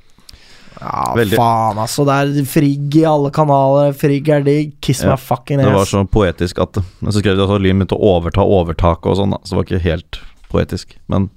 Ja, 0.77 1.15
Veldig. 1.17 1.37
faen, 1.41 1.79
altså. 1.81 2.05
Det 2.05 2.17
er 2.43 2.49
Frigg 2.49 2.97
i 3.01 3.05
alle 3.09 3.31
kanaler. 3.33 3.95
Frigg 3.97 4.29
er 4.29 4.43
digg. 4.45 4.75
Kiss 4.85 5.03
Ja, 5.05 5.15
my 5.15 5.17
fucking 5.21 5.59
Det 5.63 5.73
var 5.73 5.89
så 5.89 6.03
poetisk 6.05 6.59
at 6.61 6.81
Men 7.01 7.13
så 7.13 7.21
skrev 7.23 7.37
de 7.39 7.45
at 7.47 7.61
Lyn 7.65 7.79
begynte 7.81 7.97
å 7.97 8.11
overta 8.17 8.45
overtaket 8.45 9.07
og 9.13 9.17
sånn. 9.17 9.37
Så 9.45 9.55
det 9.55 9.57
var 9.61 9.69
ikke 9.69 9.85
helt 9.87 10.21
poetisk. 10.53 10.97
Men 11.09 11.31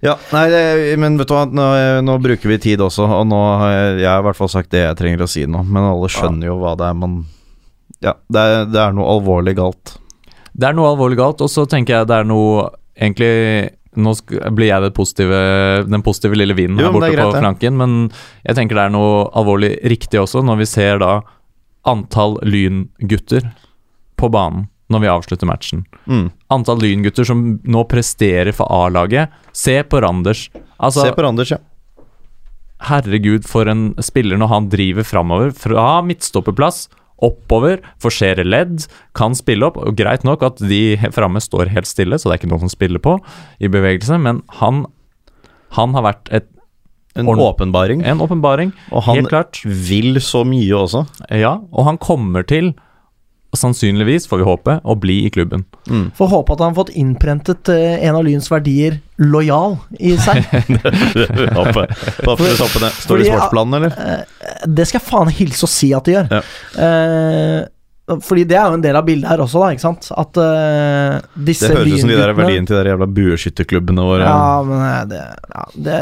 Ja, 0.00 0.14
nei, 0.32 0.46
det, 0.48 0.60
men 1.00 1.18
vet 1.20 1.28
du 1.28 1.34
hva, 1.36 1.42
nå, 1.44 1.64
nå 2.06 2.14
bruker 2.24 2.48
vi 2.48 2.56
tid 2.62 2.80
også, 2.80 3.04
og 3.04 3.26
nå 3.28 3.40
har 3.60 3.72
jeg, 3.74 3.88
jeg 4.00 4.08
har 4.08 4.22
i 4.22 4.26
hvert 4.30 4.38
fall 4.38 4.48
sagt 4.52 4.70
det 4.72 4.86
jeg 4.86 4.96
trenger 4.96 5.26
å 5.26 5.28
si 5.28 5.44
nå, 5.44 5.60
men 5.68 5.88
alle 5.90 6.08
skjønner 6.12 6.48
jo 6.48 6.54
hva 6.62 6.72
det 6.80 6.86
er 6.88 6.96
man 6.96 7.18
Ja, 8.00 8.14
det 8.32 8.40
er, 8.40 8.64
det 8.72 8.80
er 8.80 8.94
noe 8.96 9.10
alvorlig 9.12 9.58
galt. 9.58 9.98
Det 10.56 10.70
er 10.70 10.78
noe 10.78 10.88
alvorlig 10.94 11.20
galt, 11.20 11.44
og 11.44 11.52
så 11.52 11.66
tenker 11.68 11.98
jeg 11.98 12.08
det 12.10 12.22
er 12.22 12.28
noe 12.28 12.70
Egentlig 13.00 13.70
Nå 14.00 14.12
blir 14.54 14.68
jeg 14.68 14.84
det 14.84 14.90
positive, 14.94 15.38
den 15.88 16.02
positive 16.06 16.36
lille 16.36 16.54
vinden 16.54 16.78
her 16.78 16.92
borte 16.94 17.08
greit, 17.10 17.26
på 17.26 17.40
flanken, 17.42 17.74
men 17.74 17.94
jeg 18.44 18.54
tenker 18.54 18.78
det 18.78 18.84
er 18.86 18.92
noe 18.94 19.24
alvorlig 19.34 19.72
riktig 19.90 20.20
også, 20.20 20.44
når 20.46 20.60
vi 20.60 20.68
ser 20.70 21.00
da 21.02 21.16
antall 21.90 22.36
lyngutter 22.46 23.48
på 24.20 24.30
banen 24.30 24.68
når 24.90 25.04
vi 25.04 25.10
avslutter 25.12 25.46
matchen. 25.48 25.84
Mm. 26.10 26.28
Antall 26.50 26.80
lyngutter 26.82 27.26
som 27.28 27.44
nå 27.62 27.84
presterer 27.90 28.52
for 28.56 28.66
A-laget. 28.74 29.30
Se 29.56 29.78
på 29.86 30.00
Randers. 30.02 30.48
Altså, 30.80 31.04
Se 31.06 31.12
på 31.14 31.22
Randers, 31.24 31.52
ja. 31.54 31.60
herregud, 32.88 33.44
for 33.48 33.68
en 33.70 33.90
spiller 34.02 34.40
når 34.40 34.50
han 34.54 34.68
driver 34.72 35.06
framover 35.06 35.52
fra 35.56 36.00
midtstopperplass. 36.06 36.88
Oppover, 37.20 37.82
forserer 38.00 38.46
ledd, 38.48 38.86
kan 39.18 39.34
spille 39.36 39.66
opp. 39.68 39.76
Og 39.76 39.92
Greit 39.98 40.24
nok 40.24 40.42
at 40.46 40.62
de 40.64 40.96
framme 41.12 41.42
står 41.44 41.68
helt 41.74 41.88
stille, 41.90 42.16
så 42.16 42.30
det 42.30 42.36
er 42.38 42.40
ikke 42.40 42.52
noen 42.54 42.64
som 42.64 42.72
spiller 42.72 43.02
på 43.04 43.18
i 43.60 43.68
bevegelse, 43.68 44.16
men 44.24 44.40
han, 44.62 44.86
han 45.76 45.92
har 45.98 46.06
vært 46.08 46.32
et, 46.32 46.48
En 47.20 47.26
åpenbaring. 47.26 48.04
en 48.06 48.20
åpenbaring, 48.24 48.70
helt 49.04 49.28
klart. 49.28 49.60
Og 49.60 49.68
han 49.68 49.82
vil 49.90 50.20
så 50.24 50.44
mye 50.48 50.72
også. 50.78 51.04
Ja, 51.36 51.58
og 51.74 51.84
han 51.84 51.98
kommer 52.00 52.46
til, 52.46 52.72
sannsynligvis, 53.56 54.28
får 54.30 54.38
vi 54.38 54.46
håpe, 54.46 54.76
å 54.84 54.94
bli 54.98 55.16
i 55.26 55.30
klubben. 55.34 55.64
Mm. 55.90 56.10
Får 56.16 56.30
håpe 56.30 56.54
at 56.54 56.62
han 56.62 56.70
har 56.70 56.78
fått 56.78 56.92
innprentet 56.94 57.70
eh, 57.72 58.04
en 58.06 58.18
av 58.20 58.24
Lyns 58.26 58.46
verdier, 58.50 59.00
lojal, 59.18 59.76
i 59.98 60.14
seg. 60.22 60.44
Håper 61.58 61.88
det. 61.88 62.92
Står 63.00 63.18
det 63.18 63.26
i 63.26 63.32
sportsplanen, 63.32 63.74
eller? 63.80 63.98
Eh, 63.98 64.62
Det 64.70 64.86
skal 64.86 65.00
jeg 65.00 65.08
faen 65.08 65.34
hilse 65.34 65.66
og 65.66 65.72
si 65.72 65.90
at 65.96 66.06
de 66.06 66.16
gjør. 66.16 66.32
Ja. 66.38 66.40
Uh, 66.78 68.20
fordi 68.26 68.42
det 68.50 68.56
er 68.58 68.70
jo 68.70 68.78
en 68.78 68.82
del 68.82 68.96
av 68.98 69.04
bildet 69.06 69.30
her 69.30 69.42
også, 69.42 69.60
da, 69.62 69.74
ikke 69.74 69.86
sant? 69.86 70.08
At 70.18 70.38
uh, 70.38 71.18
disse 71.34 71.68
Det 71.70 71.76
høres 71.78 71.92
ut 71.92 72.04
som 72.04 72.10
de 72.10 72.22
der 72.22 72.32
verdiene 72.38 72.66
til 72.66 72.74
de 72.74 72.80
der 72.80 72.92
jævla 72.92 73.10
bueskytterklubbene 73.18 74.06
våre. 74.06 74.30
Ja, 74.30 74.62
men 74.66 75.10
det, 75.10 75.26
ja, 75.50 75.66
det 75.74 75.98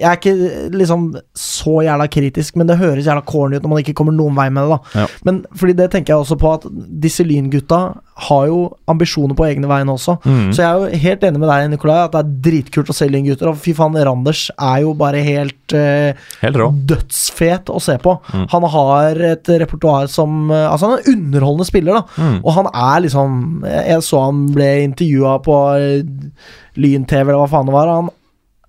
Jeg 0.00 0.08
er 0.08 0.18
ikke 0.18 0.70
liksom 0.74 1.08
så 1.36 1.80
jævla 1.86 2.08
kritisk, 2.10 2.56
men 2.56 2.70
det 2.70 2.78
høres 2.80 3.06
jævla 3.06 3.24
corny 3.28 3.58
ut 3.58 3.66
når 3.66 3.74
man 3.74 3.82
ikke 3.84 3.96
kommer 4.00 4.16
noen 4.16 4.38
vei 4.38 4.48
med 4.50 4.66
det, 4.66 4.76
da. 4.76 5.02
Ja. 5.02 5.08
Men 5.28 5.42
fordi 5.54 5.76
det 5.78 5.90
tenker 5.92 6.14
jeg 6.14 6.24
også 6.24 6.38
på 6.40 6.54
at 6.56 6.66
disse 7.04 7.26
lyngutta 7.26 7.80
har 8.20 8.46
jo 8.50 8.64
ambisjoner 8.90 9.36
på 9.36 9.46
egne 9.46 9.68
vegne 9.70 9.94
også. 9.94 10.16
Mm. 10.24 10.50
Så 10.52 10.62
jeg 10.62 10.68
er 10.68 10.80
jo 10.80 11.02
helt 11.04 11.24
enig 11.24 11.40
med 11.40 11.48
deg, 11.48 11.68
Nikolai, 11.72 11.98
at 12.04 12.16
det 12.16 12.20
er 12.20 12.34
dritkult 12.48 12.92
å 12.92 12.96
se 12.96 13.08
lyngutter. 13.08 13.48
Og 13.48 13.60
fy 13.60 13.72
faen, 13.76 13.96
Randers 13.96 14.46
er 14.56 14.82
jo 14.84 14.92
bare 14.98 15.22
helt 15.24 15.76
eh, 15.76 16.18
Helt 16.42 16.60
dødsfet 16.90 17.72
å 17.72 17.80
se 17.82 17.96
på. 18.02 18.16
Mm. 18.34 18.44
Han 18.52 18.66
har 18.74 19.22
et 19.30 19.52
repertoar 19.62 20.10
som 20.12 20.50
eh, 20.52 20.66
Altså, 20.70 20.88
han 20.90 20.98
er 20.98 21.06
en 21.06 21.16
underholdende 21.16 21.68
spiller, 21.68 22.00
da. 22.00 22.20
Mm. 22.20 22.38
Og 22.44 22.52
han 22.58 22.70
er 22.70 23.04
liksom 23.06 23.40
Jeg 23.68 24.00
jeg 24.00 24.06
så 24.06 24.22
han 24.26 24.46
ble 24.54 24.70
intervjua 24.86 25.36
på 25.44 25.58
eh, 25.76 26.48
Lyn-TV, 26.80 27.28
eller 27.28 27.42
hva 27.42 27.50
faen 27.50 27.68
det 27.68 27.74
var. 27.74 27.92
Han, 27.98 28.10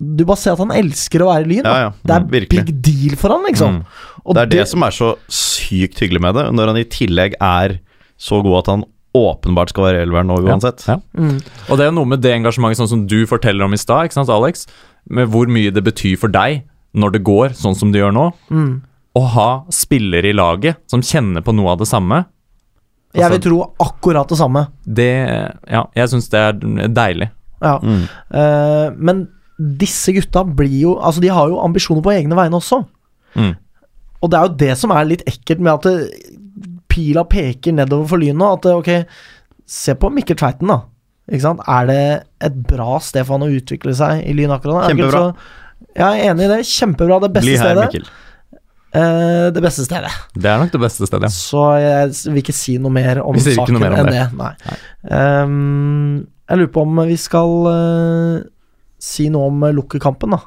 du 0.02 0.24
bare 0.26 0.40
ser 0.42 0.56
at 0.56 0.62
han 0.64 0.72
elsker 0.74 1.22
å 1.22 1.28
være 1.30 1.46
i 1.46 1.50
Lyn. 1.52 1.66
Ja, 1.68 1.76
ja. 1.86 1.92
Det 2.04 2.16
er 2.16 2.24
virkelig. 2.32 2.66
big 2.66 2.82
deal 2.88 3.16
for 3.22 3.30
han, 3.36 3.44
liksom. 3.48 3.76
Mm. 3.82 4.08
Og 4.26 4.36
det 4.38 4.42
er 4.42 4.52
det, 4.56 4.64
som 4.72 4.84
er 4.88 4.96
så 4.96 5.12
sykt 5.30 6.02
hyggelig 6.02 6.22
med 6.26 6.36
det, 6.40 6.48
når 6.58 6.72
han 6.74 6.80
i 6.82 6.88
tillegg 6.90 7.36
er 7.42 7.78
så 8.22 8.42
god 8.46 8.58
at 8.64 8.72
han 8.74 8.84
åpenbart 9.18 9.74
skal 9.74 9.84
være 9.90 10.02
elveren 10.06 10.30
nå 10.32 10.38
uansett. 10.46 10.86
Ja. 10.88 10.96
mm, 11.18 11.38
Og 11.70 11.78
det 11.78 11.84
er 11.86 11.90
jo 11.92 11.96
noe 12.00 12.10
med 12.14 12.22
det 12.24 12.32
engasjementet 12.38 12.80
sånn 12.80 12.88
som 12.94 13.02
du 13.12 13.20
forteller 13.28 13.66
om 13.68 13.74
i 13.76 13.80
stad, 13.82 14.08
ikke 14.08 14.18
sant, 14.22 14.30
Alex? 14.32 14.66
Med 15.10 15.28
hvor 15.34 15.50
mye 15.52 15.74
det 15.76 15.84
betyr 15.84 16.16
for 16.22 16.32
deg 16.32 16.64
når 16.96 17.12
det 17.18 17.24
går 17.28 17.54
sånn 17.60 17.76
som 17.76 17.92
det 17.92 18.00
gjør 18.02 18.14
nå. 18.16 18.30
mm. 18.50 18.72
Å 19.20 19.22
ha 19.34 19.50
spillere 19.76 20.30
i 20.30 20.36
laget 20.38 20.78
som 20.88 21.02
kjenner 21.04 21.44
på 21.44 21.52
noe 21.52 21.74
av 21.74 21.82
det 21.82 21.88
samme. 21.90 22.22
Jeg 23.12 23.28
vil 23.28 23.36
Altså- 23.36 23.44
tro 23.44 23.58
akkurat 23.84 24.30
det 24.32 24.38
samme. 24.40 24.68
Det 24.88 25.10
Ja, 25.68 25.82
jeg 25.94 26.08
syns 26.14 26.30
det 26.32 26.40
er 26.40 26.54
deilig. 26.88 27.30
Ja. 27.62 27.78
Mm. 27.84 28.08
Uh, 28.34 28.92
men 28.96 29.28
disse 29.82 30.14
gutta 30.16 30.44
blir 30.48 30.78
jo 30.82 30.94
Altså, 31.00 31.22
de 31.24 31.30
har 31.34 31.50
jo 31.52 31.60
ambisjoner 31.62 32.04
på 32.06 32.14
egne 32.16 32.38
vegne 32.38 32.58
også. 32.58 32.82
Mm. 33.36 33.54
Og 34.22 34.30
det 34.32 34.38
er 34.40 34.48
jo 34.48 34.56
det 34.62 34.78
som 34.78 34.94
er 34.96 35.10
litt 35.10 35.24
ekkelt 35.30 35.62
med 35.64 35.74
at 35.74 35.88
det, 35.88 36.32
pila 36.92 37.24
peker 37.30 37.74
nedover 37.78 38.10
for 38.12 38.22
Lyn 38.22 38.38
nå. 38.42 38.50
At 38.58 38.66
det, 38.68 38.74
ok, 38.76 38.90
se 39.70 39.96
på 39.98 40.10
Mikkel 40.14 40.38
Tveiten, 40.40 40.68
da. 40.72 40.82
Ikke 41.32 41.46
sant? 41.46 41.62
Er 41.70 41.88
det 41.88 42.02
et 42.44 42.58
bra 42.68 42.98
sted 43.04 43.24
for 43.28 43.38
han 43.38 43.48
å 43.48 43.54
utvikle 43.56 43.94
seg 43.96 44.26
i 44.28 44.34
Lyn 44.36 44.52
akkurat 44.52 44.82
nå? 44.82 44.90
Kjempebra. 44.92 45.22
så- 45.32 45.60
jeg 45.96 46.06
er 46.20 46.32
enig 46.32 46.46
i 46.46 46.52
det. 46.52 46.60
Kjempebra. 46.68 47.22
Det 47.22 47.32
beste 47.34 47.48
Bli 47.50 47.58
her, 47.58 47.66
stedet. 47.66 47.86
Mikkel. 47.88 48.10
Eh, 48.94 49.50
det 49.56 49.62
beste 49.64 49.86
stedet. 49.88 50.12
Det 50.36 50.50
er 50.52 50.58
nok 50.60 50.72
det 50.72 50.82
beste 50.84 51.08
stedet. 51.08 51.24
ja. 51.24 51.32
Så 51.32 51.64
jeg 51.80 52.34
vil 52.34 52.44
ikke 52.44 52.54
si 52.56 52.78
noe 52.78 52.92
mer 52.92 53.22
om 53.24 53.36
saken 53.40 53.80
mer 53.80 53.94
om 53.96 54.00
enn 54.04 54.12
det. 54.12 54.26
det. 54.28 54.38
Nei. 54.38 54.54
Ehm, 55.10 56.28
jeg 56.50 56.60
lurer 56.60 56.74
på 56.76 56.82
om 56.84 57.00
vi 57.08 57.16
skal 57.16 57.54
eh, 57.72 58.44
si 59.02 59.30
noe 59.34 59.50
om 59.50 59.64
uh, 59.66 59.72
lukkekampen, 59.76 60.36
da. 60.38 60.42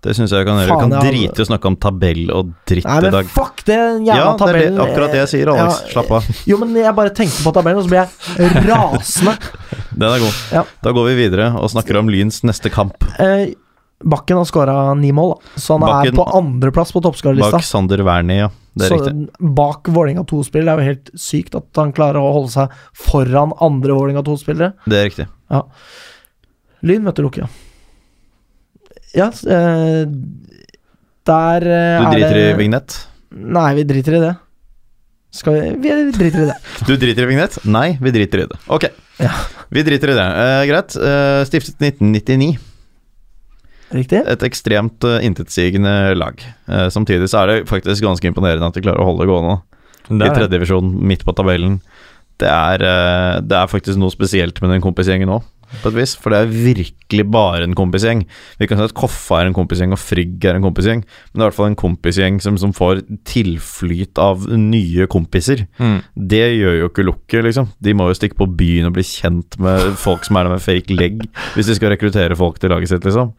Det 0.00 0.12
syns 0.14 0.30
jeg 0.30 0.46
kan 0.46 0.60
gjøre. 0.60 0.70
Vi 0.70 0.76
kan 0.78 0.92
jeg 0.94 1.10
drite 1.10 1.42
i 1.42 1.42
å 1.42 1.46
snakke 1.48 1.66
om 1.72 1.76
tabell 1.82 2.28
og 2.30 2.52
dritt 2.70 2.86
Nei, 2.86 2.98
i 3.02 3.10
dag. 3.10 3.30
fuck 3.34 3.64
det 3.66 3.78
jævla 4.06 4.14
Ja, 4.14 4.26
det 4.38 4.60
er 4.60 4.76
akkurat 4.84 5.10
det 5.16 5.18
jeg 5.24 5.30
sier, 5.32 5.50
Alex. 5.50 5.80
Ja, 5.82 5.88
Slapp 5.96 6.12
av. 6.14 6.28
Jo, 6.46 6.58
men 6.62 6.76
jeg 6.78 6.94
bare 6.94 7.10
tenkte 7.18 7.42
på 7.42 7.52
tabellen, 7.56 7.80
og 7.82 7.88
så 7.88 7.90
ble 7.90 8.04
jeg 8.04 8.62
rasende. 8.68 9.34
Den 9.98 10.06
er 10.12 10.22
god. 10.22 10.38
Ja. 10.54 10.62
Da 10.86 10.92
går 10.94 11.08
vi 11.10 11.16
videre 11.24 11.48
og 11.58 11.66
snakker 11.74 11.98
om 11.98 12.12
Lyns 12.14 12.44
neste 12.46 12.70
kamp. 12.70 12.94
Eh, 13.18 13.50
Bakken 14.06 14.38
har 14.38 14.46
skåra 14.46 14.78
ni 14.94 15.10
mål, 15.10 15.34
da. 15.34 15.58
så 15.58 15.74
han 15.74 15.82
Bakken- 15.82 16.14
er 16.14 16.18
på 16.22 16.28
andreplass 16.38 16.94
på 16.94 17.02
toppskårerlista. 17.02 17.58
Bak 17.58 17.66
Sander 17.66 18.04
Wernie, 18.06 18.44
ja. 18.44 18.50
Det 18.78 18.86
er 18.86 18.94
Så 18.94 18.98
riktig. 19.02 19.28
bak 19.58 19.88
Vålerenga 19.90 20.22
2-spill. 20.30 20.68
Det 20.68 20.76
er 20.76 20.78
jo 20.78 20.90
helt 20.92 21.10
sykt 21.18 21.56
at 21.58 21.80
han 21.82 21.90
klarer 21.96 22.22
å 22.22 22.30
holde 22.38 22.54
seg 22.54 22.70
foran 22.94 23.50
andre 23.58 23.98
Vålerenga 23.98 24.22
2-spillere. 24.22 24.76
Det 24.86 25.00
er 25.00 25.08
riktig. 25.10 25.26
Ja. 25.50 25.64
Lyn 26.86 27.02
møter 27.02 27.26
Lukke. 27.26 27.48
Ja, 29.18 29.28
eh, 29.32 30.04
der 31.28 31.66
eh, 31.66 31.98
Du 31.98 32.06
er 32.06 32.12
driter 32.14 32.38
i 32.40 32.46
vignett? 32.60 33.00
Nei, 33.34 33.72
vi 33.76 33.84
driter 33.88 34.16
i 34.16 34.22
det. 34.22 34.34
Skal 35.34 35.58
vi 35.58 35.74
Vi 35.82 35.96
driter 36.14 36.44
i 36.46 36.48
det. 36.52 36.56
Du 36.88 36.94
driter 36.96 37.26
i 37.26 37.28
vignett? 37.32 37.58
Nei, 37.68 37.88
vi 38.00 38.14
driter 38.14 38.44
i 38.44 38.48
det. 38.52 38.62
Ok, 38.72 38.88
Ja. 39.20 39.34
vi 39.74 39.82
driter 39.84 40.14
i 40.14 40.16
det. 40.16 40.28
Eh, 40.44 40.62
greit. 40.70 40.96
Eh, 40.96 41.42
stiftet 41.50 41.76
1999. 41.82 42.56
Riktig? 43.88 44.20
Et 44.28 44.42
ekstremt 44.44 45.04
uh, 45.08 45.16
intetsigende 45.24 46.12
lag. 46.18 46.42
Eh, 46.68 46.88
samtidig 46.92 47.30
så 47.32 47.42
er 47.42 47.50
det 47.52 47.68
faktisk 47.70 48.04
ganske 48.04 48.28
imponerende 48.28 48.68
at 48.68 48.76
de 48.76 48.82
klarer 48.84 49.00
å 49.00 49.06
holde 49.08 49.24
det 49.24 49.30
gående. 49.30 49.54
Det 50.08 50.28
I 50.28 50.34
tredjedivisjon, 50.36 50.90
midt 51.08 51.24
på 51.24 51.32
tabellen. 51.36 51.78
Det 52.40 52.48
er, 52.48 52.84
eh, 52.84 53.38
det 53.44 53.56
er 53.56 53.70
faktisk 53.70 53.98
noe 54.00 54.12
spesielt 54.12 54.60
med 54.62 54.72
den 54.74 54.84
kompisgjengen 54.84 55.32
òg, 55.32 55.46
på 55.82 55.90
et 55.90 55.98
vis. 55.98 56.14
For 56.18 56.34
det 56.34 56.40
er 56.40 56.52
virkelig 56.52 57.26
bare 57.32 57.66
en 57.66 57.76
kompisgjeng. 57.78 58.24
Vi 58.60 58.68
kan 58.68 58.80
si 58.80 58.88
at 58.88 58.96
Koffa 58.98 59.40
er 59.40 59.50
en 59.50 59.56
kompisgjeng, 59.56 59.94
og 59.94 60.00
Frigg 60.02 60.44
er 60.48 60.58
en 60.58 60.66
kompisgjeng. 60.66 61.04
Men 61.04 61.34
det 61.34 61.40
er 61.40 61.44
i 61.44 61.48
hvert 61.48 61.58
fall 61.58 61.70
en 61.72 61.80
kompisgjeng 61.84 62.40
som, 62.44 62.58
som 62.60 62.74
får 62.76 63.04
tilflyt 63.28 64.20
av 64.22 64.48
nye 64.58 65.08
kompiser. 65.10 65.66
Mm. 65.78 65.98
Det 66.34 66.44
gjør 66.58 66.78
jo 66.82 66.92
ikke 66.92 67.06
Lukket, 67.08 67.42
liksom. 67.46 67.72
De 67.84 67.96
må 67.96 68.10
jo 68.10 68.18
stikke 68.18 68.38
på 68.40 68.50
byen 68.58 68.90
og 68.90 68.96
bli 68.98 69.06
kjent 69.06 69.58
med 69.62 69.94
folk 70.00 70.26
som 70.26 70.38
er 70.38 70.48
der 70.48 70.56
med 70.56 70.64
fake 70.64 70.94
leg, 70.94 71.22
hvis 71.54 71.70
de 71.70 71.76
skal 71.78 71.94
rekruttere 71.94 72.36
folk 72.38 72.60
til 72.60 72.74
laget 72.74 72.92
sitt, 72.92 73.06
liksom. 73.06 73.34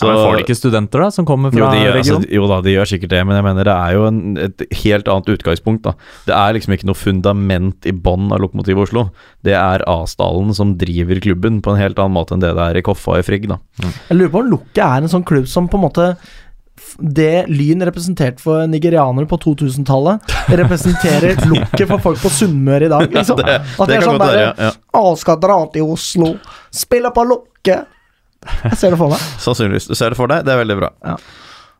Ja, 0.00 0.08
men 0.08 0.20
får 0.22 0.36
de 0.38 0.44
ikke 0.46 0.56
studenter, 0.56 1.02
da, 1.04 1.08
som 1.12 1.26
kommer 1.28 1.52
jo, 1.52 1.60
fra 1.60 1.72
de 1.74 1.82
gjør, 1.82 1.96
altså, 1.98 2.16
regionen? 2.16 2.28
jo 2.38 2.46
da, 2.48 2.60
de 2.64 2.74
gjør 2.76 2.90
sikkert 2.94 3.12
det, 3.12 3.22
men 3.28 3.38
jeg 3.38 3.46
mener 3.48 3.68
det 3.68 3.74
er 3.74 3.96
jo 3.96 4.06
en, 4.08 4.20
et 4.46 4.64
helt 4.82 5.10
annet 5.12 5.32
utgangspunkt. 5.34 5.84
da 5.84 5.92
Det 6.28 6.36
er 6.38 6.56
liksom 6.56 6.76
ikke 6.76 6.88
noe 6.88 6.98
fundament 6.98 7.88
i 7.88 7.92
bånn 7.92 8.30
av 8.32 8.40
Lokomotiv 8.44 8.80
Oslo. 8.86 9.08
Det 9.44 9.56
er 9.58 9.84
Asdalen 9.90 10.54
som 10.56 10.76
driver 10.80 11.20
klubben 11.24 11.60
på 11.64 11.74
en 11.74 11.82
helt 11.82 12.00
annen 12.00 12.16
måte 12.16 12.36
enn 12.36 12.44
det 12.44 12.54
det 12.56 12.70
er 12.70 12.80
i 12.80 12.84
Koffa 12.86 13.18
og 13.18 13.20
i 13.20 13.26
Frigg. 13.26 13.50
da 13.50 13.60
Jeg 13.82 14.16
lurer 14.16 14.32
på 14.32 14.40
om 14.40 14.54
Lukke 14.54 14.86
er 14.86 15.04
en 15.04 15.12
sånn 15.12 15.26
klubb 15.28 15.50
som 15.50 15.68
på 15.68 15.80
en 15.80 15.86
måte 15.88 16.08
det 16.98 17.46
Lyn 17.48 17.84
representerte 17.86 18.42
for 18.42 18.66
nigerianere 18.68 19.28
på 19.28 19.38
2000-tallet, 19.40 20.32
representerer 20.48 21.40
lukket 21.52 21.88
for 21.88 22.02
folk 22.02 22.20
på 22.22 22.32
Sunnmøre 22.32 22.88
i 22.88 22.92
dag. 22.92 23.06
Liksom. 23.12 23.40
Det, 23.40 23.58
At 23.78 23.88
det 23.88 23.96
er 23.96 24.06
sånn 24.06 24.20
bare 24.20 24.36
der, 24.36 24.44
Ja, 24.50 24.70
ja. 24.70 25.16
Skal 25.20 25.40
dra 25.40 25.58
til 25.72 25.92
Oslo, 25.94 26.34
spille 26.74 27.12
på 27.14 27.24
lukket. 27.28 27.88
Jeg 28.42 28.78
ser 28.80 28.94
det 28.94 29.00
for 29.00 29.12
meg. 29.12 29.22
Sannsynligvis. 29.44 29.88
Du 29.90 29.96
ser 29.98 30.14
det 30.14 30.18
for 30.18 30.30
deg, 30.32 30.44
det 30.46 30.54
er 30.54 30.62
veldig 30.62 30.78
bra. 30.80 30.92
Ja. 31.06 31.16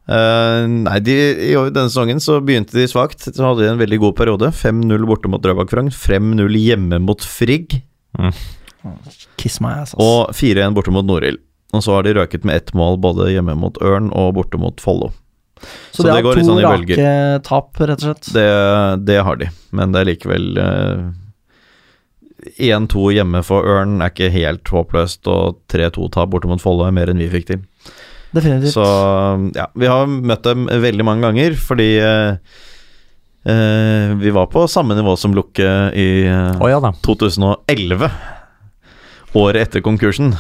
Uh, 0.03 0.67
nei, 0.67 0.97
de, 1.07 1.15
i 1.15 1.53
denne 1.55 1.87
sesongen 1.87 2.19
så 2.23 2.41
begynte 2.43 2.75
de 2.75 2.89
svakt. 2.91 3.29
Så 3.29 3.45
hadde 3.45 3.63
de 3.63 3.71
en 3.71 3.81
veldig 3.81 4.01
god 4.03 4.17
periode. 4.19 4.51
5-0 4.59 5.07
borte 5.09 5.31
mot 5.31 5.43
Drøbak 5.43 5.71
Frogn, 5.73 5.93
5-0 5.95 6.59
hjemme 6.59 6.99
mot 7.03 7.23
Frigg 7.23 7.81
Kiss 9.39 9.61
my 9.63 9.77
ass, 9.79 9.95
ass. 9.95 9.99
og 10.03 10.35
4-1 10.35 10.75
borte 10.77 10.93
mot 10.95 11.07
Norild. 11.07 11.41
Og 11.73 11.85
så 11.85 11.95
har 11.97 12.05
de 12.05 12.17
røket 12.19 12.45
med 12.45 12.59
ett 12.59 12.75
mål 12.77 12.99
både 13.01 13.31
hjemme 13.33 13.55
mot 13.57 13.79
Ørn 13.81 14.11
og 14.13 14.35
borte 14.37 14.59
mot 14.61 14.81
Follo. 14.83 15.13
så, 15.63 16.03
så 16.03 16.09
det, 16.09 16.17
det 16.19 16.25
går 16.27 16.41
litt 16.41 16.49
sånn 16.51 16.61
i 16.61 16.67
bølger. 16.67 16.99
Så 16.99 17.01
det 17.01 17.07
rake 17.07 17.23
bølger. 17.23 17.45
tap, 17.47 17.81
rett 17.81 18.03
og 18.03 18.09
slett. 18.11 18.31
Det, 18.35 18.47
det 19.09 19.19
har 19.25 19.39
de, 19.41 19.49
men 19.79 19.95
det 19.95 20.03
er 20.03 20.11
likevel 20.11 20.61
eh, 20.61 21.07
1-2 22.59 23.13
hjemme 23.17 23.43
for 23.47 23.67
Ørn 23.69 24.01
er 24.03 24.13
ikke 24.13 24.33
helt 24.35 24.69
håpløst, 24.73 25.29
og 25.31 25.61
3-2-tap 25.73 26.33
borte 26.33 26.51
mot 26.51 26.63
Follo 26.63 26.87
er 26.87 26.95
mer 26.95 27.13
enn 27.13 27.23
vi 27.23 27.31
fikk 27.33 27.49
til. 27.53 27.63
Definitivt. 28.33 28.73
Så 28.75 28.85
ja, 29.55 29.69
vi 29.77 29.89
har 29.91 30.09
møtt 30.09 30.47
dem 30.47 30.65
veldig 30.67 31.05
mange 31.05 31.27
ganger 31.27 31.57
fordi 31.61 31.89
eh, 32.01 32.55
eh, 33.45 34.15
vi 34.19 34.33
var 34.33 34.49
på 34.53 34.65
samme 34.73 34.97
nivå 34.97 35.15
som 35.21 35.37
Lukke 35.37 35.69
i 35.93 36.09
eh, 36.25 36.57
Å 36.57 36.71
ja 36.73 36.81
da. 36.83 36.95
2011. 37.05 38.09
Året 39.37 39.69
etter 39.69 39.85
konkursen. 39.85 40.33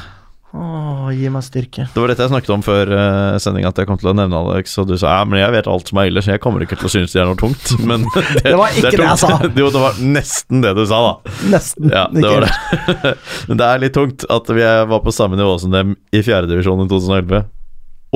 Åh, 0.53 1.07
gi 1.17 1.31
meg 1.33 1.45
styrke. 1.47 1.87
Det 1.95 1.97
var 1.97 2.11
dette 2.13 2.27
jeg 2.27 2.31
snakket 2.35 2.51
om 2.53 2.63
før 2.65 2.91
uh, 2.93 3.39
sending, 3.41 3.65
at 3.65 3.79
jeg 3.81 3.89
kom 3.89 3.97
til 3.97 4.11
å 4.11 4.13
nevne 4.17 4.37
Alex, 4.37 4.75
og 4.83 4.91
du 4.91 4.99
sa 5.01 5.15
ja, 5.17 5.23
men 5.25 5.41
jeg 5.41 5.55
vet 5.55 5.69
alt 5.73 5.89
som 5.89 6.01
er 6.03 6.11
ille, 6.11 6.21
så 6.25 6.35
jeg 6.35 6.43
kommer 6.45 6.65
ikke 6.65 6.77
til 6.77 6.91
å 6.91 6.93
synes 6.93 7.15
det 7.15 7.23
er 7.23 7.31
noe 7.31 7.41
tungt. 7.41 7.73
Men 7.89 8.05
det, 8.17 8.43
Det 8.45 8.53
var 8.61 8.75
ikke 8.77 8.91
det, 8.91 8.99
det 9.01 9.07
jeg 9.07 9.23
sa. 9.23 9.31
jo, 9.63 9.71
det 9.73 9.83
var 9.87 10.03
nesten 10.05 10.65
det 10.65 10.75
du 10.77 10.83
sa, 10.91 11.01
da. 11.07 11.35
Nesten. 11.55 11.89
Ja, 11.89 12.05
det 12.13 12.21
Ikke 12.21 12.35
var 12.37 12.45
det. 12.45 13.15
Men 13.49 13.63
det 13.63 13.71
er 13.71 13.83
litt 13.87 13.97
tungt 13.97 14.27
at 14.37 14.53
vi 14.53 14.69
var 14.93 15.05
på 15.07 15.17
samme 15.17 15.41
nivå 15.41 15.57
som 15.63 15.73
dem 15.73 15.97
i 16.13 16.21
fjerdedivisjon 16.21 16.85
i 16.85 16.89
2011, 16.91 17.49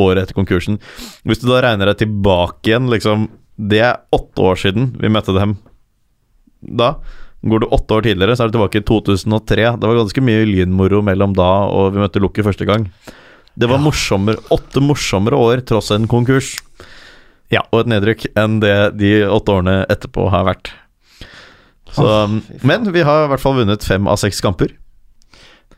året 0.04 0.26
etter 0.26 0.36
konkursen. 0.36 0.76
Hvis 1.24 1.40
du 1.40 1.48
da 1.48 1.62
regner 1.64 1.88
deg 1.88 2.02
tilbake 2.04 2.68
igjen, 2.68 2.90
liksom 2.92 3.30
Det 3.56 3.80
er 3.80 4.02
åtte 4.12 4.44
år 4.44 4.60
siden 4.60 4.90
vi 5.00 5.08
møtte 5.08 5.32
dem 5.32 5.56
da. 6.60 6.98
Går 7.44 7.62
du 7.62 7.66
åtte 7.66 7.94
år 7.94 8.06
tidligere, 8.06 8.36
så 8.36 8.44
er 8.46 8.50
du 8.50 8.56
tilbake 8.56 8.80
i 8.80 8.86
2003. 8.86 9.66
Det 9.76 9.88
var 9.90 9.98
ganske 10.00 10.24
mye 10.24 10.46
lynmoro 10.48 11.02
mellom 11.04 11.34
da 11.36 11.50
og 11.68 11.92
vi 11.94 12.00
møtte 12.02 12.22
Lukke 12.22 12.44
første 12.46 12.66
gang. 12.68 12.88
Det 13.56 13.68
var 13.70 13.80
morsommere, 13.80 14.40
åtte 14.52 14.82
morsommere 14.84 15.36
år 15.40 15.62
tross 15.68 15.90
en 15.94 16.08
konkurs 16.10 16.56
Ja. 17.52 17.62
og 17.70 17.84
et 17.84 17.92
nedrykk 17.92 18.26
enn 18.36 18.58
det 18.60 18.74
de 18.98 19.12
åtte 19.30 19.54
årene 19.54 19.86
etterpå 19.92 20.26
har 20.32 20.44
vært. 20.48 20.72
Så, 21.94 22.04
oh, 22.04 22.34
men 22.66 22.90
vi 22.92 23.04
har 23.06 23.24
i 23.24 23.30
hvert 23.30 23.40
fall 23.40 23.56
vunnet 23.60 23.84
fem 23.86 24.08
av 24.10 24.18
seks 24.20 24.42
kamper. 24.44 24.74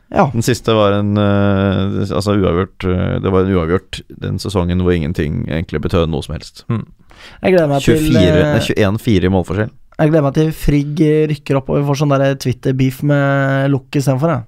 Ja. 0.09 0.25
Den 0.33 0.41
siste 0.41 0.73
var 0.73 0.95
en 0.97 1.13
eh, 1.21 1.99
Altså 2.09 2.33
uavgjort 2.33 2.81
eh, 2.89 3.19
Det 3.21 3.29
var 3.29 3.43
en 3.45 3.51
uavgjort 3.53 3.99
den 4.23 4.39
sesongen 4.41 4.81
hvor 4.81 4.95
ingenting 4.95 5.43
egentlig 5.45 5.83
betød 5.83 6.09
noe 6.09 6.25
som 6.25 6.33
helst. 6.33 6.63
Jeg 6.65 7.53
gleder 7.53 7.69
meg 7.69 7.85
24, 7.85 8.09
til 8.09 8.17
eh, 8.17 8.97
21-4 8.97 9.29
i 9.29 9.31
målforskjell. 9.35 9.69
Jeg 9.99 10.13
gleder 10.13 10.23
meg 10.23 10.35
til 10.37 10.51
Frigg 10.55 11.01
rykker 11.33 11.57
opp 11.59 11.73
og 11.73 11.81
vi 11.81 11.87
får 11.89 11.97
sånn 11.99 12.13
der 12.13 12.37
Twitter-beef 12.39 13.01
med 13.07 13.67
Lukk 13.73 13.99
istedenfor. 13.99 14.45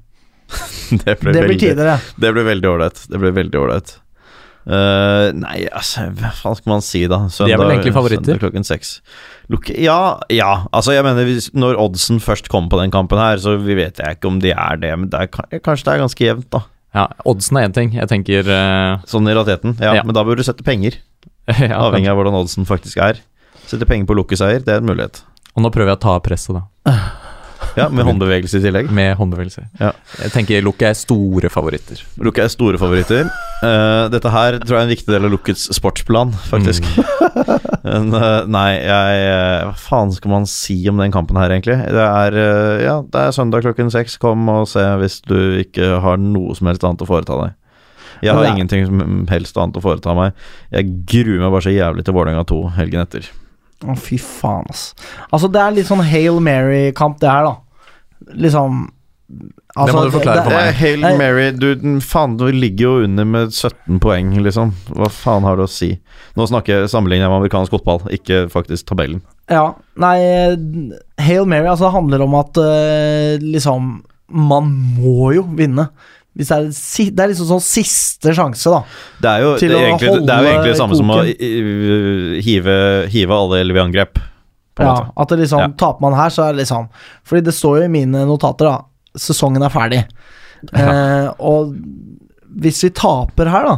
Det 1.01 1.17
ble 1.19 1.33
Det 1.35 1.43
blir 1.47 1.59
tider, 1.59 1.87
det. 1.87 1.97
Det 2.19 2.31
blir 2.35 2.47
veldig 2.47 2.69
ålreit. 2.71 3.03
Det 3.11 3.19
blir 3.19 3.35
veldig 3.35 3.59
ålreit. 3.59 3.93
Uh, 4.61 5.31
nei, 5.33 5.63
altså 5.73 6.03
Hva 6.19 6.29
faen 6.37 6.57
skal 6.59 6.69
man 6.69 6.83
si, 6.85 6.99
da? 7.09 7.23
De 7.25 7.47
er 7.49 7.57
vel 7.57 7.71
egentlig 7.73 7.95
favoritter? 7.95 8.35
søndag 8.35 8.43
klokken 8.43 8.67
seks. 8.67 8.91
Ja, 9.73 10.19
ja. 10.29 10.51
Altså, 10.69 10.93
jeg 10.93 11.05
mener 11.07 11.25
hvis, 11.25 11.49
Når 11.57 11.79
oddsen 11.81 12.21
først 12.21 12.51
kommer 12.51 12.69
på 12.69 12.81
den 12.83 12.93
kampen 12.93 13.19
her, 13.19 13.41
så 13.41 13.55
vi 13.57 13.79
vet 13.79 13.97
jeg 13.99 14.19
ikke 14.19 14.29
om 14.29 14.37
de 14.43 14.53
er 14.53 14.77
det, 14.83 14.91
men 14.99 15.09
det 15.09 15.23
er, 15.25 15.59
kanskje 15.65 15.87
det 15.87 15.95
er 15.95 16.03
ganske 16.03 16.27
jevnt, 16.27 16.49
da. 16.53 16.61
Ja, 16.91 17.07
Oddsen 17.25 17.57
er 17.57 17.69
én 17.69 17.73
ting. 17.75 17.93
Jeg 17.95 18.09
tenker 18.11 18.47
uh... 18.51 19.01
Sånn 19.07 19.27
i 19.27 19.33
realiteten. 19.33 19.77
Ja, 19.79 19.95
Ja. 19.95 20.05
Men 20.05 20.15
da 20.15 20.25
bør 20.27 20.35
du 20.37 20.43
sette 20.43 20.63
penger, 20.67 20.99
ja, 21.47 21.79
avhengig 21.79 22.11
av 22.11 22.19
hvordan 22.19 22.37
oddsen 22.43 22.67
faktisk 22.67 22.99
er. 23.01 23.23
Sette 23.65 23.87
penger 23.87 24.09
på 24.09 24.17
lukkeseier, 24.19 24.59
det 24.63 24.75
er 24.75 24.83
en 24.83 24.89
mulighet. 24.91 25.23
Og 25.55 25.65
nå 25.65 25.71
prøver 25.73 25.93
jeg 25.93 25.99
å 25.99 26.05
ta 26.05 26.15
av 26.19 26.23
presset, 26.25 26.57
da. 26.57 26.95
Ja, 27.77 27.85
Med 27.93 28.03
håndbevegelse 28.03 28.59
i 28.59 28.63
tillegg. 28.65 28.89
Med 28.91 29.13
håndbevegelse. 29.15 29.61
Ja. 29.79 29.91
Jeg 30.19 30.33
tenker 30.33 30.63
Lukke 30.65 30.89
er 30.89 30.97
store 30.97 31.47
favoritter. 31.53 32.01
Lukke 32.19 32.43
er 32.43 32.51
store 32.51 32.79
favoritter. 32.81 33.29
Uh, 33.61 34.09
dette 34.11 34.31
her 34.33 34.57
tror 34.63 34.75
jeg 34.75 34.81
er 34.81 34.87
en 34.89 34.91
viktig 34.91 35.13
del 35.13 35.27
av 35.27 35.31
Lukkets 35.31 35.67
sportsplan, 35.77 36.33
faktisk. 36.49 36.87
Men 37.85 38.11
uh, 38.11 38.43
nei, 38.49 38.75
jeg 38.83 39.21
eh, 39.23 39.63
Hva 39.69 39.71
faen 39.79 40.11
skal 40.13 40.33
man 40.33 40.49
si 40.49 40.75
om 40.91 40.99
den 41.01 41.13
kampen 41.13 41.39
her, 41.39 41.53
egentlig? 41.53 41.77
Det 41.79 42.03
er 42.03 42.37
uh, 42.37 42.83
Ja, 42.83 42.97
det 43.07 43.23
er 43.23 43.35
søndag 43.35 43.63
klokken 43.65 43.93
seks. 43.93 44.19
Kom 44.21 44.49
og 44.51 44.67
se 44.71 44.83
hvis 45.01 45.21
du 45.29 45.37
ikke 45.63 45.95
har 46.03 46.19
noe 46.21 46.57
som 46.57 46.69
helst 46.71 46.85
annet 46.87 47.05
å 47.05 47.09
foreta 47.09 47.39
deg. 47.45 47.57
Jeg 48.21 48.37
har 48.37 48.51
ingenting 48.51 48.83
som 48.85 49.23
helst 49.31 49.57
annet 49.57 49.79
å 49.79 49.81
foreta 49.81 50.13
meg. 50.17 50.35
Jeg 50.69 50.91
gruer 51.09 51.39
meg 51.41 51.55
bare 51.55 51.65
så 51.65 51.73
jævlig 51.73 52.05
til 52.05 52.17
Vålerenga 52.17 52.43
2 52.51 52.59
helgen 52.75 53.01
etter. 53.01 53.31
Å, 53.81 53.95
fy 53.97 54.17
faen, 54.21 54.65
ass. 54.69 54.93
Altså, 55.33 55.49
det 55.51 55.61
er 55.61 55.71
litt 55.77 55.87
sånn 55.89 56.03
Hail 56.05 56.39
Mary-kamp, 56.43 57.19
det 57.21 57.29
her, 57.31 57.47
da. 57.49 57.55
Liksom 58.37 58.83
altså, 59.75 59.85
Det 59.87 59.95
må 59.95 60.03
du 60.05 60.11
forklare 60.13 60.43
for 60.43 60.51
Det 60.51 60.57
meg. 60.59 60.67
er 60.67 60.77
Hail 60.81 60.99
Nei. 61.01 61.11
Mary, 61.17 61.45
du 61.57 61.67
den- 61.75 62.01
faen, 62.01 62.35
du 62.37 62.45
ligger 62.51 62.83
jo 62.83 63.03
under 63.07 63.25
med 63.25 63.49
17 63.55 63.99
poeng, 64.03 64.33
liksom. 64.43 64.73
Hva 64.93 65.09
faen 65.09 65.43
har 65.47 65.55
du 65.57 65.63
å 65.63 65.69
si? 65.71 65.99
Nå 66.37 66.45
snakker 66.47 66.81
jeg 66.81 66.89
sammenligner 66.93 67.25
jeg 67.25 67.31
med 67.33 67.39
amerikansk 67.41 67.71
fotball, 67.71 68.01
ikke 68.11 68.43
faktisk 68.51 68.85
tabellen. 68.91 69.21
Ja, 69.49 69.73
nei 69.97 70.17
Hail 71.19 71.45
Mary, 71.49 71.65
altså, 71.67 71.87
det 71.89 71.95
handler 71.97 72.21
om 72.27 72.35
at 72.35 72.57
eh, 72.57 73.37
liksom 73.41 74.03
Man 74.33 74.69
må 74.99 75.33
jo 75.35 75.41
vinne. 75.43 75.89
Det, 76.37 76.45
er, 76.49 76.63
det 77.11 77.19
er 77.25 77.27
liksom 77.33 77.47
sånn 77.49 77.63
siste 77.65 78.31
sjanse, 78.37 78.71
da. 78.71 78.83
Det 79.21 79.29
er 79.33 79.41
jo, 79.43 79.49
Til 79.59 79.69
det 79.73 79.77
er 79.77 79.81
å 79.81 79.87
egentlig, 79.91 80.11
det 80.25 80.35
er 80.35 80.45
jo 80.45 80.51
egentlig 80.53 80.71
det 80.71 80.77
samme 80.79 80.95
som 80.95 81.09
å 81.11 81.17
koken. 81.19 81.27
i- 81.27 81.49
i- 82.37 82.41
hive, 82.45 82.75
hive 83.11 83.35
alle 83.35 83.59
elleve 83.65 83.81
i 83.81 83.83
angrep. 83.83 84.21
Ja, 84.79 84.93
måte. 84.95 85.11
at 85.17 85.27
det 85.29 85.39
liksom 85.43 85.59
Ja. 85.59 85.67
Taper 85.77 86.01
man 86.01 86.13
her, 86.13 86.29
så 86.29 86.45
er 86.47 86.53
det 86.53 86.63
liksom 86.65 86.87
Fordi 87.27 87.43
det 87.43 87.53
står 87.53 87.79
jo 87.79 87.83
i 87.83 87.87
mine 87.89 88.25
notater, 88.25 88.65
da. 88.65 88.77
Sesongen 89.17 89.61
er 89.61 89.69
ferdig. 89.69 90.05
Eh, 90.73 91.27
og 91.39 91.75
hvis 92.61 92.81
vi 92.83 92.89
taper 92.95 93.49
her, 93.49 93.63
da 93.65 93.77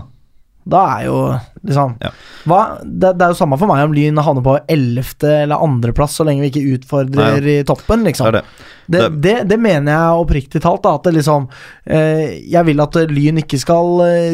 da 0.66 0.82
er 0.98 1.06
jo 1.08 1.18
liksom 1.64 1.96
Ja. 2.04 2.12
hva, 2.48 2.60
det, 2.84 3.14
det 3.20 3.26
er 3.26 3.34
jo 3.34 3.40
samme 3.40 3.58
for 3.60 3.68
meg 3.72 3.84
om 3.86 3.96
Lyn 3.96 4.22
havner 4.24 4.46
på 4.46 4.58
11. 4.72 5.24
eller 5.44 5.60
2.-plass, 5.60 6.16
så 6.20 6.26
lenge 6.28 6.46
vi 6.46 6.52
ikke 6.52 6.78
utfordrer 6.78 7.48
i 7.52 7.58
toppen, 7.68 8.06
liksom. 8.08 8.32
det. 8.36 8.44
Det, 8.88 9.04
det, 9.24 9.36
det 9.48 9.58
mener 9.64 9.94
jeg 9.94 10.24
oppriktig 10.24 10.62
talt, 10.64 10.84
da. 10.84 10.96
At 10.98 11.06
det 11.08 11.14
liksom 11.16 11.46
eh, 11.88 12.42
Jeg 12.52 12.68
vil 12.68 12.82
at 12.84 12.98
Lyn 13.08 13.40
ikke 13.40 13.60
skal 13.62 14.02
eh, 14.04 14.34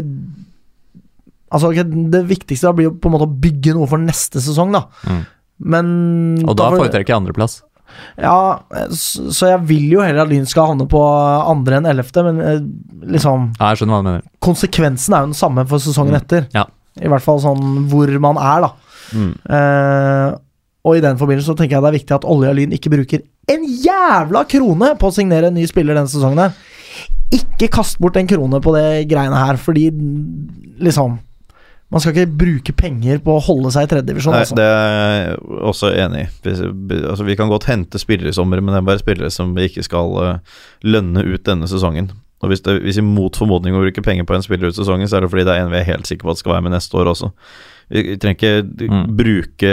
Altså, 1.54 1.72
det 1.74 2.24
viktigste 2.30 2.70
da 2.70 2.74
blir 2.78 2.90
jo 2.90 2.96
på 3.02 3.10
en 3.10 3.16
måte 3.16 3.26
å 3.26 3.38
bygge 3.46 3.74
noe 3.74 3.90
for 3.90 4.02
neste 4.02 4.42
sesong, 4.42 4.74
da. 4.76 4.84
Mm. 5.10 5.22
Men 5.74 5.88
Og 6.46 6.54
da 6.56 6.70
da 6.70 6.78
foretrekker 6.78 7.12
jeg 7.14 7.20
andreplass. 7.20 7.60
Ja, 8.20 8.60
så, 8.96 9.48
jeg 9.54 9.62
vil 9.70 9.86
jo 9.94 10.02
heller 10.04 10.24
at 10.26 10.30
Lyn 10.32 10.46
skal 10.50 10.72
havne 10.74 10.88
på 10.92 11.00
andre 11.50 11.78
enn 11.80 11.88
ellevte, 11.90 12.24
men 12.28 12.42
eh, 12.42 12.60
liksom 13.16 13.50
Ja, 13.60 13.70
jeg 13.72 13.82
skjønner 13.82 13.96
hva 13.96 14.02
du 14.04 14.10
mener. 14.10 14.24
Konsekvensen 14.44 15.16
er 15.16 15.24
jo 15.24 15.32
den 15.32 15.40
samme 15.40 15.66
for 15.70 15.80
sesongen 15.84 16.16
Mm. 16.16 16.22
etter. 16.22 16.48
Ja. 16.56 16.66
I 17.00 17.08
hvert 17.08 17.24
fall 17.24 17.40
sånn 17.40 17.88
hvor 17.92 18.12
man 18.20 18.38
er, 18.42 18.66
da. 18.68 18.72
Mm. 19.16 19.32
Eh, 19.50 20.38
og 20.90 20.96
i 20.98 21.02
den 21.04 21.18
forbindelse 21.20 21.52
så 21.52 21.58
tenker 21.60 21.78
jeg 21.78 21.84
det 21.84 21.90
er 21.92 21.98
viktig 22.00 22.16
at 22.16 22.26
Olje 22.30 22.50
og 22.50 22.56
Lyn 22.60 22.72
ikke 22.76 22.92
bruker 22.94 23.24
en 23.50 23.64
jævla 23.84 24.44
krone 24.48 24.94
på 25.00 25.10
å 25.10 25.14
signere 25.16 25.48
en 25.50 25.56
ny 25.58 25.66
spiller 25.70 25.98
denne 25.98 26.12
sesongen 26.12 26.40
her. 26.44 26.54
Ikke 27.36 27.68
kast 27.72 28.00
bort 28.02 28.18
en 28.18 28.28
krone 28.30 28.60
på 28.64 28.74
det 28.76 29.08
greiene 29.10 29.38
her, 29.38 29.58
fordi 29.62 29.90
liksom 30.82 31.18
Man 31.90 32.04
skal 32.04 32.14
ikke 32.14 32.38
bruke 32.38 32.74
penger 32.78 33.18
på 33.26 33.34
å 33.34 33.42
holde 33.42 33.72
seg 33.74 33.88
i 33.88 33.90
tredjedivisjon, 33.90 34.36
altså. 34.38 34.54
det 34.60 34.66
er 34.70 34.92
jeg 34.94 35.38
også 35.72 35.90
enig 35.98 36.28
i. 36.28 36.54
Altså, 36.54 37.26
vi 37.26 37.38
kan 37.40 37.50
godt 37.50 37.66
hente 37.66 38.02
spillere 38.02 38.30
i 38.30 38.38
sommer, 38.38 38.62
men 38.62 38.76
det 38.76 38.84
er 38.84 38.90
bare 38.92 39.02
spillere 39.02 39.32
som 39.34 39.56
vi 39.58 39.66
ikke 39.66 39.86
skal 39.88 40.14
eh, 40.22 40.60
lønne 40.86 41.26
ut 41.26 41.48
denne 41.50 41.70
sesongen. 41.72 42.12
Og 42.40 42.54
hvis, 42.54 42.62
det, 42.64 42.78
hvis 42.86 43.02
vi 43.02 43.04
mot 43.04 43.36
formodning 43.36 43.76
å 43.76 43.82
bruke 43.82 44.06
penger 44.06 44.28
på 44.30 44.38
en 44.38 44.46
spiller 44.46 44.70
ut 44.70 44.78
sesongen, 44.78 45.10
så 45.10 45.18
er 45.18 45.26
det 45.26 45.32
fordi 45.34 45.48
det 45.50 45.58
er 45.58 45.66
en 45.66 45.74
vi 45.74 45.82
er 45.82 45.90
helt 45.90 46.08
sikre 46.08 46.30
på 46.30 46.36
at 46.36 46.44
skal 46.44 46.54
være 46.56 46.68
med 46.70 46.78
neste 46.78 46.96
år 46.96 47.10
også. 47.12 47.34
Vi 47.90 48.06
vi 48.06 48.18
trenger 48.22 48.38
ikke 48.38 48.90
Mm. 48.90 49.04
bruke 49.18 49.72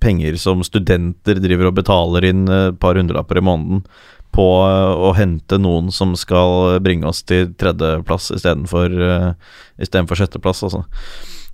penger 0.00 0.36
som 0.40 0.64
studenter 0.64 1.36
driver 1.36 1.68
og 1.68 1.76
betaler 1.76 2.24
inn 2.24 2.48
et 2.48 2.80
par 2.80 2.96
hundrelapper 2.96 3.38
i 3.38 3.44
måneden 3.44 3.84
på 4.32 4.46
eh, 4.64 4.94
å 5.08 5.12
hente 5.16 5.60
noen 5.60 5.92
som 5.92 6.16
skal 6.16 6.80
bringe 6.80 7.06
oss 7.06 7.22
til 7.22 7.52
tredjeplass 7.60 8.32
istedenfor 8.34 8.88
uh, 8.98 10.16
sjetteplass, 10.16 10.64
altså. 10.64 10.84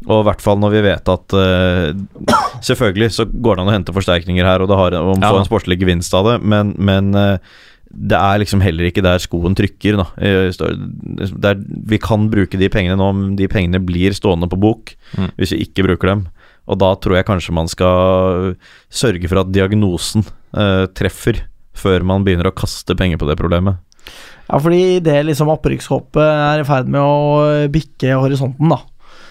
Og 0.06 0.20
i 0.20 0.24
hvert 0.28 0.42
fall 0.44 0.58
når 0.60 0.72
vi 0.74 0.82
vet 0.84 1.08
at 1.08 1.34
uh, 1.36 1.92
Selvfølgelig 2.68 3.10
så 3.12 3.24
går 3.28 3.56
det 3.56 3.62
an 3.64 3.70
å 3.70 3.76
hente 3.76 3.94
forsterkninger 3.96 4.44
her 4.48 4.62
og 4.64 4.68
det 4.70 4.76
har, 4.80 4.96
om 5.00 5.20
Ja. 5.22 5.30
få 5.32 5.40
en 5.42 5.48
sportslig 5.48 5.78
gevinst 5.80 6.12
av 6.16 6.26
det, 6.30 6.34
men, 6.44 6.74
men 6.78 7.10
uh, 7.16 7.38
det 7.94 8.16
er 8.18 8.40
liksom 8.42 8.62
heller 8.64 8.88
ikke 8.88 9.04
der 9.04 9.20
skoen 9.22 9.54
trykker. 9.54 9.96
Da. 10.00 10.06
Eh, 10.18 10.48
står- 10.50 10.74
Det 11.30 11.50
er, 11.52 11.60
vi 11.86 11.98
kan 12.02 12.24
bruke 12.32 12.58
de 12.58 12.66
pengene 12.72 12.96
nå, 12.98 13.10
men 13.14 13.36
de 13.38 13.46
pengene 13.46 13.78
blir 13.84 14.10
stående 14.16 14.48
på 14.50 14.58
bok 14.58 14.96
Mm. 15.14 15.28
hvis 15.38 15.52
vi 15.54 15.60
ikke 15.68 15.84
bruker 15.86 16.08
dem. 16.10 16.24
Og 16.66 16.78
da 16.80 16.88
tror 16.96 17.14
jeg 17.20 17.26
kanskje 17.28 17.52
man 17.54 17.68
skal 17.70 18.56
sørge 18.90 19.28
for 19.30 19.44
at 19.44 19.52
diagnosen 19.54 20.24
uh, 20.56 20.86
treffer, 20.96 21.44
før 21.76 22.02
man 22.02 22.24
begynner 22.26 22.48
å 22.50 22.54
kaste 22.56 22.96
penger 22.98 23.20
på 23.20 23.28
det 23.28 23.36
problemet. 23.38 23.76
Ja, 24.50 24.58
fordi 24.58 24.96
idet 24.98 25.20
liksom 25.28 25.48
opprykkshåpet 25.54 26.18
er 26.24 26.60
i 26.64 26.66
ferd 26.66 26.88
med 26.90 27.00
å 27.00 27.68
bikke 27.72 28.16
horisonten, 28.18 28.68
da, 28.74 28.80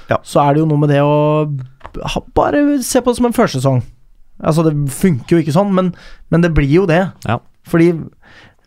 Ja. 0.10 0.18
så 0.24 0.42
er 0.44 0.54
det 0.54 0.64
jo 0.64 0.68
noe 0.70 0.82
med 0.82 0.90
det 0.90 1.00
å 1.06 1.48
ha, 2.04 2.22
bare 2.36 2.82
se 2.84 3.02
på 3.02 3.12
det 3.14 3.18
som 3.22 3.26
en 3.30 3.36
førsesong. 3.38 3.82
Altså, 4.44 4.64
det 4.66 4.74
funker 4.92 5.38
jo 5.38 5.44
ikke 5.44 5.54
sånn, 5.56 5.72
men, 5.74 5.94
men 6.34 6.42
det 6.44 6.54
blir 6.58 6.68
jo 6.82 6.86
det. 6.90 7.04
Ja. 7.28 7.38
Fordi 7.70 7.92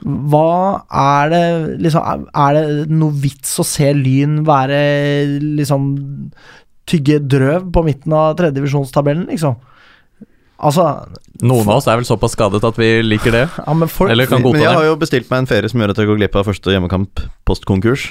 hva 0.04 0.82
er 0.92 1.30
det 1.32 1.80
liksom 1.80 2.02
er- 2.04 2.26
Er 2.36 2.54
det 2.54 2.90
noe 2.92 3.10
vits 3.16 3.54
å 3.58 3.64
se 3.64 3.92
Lyn 3.96 4.42
være 4.44 5.40
liksom 5.40 6.30
Tygge 6.86 7.18
drøv 7.26 7.72
på 7.72 7.82
midten 7.82 8.12
av 8.12 8.36
tredjedivisjonstabellen, 8.36 9.26
liksom? 9.26 9.56
Altså 10.62 10.84
Noen 11.42 11.66
av 11.68 11.76
oss 11.80 11.88
er 11.90 11.96
vel 11.98 12.06
såpass 12.08 12.32
skadet 12.36 12.62
at 12.64 12.76
vi 12.80 13.02
liker 13.02 13.32
det. 13.34 13.42
Ja, 13.58 13.74
men 13.74 13.88
folk 13.92 14.10
Eller 14.12 14.28
kan 14.30 14.40
Men 14.42 14.60
jeg 14.62 14.72
har 14.72 14.84
jo 14.84 14.94
bestilt 14.96 15.28
meg 15.30 15.42
en 15.42 15.46
ferie 15.50 15.68
som 15.68 15.80
gjør 15.80 15.90
at 15.92 15.96
jeg 16.00 16.06
går 16.08 16.20
glipp 16.20 16.36
av 16.36 16.46
første 16.46 16.72
hjemmekamp 16.72 17.20
post-konkurs. 17.44 18.06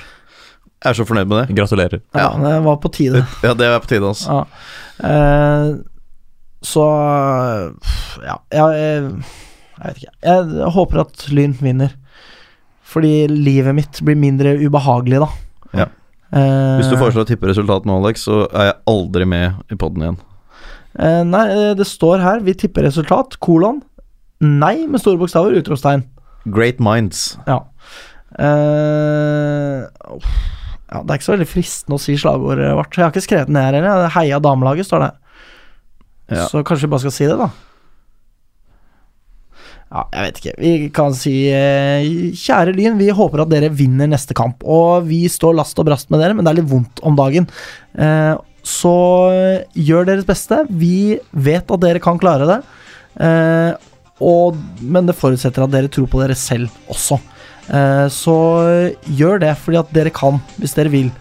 Jeg 0.85 0.91
er 0.91 0.97
så 0.99 1.05
fornøyd 1.09 1.27
med 1.31 1.39
det. 1.41 1.55
Gratulerer. 1.57 2.01
Ja, 2.13 2.29
det 2.37 2.53
var 2.63 2.75
på 2.83 2.91
tide. 2.93 3.23
Ja, 3.41 3.53
det 3.57 3.69
var 3.73 3.81
på 3.81 3.89
tide, 3.89 4.05
altså. 4.13 4.43
Ja. 5.01 5.09
Eh, 5.09 5.71
så 6.65 6.83
ja, 8.25 8.35
jeg, 8.53 8.77
jeg 8.77 9.83
vet 9.89 9.97
ikke. 10.03 10.13
Jeg 10.29 10.69
håper 10.77 11.01
at 11.03 11.25
Lyn 11.33 11.55
vinner. 11.59 11.95
Fordi 12.85 13.25
livet 13.27 13.75
mitt 13.75 13.99
blir 14.05 14.15
mindre 14.21 14.53
ubehagelig 14.61 15.19
da. 15.25 15.27
Ja. 15.81 15.87
Eh, 16.35 16.77
Hvis 16.79 16.89
du 16.93 16.95
foreslår 17.01 17.25
å 17.25 17.29
tippe 17.29 17.49
resultat 17.49 17.85
nå, 17.89 17.97
Alex, 18.01 18.23
så 18.29 18.43
er 18.53 18.69
jeg 18.69 18.77
aldri 18.93 19.27
med 19.29 19.73
i 19.73 19.77
poden 19.81 20.05
igjen. 20.05 20.19
eh, 21.01 21.21
Nei, 21.27 21.43
eh, 21.51 21.73
det 21.75 21.85
står 21.89 22.21
her 22.23 22.39
Vi 22.45 22.53
tipper 22.53 22.85
resultat. 22.87 23.39
Kolon. 23.43 23.81
Nei 24.45 24.85
med 24.87 25.01
store 25.01 25.17
bokstaver. 25.21 25.57
Utropstegn. 25.59 26.05
Great 26.53 26.79
minds. 26.83 27.37
Ja. 27.49 27.63
Eh, 28.37 29.85
uff. 30.13 30.29
Ja. 30.91 31.01
Det 31.01 31.09
er 31.09 31.19
ikke 31.19 31.27
så 31.27 31.33
veldig 31.35 31.49
fristende 31.49 31.97
å 31.97 32.01
si 32.01 32.15
slagordet 32.21 32.73
vårt. 32.77 32.93
Jeg 32.93 33.05
har 33.05 33.13
ikke 33.13 33.25
skrevet 33.25 33.49
det 33.49 33.55
ned 33.55 33.65
her 33.67 33.77
heller. 33.79 34.11
Heia 34.13 34.41
damelaget, 34.43 34.87
står 34.89 35.05
det. 35.07 35.13
Ja. 36.35 36.49
Så 36.49 36.61
kanskje 36.65 36.87
vi 36.87 36.93
bare 36.93 37.05
skal 37.05 37.15
si 37.15 37.29
det, 37.29 37.37
da. 37.39 37.49
Ja, 39.95 40.03
jeg 40.11 40.25
vet 40.25 40.39
ikke. 40.41 40.53
Vi 40.59 40.71
kan 40.93 41.13
si 41.15 41.33
eh, 41.53 42.07
Kjære 42.35 42.73
Lyn, 42.75 42.97
vi 42.99 43.11
håper 43.15 43.43
at 43.43 43.51
dere 43.53 43.69
vinner 43.73 44.09
neste 44.11 44.35
kamp. 44.37 44.65
Og 44.65 45.05
vi 45.09 45.23
står 45.31 45.57
last 45.57 45.77
og 45.81 45.87
brast 45.89 46.11
med 46.13 46.21
dere, 46.21 46.37
men 46.37 46.45
det 46.45 46.53
er 46.53 46.59
litt 46.59 46.71
vondt 46.71 47.01
om 47.05 47.17
dagen. 47.17 47.47
Eh, 47.97 48.33
så 48.65 48.95
gjør 49.77 50.09
deres 50.09 50.27
beste. 50.27 50.63
Vi 50.69 51.17
vet 51.31 51.69
at 51.71 51.83
dere 51.83 52.01
kan 52.03 52.19
klare 52.21 52.49
det. 52.49 52.59
Eh, 53.25 53.93
og, 54.25 54.57
men 54.81 55.07
det 55.09 55.17
forutsetter 55.17 55.65
at 55.65 55.73
dere 55.73 55.91
tror 55.91 56.09
på 56.11 56.21
dere 56.21 56.37
selv 56.39 56.73
også. 56.91 57.19
Eh, 57.69 58.07
så 58.13 58.35
gjør 59.09 59.39
det 59.41 59.53
fordi 59.57 59.79
at 59.81 59.93
dere 59.95 60.11
kan, 60.13 60.39
hvis 60.61 60.75
dere 60.77 60.91
vil. 60.93 61.11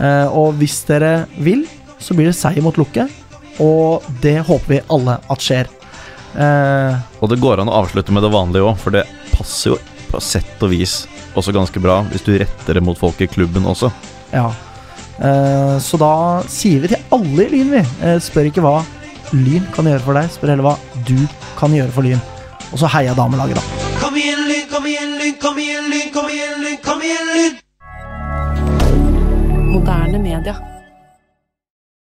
Eh, 0.00 0.26
og 0.28 0.54
hvis 0.60 0.82
dere 0.88 1.26
vil, 1.40 1.64
så 1.98 2.14
blir 2.16 2.28
det 2.30 2.36
seier 2.36 2.62
mot 2.64 2.76
Lukke. 2.76 3.06
Og 3.62 4.04
det 4.20 4.38
håper 4.44 4.74
vi 4.74 4.82
alle 4.92 5.16
at 5.32 5.40
skjer. 5.40 5.70
Eh, 6.36 6.96
Og 7.22 7.30
det 7.32 7.40
går 7.40 7.62
an 7.62 7.70
å 7.72 7.78
avslutte 7.82 8.12
med 8.12 8.22
det 8.26 8.32
vanlige 8.34 8.66
òg, 8.68 8.76
for 8.80 8.92
det 8.92 9.06
passer 9.32 9.72
jo 9.72 9.78
på 10.10 10.20
sett 10.22 10.60
og 10.62 10.70
vis 10.70 11.06
også 11.36 11.52
ganske 11.52 11.80
bra 11.82 11.98
hvis 12.12 12.22
du 12.24 12.30
retter 12.38 12.76
det 12.78 12.82
mot 12.84 12.96
folk 12.98 13.18
i 13.24 13.28
klubben 13.28 13.64
også. 13.68 13.90
ja. 14.32 14.50
Eh, 15.16 15.78
så 15.80 15.96
da 15.96 16.42
sier 16.44 16.82
vi 16.82 16.90
til 16.92 17.00
alle 17.16 17.46
i 17.46 17.48
Lyn, 17.54 17.70
vi. 17.72 17.80
Eh, 18.04 18.18
spør 18.20 18.50
ikke 18.50 18.60
hva 18.60 18.82
Lyn 19.32 19.64
kan 19.72 19.86
gjøre 19.88 20.04
for 20.04 20.12
deg, 20.18 20.28
spør 20.30 20.50
heller 20.52 20.66
hva 20.66 20.74
du 21.08 21.16
kan 21.56 21.72
gjøre 21.72 21.88
for 21.94 22.04
Lyn. 22.04 22.20
Og 22.68 22.76
så 22.82 22.90
heia 22.92 23.14
damelaget, 23.16 23.56
da. 23.56 23.62
Kom 24.02 24.14
igjen, 24.20 24.42
Lyn, 24.44 24.55
kom 24.76 24.86
igjen, 24.86 25.18
Lyn, 25.18 25.34
kom 25.40 25.58
igjen, 25.58 25.84
Lyn, 25.90 26.12
kom 26.12 26.28
igjen, 26.28 26.60
Lyn, 26.60 26.76
kom 26.84 27.02
igjen, 27.02 27.26
Lyn! 27.34 27.54
Moderne 29.72 30.18
media. 30.18 30.75